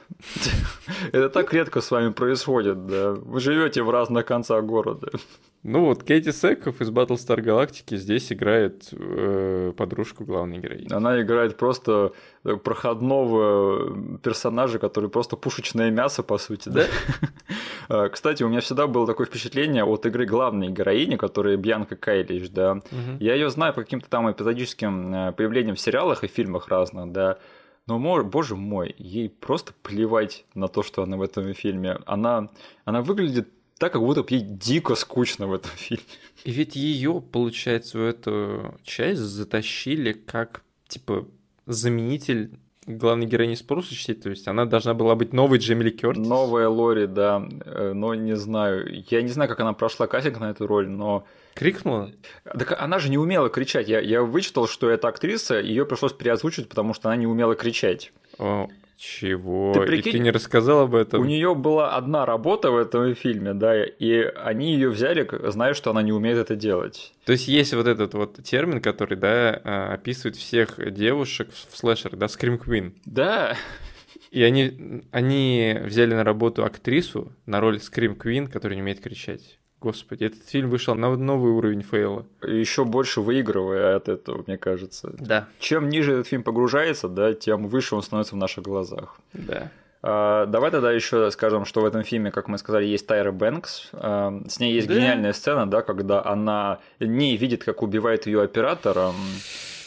Это 1.12 1.30
так 1.30 1.52
редко 1.54 1.80
с 1.80 1.90
вами 1.90 2.12
происходит, 2.12 2.86
да. 2.86 3.12
Вы 3.12 3.40
живете 3.40 3.82
в 3.82 3.90
разных 3.90 4.26
концах 4.26 4.64
города. 4.64 5.10
Ну 5.64 5.86
вот, 5.86 6.04
Кэти 6.04 6.30
Секов 6.30 6.80
из 6.80 6.90
Battlestar 6.90 7.40
Galactica 7.40 7.96
здесь 7.96 8.32
играет 8.32 8.88
э, 8.92 9.72
подружку 9.76 10.24
главной 10.24 10.58
героини. 10.58 10.92
Она 10.92 11.20
играет 11.20 11.56
просто 11.56 12.12
проходного 12.62 14.18
персонажа, 14.18 14.78
который 14.78 15.10
просто 15.10 15.36
пушечное 15.36 15.90
мясо, 15.90 16.22
по 16.22 16.38
сути, 16.38 16.68
да? 16.68 16.84
А, 17.90 18.10
Кстати, 18.10 18.42
у 18.42 18.48
меня 18.48 18.60
всегда 18.60 18.86
было 18.86 19.06
такое 19.06 19.26
впечатление 19.26 19.82
от 19.82 20.04
игры 20.04 20.26
главной 20.26 20.68
героини, 20.68 21.16
которая 21.16 21.56
Бьянка 21.56 21.96
Кайлиш, 21.96 22.50
да. 22.50 22.82
Я 23.18 23.34
ее 23.34 23.48
знаю 23.48 23.72
по 23.72 23.82
каким-то 23.82 24.10
там 24.10 24.30
эпизодическим 24.30 25.14
э, 25.14 25.32
появлениям 25.32 25.74
в 25.74 25.80
сериалах 25.80 26.22
и 26.22 26.28
фильмах 26.28 26.68
разных, 26.68 27.10
да. 27.12 27.38
Но, 27.86 27.98
боже 28.22 28.54
мой, 28.54 28.94
ей 28.98 29.30
просто 29.30 29.72
плевать 29.82 30.44
на 30.54 30.68
то, 30.68 30.82
что 30.82 31.02
она 31.02 31.16
в 31.16 31.22
этом 31.22 31.54
фильме. 31.54 31.98
Она, 32.04 32.50
она 32.84 33.00
выглядит 33.00 33.48
так, 33.78 33.92
как 33.92 34.02
будто 34.02 34.22
бы 34.22 34.28
ей 34.30 34.42
дико 34.42 34.94
скучно 34.94 35.46
в 35.46 35.52
этом 35.52 35.70
фильме. 35.76 36.04
И 36.44 36.50
ведь 36.50 36.76
ее, 36.76 37.22
получается, 37.32 37.98
в 37.98 38.04
эту 38.04 38.74
часть 38.82 39.20
затащили 39.20 40.12
как, 40.12 40.62
типа, 40.88 41.26
заменитель 41.66 42.50
главной 42.86 43.26
героини 43.26 43.54
с 43.54 43.62
прошлой 43.62 43.94
части, 43.94 44.14
то 44.14 44.30
есть 44.30 44.48
она 44.48 44.64
должна 44.64 44.94
была 44.94 45.14
быть 45.14 45.32
новой 45.32 45.58
Джемили 45.58 45.90
Кёртис. 45.90 46.26
Новая 46.26 46.68
Лори, 46.68 47.06
да, 47.06 47.46
э, 47.64 47.92
но 47.94 48.14
не 48.14 48.34
знаю. 48.34 49.04
Я 49.10 49.22
не 49.22 49.28
знаю, 49.28 49.48
как 49.48 49.60
она 49.60 49.74
прошла 49.74 50.06
кастинг 50.06 50.40
на 50.40 50.50
эту 50.50 50.66
роль, 50.66 50.88
но... 50.88 51.26
Крикнула? 51.54 52.12
Так 52.44 52.80
она 52.80 52.98
же 52.98 53.10
не 53.10 53.18
умела 53.18 53.50
кричать. 53.50 53.88
Я, 53.88 54.00
я 54.00 54.22
вычитал, 54.22 54.66
что 54.68 54.88
эта 54.88 55.08
актриса, 55.08 55.60
ее 55.60 55.84
пришлось 55.84 56.12
переозвучить, 56.12 56.68
потому 56.68 56.94
что 56.94 57.08
она 57.08 57.16
не 57.16 57.26
умела 57.26 57.54
кричать. 57.54 58.12
О, 58.38 58.68
чего? 58.98 59.72
Ты 59.74 59.82
И 59.82 59.86
прикинь, 59.86 60.12
ты 60.12 60.18
не 60.18 60.30
рассказал 60.30 60.80
об 60.80 60.94
этом? 60.94 61.20
У 61.22 61.24
нее 61.24 61.54
была 61.54 61.94
одна 61.94 62.26
работа 62.26 62.70
в 62.72 62.76
этом 62.76 63.14
фильме, 63.14 63.54
да, 63.54 63.84
и 63.84 64.20
они 64.20 64.74
ее 64.74 64.90
взяли, 64.90 65.28
зная, 65.50 65.74
что 65.74 65.90
она 65.90 66.02
не 66.02 66.12
умеет 66.12 66.38
это 66.38 66.56
делать. 66.56 67.12
То 67.24 67.32
есть 67.32 67.46
есть 67.46 67.72
вот 67.74 67.86
этот 67.86 68.14
вот 68.14 68.42
термин, 68.42 68.80
который, 68.80 69.16
да, 69.16 69.60
а, 69.62 69.94
описывает 69.94 70.34
всех 70.36 70.92
девушек 70.92 71.48
в 71.52 71.76
слэшерах, 71.76 72.18
да, 72.18 72.26
Scream 72.26 72.58
Queen. 72.58 72.92
Да, 73.04 73.56
И 74.30 74.42
они, 74.42 75.04
они 75.10 75.78
взяли 75.84 76.14
на 76.14 76.24
работу 76.24 76.64
актрису 76.64 77.32
на 77.46 77.60
роль 77.60 77.76
Scream 77.76 78.16
Queen, 78.16 78.48
которая 78.48 78.76
не 78.76 78.82
умеет 78.82 79.00
кричать. 79.00 79.57
Господи, 79.80 80.24
этот 80.24 80.42
фильм 80.48 80.70
вышел 80.70 80.94
на 80.96 81.14
новый 81.16 81.52
уровень 81.52 81.82
фейла. 81.82 82.26
еще 82.42 82.84
больше 82.84 83.20
выигрывая 83.20 83.94
от 83.96 84.08
этого, 84.08 84.42
мне 84.46 84.58
кажется. 84.58 85.14
Да. 85.18 85.46
Чем 85.60 85.88
ниже 85.88 86.12
этот 86.14 86.26
фильм 86.26 86.42
погружается, 86.42 87.08
да, 87.08 87.32
тем 87.32 87.68
выше 87.68 87.94
он 87.94 88.02
становится 88.02 88.34
в 88.34 88.38
наших 88.38 88.64
глазах. 88.64 89.20
Да. 89.34 89.70
А, 90.02 90.46
Давай 90.46 90.70
тогда 90.72 90.90
еще 90.92 91.30
скажем, 91.30 91.64
что 91.64 91.80
в 91.80 91.84
этом 91.84 92.02
фильме, 92.02 92.30
как 92.32 92.48
мы 92.48 92.58
сказали, 92.58 92.86
есть 92.86 93.06
Тайра 93.06 93.30
Бэнкс. 93.30 93.90
А, 93.92 94.40
С 94.48 94.58
ней 94.58 94.72
есть 94.74 94.88
Да. 94.88 94.94
гениальная 94.94 95.32
сцена, 95.32 95.68
да, 95.70 95.82
когда 95.82 96.24
она 96.24 96.78
не 96.98 97.36
видит, 97.36 97.62
как 97.62 97.82
убивает 97.82 98.26
ее 98.26 98.42
оператора. 98.42 99.12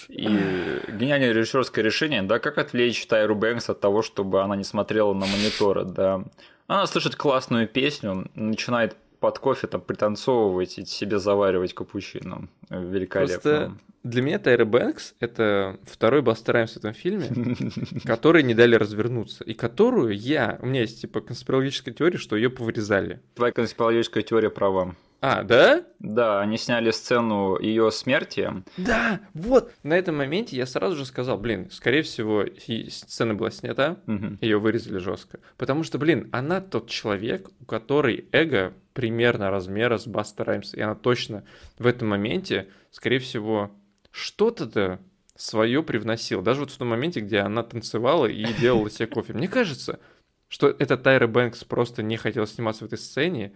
И 0.08 0.26
гениальное 0.28 1.32
режиссерское 1.32 1.84
решение, 1.84 2.22
да, 2.22 2.40
как 2.40 2.58
отвлечь 2.58 3.06
Тайру 3.08 3.36
Бэнкс 3.36 3.70
от 3.70 3.80
того, 3.80 4.02
чтобы 4.02 4.42
она 4.42 4.56
не 4.56 4.64
смотрела 4.66 5.14
на 5.14 5.26
мониторы, 5.26 5.86
да. 5.86 6.24
Она 6.68 6.86
слышит 6.88 7.16
классную 7.16 7.68
песню, 7.68 8.30
начинает 8.36 8.96
под 9.22 9.38
кофе 9.38 9.68
там 9.68 9.82
пританцовывать 9.82 10.80
и 10.80 10.86
себе 10.86 11.20
заваривать 11.20 11.74
капучино. 11.74 12.50
Великолепно. 12.70 13.34
Просто 13.34 13.78
для 14.04 14.24
меня 14.24 14.40
Тайра 14.40 14.66
Бэнкс— 14.66 15.14
это 15.20 15.80
второй 15.84 16.24
Бастер 16.24 16.56
Раймс 16.56 16.74
в 16.74 16.78
этом 16.78 16.94
фильме, 16.94 17.30
который 18.04 18.42
не 18.42 18.56
дали 18.56 18.76
развернуться, 18.76 19.44
и 19.44 19.54
которую 19.54 20.18
я... 20.18 20.58
У 20.62 20.66
меня 20.66 20.82
есть, 20.82 21.02
типа, 21.02 21.22
конспирологическая 21.22 21.94
теория, 21.94 22.18
что 22.18 22.36
ее 22.36 22.50
повырезали. 22.50 23.22
Твоя 23.36 23.54
конспирологическая 23.54 24.24
теория 24.24 24.50
права. 24.50 24.96
А, 25.24 25.44
да? 25.44 25.86
Да, 26.00 26.42
они 26.42 26.58
сняли 26.58 26.90
сцену 26.90 27.60
ее 27.60 27.92
смерти. 27.92 28.52
Да, 28.78 29.20
вот. 29.36 29.72
На 29.84 29.94
этом 29.94 30.18
моменте 30.18 30.58
я 30.58 30.66
сразу 30.66 30.96
же 30.96 31.06
сказал, 31.06 31.38
блин, 31.38 31.70
скорее 31.70 32.02
всего, 32.02 32.44
сцена 32.90 33.36
была 33.36 33.52
снята, 33.52 33.98
Мгм. 34.08 34.40
ее 34.42 34.58
вырезали 34.58 34.98
жестко. 34.98 35.40
Потому 35.58 35.84
что, 35.84 36.00
блин, 36.00 36.28
она 36.32 36.60
тот 36.60 36.90
человек, 36.90 37.50
у 37.60 37.66
которой 37.66 38.26
эго 38.32 38.74
примерно 38.94 39.52
размера 39.52 40.00
с 40.00 40.08
Баста 40.08 40.44
Раймс. 40.44 40.74
И 40.74 40.82
она 40.82 40.96
точно 40.96 41.44
в 41.78 41.86
этом 41.86 42.08
моменте, 42.10 42.70
скорее 42.90 43.20
всего, 43.20 43.72
что-то-то 44.10 45.00
свое 45.36 45.84
привносила. 45.84 46.42
Даже 46.42 46.62
вот 46.62 46.72
в 46.72 46.78
том 46.78 46.88
моменте, 46.90 47.20
где 47.20 47.40
она 47.40 47.62
танцевала 47.64 48.26
и 48.26 48.44
делала 48.60 48.90
себе 48.90 49.06
кофе. 49.08 49.34
Мне 49.34 49.48
кажется, 49.48 50.00
что 50.48 50.68
эта 50.68 50.98
Тайра 50.98 51.28
Бэнкс 51.28 51.64
просто 51.64 52.02
не 52.04 52.18
хотела 52.18 52.48
сниматься 52.48 52.84
в 52.84 52.88
этой 52.88 52.98
сцене 52.98 53.54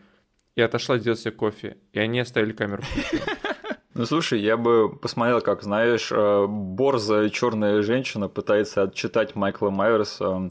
и 0.55 0.61
отошла 0.61 0.97
делать 0.97 1.19
себе 1.19 1.31
кофе. 1.31 1.77
И 1.93 1.99
они 1.99 2.19
оставили 2.19 2.53
камеру. 2.53 2.83
Ну 3.93 4.05
слушай, 4.05 4.41
я 4.41 4.57
бы 4.57 4.93
посмотрел, 4.93 5.39
как, 5.39 5.63
знаешь, 5.63 6.09
э, 6.11 6.45
борзая 6.49 7.29
черная 7.29 7.81
женщина 7.81 8.27
пытается 8.27 8.83
отчитать 8.83 9.35
Майкла 9.35 9.69
Майерса. 9.69 10.49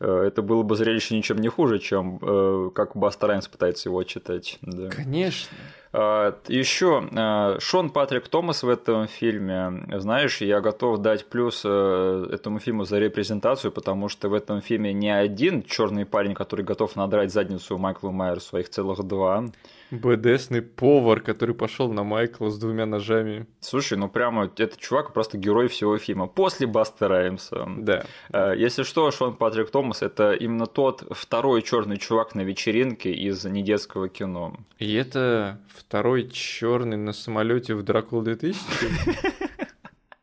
Э, 0.00 0.22
Это 0.28 0.40
было 0.40 0.62
бы 0.62 0.76
зрелище 0.76 1.14
ничем 1.14 1.36
не 1.36 1.48
хуже, 1.48 1.78
чем 1.78 2.18
э, 2.22 2.70
как 2.74 2.96
Баста 2.96 3.26
Раймс 3.26 3.48
пытается 3.48 3.90
его 3.90 3.98
отчитать. 3.98 4.56
Да. 4.62 4.88
Конечно. 4.88 5.54
А, 5.98 6.36
Еще 6.48 7.08
а, 7.16 7.56
Шон 7.58 7.88
Патрик 7.88 8.28
Томас 8.28 8.62
в 8.62 8.68
этом 8.68 9.06
фильме, 9.08 9.82
знаешь, 9.98 10.42
я 10.42 10.60
готов 10.60 10.98
дать 10.98 11.24
плюс 11.24 11.62
э, 11.64 12.28
этому 12.30 12.58
фильму 12.58 12.84
за 12.84 12.98
репрезентацию, 12.98 13.72
потому 13.72 14.10
что 14.10 14.28
в 14.28 14.34
этом 14.34 14.60
фильме 14.60 14.92
не 14.92 15.08
один 15.08 15.62
черный 15.62 16.04
парень, 16.04 16.34
который 16.34 16.66
готов 16.66 16.96
надрать 16.96 17.32
задницу 17.32 17.78
Майклу 17.78 18.12
Майерсу, 18.12 18.56
а 18.56 18.60
их 18.60 18.68
целых 18.68 19.02
два. 19.04 19.46
БДСный 19.90 20.62
повар, 20.62 21.20
который 21.20 21.54
пошел 21.54 21.92
на 21.92 22.02
Майкла 22.02 22.50
с 22.50 22.58
двумя 22.58 22.86
ножами. 22.86 23.46
Слушай, 23.60 23.96
ну 23.96 24.08
прямо 24.08 24.44
этот 24.44 24.78
чувак 24.78 25.12
просто 25.12 25.38
герой 25.38 25.68
всего 25.68 25.96
фильма. 25.98 26.26
После 26.26 26.66
Баста 26.66 27.08
Раймса. 27.08 27.66
Да. 27.78 28.04
А, 28.30 28.52
Если 28.52 28.82
что, 28.82 29.10
Шон 29.10 29.34
Патрик 29.36 29.70
Томас 29.70 30.02
это 30.02 30.32
именно 30.32 30.66
тот 30.66 31.04
второй 31.10 31.62
черный 31.62 31.96
чувак 31.96 32.34
на 32.34 32.42
вечеринке 32.42 33.12
из 33.12 33.44
недетского 33.44 34.08
кино. 34.08 34.56
И 34.78 34.92
это 34.94 35.58
второй 35.86 36.28
черный 36.28 36.96
на 36.96 37.12
самолете 37.12 37.74
в 37.74 37.82
Дракула 37.82 38.24
2000. 38.24 38.60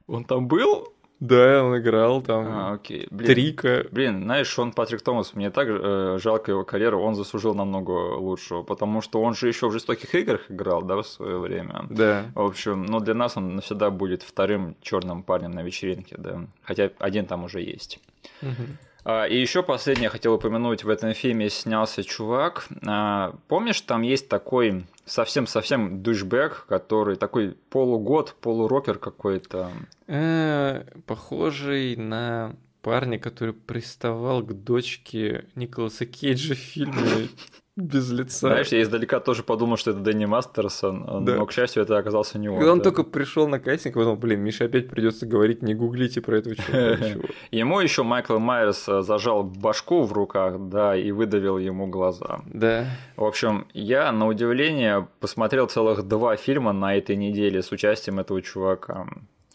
Он 0.08 0.26
там 0.26 0.48
был? 0.48 0.94
Да, 1.20 1.64
он 1.64 1.78
играл 1.78 2.22
там. 2.22 2.46
А, 2.50 2.74
окей. 2.74 3.08
Блин, 3.10 3.28
Трика. 3.28 3.86
Блин, 3.92 4.24
знаешь, 4.24 4.48
Шон 4.48 4.74
Патрик 4.74 5.02
Томас, 5.02 5.34
мне 5.36 5.52
так 5.52 5.68
э, 5.70 6.18
жалко 6.22 6.52
его 6.52 6.66
карьеру, 6.66 7.02
он 7.02 7.16
заслужил 7.16 7.56
намного 7.56 8.18
лучшего, 8.18 8.62
потому 8.62 9.00
что 9.00 9.22
он 9.22 9.34
же 9.34 9.48
еще 9.48 9.70
в 9.70 9.72
жестоких 9.72 10.14
играх 10.16 10.52
играл, 10.52 10.82
да, 10.82 10.98
в 10.98 11.08
свое 11.08 11.40
время. 11.40 11.86
Да. 11.90 12.26
В 12.36 12.42
общем, 12.42 12.84
ну 12.86 13.00
для 13.00 13.14
нас 13.14 13.38
он 13.38 13.56
навсегда 13.56 13.90
будет 13.90 14.22
вторым 14.22 14.76
черным 14.82 15.24
парнем 15.24 15.52
на 15.52 15.64
вечеринке, 15.64 16.16
да. 16.18 16.46
Хотя 16.62 16.92
один 17.00 17.26
там 17.26 17.46
уже 17.46 17.62
есть. 17.62 18.02
Мгм. 18.42 18.78
А, 19.06 19.26
И 19.26 19.40
еще 19.40 19.64
последнее 19.64 20.10
хотел 20.10 20.34
упомянуть, 20.34 20.84
в 20.84 20.90
этом 20.90 21.14
фильме 21.14 21.50
снялся 21.50 22.04
чувак. 22.04 22.68
А, 22.86 23.36
Помнишь, 23.48 23.82
там 23.82 24.02
есть 24.02 24.30
такой 24.30 24.86
совсем-совсем 25.06 26.02
душбэк, 26.02 26.66
который 26.68 27.16
такой 27.16 27.58
полугод, 27.70 28.36
полурокер 28.42 28.98
какой-то. 28.98 29.72
Э, 30.08 30.84
Похожий 31.06 31.96
на 31.96 32.56
парня, 32.82 33.18
который 33.20 33.54
приставал 33.54 34.42
к 34.44 34.54
дочке 34.54 35.46
Николаса 35.56 36.06
Кейджа 36.06 36.54
в 36.54 36.58
фильме 36.58 37.30
«Без 37.76 38.12
лица». 38.12 38.48
Знаешь, 38.50 38.68
я 38.68 38.84
издалека 38.84 39.20
тоже 39.20 39.42
подумал, 39.42 39.78
что 39.78 39.92
это 39.92 40.00
Дэнни 40.00 40.26
Мастерсон, 40.26 41.26
Да. 41.26 41.36
но, 41.36 41.46
к 41.48 41.52
счастью, 41.52 41.82
это 41.82 41.98
оказался 41.98 42.38
не 42.38 42.48
он. 42.48 42.58
Когда 42.58 42.72
он 42.74 42.78
да. 42.80 42.84
только 42.84 43.04
пришел 43.04 43.48
на 43.48 43.60
кастинг, 43.60 43.96
подумал, 43.96 44.16
блин, 44.16 44.42
Мише 44.42 44.66
опять 44.66 44.90
придется 44.90 45.26
говорить, 45.26 45.64
не 45.64 45.74
гуглите 45.74 46.22
про 46.22 46.38
этого 46.38 46.56
чувака 46.56 46.96
ничего. 47.04 47.24
Ему 47.50 47.80
еще 47.80 48.04
Майкл 48.04 48.38
Майерс 48.38 48.88
э, 48.88 49.02
зажал 49.02 49.44
башку 49.44 50.04
в 50.04 50.14
руках, 50.14 50.70
да, 50.70 50.96
и 50.96 51.12
выдавил 51.12 51.58
ему 51.58 51.88
глаза. 51.88 52.42
Да. 52.46 52.86
В 53.16 53.24
общем, 53.24 53.66
я, 53.74 54.12
на 54.12 54.28
удивление, 54.28 55.08
посмотрел 55.20 55.66
целых 55.68 56.04
два 56.04 56.36
фильма 56.36 56.74
на 56.74 56.96
этой 56.96 57.16
неделе 57.16 57.64
с 57.64 57.72
участием 57.72 58.20
этого 58.20 58.42
чувака. 58.44 59.08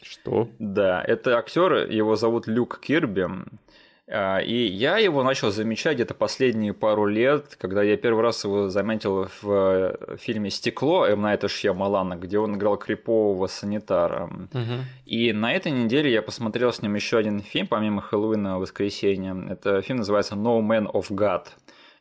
Что? 0.02 0.48
Да, 0.58 1.02
это 1.06 1.36
актер, 1.38 1.90
его 1.90 2.16
зовут 2.16 2.46
Люк 2.46 2.80
Кирби. 2.80 3.26
А, 4.10 4.38
И 4.38 4.54
я 4.54 4.98
его 4.98 5.22
начал 5.22 5.50
замечать 5.50 5.96
где-то 5.96 6.14
последние 6.14 6.72
пару 6.72 7.06
лет, 7.06 7.56
когда 7.60 7.82
я 7.82 7.96
первый 7.96 8.22
раз 8.22 8.42
его 8.44 8.68
заметил 8.68 9.28
в 9.42 9.50
э, 9.50 10.16
фильме 10.18 10.50
«Стекло» 10.50 11.06
М. 11.06 11.22
Найта 11.22 11.48
Шьямалана, 11.48 12.14
где 12.16 12.38
он 12.38 12.56
играл 12.56 12.78
крипового 12.78 13.46
санитара. 13.48 14.30
Мгм. 14.52 14.84
И 15.04 15.32
на 15.32 15.52
этой 15.52 15.72
неделе 15.72 16.10
я 16.10 16.22
посмотрел 16.22 16.72
с 16.72 16.80
ним 16.80 16.94
еще 16.94 17.18
один 17.18 17.40
фильм, 17.40 17.66
помимо 17.66 18.00
«Хэллоуина. 18.00 18.58
Воскресенья». 18.58 19.36
Это 19.50 19.82
фильм 19.82 19.98
называется 19.98 20.34
«No 20.36 20.60
Man 20.60 20.90
of 20.90 21.10
God», 21.10 21.46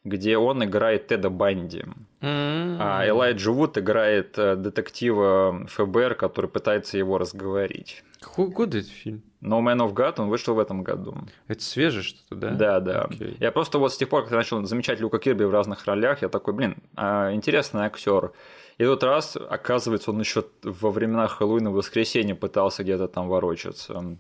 где 0.06 0.38
он 0.38 0.64
играет 0.64 1.08
Теда 1.08 1.30
Банди. 1.30 1.84
А 2.22 3.04
Элайджа 3.06 3.52
Вуд 3.52 3.78
играет 3.78 4.38
э, 4.38 4.56
детектива 4.56 5.66
ФБР, 5.68 6.16
который 6.16 6.50
пытается 6.50 6.98
его 6.98 7.18
разговорить. 7.18 8.04
Какого 8.22 8.48
года 8.48 8.78
этот 8.78 8.92
фильм? 8.92 9.24
No 9.42 9.62
Man 9.62 9.78
of 9.78 9.94
God, 9.94 10.16
он 10.18 10.30
вышел 10.30 10.56
в 10.56 10.60
этом 10.60 10.84
году. 10.84 11.16
Это 11.48 11.62
свежее 11.62 12.04
что-то, 12.04 12.36
да? 12.36 12.50
Да, 12.52 12.80
да. 12.80 13.02
Окей. 13.04 13.38
Я 13.40 13.52
просто 13.52 13.78
вот 13.78 13.94
с 13.94 13.98
тех 13.98 14.10
пор, 14.10 14.24
как 14.24 14.32
я 14.32 14.38
начал 14.38 14.64
замечать 14.64 15.00
Люка 15.00 15.20
Кирби 15.20 15.44
в 15.44 15.52
разных 15.52 15.86
ролях, 15.86 16.22
я 16.22 16.30
такой, 16.30 16.54
блин, 16.54 16.78
а, 16.96 17.32
интересный 17.34 17.82
актер. 17.82 18.32
И 18.78 18.84
тот 18.84 19.04
раз, 19.04 19.36
оказывается, 19.38 20.12
он 20.12 20.20
еще 20.20 20.46
во 20.64 20.92
времена 20.92 21.28
Хэллоуина 21.28 21.72
в 21.72 21.74
воскресенье 21.74 22.36
пытался 22.36 22.84
где-то 22.84 23.08
там 23.08 23.28
ворочаться. 23.28 24.18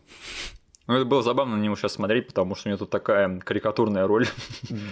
Ну, 0.87 0.95
это 0.95 1.03
было 1.05 1.21
забавно 1.21 1.57
на 1.57 1.61
него 1.61 1.75
сейчас 1.75 1.93
смотреть, 1.93 2.27
потому 2.27 2.55
что 2.55 2.69
у 2.69 2.71
него 2.71 2.77
тут 2.79 2.89
такая 2.89 3.39
карикатурная 3.39 4.07
роль. 4.07 4.25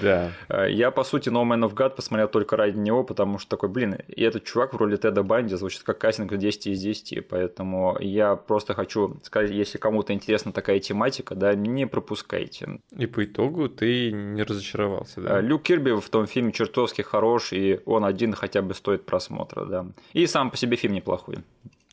Да. 0.01 0.31
Э, 0.49 0.69
Я, 0.69 0.91
по 0.91 1.03
сути, 1.03 1.30
No 1.30 1.43
Man 1.43 1.65
of 1.67 1.73
God 1.73 1.95
посмотрел 1.95 2.27
только 2.27 2.57
ради 2.57 2.77
него, 2.77 3.03
потому 3.03 3.39
что 3.39 3.49
такой, 3.51 3.69
блин, 3.69 3.95
и 4.07 4.22
этот 4.22 4.43
чувак 4.43 4.73
в 4.73 4.77
роли 4.77 4.97
Теда 4.97 5.23
Банди 5.23 5.55
звучит 5.55 5.84
как 5.84 5.97
кастинг 5.99 6.35
10 6.35 6.67
из 6.67 6.81
10, 6.81 7.27
поэтому 7.27 7.97
я 8.01 8.35
просто 8.35 8.73
хочу 8.73 9.17
сказать, 9.23 9.51
если 9.51 9.77
кому-то 9.77 10.11
интересна 10.13 10.51
такая 10.51 10.80
тематика, 10.80 11.34
да, 11.35 11.55
не 11.55 11.88
пропускайте. 11.88 12.80
И 12.97 13.05
по 13.05 13.23
итогу 13.23 13.69
ты 13.69 14.11
не 14.11 14.43
разочаровался, 14.43 15.22
Э, 15.22 15.23
да? 15.23 15.41
Люк 15.41 15.63
Кирби 15.63 15.91
в 15.91 16.09
том 16.09 16.27
фильме 16.27 16.51
чертовски 16.51 17.03
хорош, 17.03 17.53
и 17.53 17.80
он 17.85 18.03
один 18.03 18.34
хотя 18.34 18.61
бы 18.61 18.73
стоит 18.73 19.05
просмотра, 19.05 19.65
да. 19.65 19.85
И 20.13 20.27
сам 20.27 20.51
по 20.51 20.57
себе 20.57 20.76
фильм 20.76 20.93
неплохой. 20.93 21.38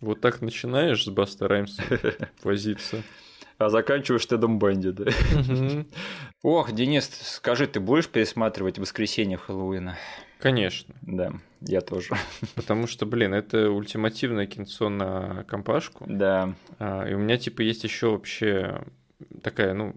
Вот 0.01 0.21
так 0.21 0.41
начинаешь 0.41 1.05
с 1.05 1.09
Баста 1.09 1.47
Раймса 1.47 1.83
возиться. 2.43 3.03
А 3.63 3.71
заканчиваешь 3.71 4.27
Тедом. 4.27 4.53
Мгм. 4.53 5.87
Ох, 6.43 6.73
Денис, 6.73 7.09
скажи, 7.23 7.67
ты 7.69 7.79
будешь 7.79 8.09
пересматривать 8.09 8.79
«Воскресенье 8.79 9.37
Хэллоуина»? 9.39 9.97
Конечно. 10.41 10.97
Да, 11.03 11.33
я 11.61 11.81
тоже. 11.81 12.17
Потому 12.57 12.89
что, 12.89 13.07
блин, 13.07 13.33
это 13.33 13.71
ультимативное 13.71 14.47
кинцо 14.47 14.89
на 14.89 15.45
компашку. 15.45 16.05
Да. 16.09 16.55
А, 16.81 17.09
И 17.09 17.15
у 17.15 17.19
меня, 17.19 17.39
типа, 17.39 17.61
есть 17.63 17.85
еще 17.85 18.11
вообще 18.11 18.85
такая, 19.43 19.75
ну, 19.75 19.95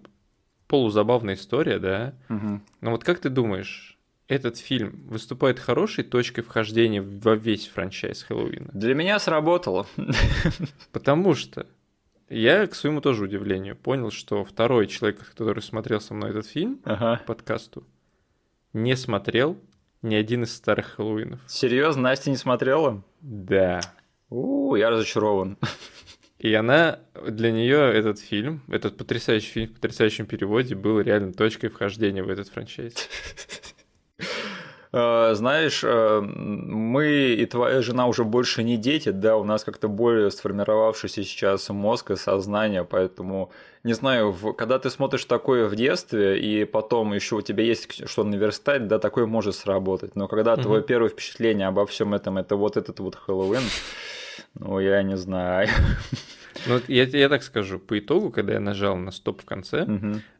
полузабавная 0.68 1.34
история, 1.34 1.80
да? 1.80 2.14
Мгм. 2.28 2.62
Но 2.80 2.92
вот 2.92 3.02
как 3.02 3.18
ты 3.18 3.28
думаешь, 3.28 3.98
этот 4.28 4.58
фильм 4.58 5.02
выступает 5.08 5.58
хорошей 5.58 6.04
точкой 6.04 6.42
вхождения 6.42 7.02
во 7.02 7.34
весь 7.34 7.66
франчайз 7.66 8.22
Хэллоуина? 8.22 8.70
Для 8.72 8.94
меня 8.94 9.18
сработало. 9.18 9.86
Потому 10.92 11.34
что 11.34 11.66
я, 12.28 12.66
к 12.66 12.74
своему 12.74 13.00
тоже 13.00 13.24
удивлению, 13.24 13.76
понял, 13.76 14.10
что 14.10 14.44
второй 14.44 14.86
человек, 14.86 15.26
который 15.28 15.62
смотрел 15.62 16.00
со 16.00 16.14
мной 16.14 16.30
этот 16.30 16.46
фильм 16.46 16.80
Ага. 16.84 17.18
по 17.18 17.34
подкасту, 17.34 17.84
не 18.72 18.96
смотрел 18.96 19.58
ни 20.02 20.14
один 20.14 20.44
из 20.44 20.54
старых 20.54 20.94
Хэллоуинов. 20.94 21.40
Серьезно, 21.46 22.02
Настя 22.02 22.30
не 22.30 22.36
смотрела? 22.36 23.02
Да. 23.20 23.80
У, 24.28 24.74
я 24.74 24.90
разочарован. 24.90 25.56
И 26.38 26.52
она, 26.52 27.00
для 27.26 27.50
нее 27.50 27.92
этот 27.92 28.18
фильм, 28.18 28.62
этот 28.68 28.96
потрясающий 28.98 29.50
фильм 29.50 29.68
в 29.68 29.74
потрясающем 29.74 30.26
переводе 30.26 30.74
был 30.74 31.00
реально 31.00 31.32
точкой 31.32 31.68
вхождения 31.68 32.22
в 32.22 32.28
этот 32.28 32.48
франчайз. 32.48 33.08
Э, 34.96 35.34
Знаешь, 35.34 35.84
э, 35.84 36.20
мы 36.22 37.06
и 37.42 37.44
твоя 37.46 37.82
жена 37.82 38.06
уже 38.06 38.24
больше 38.24 38.62
не 38.62 38.78
дети, 38.78 39.10
да, 39.10 39.36
у 39.36 39.44
нас 39.44 39.62
как-то 39.64 39.88
более 39.88 40.30
сформировавшийся 40.30 41.22
сейчас 41.22 41.68
мозг 41.68 42.10
и 42.12 42.16
сознание, 42.16 42.82
поэтому, 42.84 43.50
не 43.84 43.92
знаю, 43.92 44.30
в- 44.32 44.54
когда 44.54 44.78
ты 44.78 44.88
смотришь 44.88 45.26
такое 45.26 45.68
в 45.68 45.76
детстве, 45.76 46.38
и 46.40 46.64
потом 46.64 47.12
еще 47.12 47.36
у 47.36 47.42
тебя 47.42 47.62
есть 47.64 48.08
что 48.08 48.24
наверстать, 48.24 48.88
да, 48.88 48.98
такое 48.98 49.26
может 49.26 49.54
сработать. 49.54 50.16
Но 50.16 50.28
когда 50.28 50.54
Мгм. 50.54 50.62
твое 50.62 50.82
первое 50.82 51.10
впечатление 51.10 51.66
обо 51.68 51.84
всем 51.84 52.14
этом 52.14 52.38
это 52.38 52.56
вот 52.56 52.78
этот 52.78 52.98
вот 53.00 53.16
Хэллоуин, 53.16 53.62
ну, 54.58 54.80
я 54.80 55.02
не 55.02 55.16
знаю. 55.16 55.68
Ну, 56.66 56.80
я, 56.88 57.04
я 57.04 57.28
так 57.28 57.42
скажу, 57.42 57.78
по 57.78 57.98
итогу, 57.98 58.30
когда 58.30 58.54
я 58.54 58.60
нажал 58.60 58.96
на 58.96 59.10
стоп 59.10 59.42
в 59.42 59.44
конце, 59.44 59.86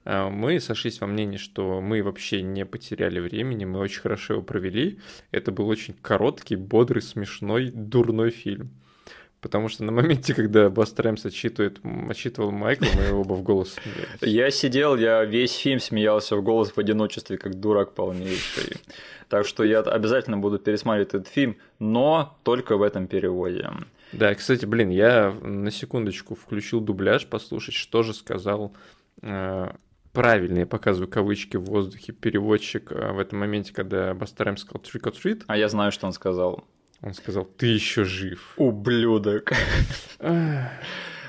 а, 0.04 0.30
мы 0.30 0.60
сошлись 0.60 1.00
во 1.00 1.06
мнении, 1.06 1.36
что 1.36 1.80
мы 1.80 2.02
вообще 2.02 2.42
не 2.42 2.64
потеряли 2.64 3.20
времени, 3.20 3.64
мы 3.64 3.80
очень 3.80 4.00
хорошо 4.00 4.34
его 4.34 4.42
провели. 4.42 4.98
Это 5.30 5.52
был 5.52 5.68
очень 5.68 5.94
короткий, 5.94 6.56
бодрый, 6.56 7.02
смешной, 7.02 7.70
дурной 7.70 8.30
фильм. 8.30 8.70
Потому 9.40 9.68
что 9.68 9.84
на 9.84 9.92
моменте, 9.92 10.34
когда 10.34 10.70
Бастер 10.70 11.04
Раймс 11.04 11.24
отчитывает, 11.24 11.78
отчитывал 12.08 12.50
Майкла, 12.50 12.88
мы 12.96 13.12
оба 13.12 13.34
в 13.34 13.42
голос 13.42 13.74
смеялись. 13.74 14.08
Я 14.22 14.50
сидел, 14.50 14.96
я 14.96 15.24
весь 15.24 15.54
фильм 15.54 15.78
смеялся 15.78 16.34
в 16.36 16.42
голос 16.42 16.72
в 16.72 16.78
одиночестве, 16.78 17.36
как 17.36 17.60
дурак 17.60 17.94
полнейший. 17.94 18.78
Так 19.28 19.46
что 19.46 19.62
я 19.62 19.80
обязательно 19.80 20.38
буду 20.38 20.58
пересматривать 20.58 21.14
этот 21.14 21.28
фильм, 21.28 21.56
но 21.78 22.36
только 22.42 22.76
в 22.76 22.82
этом 22.82 23.06
переводе. 23.06 23.70
Да, 24.12 24.34
кстати, 24.34 24.64
блин, 24.66 24.90
я 24.90 25.30
на 25.42 25.70
секундочку 25.70 26.34
включил 26.34 26.80
дубляж, 26.80 27.26
послушать, 27.26 27.74
что 27.74 28.02
же 28.02 28.14
сказал 28.14 28.74
э, 29.22 29.68
правильно, 30.12 30.60
я 30.60 30.66
показываю 30.66 31.10
кавычки 31.10 31.56
в 31.56 31.64
воздухе, 31.64 32.12
переводчик 32.12 32.90
э, 32.92 33.12
в 33.12 33.18
этом 33.18 33.40
моменте, 33.40 33.74
когда 33.74 34.14
Бастер 34.14 34.46
Раймс 34.46 34.62
сказал 34.62 34.82
trick 34.82 35.02
or 35.10 35.14
treat, 35.14 35.42
А 35.48 35.56
я 35.56 35.68
знаю, 35.68 35.92
что 35.92 36.06
он 36.06 36.12
сказал. 36.12 36.64
он 37.02 37.14
сказал, 37.14 37.44
ты 37.44 37.66
еще 37.66 38.04
жив. 38.04 38.54
Ублюдок. 38.56 39.52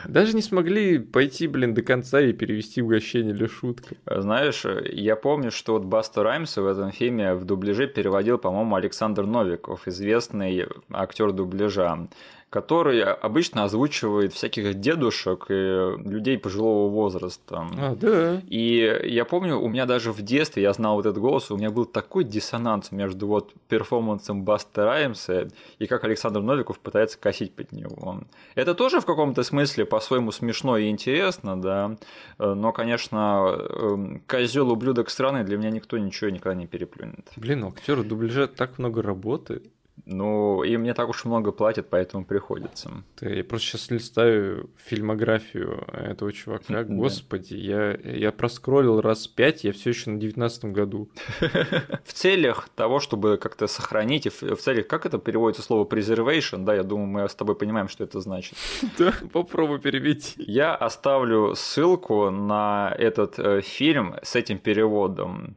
Даже 0.08 0.34
не 0.36 0.42
смогли 0.42 1.00
пойти, 1.00 1.48
блин, 1.48 1.74
до 1.74 1.82
конца 1.82 2.22
и 2.22 2.32
перевести 2.32 2.82
угощение 2.82 3.34
или 3.34 3.46
шутку. 3.48 3.96
Знаешь, 4.06 4.64
я 4.86 5.18
помню, 5.18 5.52
что 5.52 5.74
вот 5.74 5.84
Баста 5.84 6.24
Раймса 6.24 6.62
в 6.62 6.68
этом 6.68 6.92
фильме 6.92 7.34
в 7.34 7.44
дубляже 7.44 7.88
переводил, 7.88 8.38
по-моему, 8.38 8.76
Александр 8.76 9.26
Новиков, 9.26 9.86
известный 9.88 10.66
актер 10.92 11.34
дубляжа 11.34 12.08
который 12.50 13.04
обычно 13.04 13.66
озвучивает 13.66 14.34
всяких 14.34 14.76
дедушек 14.76 15.48
и 15.50 15.98
людей 15.98 16.38
пожилого 16.38 16.90
возраста. 16.90 17.68
А, 17.78 17.96
да. 17.96 18.42
И 18.48 19.02
я 19.04 19.26
помню, 19.26 19.60
у 19.60 19.68
меня 19.68 19.86
даже 19.86 20.14
в 20.14 20.22
детстве, 20.22 20.64
я 20.64 20.72
знал 20.72 20.96
вот 20.96 21.06
этот 21.06 21.22
голос, 21.22 21.52
у 21.52 21.58
меня 21.58 21.72
был 21.72 21.86
такой 21.86 22.24
диссонанс 22.24 22.92
между 22.92 23.28
вот 23.28 23.54
перформансом 23.68 24.44
Баста 24.44 24.86
Раймса 24.86 25.50
и 25.80 25.88
как 25.88 26.06
Александр 26.06 26.40
Новиков 26.40 26.80
пытается 26.80 27.20
косить 27.20 27.54
под 27.54 27.74
него. 27.74 28.22
Это 28.56 28.74
тоже 28.76 29.02
в 29.02 29.06
каком-то 29.06 29.44
смысле 29.44 29.86
по-своему 29.86 30.32
смешно 30.32 30.78
и 30.78 30.90
интересно, 30.90 31.62
да, 31.62 31.98
но, 32.38 32.72
конечно, 32.72 33.58
эм, 33.58 34.22
козел 34.26 34.72
ублюдок 34.72 35.10
страны 35.10 35.44
для 35.44 35.58
меня 35.58 35.70
никто 35.70 35.98
ничего 35.98 36.30
никогда 36.30 36.56
не 36.56 36.68
переплюнет. 36.68 37.30
Блин, 37.36 37.64
у 37.64 37.70
актера 37.70 38.04
дубляжа 38.04 38.48
так 38.48 38.78
много 38.80 39.02
работы. 39.02 39.64
Ну, 40.06 40.64
им 40.64 40.84
не 40.84 40.94
так 40.94 41.10
уж 41.10 41.26
много 41.26 41.52
платят, 41.52 41.90
поэтому 41.90 42.24
приходится. 42.26 43.04
Я 43.22 43.44
просто 43.44 43.68
сейчас 43.68 43.92
листаю 43.92 44.70
фильмографию 44.78 45.86
этого 45.92 46.32
чувака. 46.32 46.84
Господи, 46.88 47.56
я, 47.56 47.94
я 47.94 48.32
проскроллил 48.32 49.02
раз 49.02 49.28
пять, 49.28 49.64
я 49.64 49.74
все 49.74 49.90
еще 49.90 50.12
на 50.12 50.20
девятнадцатом 50.20 50.72
году. 50.72 51.10
В 52.06 52.14
целях 52.14 52.70
того, 52.70 53.00
чтобы 53.00 53.38
как-то 53.38 53.68
сохранить, 53.68 54.28
в 54.42 54.56
целях, 54.58 54.88
как 54.88 55.06
это 55.06 55.18
переводится 55.18 55.62
слово 55.62 55.86
preservation, 55.86 56.64
да, 56.64 56.76
я 56.76 56.84
думаю, 56.84 57.08
мы 57.08 57.30
с 57.30 57.36
тобой 57.36 57.56
понимаем, 57.56 57.90
что 57.90 58.04
это 58.04 58.22
значит. 58.22 58.58
Да, 58.98 59.14
попробуй 59.32 59.80
перевести. 59.80 60.44
Я 60.44 60.74
оставлю 60.76 61.54
ссылку 61.56 62.32
на 62.32 62.96
этот 62.98 63.38
э, 63.38 63.62
фильм 63.62 64.16
с 64.24 64.36
этим 64.36 64.58
переводом. 64.58 65.56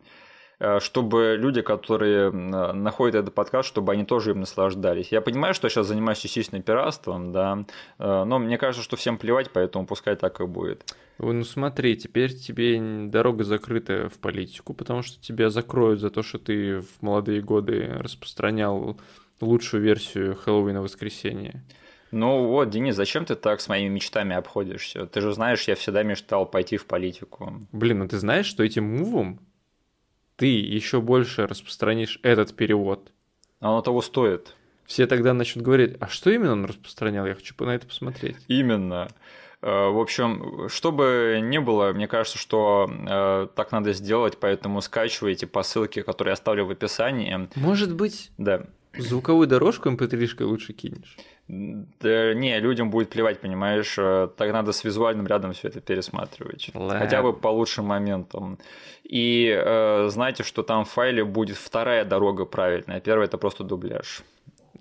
Э, 0.61 0.79
чтобы 0.79 1.37
люди, 1.39 1.63
которые 1.63 2.31
находят 2.31 3.15
этот 3.15 3.35
подкаст, 3.35 3.67
чтобы 3.67 3.93
они 3.93 4.05
тоже 4.05 4.33
им 4.33 4.41
наслаждались. 4.41 5.11
Я 5.11 5.23
понимаю, 5.23 5.55
что 5.55 5.67
я 5.67 5.71
сейчас 5.71 5.87
занимаюсь 5.87 6.19
частичным 6.19 6.61
пиратством, 6.61 7.33
да, 7.33 7.65
э, 7.99 8.25
но 8.25 8.39
мне 8.39 8.59
кажется, 8.59 8.85
что 8.85 8.97
всем 8.97 9.17
плевать, 9.17 9.51
поэтому 9.53 9.87
пускай 9.87 10.17
так 10.17 10.39
и 10.41 10.45
будет. 10.45 10.95
Ну 11.19 11.45
смотри, 11.45 11.97
теперь 11.97 12.35
тебе 12.35 12.79
дорога 13.09 13.45
закрыта 13.45 14.11
в 14.11 14.19
политику, 14.19 14.75
потому 14.75 15.03
что 15.03 15.19
тебя 15.23 15.49
закроют 15.49 16.01
за 16.01 16.11
то, 16.11 16.23
что 16.23 16.39
ты 16.39 16.81
в 16.81 17.01
молодые 17.01 17.41
годы 17.41 17.97
распространял 17.99 18.99
лучшую 19.41 19.83
версию 19.83 20.37
Хэллоуина 20.37 20.83
воскресенье. 20.83 21.65
Ну 22.11 22.49
вот, 22.49 22.69
Денис, 22.69 22.97
зачем 22.97 23.25
ты 23.25 23.35
так 23.35 23.63
с 23.63 23.69
моими 23.69 23.89
мечтами 23.89 24.37
обходишься? 24.37 25.07
Ты 25.07 25.23
же 25.23 25.33
знаешь, 25.33 25.69
я 25.69 25.75
всегда 25.75 26.03
мечтал 26.03 26.45
пойти 26.45 26.77
в 26.77 26.85
политику. 26.85 27.55
Блин, 27.73 28.01
ну 28.01 28.09
ты 28.09 28.19
знаешь, 28.19 28.47
что 28.47 28.63
этим 28.63 28.85
мувом 28.99 29.39
ты 30.41 30.47
еще 30.47 31.03
больше 31.03 31.47
распространишь 31.47 32.19
этот 32.23 32.57
перевод. 32.57 33.13
А 33.61 33.69
оно 33.69 33.83
того 33.83 34.01
стоит. 34.01 34.55
Все 34.87 35.07
тогда 35.07 35.35
начнут 35.35 35.63
говорить, 35.63 35.99
а 36.01 36.09
что 36.09 36.31
именно 36.31 36.53
он 36.53 36.65
распространял? 36.65 37.27
Я 37.27 37.35
хочу 37.35 37.55
на 37.59 37.75
это 37.75 37.87
посмотреть. 37.87 38.39
Именно. 38.49 39.09
Э, 39.61 39.91
в 39.91 40.01
общем, 40.01 40.67
чтобы 40.71 41.41
не 41.43 41.61
было, 41.61 41.93
мне 41.93 42.09
кажется, 42.09 42.39
что 42.39 42.91
э, 42.91 43.49
так 43.55 43.71
надо 43.71 43.93
сделать, 43.93 44.39
поэтому 44.41 44.81
скачивайте 44.81 45.47
по 45.47 45.63
ссылке, 45.63 46.03
которую 46.03 46.31
я 46.31 46.35
оставлю 46.35 46.65
в 46.65 46.71
описании. 46.71 47.47
Может 47.57 47.95
быть, 47.95 48.31
да. 48.39 48.63
звуковую 48.97 49.47
дорожку 49.47 49.91
mp3 49.91 50.43
лучше 50.45 50.73
кинешь? 50.73 51.19
Да, 52.01 52.35
не, 52.35 52.61
людям 52.61 52.91
будет 52.91 53.11
плевать, 53.11 53.41
понимаешь, 53.41 53.97
э, 53.99 54.29
так 54.37 54.53
надо 54.53 54.73
с 54.73 54.85
визуальным 54.85 55.27
рядом 55.27 55.53
все 55.53 55.69
это 55.69 55.81
пересматривать. 55.81 56.71
Ладно. 56.75 56.99
Хотя 57.01 57.23
бы 57.23 57.33
по 57.33 57.49
лучшим 57.49 57.87
моментам. 57.87 58.59
И 59.03 59.53
э, 59.53 60.09
знаете, 60.11 60.45
что 60.45 60.63
там 60.63 60.85
в 60.85 60.91
файле 60.91 61.25
будет 61.25 61.57
вторая 61.57 62.05
дорога 62.05 62.45
правильная. 62.45 63.01
Первая 63.01 63.27
это 63.27 63.37
просто 63.37 63.65
дубляж. 63.65 64.23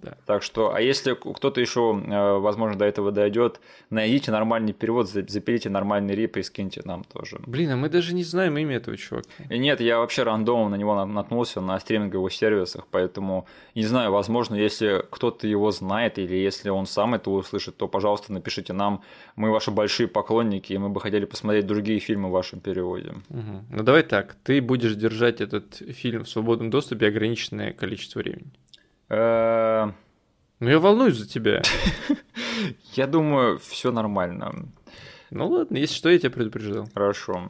Да. 0.02 0.18
Так 0.26 0.44
что, 0.44 0.74
а 0.74 0.82
если 0.82 1.14
кто-то 1.14 1.60
еще, 1.60 2.02
э, 2.06 2.38
возможно, 2.40 2.78
до 2.78 2.86
этого 2.86 3.12
дойдет, 3.12 3.60
найдите 3.90 4.32
нормальный 4.32 4.74
перевод, 4.74 5.10
запилите 5.10 5.70
нормальный 5.70 6.16
рип 6.16 6.38
и 6.38 6.44
скиньте 6.44 6.82
нам 6.86 7.04
тоже. 7.04 7.40
Блин, 7.46 7.72
а 7.72 7.76
мы 7.76 7.90
даже 7.90 8.14
не 8.14 8.24
знаем 8.24 8.58
имя 8.58 8.78
этого 8.78 8.96
чувака. 8.98 9.28
Нет, 9.50 9.82
я 9.82 10.00
вообще 10.00 10.24
рандомом 10.24 10.72
на 10.72 10.76
него 10.76 11.06
наткнулся 11.06 11.62
на 11.62 11.80
стриминговых 11.80 12.32
сервисах, 12.32 12.88
поэтому 12.90 13.46
не 13.76 13.84
знаю, 13.84 14.12
возможно, 14.12 14.56
если 14.56 15.04
кто-то 15.10 15.48
его 15.48 15.72
знает 15.72 16.18
или 16.18 16.36
если 16.36 16.70
он 16.70 16.86
сам 16.86 17.16
это 17.16 17.30
услышит, 17.30 17.78
то, 17.78 17.88
пожалуйста, 17.88 18.32
напишите 18.32 18.74
нам. 18.74 19.04
Мы 19.36 19.52
ваши 19.52 19.72
большие 19.72 20.08
поклонники, 20.08 20.74
и 20.74 20.78
мы 20.78 20.90
бы 20.90 21.02
хотели 21.02 21.26
посмотреть 21.26 21.66
другие 21.68 22.00
фильмы 22.00 22.30
в 22.30 22.32
вашем 22.32 22.60
переводе. 22.60 23.16
Угу. 23.30 23.66
Ну 23.70 23.84
давай 23.84 24.04
так, 24.04 24.36
ты 24.44 24.62
будешь 24.62 24.96
держать 24.96 25.42
этот 25.42 25.76
фильм 25.76 26.24
в 26.24 26.30
свободном 26.30 26.70
доступе 26.70 27.08
ограниченное 27.08 27.74
количество 27.74 28.20
времени. 28.20 28.52
Э, 29.10 29.92
ну, 30.60 30.70
я 30.70 30.80
волнуюсь 30.80 31.18
за 31.18 31.28
тебя. 31.28 31.62
Я 32.94 33.08
думаю, 33.08 33.58
все 33.60 33.92
нормально. 33.92 34.68
Ну 35.32 35.48
ладно, 35.48 35.78
если 35.78 35.96
что, 35.96 36.10
я 36.10 36.20
тебя 36.20 36.32
предупреждал. 36.32 36.88
Хорошо. 36.94 37.50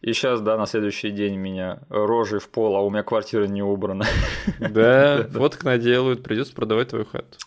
И 0.00 0.12
сейчас, 0.12 0.40
да, 0.40 0.56
на 0.56 0.66
следующий 0.66 1.10
день 1.10 1.36
меня 1.36 1.80
рожей 1.90 2.40
в 2.40 2.48
пол, 2.48 2.76
а 2.76 2.80
у 2.80 2.90
меня 2.90 3.02
квартира 3.02 3.44
не 3.46 3.62
убрана. 3.62 4.06
Да, 4.58 5.28
фоток 5.30 5.64
наделают, 5.64 6.22
придется 6.22 6.54
продавать 6.54 6.88
твою 6.88 7.04
хату. 7.04 7.38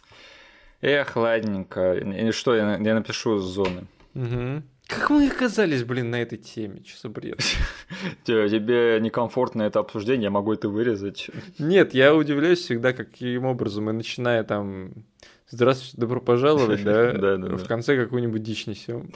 Эх, 0.81 1.15
ладненько. 1.15 1.93
И 1.93 2.31
что, 2.31 2.55
я 2.55 2.77
напишу 2.77 3.39
с 3.39 3.43
зоны. 3.43 3.87
Как 4.87 5.09
мы 5.09 5.27
оказались, 5.27 5.83
блин, 5.83 6.11
на 6.11 6.21
этой 6.21 6.37
теме? 6.37 6.83
Что 6.85 7.03
за 7.03 7.09
бред? 7.09 7.39
Тебе 8.23 8.99
некомфортно 9.01 9.63
это 9.63 9.79
обсуждение, 9.79 10.25
я 10.25 10.29
могу 10.29 10.53
это 10.53 10.69
вырезать. 10.69 11.29
Нет, 11.57 11.93
я 11.93 12.13
удивляюсь 12.13 12.59
всегда, 12.59 12.93
каким 12.93 13.45
образом, 13.45 13.89
и 13.89 13.93
начиная 13.93 14.43
там 14.43 14.91
«Здравствуйте, 15.49 15.97
добро 15.97 16.21
пожаловать», 16.21 16.83
да, 16.83 17.13
в 17.37 17.67
конце 17.67 17.97
какую-нибудь 17.97 18.43
дичь 18.43 18.67
несем. 18.67 19.09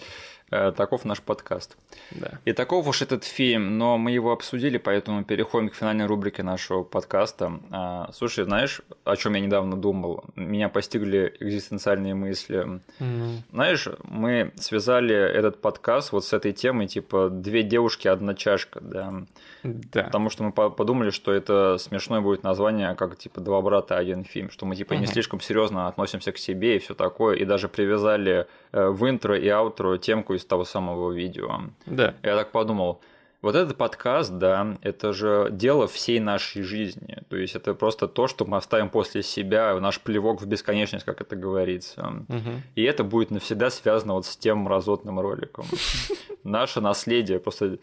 Э, 0.52 0.72
таков 0.76 1.06
наш 1.06 1.22
подкаст. 1.22 1.78
Да. 2.12 2.40
И 2.44 2.54
таков 2.54 2.88
уж 2.88 3.04
этот 3.04 3.24
фильм, 3.24 3.78
но 3.78 3.98
мы 4.00 4.12
его 4.12 4.32
обсудили, 4.32 4.78
поэтому 4.78 5.24
переходим 5.24 5.70
к 5.70 5.76
финальной 5.76 6.08
рубрике 6.08 6.42
нашего 6.42 6.84
подкаста. 6.84 7.60
А, 7.70 8.10
слушай, 8.14 8.46
знаешь, 8.46 8.82
о 9.04 9.16
чем 9.16 9.36
я 9.36 9.42
недавно 9.42 9.78
думал? 9.78 10.24
Меня 10.36 10.70
постигли 10.70 11.36
экзистенциальные 11.40 12.16
мысли. 12.16 12.82
Mm. 13.00 13.42
Знаешь, 13.52 13.88
мы 14.04 14.52
связали 14.56 15.16
этот 15.16 15.62
подкаст 15.62 16.12
вот 16.12 16.26
с 16.26 16.34
этой 16.34 16.52
темой, 16.52 16.88
типа 16.88 17.30
«Две 17.30 17.62
девушки, 17.62 18.08
одна 18.08 18.34
чашка», 18.34 18.80
да. 18.82 19.14
Да. 19.62 20.04
Потому 20.04 20.30
что 20.30 20.44
мы 20.44 20.52
подумали, 20.52 21.12
что 21.12 21.32
это 21.32 21.78
смешное 21.78 22.22
будет 22.22 22.44
название, 22.44 22.96
как 22.96 23.18
типа 23.18 23.40
«Два 23.42 23.62
брата, 23.62 23.98
один 23.98 24.24
фильм», 24.24 24.50
что 24.50 24.66
мы 24.66 24.76
типа 24.76 24.94
mm-hmm. 24.94 25.00
не 25.00 25.06
слишком 25.06 25.42
серьезно 25.42 25.88
относимся 25.88 26.32
к 26.32 26.40
себе 26.40 26.78
и 26.78 26.80
все 26.80 26.96
такое, 26.96 27.36
и 27.36 27.46
даже 27.46 27.68
привязали 27.68 28.48
э, 28.72 28.88
в 28.88 29.08
интро 29.08 29.38
и 29.38 29.48
аутро 29.48 29.98
темку 29.98 30.39
из 30.40 30.46
того 30.46 30.66
самого 30.66 31.12
видео. 31.12 31.62
Да. 31.86 32.16
Я 32.24 32.36
так 32.36 32.52
подумал, 32.52 33.02
вот 33.42 33.56
этот 33.56 33.78
подкаст, 33.78 34.38
да, 34.38 34.78
это 34.82 35.14
же 35.14 35.48
дело 35.52 35.88
всей 35.88 36.20
нашей 36.20 36.62
жизни. 36.62 37.20
То 37.30 37.38
есть 37.38 37.56
это 37.56 37.74
просто 37.74 38.08
то, 38.08 38.28
что 38.28 38.46
мы 38.46 38.58
оставим 38.58 38.90
после 38.90 39.24
себя, 39.24 39.80
наш 39.80 40.02
плевок 40.02 40.42
в 40.42 40.46
бесконечность, 40.46 41.06
как 41.06 41.22
это 41.22 41.38
говорится. 41.38 42.26
Угу. 42.28 42.62
И 42.76 42.84
это 42.84 43.06
будет 43.06 43.32
навсегда 43.32 43.70
связано 43.70 44.14
вот 44.14 44.26
с 44.26 44.36
тем 44.36 44.60
мразотным 44.60 45.20
роликом. 45.22 45.66
Наше 46.44 46.82
наследие 46.82 47.40
просто 47.40 47.78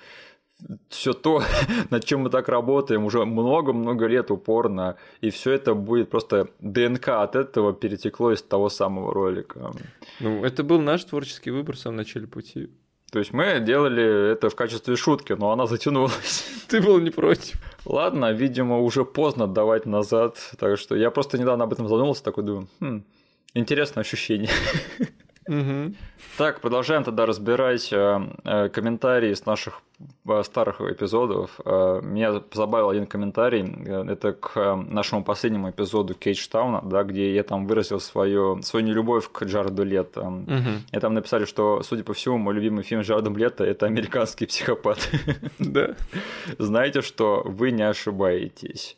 все 0.89 1.13
то, 1.13 1.43
над 1.91 2.05
чем 2.05 2.21
мы 2.21 2.31
так 2.31 2.49
работаем 2.49 3.05
уже 3.05 3.25
много-много 3.25 4.07
лет 4.07 4.31
упорно, 4.31 4.97
и 5.21 5.31
все 5.31 5.53
это 5.53 5.75
будет 5.75 6.11
просто 6.11 6.49
ДНК 6.61 7.09
от 7.09 7.37
этого 7.37 7.73
перетекло 7.73 8.33
из 8.33 8.43
того 8.43 8.69
самого 8.69 9.13
ролика. 9.13 9.73
Ну, 10.21 10.45
это 10.45 10.63
был 10.65 10.81
наш 10.81 11.05
творческий 11.05 11.51
выбор 11.51 11.77
в 11.77 11.79
самом 11.79 11.97
начале 11.97 12.27
пути. 12.27 12.71
То 13.13 13.21
есть 13.21 13.33
мы 13.33 13.61
делали 13.61 14.33
это 14.33 14.51
в 14.51 14.57
качестве 14.57 14.97
шутки, 14.97 15.33
но 15.33 15.53
она 15.53 15.67
затянулась. 15.67 16.45
Ты 16.69 16.83
был 16.83 16.99
не 16.99 17.11
против. 17.11 17.57
Ладно, 17.85 18.33
видимо, 18.33 18.81
уже 18.81 19.05
поздно 19.05 19.45
отдавать 19.45 19.87
назад. 19.87 20.37
Так 20.59 20.79
что 20.79 20.97
я 20.97 21.11
просто 21.11 21.39
недавно 21.39 21.65
об 21.65 21.73
этом 21.73 21.89
задумался, 21.89 22.25
такой 22.25 22.45
думаю, 22.45 22.69
хм, 22.81 23.05
интересное 23.55 24.03
ощущение. 24.03 24.51
Угу. 25.49 25.95
Так, 26.39 26.61
продолжаем 26.61 27.05
тогда 27.05 27.25
разбирать 27.25 27.93
э, 27.93 28.21
э, 28.45 28.69
комментарии 28.69 29.33
с 29.33 29.47
наших 29.47 29.81
э, 30.29 30.43
старых 30.43 30.81
эпизодов. 30.81 31.61
Э, 31.65 32.01
меня 32.03 32.43
забавил 32.53 32.91
один 32.91 33.07
комментарий. 33.07 33.65
Э, 33.87 34.05
это 34.13 34.33
к 34.33 34.57
э, 34.57 34.75
нашему 34.75 35.25
последнему 35.25 35.71
эпизоду 35.71 36.15
Кейджтауна, 36.15 36.83
да, 36.85 37.05
где 37.05 37.35
я 37.35 37.43
там 37.43 37.67
выразил 37.67 38.01
свою, 38.01 38.61
свою 38.63 38.87
нелюбовь 38.87 39.31
к 39.31 39.45
Джареду 39.45 39.85
Лето. 39.85 40.23
Угу. 40.23 40.71
И 40.93 40.99
там 40.99 41.15
написали, 41.15 41.45
что, 41.45 41.83
судя 41.83 42.03
по 42.03 42.13
всему, 42.13 42.39
мой 42.39 42.55
любимый 42.55 42.83
фильм 42.83 43.05
с 43.05 43.07
Джаредом 43.07 43.37
Лето– 43.37 43.65
это 43.67 43.87
«Американский 43.87 44.47
психопат». 44.47 45.09
Да. 45.59 45.95
Знаете, 46.59 47.03
что 47.03 47.43
вы 47.45 47.71
не 47.71 47.83
ошибаетесь. 47.83 48.97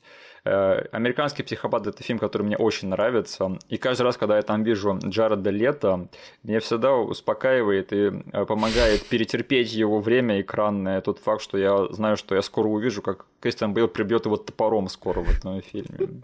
Э, 0.48 0.86
«Американский 0.92 1.42
психопат»— 1.42 1.86
это 1.86 2.02
фильм, 2.02 2.18
который 2.18 2.42
мне 2.42 2.56
очень 2.56 2.88
нравится. 2.88 3.58
И 3.68 3.76
каждый 3.76 4.02
раз, 4.02 4.16
когда 4.16 4.36
я 4.36 4.42
там 4.42 4.62
вижу 4.62 4.98
Джареда 5.04 5.50
Лето, 5.50 6.08
меня 6.42 6.60
всегда 6.60 6.94
успокаивает 6.94 7.92
и 7.92 8.22
э, 8.32 8.44
помогает 8.46 9.06
перетерпеть 9.06 9.72
его 9.72 10.00
время 10.00 10.40
экранное. 10.40 11.00
Тот 11.02 11.18
факт, 11.18 11.42
что 11.42 11.58
я 11.58 11.86
знаю, 11.90 12.16
что 12.16 12.34
я 12.34 12.42
скоро 12.42 12.68
увижу, 12.68 13.02
как 13.02 13.26
Кристиан 13.40 13.74
Бейл 13.74 13.88
прибьет 13.88 14.24
его 14.24 14.36
топором 14.36 14.88
скоро 14.88 15.20
в 15.20 15.28
этом 15.28 15.60
фильме. 15.60 16.22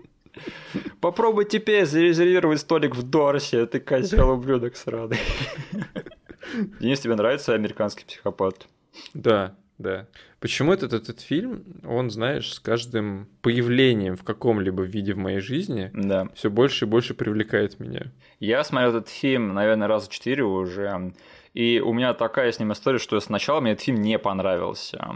Попробуй 1.01 1.45
теперь 1.45 1.85
зарезервировать 1.85 2.61
столик 2.61 2.97
в 2.97 3.03
Дорсе, 3.03 3.67
ты 3.67 3.79
козел 3.79 4.31
ублюдок 4.31 4.77
сраный. 4.77 5.19
Денис, 6.81 7.01
тебе 7.01 7.15
нравится 7.15 7.55
американский 7.55 8.05
психопат? 8.05 8.67
Да, 9.13 9.55
да. 9.79 10.07
Почему 10.41 10.73
этот, 10.73 10.93
этот 10.93 11.21
фильм, 11.21 11.65
он, 11.85 12.11
знаешь, 12.11 12.53
с 12.53 12.61
каждым 12.61 13.29
появлением 13.43 14.17
в 14.17 14.23
каком-либо 14.23 14.83
виде 14.83 15.15
в 15.15 15.19
моей 15.19 15.41
жизни 15.41 15.91
да. 15.93 16.29
все 16.35 16.51
больше 16.51 16.85
и 16.85 16.89
больше 16.89 17.15
привлекает 17.15 17.81
меня. 17.81 18.13
Я 18.41 18.63
смотрел 18.63 18.91
этот 18.91 19.09
фильм, 19.09 19.55
наверное, 19.55 19.89
раза 19.89 20.11
четыре 20.11 20.45
уже. 20.45 21.13
И 21.55 21.81
у 21.81 21.93
меня 21.93 22.15
такая 22.15 22.53
с 22.53 22.59
ним 22.59 22.73
история, 22.73 22.99
что 22.99 23.19
сначала 23.21 23.61
мне 23.61 23.73
этот 23.73 23.85
фильм 23.85 24.01
не 24.01 24.19
понравился, 24.19 25.15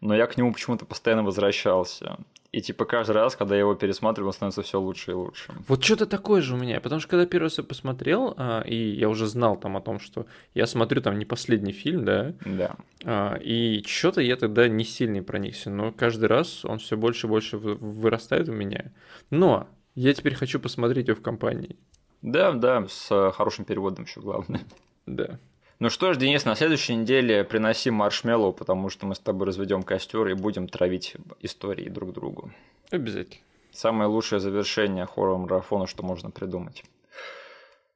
но 0.00 0.16
я 0.16 0.26
к 0.26 0.36
нему 0.36 0.52
почему-то 0.52 0.86
постоянно 0.86 1.22
возвращался. 1.22 2.18
И 2.54 2.60
типа 2.60 2.84
каждый 2.84 3.12
раз, 3.12 3.34
когда 3.34 3.56
я 3.56 3.62
его 3.62 3.74
пересматриваю, 3.74 4.28
он 4.28 4.32
становится 4.32 4.62
все 4.62 4.80
лучше 4.80 5.10
и 5.10 5.14
лучше. 5.14 5.52
Вот 5.66 5.82
что-то 5.82 6.06
такое 6.06 6.40
же 6.40 6.54
у 6.54 6.56
меня, 6.56 6.80
потому 6.80 7.00
что 7.00 7.10
когда 7.10 7.26
первый 7.26 7.46
раз 7.46 7.58
я 7.58 7.64
посмотрел, 7.64 8.34
а, 8.36 8.60
и 8.60 8.76
я 8.76 9.08
уже 9.08 9.26
знал 9.26 9.56
там 9.56 9.76
о 9.76 9.80
том, 9.80 9.98
что 9.98 10.26
я 10.54 10.66
смотрю 10.66 11.02
там 11.02 11.18
не 11.18 11.24
последний 11.24 11.72
фильм, 11.72 12.04
да, 12.04 12.32
да. 12.44 12.76
А, 13.04 13.34
и 13.34 13.82
что-то 13.84 14.20
я 14.20 14.36
тогда 14.36 14.68
не 14.68 14.84
сильно 14.84 15.20
проникся, 15.24 15.68
но 15.68 15.90
каждый 15.90 16.26
раз 16.26 16.64
он 16.64 16.78
все 16.78 16.96
больше 16.96 17.26
и 17.26 17.30
больше 17.30 17.56
вырастает 17.58 18.48
у 18.48 18.52
меня. 18.52 18.92
Но 19.30 19.66
я 19.96 20.14
теперь 20.14 20.34
хочу 20.34 20.60
посмотреть 20.60 21.08
его 21.08 21.18
в 21.18 21.22
компании. 21.22 21.76
Да, 22.22 22.52
да, 22.52 22.86
с 22.88 23.32
хорошим 23.32 23.64
переводом 23.64 24.04
еще 24.04 24.20
главное. 24.20 24.60
Да. 25.06 25.40
Ну 25.84 25.90
что 25.90 26.14
ж, 26.14 26.16
Денис, 26.16 26.46
на 26.46 26.54
следующей 26.54 26.94
неделе 26.94 27.44
приноси 27.44 27.90
маршмеллоу, 27.90 28.54
потому 28.54 28.88
что 28.88 29.04
мы 29.04 29.14
с 29.14 29.18
тобой 29.18 29.48
разведем 29.48 29.82
костер 29.82 30.26
и 30.28 30.32
будем 30.32 30.66
травить 30.66 31.14
истории 31.42 31.90
друг 31.90 32.14
другу. 32.14 32.50
Обязательно. 32.90 33.42
Самое 33.70 34.08
лучшее 34.08 34.40
завершение 34.40 35.04
хоррор-марафона, 35.04 35.86
что 35.86 36.02
можно 36.02 36.30
придумать. 36.30 36.84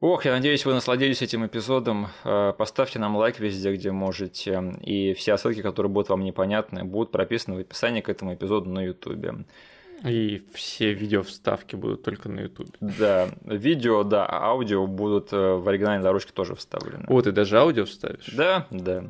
Ох, 0.01 0.27
я 0.27 0.33
надеюсь, 0.33 0.67
вы 0.67 0.75
насладились 0.75 1.23
этим 1.23 1.47
эпизодом. 1.47 2.09
Э, 2.25 2.53
поставьте 2.53 2.99
нам 2.99 3.17
лайк 3.17 3.41
везде, 3.41 3.73
где 3.73 3.91
можете. 3.91 4.63
И 4.83 5.15
все 5.15 5.39
ссылки, 5.39 5.63
которые 5.63 5.91
будут 5.91 6.11
вам 6.11 6.23
непонятны, 6.25 6.85
будут 6.85 7.11
прописаны 7.11 7.57
в 7.57 7.61
описании 7.61 8.03
к 8.03 8.11
этому 8.11 8.35
эпизоду 8.35 8.69
на 8.69 8.85
YouTube. 8.85 9.47
И 10.05 10.43
все 10.55 10.93
видео 10.93 11.23
вставки 11.23 11.77
будут 11.77 12.03
только 12.03 12.29
на 12.29 12.41
YouTube. 12.41 12.77
Да, 12.81 13.29
видео, 13.45 14.05
да, 14.05 14.27
а 14.27 14.51
аудио 14.51 14.87
будут 14.87 15.33
э, 15.33 15.55
в 15.55 15.69
оригинальной 15.69 16.03
дорожке 16.03 16.33
тоже 16.33 16.55
вставлены. 16.55 17.05
Вот, 17.09 17.27
и 17.27 17.33
даже 17.33 17.59
аудио 17.59 17.85
вставишь. 17.85 18.31
Да, 18.33 18.67
да. 18.71 19.05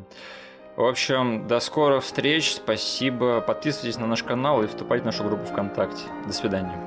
В 0.77 0.85
общем, 0.85 1.49
до 1.49 1.61
скорых 1.61 2.05
встреч, 2.05 2.55
спасибо. 2.55 3.41
Подписывайтесь 3.41 3.99
на 3.99 4.07
наш 4.07 4.23
канал 4.23 4.63
и 4.63 4.67
вступайте 4.67 5.03
в 5.03 5.07
нашу 5.07 5.25
группу 5.25 5.45
ВКонтакте. 5.45 6.05
До 6.27 6.33
свидания. 6.33 6.79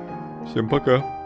Всем 0.50 0.68
пока. 0.68 1.21